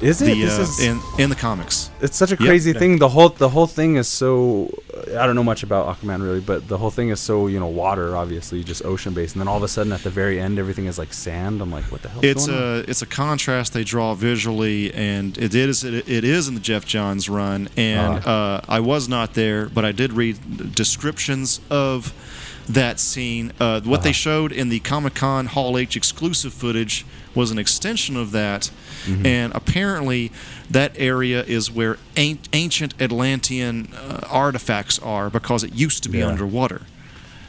Is 0.00 0.22
it? 0.22 0.26
The 0.26 0.40
This 0.42 0.58
uh, 0.58 0.62
is- 0.62 0.80
in 0.80 1.00
in 1.18 1.28
the 1.30 1.36
comics. 1.36 1.90
It's 2.00 2.16
such 2.16 2.30
a 2.32 2.36
Yep. 2.36 2.40
crazy 2.48 2.72
thing. 2.72 2.98
The 2.98 3.08
whole 3.10 3.28
the 3.28 3.48
whole 3.50 3.66
thing 3.66 3.96
is 3.96 4.08
so. 4.08 4.70
I 5.18 5.26
don't 5.26 5.34
know 5.34 5.42
much 5.44 5.62
about 5.62 5.86
Aquaman 6.00 6.22
really, 6.22 6.40
but 6.40 6.68
the 6.68 6.78
whole 6.78 6.90
thing 6.90 7.08
is 7.10 7.20
so 7.20 7.46
you 7.48 7.58
know 7.60 7.66
water, 7.66 8.16
obviously, 8.16 8.62
just 8.64 8.84
ocean 8.84 9.12
based, 9.12 9.34
and 9.34 9.40
then 9.40 9.48
all 9.48 9.56
of 9.56 9.62
a 9.62 9.68
sudden 9.68 9.92
at 9.92 10.02
the 10.02 10.10
very 10.10 10.40
end, 10.40 10.58
everything 10.58 10.86
is 10.86 10.98
like 10.98 11.12
sand. 11.12 11.60
I'm 11.60 11.70
like, 11.70 11.84
what 11.92 12.02
the 12.02 12.08
hell? 12.08 12.20
It's 12.24 12.46
going 12.46 12.58
on? 12.58 12.64
a 12.64 12.76
it's 12.90 13.02
a 13.02 13.06
contrast 13.06 13.72
they 13.72 13.84
draw 13.84 14.14
visually, 14.14 14.92
and 14.94 15.36
it 15.38 15.54
is 15.54 15.84
it, 15.84 16.08
it 16.08 16.24
is 16.24 16.48
in 16.48 16.54
the 16.54 16.60
Geoff 16.60 16.86
Johns 16.86 17.28
run. 17.28 17.68
And 17.76 18.24
Uh. 18.24 18.30
uh, 18.30 18.60
I 18.68 18.80
was 18.80 19.08
not 19.08 19.34
there, 19.34 19.66
but 19.68 19.84
I 19.84 19.92
did 19.92 20.12
read 20.12 20.74
descriptions 20.74 21.60
of 21.70 22.12
that 22.74 23.00
scene. 23.00 23.52
Uh, 23.60 23.80
what 23.82 24.02
they 24.02 24.10
Uh-huh. 24.10 24.14
showed 24.14 24.52
in 24.52 24.68
the 24.68 24.80
Comic 24.80 25.14
Con 25.14 25.46
Hall 25.46 25.76
H 25.78 25.96
exclusive 25.96 26.52
footage 26.52 27.04
was 27.34 27.50
an 27.50 27.58
extension 27.58 28.16
of 28.16 28.32
that, 28.32 28.70
Mm-hmm. 29.06 29.24
and 29.26 29.52
apparently 29.54 30.30
that 30.70 30.92
area 30.96 31.42
is 31.44 31.70
where 31.70 31.96
an- 32.16 32.38
ancient 32.52 32.92
Atlantean 33.00 33.88
uh, 33.94 34.20
artifacts 34.28 34.98
are 34.98 35.30
because 35.30 35.64
it 35.64 35.72
used 35.74 36.02
to 36.02 36.08
be 36.10 36.18
Yeah. 36.18 36.28
underwater. 36.28 36.82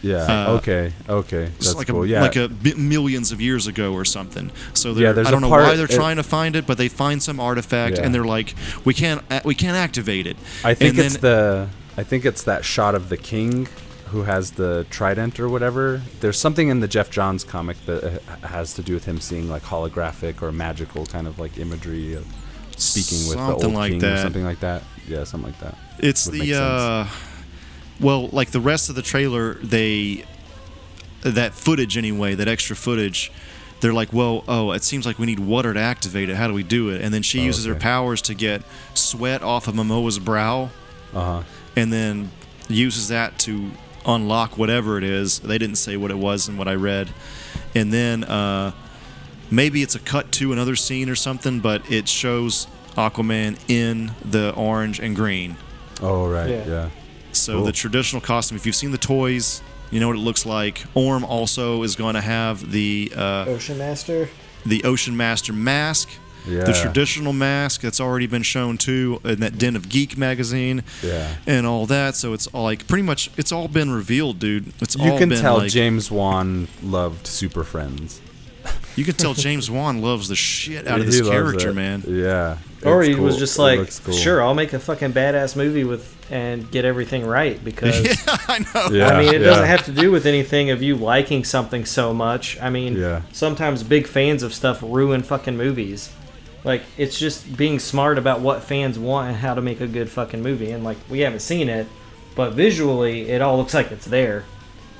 yeah. 0.04 0.48
uh, 0.48 0.54
okay. 0.54 0.94
Okay. 1.10 1.50
That's 1.60 1.76
like 1.76 1.88
cool. 1.88 2.04
a 2.04 2.08
yeah. 2.08 2.22
like 2.22 2.36
a 2.36 2.50
millions 2.78 3.32
of 3.32 3.40
years 3.42 3.68
ago 3.68 3.94
or 3.94 4.04
something. 4.06 4.50
So 4.74 4.94
Yeah, 4.94 5.12
I 5.12 5.30
don't 5.30 5.42
know 5.42 5.50
why 5.50 5.76
they're 5.76 5.86
it- 5.86 5.92
trying 5.92 6.16
to 6.18 6.24
find 6.24 6.56
it, 6.56 6.66
but 6.66 6.78
they 6.80 6.88
find 6.88 7.22
some 7.22 7.40
artifact 7.40 7.98
Yeah. 7.98 8.06
and 8.06 8.16
they're 8.16 8.24
like, 8.38 8.56
we 8.86 8.94
can't 8.96 9.22
we 9.46 9.54
can't 9.54 9.78
activate 9.78 10.26
it. 10.26 10.38
I 10.64 10.74
think 10.74 10.96
And 10.98 11.06
it's 11.06 11.18
then- 11.18 11.22
the 11.22 11.68
I 11.98 12.04
think 12.04 12.26
it's 12.26 12.44
that 12.44 12.64
shot 12.66 12.96
of 12.96 13.10
the 13.10 13.18
king 13.18 13.68
who 14.12 14.24
has 14.24 14.52
the 14.52 14.86
trident 14.90 15.40
or 15.40 15.50
whatever. 15.50 16.02
There's 16.20 16.38
something 16.38 16.68
in 16.70 16.80
the 16.80 16.88
Geoff 16.88 17.10
Johns 17.10 17.44
comic 17.44 17.78
that 17.86 18.04
uh, 18.04 18.48
has 18.48 18.74
to 18.76 18.82
do 18.84 18.94
with 18.94 19.06
him 19.06 19.20
seeing 19.20 19.50
like 19.50 19.64
holographic 19.64 20.42
or 20.42 20.52
magical 20.52 21.06
kind 21.06 21.28
of 21.28 21.40
like 21.40 21.58
imagery 21.58 22.14
of 22.14 22.26
speaking 22.78 23.28
with 23.30 23.38
the 23.38 23.54
old 23.66 23.74
like 23.74 23.92
king 23.92 24.04
or 24.04 24.18
something 24.18 24.44
like 24.44 24.60
that. 24.62 24.84
Yeah, 25.08 25.24
something 25.24 25.52
like 25.52 25.60
that. 25.62 25.76
It's 26.00 26.28
Would 26.30 26.40
the 26.40 26.54
uh, 26.56 27.08
well, 28.00 28.28
like 28.30 28.52
the 28.52 28.62
rest 28.62 28.90
of 28.90 28.96
the 28.96 29.02
trailer, 29.02 29.56
they 29.56 30.26
that 31.22 31.54
footage 31.54 31.98
anyway, 31.98 32.36
that 32.36 32.48
extra 32.48 32.76
footage. 32.76 33.32
They're 33.80 33.94
like, 33.94 34.14
well, 34.14 34.44
oh, 34.48 34.72
it 34.74 34.84
seems 34.84 35.08
like 35.08 35.18
we 35.18 35.26
need 35.26 35.40
water 35.40 35.74
to 35.74 35.80
activate 35.80 36.30
it. 36.30 36.36
How 36.36 36.48
do 36.48 36.54
we 36.54 36.62
do 36.62 36.90
it? 36.90 37.02
And 37.02 37.12
then 37.12 37.24
she 37.24 37.40
Oh, 37.42 37.46
uses 37.46 37.66
her 37.66 37.74
powers 37.74 38.22
to 38.24 38.36
get 38.36 38.62
sweat 38.94 39.42
off 39.42 39.68
of 39.68 39.74
Momoa's 39.74 40.20
brow, 40.20 40.70
Uh 41.16 41.26
huh. 41.26 41.44
and 41.76 41.92
then 41.92 42.30
uses 42.70 43.08
that 43.08 43.40
to 43.40 43.72
unlock 44.06 44.58
whatever 44.58 44.98
it 44.98 45.04
is. 45.04 45.40
They 45.40 45.58
didn't 45.58 45.76
say 45.78 45.98
what 45.98 46.12
it 46.12 46.18
was 46.18 46.48
and 46.48 46.58
what 46.58 46.68
I 46.68 46.76
read. 46.76 47.10
And 47.76 47.92
then 47.94 48.24
uh, 48.24 48.72
maybe 49.50 49.82
it's 49.82 49.96
a 49.96 50.00
cut 50.00 50.32
to 50.34 50.52
another 50.54 50.76
scene 50.76 51.10
or 51.10 51.16
something, 51.16 51.60
but 51.60 51.90
it 51.92 52.08
shows 52.08 52.68
Aquaman 52.96 53.58
in 53.70 54.12
the 54.24 54.54
orange 54.56 55.00
and 55.00 55.16
green. 55.16 55.56
Oh 56.02 56.28
right, 56.28 56.50
Yeah. 56.50 56.66
yeah. 56.66 56.90
So 57.32 57.54
Cool. 57.54 57.66
the 57.66 57.72
traditional 57.72 58.22
costume, 58.22 58.58
if 58.58 58.66
you've 58.66 58.76
seen 58.76 58.92
the 58.92 58.98
toys, 58.98 59.62
you 59.90 60.00
know 60.00 60.08
what 60.08 60.18
it 60.18 60.22
looks 60.22 60.46
like. 60.46 60.84
Orm 60.96 61.24
also 61.24 61.84
is 61.84 61.96
going 61.96 62.16
to 62.16 62.22
have 62.22 62.72
the 62.72 63.12
uh, 63.16 63.46
Ocean 63.48 63.78
Master. 63.78 64.28
the 64.66 64.84
Ocean 64.84 65.16
Master 65.16 65.54
mask. 65.54 66.10
Yeah. 66.48 66.64
The 66.64 66.74
traditional 66.74 67.34
mask 67.34 67.82
that's 67.82 68.00
already 68.00 68.28
been 68.28 68.44
shown 68.44 68.78
too 68.78 69.22
in 69.24 69.40
that 69.42 69.58
Den 69.58 69.76
of 69.76 69.90
Geek 69.90 70.18
magazine 70.18 70.84
Yeah. 71.04 71.36
and 71.46 71.68
all 71.68 71.86
that. 71.88 72.16
So 72.16 72.34
it's 72.34 72.48
all 72.48 72.64
like 72.64 72.88
pretty 72.88 73.04
much 73.04 73.30
it's 73.38 73.52
all 73.52 73.68
been 73.68 73.92
revealed, 73.92 74.40
dude. 74.40 74.74
It's 74.82 74.96
You 74.96 75.12
all 75.12 75.18
can 75.20 75.30
been 75.30 75.40
tell 75.40 75.58
like, 75.60 75.72
James 75.72 76.10
Wan 76.10 76.68
loved 76.84 77.28
Super 77.28 77.64
Friends. 77.64 78.22
You 78.96 79.06
can 79.06 79.14
tell 79.16 79.34
James 79.34 79.72
Wan 79.72 80.02
loves 80.02 80.28
the 80.28 80.36
shit 80.36 80.86
out 80.86 81.00
of 81.00 81.06
this 81.06 81.22
character, 81.22 81.74
man. 81.74 82.04
Yeah. 82.06 82.58
Or 82.84 83.02
It's 83.04 83.16
he 83.16 83.16
was 83.16 83.38
just 83.38 83.58
like, 83.58 83.90
cool. 84.04 84.14
sure, 84.14 84.44
I'll 84.44 84.54
make 84.54 84.74
a 84.74 84.80
fucking 84.80 85.14
badass 85.14 85.56
movie 85.56 85.84
with 85.86 86.18
and 86.32 86.70
get 86.72 86.84
everything 86.86 87.26
right 87.26 87.64
because 87.64 87.96
I 88.48 88.60
know. 88.60 88.90
Yeah, 88.96 89.08
I 89.10 89.20
mean, 89.24 89.34
it 89.34 89.42
yeah. 89.42 89.48
doesn't 89.48 89.66
have 89.68 89.86
to 89.86 89.92
do 89.92 90.12
with 90.12 90.26
anything 90.26 90.72
of 90.72 90.82
you 90.82 90.96
liking 90.96 91.44
something 91.46 91.86
so 91.86 92.14
much. 92.14 92.60
I 92.60 92.70
mean, 92.70 92.96
Yeah. 92.98 93.22
sometimes 93.32 93.84
big 93.84 94.08
fans 94.08 94.44
of 94.44 94.54
stuff 94.54 94.82
ruin 94.84 95.24
fucking 95.24 95.56
movies. 95.58 96.10
Like, 96.64 96.84
it's 96.98 97.18
just 97.18 97.58
being 97.58 97.80
smart 97.80 98.18
about 98.18 98.42
what 98.42 98.64
fans 98.64 99.00
want 99.00 99.30
and 99.30 99.38
how 99.38 99.56
to 99.56 99.62
make 99.62 99.82
a 99.82 99.88
good 99.88 100.10
fucking 100.10 100.42
movie. 100.44 100.72
And, 100.72 100.84
like, 100.84 100.98
we 101.10 101.22
haven't 101.22 101.40
seen 101.40 101.70
it, 101.70 101.88
but 102.36 102.52
visually, 102.54 103.30
it 103.30 103.42
all 103.42 103.58
looks 103.58 103.74
like 103.74 103.92
it's 103.92 104.06
there. 104.06 104.44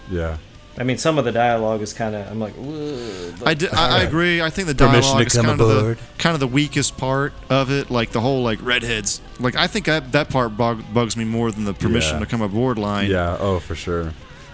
Yeah. 0.10 0.38
I 0.78 0.84
mean, 0.84 0.98
some 0.98 1.18
of 1.20 1.26
the 1.26 1.32
dialogue 1.34 1.82
is 1.82 1.92
kind 1.94 2.16
of, 2.16 2.26
I'm 2.32 2.40
like, 2.40 2.54
"Whoa," 2.54 3.34
but- 3.40 3.48
I, 3.48 3.54
d- 3.54 3.68
I, 3.68 4.00
I 4.00 4.04
agree. 4.04 4.42
I 4.42 4.50
think 4.50 4.68
the 4.68 4.74
dialogue 4.74 5.28
is 5.28 5.34
kind 5.36 5.50
of 5.50 5.58
the 5.58 5.98
kind 6.18 6.34
of 6.34 6.40
the 6.40 6.48
weakest 6.48 6.98
part 6.98 7.34
of 7.50 7.70
it. 7.70 7.92
Like 7.92 8.12
the 8.12 8.22
whole 8.22 8.42
like 8.42 8.60
redheads. 8.62 9.22
Like 9.38 9.58
I 9.58 9.68
think 9.68 9.86
that 9.88 10.14
that 10.14 10.30
part 10.30 10.56
bug, 10.56 10.82
bugs 10.94 11.18
me 11.18 11.26
more 11.26 11.52
than 11.52 11.66
the 11.66 11.74
permission 11.74 12.16
Yeah. 12.16 12.20
to 12.22 12.26
come 12.26 12.42
aboard 12.42 12.78
line. 12.80 13.12
Yeah. 13.12 13.36
Oh, 13.38 13.60
for 13.60 13.76
sure. 13.76 14.08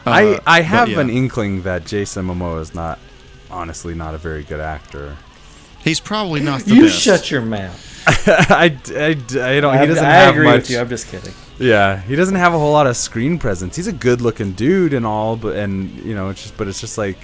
Uh, 0.07 0.09
I 0.09 0.39
I 0.47 0.59
but 0.61 0.65
have 0.65 0.89
yeah. 0.89 1.01
an 1.01 1.11
inkling 1.11 1.61
that 1.61 1.85
Jason 1.85 2.25
Momoa 2.27 2.61
is 2.61 2.73
not, 2.73 2.97
honestly, 3.51 3.93
not 3.93 4.15
a 4.15 4.17
very 4.17 4.43
good 4.43 4.59
actor. 4.59 5.17
He's 5.83 5.99
probably 5.99 6.41
not 6.41 6.61
the 6.61 6.75
you 6.75 6.81
best. 6.83 6.99
shut 7.01 7.31
your 7.31 7.41
mouth. 7.41 7.83
I, 8.07 8.77
I, 8.95 9.05
I 9.09 9.13
don't. 9.59 9.65
I, 9.75 9.81
He 9.81 9.87
doesn't 9.87 10.03
I 10.05 10.11
have 10.11 10.35
agree 10.35 10.45
much. 10.45 10.61
with 10.61 10.69
you. 10.71 10.79
I'm 10.79 10.89
just 10.89 11.07
kidding. 11.07 11.33
Yeah, 11.59 11.99
he 12.01 12.15
doesn't 12.15 12.35
have 12.35 12.53
a 12.53 12.59
whole 12.59 12.71
lot 12.71 12.87
of 12.87 12.95
screen 12.95 13.39
presence. 13.39 13.75
He's 13.75 13.87
a 13.87 13.91
good-looking 13.91 14.51
dude 14.53 14.93
and 14.93 15.05
all, 15.05 15.35
but 15.35 15.55
and 15.55 15.89
you 16.05 16.13
know, 16.15 16.29
it's 16.29 16.41
just 16.43 16.55
but 16.57 16.67
it's 16.67 16.79
just 16.79 16.97
like 16.97 17.17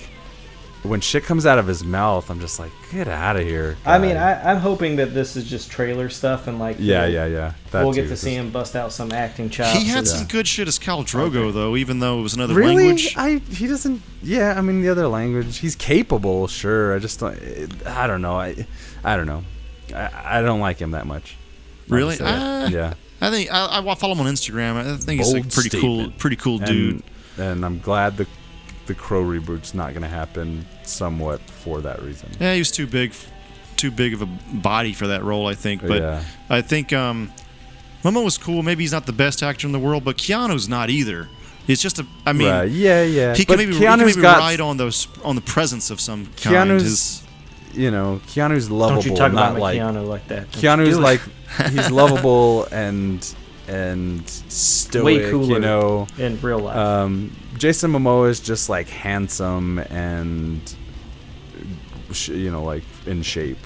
when 0.83 1.01
shit 1.01 1.23
comes 1.23 1.45
out 1.45 1.57
of 1.59 1.67
his 1.67 1.83
mouth, 1.83 2.29
I'm 2.29 2.39
just 2.39 2.59
like, 2.59 2.71
get 2.91 3.07
out 3.07 3.35
of 3.37 3.43
here. 3.43 3.77
I 3.85 3.97
mean. 3.97 4.17
I, 4.17 4.51
I'm 4.51 4.57
hoping 4.57 4.97
that 4.97 5.13
this 5.13 5.35
is 5.35 5.49
just 5.49 5.71
trailer 5.71 6.09
stuff 6.09 6.47
and, 6.47 6.59
like, 6.59 6.77
yeah, 6.79 7.05
yeah, 7.05 7.25
yeah. 7.25 7.53
That 7.71 7.83
we'll 7.83 7.93
get 7.93 8.09
to 8.09 8.17
see 8.17 8.35
him 8.35 8.51
bust 8.51 8.75
out 8.75 8.91
some 8.91 9.11
acting 9.11 9.49
chops. 9.49 9.77
He 9.79 9.85
had 9.87 9.99
and- 9.99 10.07
some 10.07 10.27
good 10.27 10.47
shit 10.47 10.67
as 10.67 10.77
Khal 10.77 11.03
Drogo 11.03 11.51
though, 11.53 11.75
even 11.75 11.99
though 11.99 12.19
it 12.19 12.23
was 12.23 12.35
another 12.35 12.53
Really? 12.53 12.75
language. 12.87 13.15
I 13.17 13.37
he 13.49 13.67
doesn't. 13.67 14.01
Yeah, 14.21 14.53
I 14.57 14.61
mean 14.61 14.81
the 14.81 14.89
other 14.89 15.07
language. 15.07 15.57
He's 15.57 15.75
capable, 15.75 16.47
sure. 16.47 16.95
I 16.95 16.99
just 16.99 17.19
don't. 17.19 17.37
I 17.87 18.05
don't 18.07 18.21
know. 18.21 18.35
I 18.35 18.67
I 19.03 19.15
don't 19.17 19.27
know. 19.27 19.43
I, 19.95 20.39
I 20.39 20.41
don't 20.41 20.59
like 20.59 20.77
him 20.79 20.91
that 20.91 21.07
much. 21.07 21.35
Really? 21.89 22.15
just 22.17 22.19
say 22.19 22.35
it. 22.35 22.39
Ah. 22.39 22.67
yeah. 22.67 22.93
I 23.21 23.31
think 23.31 23.51
I, 23.51 23.79
I 23.89 23.95
follow 23.95 24.13
him 24.15 24.21
on 24.21 24.33
Instagram. 24.33 24.75
I 24.75 24.97
think 24.97 25.21
he's 25.21 25.31
a 25.33 25.39
Bold 25.39 25.51
pretty 25.51 25.79
cool, 25.79 26.11
pretty 26.17 26.35
cool 26.35 26.57
And- 26.57 26.65
dude. 26.65 27.03
And, 27.35 27.65
I'm 27.65 27.79
glad 27.79 28.17
the 28.17 28.27
the 28.85 28.93
Crow 28.95 29.23
reboot's 29.23 29.73
not 29.73 29.91
going 29.91 30.01
to 30.03 30.07
happen. 30.09 30.65
Somewhat 30.83 31.39
for 31.41 31.81
that 31.81 32.01
reason. 32.01 32.29
Yeah, 32.39 32.53
he 32.53 32.59
was 32.59 32.71
too 32.71 32.85
big, 32.87 33.13
too 33.77 33.91
big 33.91 34.13
of 34.13 34.21
a 34.21 34.25
body 34.53 34.93
for 34.93 35.07
that 35.07 35.23
role, 35.23 35.47
I 35.47 35.55
think. 35.55 35.81
But 35.81 36.01
Yeah. 36.01 36.23
I 36.49 36.61
think 36.61 36.91
um, 36.93 37.31
Momo 38.03 38.23
was 38.23 38.37
cool. 38.37 38.63
Maybe 38.63 38.83
he's 38.83 38.91
not 38.91 39.05
the 39.05 39.13
best 39.13 39.41
actor 39.43 39.65
in 39.67 39.71
the 39.73 39.79
world, 39.79 40.03
but 40.03 40.17
Keanu's 40.17 40.67
not 40.67 40.89
either. 40.89 41.29
It's 41.65 41.81
just 41.81 41.99
a. 41.99 42.05
I 42.25 42.33
mean, 42.33 42.49
Right, 42.49 42.69
yeah, 42.69 43.03
yeah. 43.03 43.33
He 43.35 43.45
But 43.45 43.57
can 43.57 43.57
maybe, 43.59 43.73
he 43.73 43.79
can 43.85 43.99
maybe 43.99 44.21
got- 44.21 44.39
ride 44.39 44.59
on 44.59 44.75
those 44.75 45.07
on 45.23 45.35
the 45.35 45.41
presence 45.41 45.89
of 45.91 46.01
some 46.01 46.25
kind. 46.41 46.71
Keanu's, 46.71 46.83
His- 46.83 47.23
you 47.73 47.89
know, 47.89 48.19
Keanu's 48.27 48.69
lovable. 48.69 49.01
Don't 49.01 49.09
you 49.11 49.15
talk 49.15 49.31
not 49.31 49.51
about 49.51 49.61
like 49.61 49.79
Keanu 49.79 50.05
like 50.05 50.27
that. 50.27 50.51
Don't 50.51 50.61
Keanu's 50.79 50.99
like 50.99 51.21
he's 51.71 51.89
lovable 52.01 52.65
and 52.65 53.25
and 53.69 54.29
stoic. 54.29 55.05
Way 55.05 55.29
cooler 55.31 55.53
you 55.53 55.59
know, 55.59 56.07
in 56.17 56.37
real 56.41 56.59
life. 56.59 56.75
Um, 56.75 57.33
Jason 57.57 57.91
Momoa 57.91 58.29
is 58.29 58.39
just 58.39 58.69
like 58.69 58.89
handsome 58.89 59.79
and 59.79 60.75
you 62.27 62.51
know, 62.51 62.63
like 62.63 62.83
in 63.05 63.23
shape. 63.23 63.57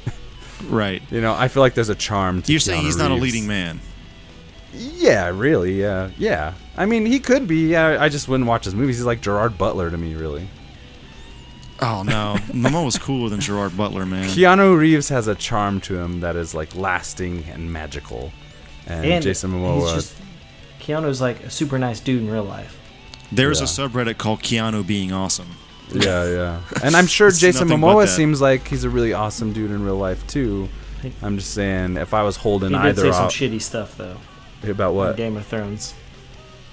right. 0.68 1.02
You 1.10 1.20
know, 1.20 1.34
I 1.34 1.48
feel 1.48 1.62
like 1.62 1.74
there's 1.74 1.88
a 1.88 1.94
charm. 1.94 2.42
to 2.42 2.52
You're 2.52 2.60
saying 2.60 2.82
Keanu 2.82 2.86
he's 2.86 2.96
not 2.96 3.10
a 3.10 3.14
Reeves. 3.14 3.22
leading 3.22 3.46
man. 3.46 3.80
Yeah, 4.72 5.30
really. 5.34 5.80
Yeah, 5.80 6.10
yeah. 6.16 6.54
I 6.76 6.86
mean, 6.86 7.04
he 7.06 7.18
could 7.18 7.48
be. 7.48 7.68
Yeah, 7.68 7.96
I 8.00 8.08
just 8.08 8.28
wouldn't 8.28 8.48
watch 8.48 8.64
his 8.64 8.74
movies. 8.74 8.98
He's 8.98 9.06
like 9.06 9.20
Gerard 9.20 9.58
Butler 9.58 9.90
to 9.90 9.98
me, 9.98 10.14
really. 10.14 10.48
Oh 11.82 12.02
no, 12.02 12.36
Momo 12.48 12.84
was 12.84 12.98
cooler 12.98 13.30
than 13.30 13.40
Gerard 13.40 13.76
Butler, 13.76 14.04
man. 14.06 14.28
Keanu 14.28 14.76
Reeves 14.78 15.08
has 15.08 15.26
a 15.26 15.34
charm 15.34 15.80
to 15.82 15.98
him 15.98 16.20
that 16.20 16.36
is 16.36 16.54
like 16.54 16.74
lasting 16.76 17.44
and 17.44 17.72
magical, 17.72 18.32
and, 18.86 19.04
and 19.04 19.24
Jason 19.24 19.50
Momoa. 19.50 19.82
He's 19.82 19.92
just, 19.94 20.16
Keanu's 20.78 21.20
like 21.20 21.40
a 21.42 21.50
super 21.50 21.78
nice 21.78 21.98
dude 21.98 22.22
in 22.22 22.30
real 22.30 22.44
life. 22.44 22.76
There's 23.32 23.58
Yeah. 23.60 23.64
a 23.64 23.88
subreddit 23.88 24.18
called 24.18 24.42
Keanu 24.42 24.86
being 24.86 25.12
awesome. 25.12 25.48
yeah, 25.92 26.24
yeah. 26.28 26.60
And 26.84 26.96
I'm 26.96 27.06
sure 27.06 27.30
Jason 27.30 27.68
Momoa 27.68 28.06
seems 28.08 28.40
like 28.40 28.68
he's 28.68 28.84
a 28.84 28.90
really 28.90 29.12
awesome 29.12 29.52
dude 29.52 29.70
in 29.70 29.84
real 29.84 29.96
life 29.98 30.26
too. 30.26 30.68
I'm 31.22 31.38
just 31.38 31.52
saying, 31.54 31.96
if 31.96 32.12
I 32.14 32.22
was 32.22 32.36
holding 32.36 32.70
He 32.70 32.76
did 32.76 32.84
either 32.86 33.02
say 33.02 33.12
some 33.12 33.24
up, 33.26 33.30
shitty 33.30 33.62
stuff 33.62 33.96
though. 33.96 34.16
about 34.68 34.94
what? 34.94 35.16
Game 35.16 35.36
of 35.36 35.46
Thrones. 35.46 35.94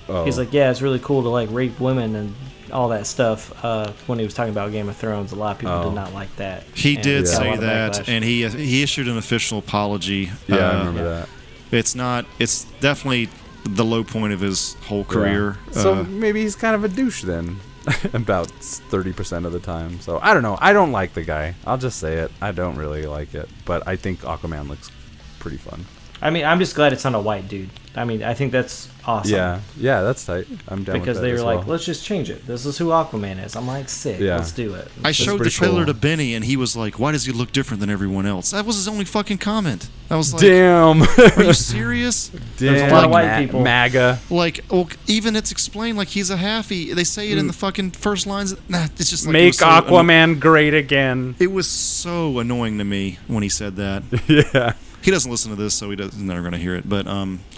Oh. 0.09 0.23
He's 0.25 0.37
like, 0.37 0.53
yeah, 0.53 0.69
it's 0.71 0.81
really 0.81 0.99
cool 0.99 1.23
to 1.23 1.29
like 1.29 1.49
rape 1.51 1.79
women 1.79 2.15
and 2.15 2.33
all 2.71 2.89
that 2.89 3.07
stuff. 3.07 3.53
Uh, 3.63 3.91
when 4.07 4.19
he 4.19 4.25
was 4.25 4.33
talking 4.33 4.51
about 4.51 4.71
Game 4.71 4.87
of 4.89 4.95
Thrones, 4.97 5.31
a 5.31 5.35
lot 5.35 5.51
of 5.55 5.59
people 5.59 5.73
Oh. 5.75 5.83
did 5.85 5.95
not 5.95 6.13
like 6.13 6.33
that. 6.37 6.63
He 6.73 6.95
And 6.95 7.03
did 7.03 7.25
got 7.25 7.31
say 7.33 7.57
that, 7.57 7.93
backlash. 7.93 8.07
and 8.09 8.23
he 8.25 8.47
he 8.47 8.83
issued 8.83 9.07
an 9.07 9.17
official 9.17 9.57
apology. 9.59 10.31
Yeah, 10.47 10.57
I 10.57 10.59
Uh, 10.59 10.77
remember 10.79 11.03
that. 11.09 11.29
It's 11.71 11.95
not. 11.95 12.25
It's 12.39 12.65
definitely 12.79 13.29
the 13.67 13.85
low 13.85 14.03
point 14.03 14.33
of 14.33 14.39
his 14.41 14.75
whole 14.87 15.03
career. 15.03 15.57
Yeah. 15.67 15.73
So 15.81 15.93
Uh, 15.95 16.03
maybe 16.03 16.41
he's 16.41 16.55
kind 16.55 16.75
of 16.75 16.83
a 16.83 16.87
douche 16.87 17.21
then, 17.23 17.59
about 18.13 18.47
thirty 18.51 19.13
percent 19.13 19.45
of 19.45 19.51
the 19.53 19.59
time. 19.59 19.99
So 20.01 20.19
I 20.21 20.33
don't 20.33 20.43
know. 20.43 20.57
I 20.59 20.73
don't 20.73 20.91
like 20.91 21.13
the 21.13 21.23
guy. 21.23 21.55
I'll 21.65 21.77
just 21.77 21.99
say 21.99 22.15
it. 22.15 22.31
I 22.41 22.51
don't 22.51 22.75
really 22.77 23.05
like 23.05 23.33
it, 23.35 23.49
but 23.65 23.87
I 23.87 23.95
think 23.95 24.21
Aquaman 24.21 24.67
looks 24.69 24.91
pretty 25.39 25.57
fun. 25.57 25.85
I 26.21 26.29
mean, 26.29 26.45
I'm 26.45 26.59
just 26.59 26.75
glad 26.75 26.93
it's 26.93 27.03
not 27.03 27.15
a 27.15 27.19
white 27.19 27.47
dude. 27.47 27.69
I 27.95 28.05
mean, 28.05 28.21
I 28.21 28.35
think 28.35 28.51
that's 28.51 28.89
awesome. 29.07 29.33
Yeah, 29.33 29.59
yeah, 29.75 30.01
that's 30.03 30.23
tight. 30.23 30.45
I'm 30.67 30.83
down 30.83 30.99
Because 30.99 31.19
they 31.19 31.31
were 31.31 31.39
like, 31.41 31.59
well. 31.61 31.69
let's 31.69 31.85
just 31.85 32.05
change 32.05 32.29
it. 32.29 32.45
This 32.45 32.63
is 32.63 32.77
who 32.77 32.87
Aquaman 32.89 33.43
is. 33.43 33.55
I'm 33.55 33.65
like, 33.65 33.89
sick. 33.89 34.19
Yeah. 34.19 34.35
Let's 34.37 34.51
do 34.51 34.75
it. 34.75 34.87
I 35.03 35.09
It's 35.09 35.17
showed 35.17 35.39
the 35.43 35.49
trailer 35.49 35.77
cool. 35.83 35.93
to 35.93 35.99
Benny, 35.99 36.35
and 36.35 36.45
he 36.45 36.57
was 36.57 36.75
like, 36.75 36.99
"Why 36.99 37.11
does 37.11 37.25
he 37.25 37.31
look 37.31 37.51
different 37.51 37.81
than 37.81 37.89
everyone 37.89 38.27
else?" 38.27 38.51
That 38.51 38.65
was 38.67 38.75
his 38.75 38.87
only 38.87 39.03
fucking 39.05 39.39
comment. 39.39 39.89
I 40.11 40.15
was 40.15 40.31
like, 40.31 40.41
Damn. 40.43 41.01
Are 41.01 41.43
you 41.43 41.53
serious? 41.53 42.29
There's 42.57 42.81
a 42.81 42.85
Damn, 42.85 42.91
lot 42.91 43.03
of 43.05 43.09
white 43.09 43.39
people. 43.39 43.61
MAGA. 43.63 44.19
Like, 44.29 44.63
well, 44.69 44.87
even 45.07 45.35
it's 45.35 45.51
explained 45.51 45.97
like 45.97 46.09
he's 46.09 46.29
a 46.29 46.37
halfie. 46.37 46.93
They 46.93 47.03
say 47.03 47.31
it 47.31 47.39
in 47.39 47.47
the 47.47 47.53
fucking 47.53 47.91
first 47.91 48.27
lines. 48.27 48.55
Nah, 48.69 48.85
it's 48.97 49.09
just 49.09 49.25
like 49.25 49.31
Mm. 49.31 49.33
Make 49.33 49.47
was 49.47 49.57
so 49.57 49.65
anno- 49.67 49.87
Aquaman 49.87 50.39
great 50.39 50.75
again. 50.75 51.35
it 51.39 51.51
was 51.51 51.67
so 51.67 52.37
annoying 52.37 52.77
to 52.77 52.83
me 52.83 53.17
when 53.27 53.41
he 53.41 53.49
said 53.49 53.75
that. 53.77 54.03
yeah. 54.27 54.73
He 55.07 55.11
doesn't 55.11 55.31
listen 55.31 55.51
to 55.51 55.55
this, 55.55 55.73
so 55.73 55.89
he 55.89 55.95
doesn't, 55.95 56.19
he's 56.19 56.21
never 56.21 56.41
gonna 56.41 56.57
hear 56.57 56.75
it. 56.75 56.87
But 56.87 57.07
um, 57.07 57.39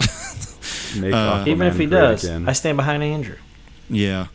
Uh, 1.02 1.44
Even 1.48 1.66
if 1.66 1.78
he 1.78 1.86
does, 1.86 2.22
again. 2.22 2.48
I 2.48 2.52
stand 2.52 2.76
behind 2.76 3.02
Andrew. 3.02 3.34
yeah. 3.88 4.28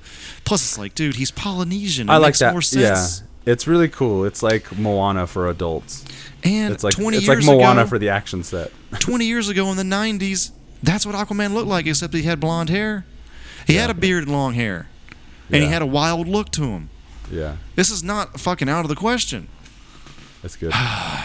Plus, 0.44 0.62
it's 0.64 0.78
like, 0.78 0.96
dude, 0.96 1.16
he's 1.16 1.32
Polynesian. 1.32 2.10
It 2.10 2.12
I 2.12 2.18
like 2.18 2.30
makes 2.30 2.40
that. 2.40 2.52
More 2.52 2.62
Yeah, 2.74 3.08
it's 3.46 3.68
really 3.68 3.88
cool. 3.88 4.26
It's 4.26 4.44
like 4.44 4.78
Moana 4.78 5.28
for 5.28 5.48
adults. 5.48 6.04
And 6.44 6.74
It's 6.74 6.84
like 6.84 6.96
20 6.96 7.18
it's 7.18 7.28
like 7.30 7.44
Moana 7.44 7.82
ago, 7.82 7.90
for 7.90 8.00
the 8.00 8.10
action 8.10 8.44
set. 8.44 8.72
20 9.00 9.26
years 9.26 9.48
ago 9.48 9.72
in 9.72 9.78
the 9.78 9.84
90s, 9.84 10.52
that's 10.84 11.06
what 11.06 11.16
Aquaman 11.16 11.54
looked 11.54 11.70
like, 11.70 11.88
except 11.88 12.14
he 12.14 12.24
had 12.24 12.42
blonde 12.42 12.70
hair. 12.70 13.06
He 13.66 13.76
had 13.76 13.90
a 13.90 13.94
beard 13.96 14.24
and 14.24 14.32
long 14.34 14.56
hair. 14.56 14.88
And 15.50 15.64
he 15.64 15.70
had 15.70 15.82
a 15.82 15.88
wild 15.88 16.28
look 16.28 16.52
to 16.52 16.64
him. 16.66 16.90
Yeah, 17.32 17.58
This 17.76 17.90
is 17.90 18.04
not 18.04 18.40
fucking 18.40 18.70
out 18.70 18.82
of 18.82 18.90
the 18.90 18.96
question. 18.96 19.48
That's 20.46 20.56
good. 20.58 20.72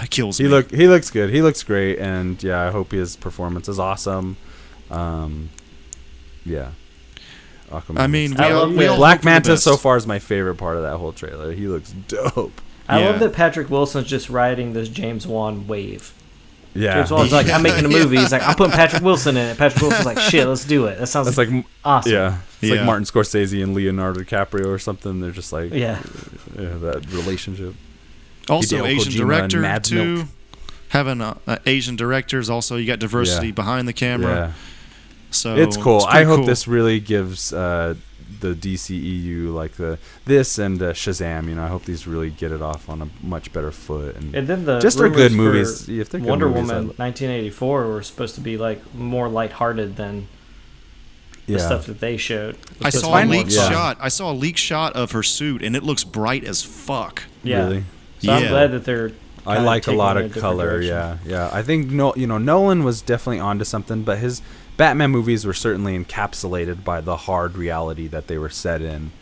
Kills 0.10 0.38
he 0.38 0.44
me. 0.44 0.51
look 0.51 0.70
he 0.70 0.88
looks 0.88 1.10
good. 1.10 1.28
He 1.28 1.42
looks 1.42 1.62
great, 1.62 1.98
and 1.98 2.42
yeah, 2.42 2.62
I 2.62 2.70
hope 2.70 2.92
his 2.92 3.16
performance 3.16 3.68
is 3.68 3.78
awesome. 3.78 4.38
Um, 4.90 5.51
yeah. 6.44 6.70
Aquaman 7.70 7.98
I 8.01 8.06
mean, 8.06 8.30
we 8.34 8.36
I 8.38 8.51
all, 8.52 8.60
love 8.66 8.70
we 8.70 8.86
that 8.86 8.97
Black 8.97 9.16
hope 9.18 9.20
for 9.20 9.24
the 9.26 9.30
Manta 9.30 9.56
so 9.59 9.76
far 9.76 9.97
is 9.98 10.06
my 10.06 10.18
favorite 10.18 10.55
part 10.56 10.76
of 10.76 10.82
that 10.84 10.97
whole 10.97 11.12
trailer. 11.12 11.52
He 11.52 11.68
looks 11.68 11.92
dope. 12.09 12.60
I 12.88 13.01
Yeah. 13.01 13.10
love 13.10 13.20
that 13.20 13.32
Patrick 13.34 13.68
Wilson's 13.68 14.09
just 14.09 14.30
riding 14.30 14.72
this 14.72 14.88
James 14.88 15.26
Wan 15.26 15.66
wave. 15.68 16.12
Yeah, 16.72 16.94
James 16.94 17.10
Wan's 17.10 17.32
like, 17.32 17.48
I'm 17.51 17.62
making 17.62 17.84
a 17.84 17.88
movie. 17.88 18.16
He's 18.16 18.32
like, 18.32 18.42
I'm 18.47 18.55
putting 18.55 18.72
Patrick 18.72 19.02
Wilson 19.02 19.36
in 19.36 19.48
it. 19.48 19.59
Patrick 19.59 19.82
Wilson's 19.82 20.06
like, 20.06 20.18
shit, 20.18 20.47
let's 20.48 20.64
do 20.64 20.86
it. 20.86 20.98
That 20.98 21.09
sounds 21.09 21.26
that's 21.26 21.36
like 21.36 21.66
awesome. 21.84 22.12
yeah, 22.12 22.38
it's 22.62 22.70
Yeah. 22.70 22.76
like 22.76 22.86
Martin 22.86 23.05
Scorsese 23.05 23.62
and 23.62 23.74
Leonardo 23.74 24.20
DiCaprio 24.20 24.66
or 24.66 24.78
something. 24.78 25.20
They're 25.20 25.30
just 25.30 25.52
like 25.52 25.72
Yeah. 25.72 26.01
yeah, 26.59 26.74
that 26.78 27.06
relationship. 27.12 27.74
Also, 28.48 28.76
Hideo 28.78 28.86
Asian 28.86 29.12
Kojima 29.12 29.20
and 29.42 29.50
director, 29.50 29.60
Mads 29.60 29.88
too. 29.88 30.14
Milk. 30.16 30.26
having 30.88 31.20
uh, 31.20 31.38
uh, 31.46 31.56
Asian 31.66 31.96
directors. 31.96 32.50
Also, 32.50 32.76
you 32.76 32.86
got 32.86 32.98
diversity 32.98 33.48
Yeah. 33.48 33.52
behind 33.52 33.86
the 33.86 33.92
camera. 33.92 34.34
Yeah. 34.34 34.52
So 35.30 35.54
it's 35.56 35.76
cool. 35.76 36.00
I 36.06 36.10
pretty 36.12 36.26
hope 36.26 36.36
cool. 36.38 36.46
this 36.46 36.66
really 36.66 36.98
gives 36.98 37.52
uh, 37.52 37.94
the 38.40 38.54
DCEU 38.54 39.54
like 39.54 39.72
the 39.72 39.98
this 40.24 40.58
and 40.58 40.82
uh, 40.82 40.92
Shazam. 40.92 41.46
You 41.48 41.54
know, 41.54 41.62
I 41.64 41.68
hope 41.68 41.84
these 41.84 42.06
really 42.08 42.30
get 42.30 42.50
it 42.50 42.60
off 42.62 42.88
on 42.88 43.02
a 43.02 43.08
much 43.22 43.52
better 43.52 43.70
foot. 43.70 44.16
And, 44.16 44.34
And 44.34 44.48
then 44.48 44.64
the 44.64 44.80
just 44.80 44.98
are 44.98 45.08
good 45.08 45.30
movies. 45.32 45.88
If 45.88 46.10
they're 46.10 46.20
good 46.20 46.28
Wonder 46.28 46.48
movies, 46.48 46.62
Woman 46.68 46.84
I- 46.98 47.04
1984 47.04 47.86
were 47.86 48.02
supposed 48.02 48.34
to 48.36 48.40
be 48.40 48.56
like 48.56 48.82
more 48.94 49.28
lighthearted 49.28 49.94
than 49.96 50.26
the 51.46 51.52
Yeah. 51.52 51.58
stuff 51.58 51.86
that 51.86 52.00
they 52.00 52.16
showed. 52.16 52.56
I 52.82 52.90
saw 52.90 53.08
a 53.08 53.10
fine 53.12 53.28
leaked 53.30 53.52
fun. 53.52 53.70
shot. 53.70 53.98
I 54.00 54.08
saw 54.08 54.32
a 54.32 54.34
leaked 54.34 54.58
shot 54.58 54.94
of 54.96 55.12
her 55.12 55.22
suit, 55.22 55.62
and 55.62 55.76
it 55.76 55.84
looks 55.84 56.02
bright 56.02 56.42
as 56.44 56.62
fuck. 56.62 57.24
Yeah. 57.44 57.64
Really? 57.66 57.84
So 58.20 58.32
I'm 58.32 58.42
Yeah. 58.44 58.48
glad 58.51 58.72
that 58.72 58.84
they're. 58.84 59.12
I 59.47 59.59
like 59.59 59.86
a 59.86 59.92
lot 59.92 60.16
of 60.18 60.24
different 60.24 60.42
color. 60.42 60.70
direction. 60.82 60.88
Yeah, 60.94 61.16
yeah. 61.26 61.51
I 61.52 61.62
think 61.62 61.90
no, 61.90 62.14
you 62.14 62.26
know, 62.26 62.36
Nolan 62.38 62.84
was 62.84 63.01
definitely 63.01 63.40
onto 63.40 63.64
something, 63.64 64.02
but 64.02 64.18
his 64.18 64.42
Batman 64.76 65.10
movies 65.10 65.47
were 65.47 65.55
certainly 65.55 65.98
encapsulated 65.98 66.84
by 66.84 67.01
the 67.01 67.16
hard 67.16 67.56
reality 67.56 68.06
that 68.09 68.26
they 68.26 68.36
were 68.36 68.51
set 68.51 68.82
in, 68.82 69.12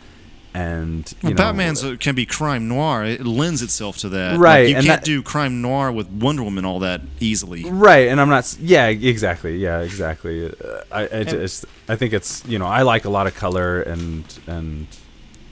and 0.53 1.09
you 1.21 1.29
Well, 1.29 1.31
know, 1.31 1.37
Batman's 1.37 1.83
uh, 1.83 1.95
can 1.99 2.15
be 2.15 2.25
crime 2.25 2.67
noir. 2.67 3.05
It 3.05 3.25
lends 3.25 3.61
itself 3.61 3.97
to 3.99 4.09
that. 4.09 4.31
Like, 4.33 4.39
Right, 4.41 4.67
you 4.67 4.73
can't 4.75 4.87
that- 4.87 5.03
do 5.05 5.21
crime 5.23 5.61
noir 5.61 5.91
with 5.91 6.07
Wonder 6.09 6.43
Woman 6.43 6.65
all 6.65 6.79
that 6.79 7.01
easily. 7.21 7.63
Right, 7.69 8.09
and 8.09 8.19
I'm 8.19 8.29
not. 8.29 8.55
Yeah, 8.59 8.87
exactly. 8.87 9.57
Yeah, 9.57 9.79
exactly. 9.79 10.47
Uh, 10.47 10.51
I, 10.91 11.19
I 11.19 11.23
just, 11.23 11.65
I 11.87 11.95
think 11.95 12.11
it's 12.13 12.43
you 12.45 12.59
know, 12.59 12.65
I 12.67 12.81
like 12.81 13.05
a 13.05 13.09
lot 13.09 13.25
of 13.25 13.35
color 13.35 13.81
and 13.81 14.23
and 14.47 14.87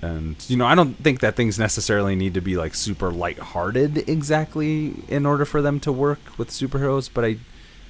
and 0.02 0.36
you 0.48 0.56
know, 0.57 0.65
I 0.65 0.76
don't 0.76 0.94
think 1.03 1.19
that 1.22 1.36
things 1.36 1.57
necessarily 1.57 2.15
need 2.15 2.34
to 2.36 2.41
be 2.41 2.56
like 2.56 2.76
super 2.76 3.11
lighthearted 3.11 4.07
exactly 4.10 4.94
in 5.07 5.26
order 5.26 5.45
for 5.45 5.61
them 5.61 5.80
to 5.82 5.91
work 5.91 6.19
with 6.38 6.49
superheroes. 6.49 7.10
But 7.14 7.26
I, 7.26 7.38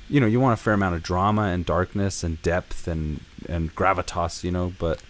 you 0.09 0.19
know, 0.21 0.27
you 0.27 0.39
want 0.39 0.59
a 0.59 0.61
fair 0.63 0.73
amount 0.73 0.95
of 0.95 1.03
drama 1.03 1.43
and 1.43 1.65
darkness 1.65 2.23
and 2.23 2.41
depth 2.41 2.87
and 2.87 3.19
and 3.49 3.75
gravitas. 3.75 4.43
You 4.43 4.51
know, 4.51 4.73
but 4.79 5.01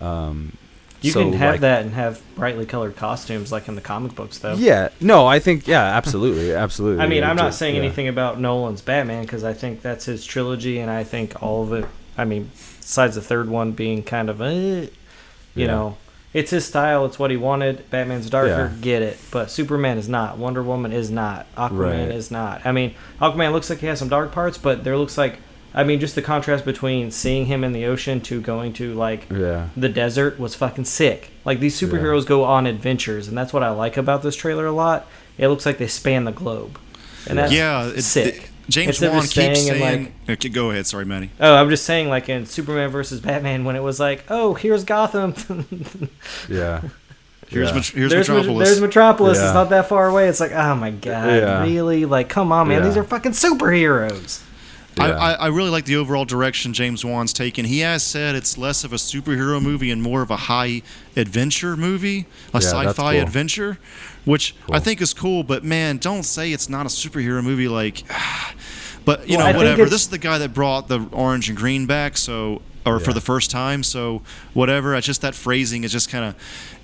um, 0.00 0.56
You 1.00 1.10
so, 1.10 1.24
can 1.24 1.32
have 1.34 1.54
like- 1.54 1.60
that 1.62 1.82
and 1.82 1.94
have 1.94 2.20
brightly 2.36 2.64
colored 2.66 2.94
costumes 2.96 3.50
like 3.50 3.66
in 3.68 3.74
the 3.74 3.80
comic 3.80 4.14
books, 4.14 4.38
though. 4.38 4.54
Yeah, 4.54 4.90
no, 5.00 5.26
I 5.26 5.38
think 5.40 5.66
yeah, 5.66 5.82
absolutely, 5.82 6.52
absolutely. 6.66 7.02
I 7.02 7.08
mean, 7.08 7.24
I'm 7.24 7.36
not 7.36 7.54
saying 7.54 7.74
yeah. 7.74 7.82
anything 7.82 8.08
about 8.08 8.38
Nolan's 8.40 8.82
Batman 8.82 9.22
because 9.24 9.42
I 9.44 9.52
think 9.52 9.82
that's 9.82 10.04
his 10.04 10.24
trilogy, 10.24 10.78
and 10.78 10.90
I 10.90 11.04
think 11.04 11.42
all 11.42 11.62
of 11.64 11.72
it. 11.72 11.86
I 12.16 12.24
mean, 12.24 12.50
besides 12.78 13.14
the 13.14 13.22
third 13.22 13.48
one 13.48 13.72
being 13.72 14.02
kind 14.02 14.28
of, 14.28 14.40
eh, 14.42 14.80
you 14.82 14.90
Yeah. 15.54 15.66
know, 15.68 15.96
it's 16.32 16.50
his 16.50 16.64
style. 16.64 17.04
It's 17.06 17.18
what 17.18 17.30
he 17.30 17.36
wanted. 17.36 17.88
Batman's 17.90 18.30
darker, 18.30 18.72
Yeah. 18.74 18.80
get 18.80 19.02
it. 19.02 19.18
But 19.30 19.50
Superman 19.50 19.98
is 19.98 20.08
not. 20.08 20.38
Wonder 20.38 20.62
Woman 20.62 20.92
is 20.92 21.10
not. 21.10 21.46
Aquaman 21.56 21.78
Right. 21.78 22.10
is 22.14 22.30
not. 22.30 22.60
I 22.64 22.72
mean, 22.72 22.94
Aquaman 23.20 23.52
looks 23.52 23.68
like 23.70 23.80
he 23.80 23.86
has 23.86 23.98
some 23.98 24.08
dark 24.08 24.32
parts, 24.32 24.58
but 24.58 24.84
there 24.84 24.96
looks 24.96 25.16
like. 25.18 25.38
I 25.72 25.84
mean, 25.84 26.00
just 26.00 26.16
the 26.16 26.22
contrast 26.22 26.64
between 26.64 27.12
seeing 27.12 27.46
him 27.46 27.62
in 27.62 27.72
the 27.72 27.84
ocean 27.84 28.20
to 28.22 28.40
going 28.40 28.72
to 28.72 28.92
like 28.94 29.26
Yeah. 29.30 29.66
the 29.76 29.88
desert 29.88 30.40
was 30.40 30.56
fucking 30.56 30.86
sick. 30.86 31.30
Like 31.44 31.60
these 31.60 31.80
superheroes 31.80 32.26
go 32.26 32.42
on 32.42 32.66
adventures, 32.66 33.28
and 33.28 33.38
that's 33.38 33.52
what 33.52 33.62
I 33.62 33.70
like 33.70 33.96
about 33.96 34.24
this 34.24 34.34
trailer 34.34 34.66
a 34.66 34.72
lot. 34.72 35.06
It 35.38 35.46
looks 35.46 35.64
like 35.64 35.78
they 35.78 35.86
span 35.86 36.24
the 36.24 36.32
globe, 36.32 36.76
and 37.28 37.38
that's 37.38 37.52
yeah, 37.52 37.84
it, 37.86 38.02
sick. 38.02 38.34
it- 38.36 38.50
James 38.70 38.88
Instead 38.88 39.12
Wan 39.12 39.22
just 39.22 39.34
keeps 39.34 39.60
staying 39.60 39.68
in, 39.76 39.82
saying. 39.82 40.14
Okay, 40.28 40.48
go 40.48 40.70
ahead. 40.70 40.86
Sorry, 40.86 41.04
Manny. 41.04 41.30
Oh, 41.40 41.54
I'm 41.54 41.68
just 41.70 41.84
saying, 41.84 42.08
like 42.08 42.28
in 42.28 42.46
Superman 42.46 42.90
versus 42.90 43.20
Batman, 43.20 43.64
when 43.64 43.76
it 43.76 43.82
was 43.82 43.98
like, 44.00 44.24
oh, 44.30 44.54
here's 44.54 44.84
Gotham. 44.84 45.34
Yeah. 46.48 46.82
Here's 47.48 47.68
Yeah. 47.70 47.74
Met- 47.74 47.84
here's 47.86 48.10
there's 48.12 48.28
Met- 48.28 48.36
Metropolis. 48.38 48.68
there's 48.68 48.80
Metropolis. 48.80 49.38
Yeah. 49.38 49.44
It's 49.46 49.54
not 49.54 49.70
that 49.70 49.88
far 49.88 50.06
away. 50.08 50.28
It's 50.28 50.38
like, 50.40 50.52
oh 50.52 50.74
my 50.76 50.90
god, 50.90 51.26
Yeah. 51.28 51.62
really? 51.62 52.04
Like, 52.04 52.28
come 52.28 52.52
on, 52.52 52.68
man. 52.68 52.80
Yeah. 52.82 52.88
These 52.88 52.96
are 52.96 53.04
fucking 53.04 53.32
superheroes. 53.32 54.40
I, 54.98 55.08
Yeah. 55.08 55.16
I, 55.16 55.32
I 55.32 55.46
really 55.48 55.70
like 55.70 55.84
the 55.84 55.96
overall 55.96 56.24
direction 56.24 56.72
James 56.72 57.04
Wan's 57.04 57.32
taken. 57.32 57.64
He 57.64 57.80
has 57.80 58.02
said 58.02 58.34
it's 58.34 58.58
less 58.58 58.84
of 58.84 58.92
a 58.92 58.96
superhero 58.96 59.62
movie 59.62 59.90
and 59.90 60.02
more 60.02 60.22
of 60.22 60.30
a 60.30 60.36
high 60.36 60.82
adventure 61.16 61.76
movie, 61.76 62.26
a 62.52 62.60
Yeah, 62.60 62.60
sci-fi 62.60 63.14
cool. 63.14 63.22
adventure, 63.22 63.78
which 64.24 64.54
I 64.70 64.78
think 64.80 65.00
is 65.00 65.14
cool. 65.14 65.42
But 65.44 65.64
man, 65.64 65.98
don't 65.98 66.24
say 66.24 66.52
it's 66.52 66.68
not 66.68 66.86
a 66.86 66.88
superhero 66.88 67.42
movie. 67.42 67.68
Like, 67.68 68.02
but 69.04 69.28
you 69.28 69.36
Well, 69.36 69.46
know, 69.46 69.52
think 69.52 69.56
whatever. 69.58 69.84
This 69.90 70.02
is 70.02 70.08
the 70.08 70.18
guy 70.18 70.38
that 70.38 70.52
brought 70.54 70.88
the 70.88 71.06
orange 71.12 71.48
and 71.48 71.56
green 71.56 71.86
back, 71.86 72.16
so 72.16 72.62
or 72.86 72.98
for 72.98 73.12
the 73.12 73.20
first 73.20 73.50
time. 73.50 73.82
So 73.82 74.22
whatever. 74.54 74.94
It's 74.96 75.06
just 75.06 75.20
that 75.22 75.34
phrasing 75.34 75.84
is 75.84 75.92
just 75.92 76.10
kind 76.10 76.24
of 76.24 76.34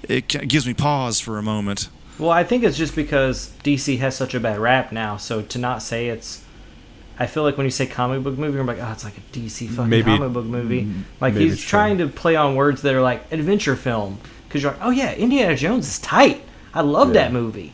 it 0.09 0.29
gives 0.29 0.67
me 0.67 0.75
pause 0.75 1.21
for 1.21 1.39
a 1.39 1.43
moment. 1.43 1.89
Well, 2.19 2.31
I 2.31 2.45
think 2.45 2.65
it's 2.65 2.79
just 2.79 2.95
because 2.97 3.53
DC 3.65 3.99
has 3.99 4.17
such 4.17 4.35
a 4.35 4.41
bad 4.41 4.59
rap 4.59 4.91
now. 4.93 5.17
So 5.19 5.43
to 5.43 5.59
not 5.59 5.83
say 5.83 6.09
it's, 6.09 6.43
I 7.19 7.27
feel 7.27 7.43
like 7.45 7.57
when 7.57 7.65
you 7.65 7.71
say 7.71 7.87
comic 7.87 8.23
book 8.23 8.37
movie, 8.37 8.59
I'm 8.59 8.67
like, 8.67 8.79
oh, 8.81 8.93
it's 8.93 9.05
like 9.05 9.17
a 9.17 9.21
DC 9.37 9.69
fucking 9.71 9.89
Maybe- 9.89 10.05
comic 10.05 10.33
book 10.33 10.45
movie. 10.47 10.87
Like 11.21 11.35
maybe 11.35 11.49
he's 11.49 11.61
true. 11.61 11.69
trying 11.71 11.99
to 11.99 12.09
play 12.09 12.37
on 12.37 12.55
words 12.57 12.83
that 12.83 12.95
are 12.95 13.01
like 13.03 13.31
adventure 13.33 13.75
film. 13.77 14.19
Because 14.49 14.63
you're 14.63 14.73
like, 14.73 14.81
oh 14.83 14.91
yeah, 14.91 15.15
Indiana 15.15 15.57
Jones 15.57 15.89
is 15.89 15.99
tight. 15.99 16.43
I 16.75 16.83
love 16.83 17.09
Yeah. 17.09 17.23
that 17.25 17.33
movie. 17.33 17.73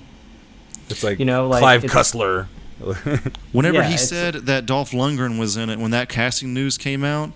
It's 0.88 1.02
like 1.02 1.18
You 1.18 1.24
know, 1.24 1.48
like, 1.48 1.60
Clive 1.60 1.82
Cussler. 1.84 2.46
Whenever 3.52 3.78
Yeah, 3.78 3.88
he 3.88 3.96
said 3.96 4.34
that 4.46 4.66
Dolph 4.66 4.90
Lundgren 4.90 5.38
was 5.38 5.56
in 5.56 5.70
it, 5.70 5.78
when 5.78 5.90
that 5.92 6.08
casting 6.08 6.52
news 6.54 6.76
came 6.78 7.04
out, 7.04 7.32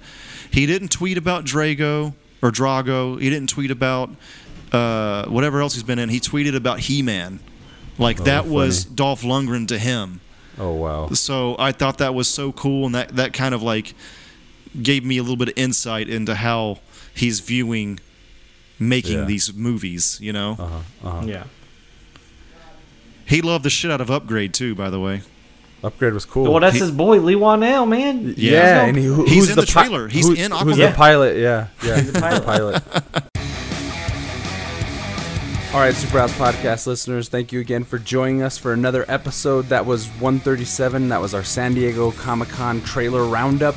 he 0.50 0.66
didn't 0.66 0.88
tweet 0.88 1.16
about 1.18 1.44
Drago 1.44 2.14
or 2.42 2.50
Drago. 2.50 3.20
He 3.20 3.30
didn't 3.30 3.48
tweet 3.48 3.70
about 3.70 4.10
uh, 4.72 5.26
whatever 5.26 5.60
else 5.60 5.74
he's 5.74 5.82
been 5.82 5.98
in. 5.98 6.08
He 6.08 6.20
tweeted 6.20 6.54
about 6.56 6.80
He-Man, 6.80 7.38
like 7.98 8.20
Oh, 8.20 8.24
that 8.24 8.46
was. 8.46 8.84
Dolph 8.84 9.22
Lundgren 9.22 9.68
to 9.68 9.78
him. 9.78 10.20
Oh 10.58 10.72
wow. 10.72 11.08
So 11.10 11.56
I 11.58 11.72
thought 11.72 11.98
that 11.98 12.14
was 12.14 12.28
so 12.28 12.52
cool, 12.52 12.86
and 12.86 12.94
that 12.94 13.16
that 13.16 13.32
kind 13.32 13.54
of 13.54 13.62
like 13.62 13.94
gave 14.82 15.04
me 15.04 15.18
a 15.18 15.22
little 15.22 15.36
bit 15.36 15.48
of 15.48 15.54
insight 15.56 16.08
into 16.08 16.34
how 16.34 16.78
he's 17.14 17.40
viewing 17.40 17.98
making 18.78 19.18
Yeah. 19.20 19.24
these 19.24 19.52
movies. 19.54 20.18
You 20.20 20.32
know, 20.32 20.56
Uh-huh, 20.58 21.08
uh-huh. 21.08 21.26
Yeah. 21.26 21.44
he 23.26 23.42
loved 23.42 23.64
the 23.64 23.70
shit 23.70 23.90
out 23.90 24.00
of 24.00 24.10
Upgrade 24.10 24.54
too. 24.54 24.74
By 24.74 24.90
the 24.90 25.00
way, 25.00 25.22
Upgrade 25.82 26.14
was 26.14 26.24
cool. 26.24 26.50
Well, 26.50 26.60
that's 26.60 26.74
He- 26.74 26.80
his 26.80 26.90
boy 26.90 27.18
Leigh 27.20 27.34
Whannell, 27.34 27.86
man. 27.88 28.34
yeah, 28.36 28.50
Yeah. 28.52 28.84
and 28.86 28.96
he, 28.96 29.04
who, 29.04 29.24
He's 29.24 29.34
who's 29.34 29.50
in 29.50 29.56
the, 29.56 29.62
the 29.62 29.66
pi- 29.72 29.86
trailer. 29.88 30.08
He's 30.08 30.26
who- 30.26 30.32
in 30.34 30.50
Who's 30.52 30.76
Aquaman. 30.76 30.90
the 30.90 30.92
pilot? 30.96 31.36
Yeah, 31.38 31.66
yeah, 31.84 31.96
He's 32.00 32.12
the 32.12 32.20
pilot. 32.44 32.82
All 35.76 35.82
right, 35.82 35.94
Superhouse 35.94 36.30
podcast 36.30 36.86
listeners, 36.86 37.28
thank 37.28 37.52
you 37.52 37.60
again 37.60 37.84
for 37.84 37.98
joining 37.98 38.42
us 38.42 38.56
for 38.56 38.72
another 38.72 39.04
episode. 39.08 39.66
That 39.66 39.84
was 39.84 40.06
137. 40.08 41.10
That 41.10 41.20
was 41.20 41.34
our 41.34 41.44
San 41.44 41.74
Diego 41.74 42.12
Comic 42.12 42.48
Con 42.48 42.80
trailer 42.80 43.24
roundup. 43.24 43.74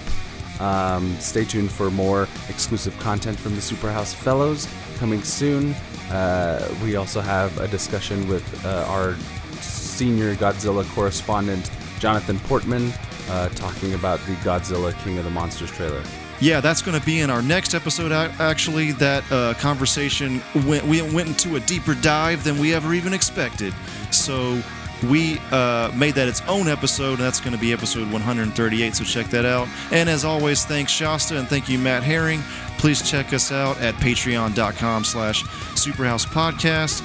Um, 0.62 1.14
stay 1.20 1.44
tuned 1.44 1.70
for 1.70 1.92
more 1.92 2.30
exclusive 2.48 2.98
content 3.00 3.38
from 3.38 3.54
the 3.54 3.60
Superhouse 3.60 4.16
Fellows 4.16 4.66
coming 4.96 5.22
soon. 5.24 5.74
Uh, 6.10 6.74
we 6.82 6.96
also 6.96 7.20
have 7.20 7.60
a 7.60 7.68
discussion 7.68 8.30
with 8.30 8.66
uh, 8.66 8.86
our 8.88 9.16
senior 9.60 10.36
Godzilla 10.36 10.90
correspondent, 10.96 11.70
Jonathan 12.00 12.40
Portman, 12.40 12.94
uh, 13.30 13.50
talking 13.50 13.94
about 13.94 14.22
the 14.22 14.36
Godzilla 14.36 14.98
King 15.04 15.18
of 15.18 15.26
the 15.26 15.32
Monsters 15.32 15.72
trailer. 15.72 16.02
Yeah, 16.42 16.62
that's 16.62 16.82
going 16.82 16.98
to 16.98 17.06
be 17.06 17.20
in 17.20 17.30
our 17.30 17.42
next 17.42 17.74
episode. 17.74 18.12
Actually, 18.14 18.94
that 18.94 19.30
uh, 19.32 19.54
conversation 19.56 20.42
went 20.66 20.86
we 20.86 21.02
went 21.02 21.28
into 21.28 21.58
a 21.58 21.60
deeper 21.60 21.96
dive 21.96 22.44
than 22.44 22.58
we 22.58 22.74
ever 22.74 22.94
even 22.94 23.14
expected. 23.14 23.74
So 24.12 24.62
we 25.10 25.40
uh, 25.52 25.92
made 25.96 26.16
that 26.16 26.28
its 26.28 26.42
own 26.48 26.68
episode, 26.68 27.14
and 27.14 27.20
that's 27.20 27.40
going 27.42 27.54
to 27.54 27.60
be 27.60 27.74
episode 27.74 28.12
138. 28.12 28.96
So 28.96 29.04
check 29.04 29.28
that 29.28 29.46
out. 29.46 29.68
And 29.92 30.10
as 30.10 30.24
always, 30.24 30.66
thanks 30.66 30.92
Shasta, 30.92 31.38
and 31.38 31.48
thank 31.48 31.68
you 31.68 31.78
Matt 31.78 32.04
Herring. 32.04 32.42
Please 32.78 33.10
check 33.10 33.34
us 33.34 33.52
out 33.52 33.80
at 33.82 33.94
Patreon.com/slash 33.96 35.44
Superhouse 35.44 36.26
Podcast. 36.26 37.04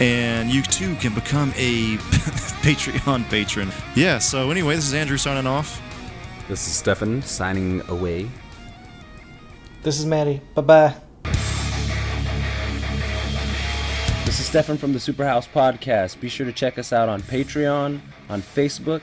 And 0.00 0.50
you 0.50 0.62
too 0.62 0.94
can 0.96 1.14
become 1.14 1.50
a 1.56 1.96
Patreon 2.62 3.28
patron. 3.30 3.70
Yeah, 3.94 4.18
so 4.18 4.50
anyway, 4.50 4.76
this 4.76 4.86
is 4.86 4.94
Andrew 4.94 5.16
signing 5.16 5.46
off. 5.46 5.80
This 6.48 6.66
is 6.68 6.74
Stefan 6.74 7.22
signing 7.22 7.80
away. 7.88 8.28
This 9.86 10.00
is 10.00 10.04
Maddie. 10.04 10.40
Bye 10.56 10.62
bye. 10.62 10.94
This 14.24 14.40
is 14.40 14.46
Stefan 14.46 14.78
from 14.78 14.92
the 14.92 14.98
Superhouse 14.98 15.48
Podcast. 15.48 16.18
Be 16.18 16.28
sure 16.28 16.44
to 16.44 16.52
check 16.52 16.76
us 16.76 16.92
out 16.92 17.08
on 17.08 17.22
Patreon, 17.22 18.00
on 18.28 18.42
Facebook, 18.42 19.00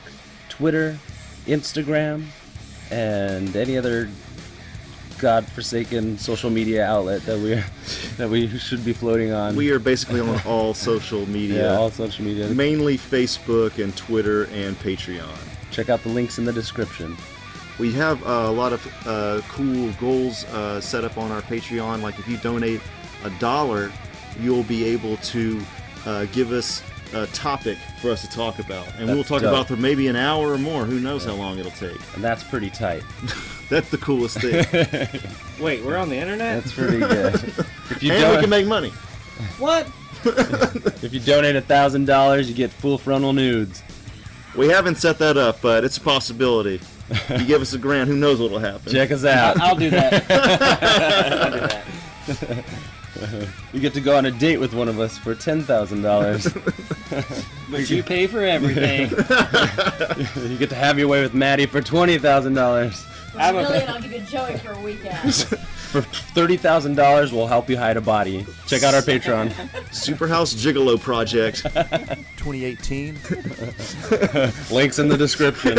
Twitter, 0.49 0.99
Instagram, 1.45 2.25
and 2.91 3.55
any 3.55 3.77
other 3.77 4.09
godforsaken 5.19 6.17
social 6.17 6.49
media 6.49 6.85
outlet 6.85 7.21
that 7.27 7.39
we 7.39 7.63
that 8.17 8.29
we 8.29 8.49
should 8.59 8.83
be 8.83 8.91
floating 8.91 9.31
on. 9.31 9.55
We 9.55 9.71
are 9.71 9.79
basically 9.79 10.19
on 10.19 10.41
all 10.45 10.73
social 10.73 11.25
media. 11.29 11.71
Yeah, 11.71 11.77
all 11.77 11.91
social 11.91 12.25
media. 12.25 12.49
Mainly 12.49 12.97
Facebook 12.97 13.81
and 13.81 13.95
Twitter 13.95 14.47
and 14.47 14.77
Patreon. 14.79 15.33
Check 15.71 15.87
out 15.87 16.03
the 16.03 16.09
links 16.09 16.39
in 16.39 16.43
the 16.43 16.51
description. 16.51 17.15
We 17.79 17.91
have 17.93 18.23
uh, 18.25 18.29
a 18.29 18.51
lot 18.51 18.73
of 18.73 19.07
uh, 19.07 19.41
cool 19.49 19.91
goals 19.93 20.45
uh, 20.45 20.79
set 20.79 21.03
up 21.03 21.17
on 21.17 21.31
our 21.31 21.41
Patreon. 21.41 22.01
Like 22.01 22.19
if 22.19 22.27
you 22.27 22.37
donate 22.37 22.81
a 23.23 23.29
dollar, 23.39 23.91
you'll 24.39 24.63
be 24.63 24.85
able 24.85 25.17
to 25.17 25.61
uh, 26.05 26.25
give 26.25 26.51
us 26.51 26.83
a 27.13 27.27
topic 27.27 27.77
for 28.01 28.11
us 28.11 28.21
to 28.21 28.29
talk 28.29 28.57
about, 28.59 28.87
and 28.97 29.07
That's 29.07 29.15
we'll 29.15 29.23
talk 29.23 29.41
dope. 29.41 29.51
about 29.51 29.67
for 29.67 29.75
maybe 29.75 30.07
an 30.07 30.15
hour 30.15 30.51
or 30.51 30.57
more. 30.57 30.85
Who 30.85 30.99
knows 30.99 31.25
how 31.25 31.33
long 31.33 31.59
it'll 31.59 31.71
take? 31.71 31.99
And 32.15 32.23
that's 32.23 32.43
pretty 32.43 32.69
tight. 32.69 33.03
That's 33.69 33.89
the 33.89 33.97
coolest 33.97 34.39
thing. 34.39 34.65
Wait, 35.63 35.83
we're 35.83 35.97
on 35.97 36.09
the 36.09 36.17
internet? 36.17 36.63
That's 36.63 36.75
pretty 36.75 36.99
good. 36.99 37.33
If 37.89 38.03
you 38.03 38.11
and 38.11 38.21
don't, 38.21 38.35
we 38.35 38.41
can 38.41 38.49
make 38.49 38.67
money. 38.67 38.89
What? 39.57 39.87
if 40.25 41.13
you 41.13 41.19
donate 41.19 41.55
a 41.55 41.61
thousand 41.61 42.05
dollars, 42.05 42.49
you 42.49 42.55
get 42.55 42.71
full 42.71 42.97
frontal 42.97 43.33
nudes. 43.33 43.81
We 44.55 44.67
haven't 44.67 44.95
set 44.95 45.17
that 45.19 45.37
up, 45.37 45.61
but 45.61 45.83
it's 45.83 45.97
a 45.97 46.01
possibility. 46.01 46.81
you 47.29 47.45
give 47.45 47.61
us 47.61 47.73
a 47.73 47.77
grand, 47.77 48.09
who 48.09 48.15
knows 48.15 48.39
what'll 48.39 48.59
happen? 48.59 48.91
Check 48.91 49.11
us 49.11 49.25
out. 49.25 49.59
I'll 49.59 49.75
do 49.75 49.89
that. 49.89 50.23
I'll 50.31 51.51
do 51.51 51.59
that. 51.59 52.65
You 53.73 53.79
get 53.79 53.93
to 53.93 54.01
go 54.01 54.17
on 54.17 54.25
a 54.25 54.31
date 54.31 54.57
with 54.57 54.73
one 54.73 54.87
of 54.89 54.99
us 54.99 55.17
for 55.17 55.35
ten 55.35 55.61
thousand 55.61 56.01
dollars. 56.01 56.47
But 57.69 57.89
you 57.89 58.03
pay 58.03 58.27
for 58.27 58.41
everything. 58.41 59.09
you 60.49 60.57
get 60.57 60.69
to 60.69 60.75
have 60.75 60.99
your 60.99 61.07
way 61.07 61.21
with 61.21 61.33
Maddie 61.33 61.65
for 61.65 61.81
twenty 61.81 62.17
thousand 62.19 62.53
dollars. 62.53 63.03
For 63.31 63.39
a 63.39 63.53
million, 63.53 63.89
I'll 63.89 64.01
give 64.01 64.11
you 64.11 64.19
Joey 64.21 64.57
for 64.57 64.73
a 64.73 64.79
weekend. 64.79 65.33
For 65.33 66.01
thirty 66.01 66.57
thousand 66.57 66.95
dollars, 66.95 67.31
we'll 67.33 67.47
help 67.47 67.69
you 67.69 67.77
hide 67.77 67.97
a 67.97 68.01
body. 68.01 68.45
Check 68.67 68.83
out 68.83 68.93
our 68.93 69.01
Patreon. 69.01 69.49
Superhouse 69.89 70.53
Gigolo 70.55 70.99
Project. 70.99 71.63
2018. 72.37 73.15
Links 74.75 74.99
in 74.99 75.07
the 75.07 75.17
description. 75.17 75.77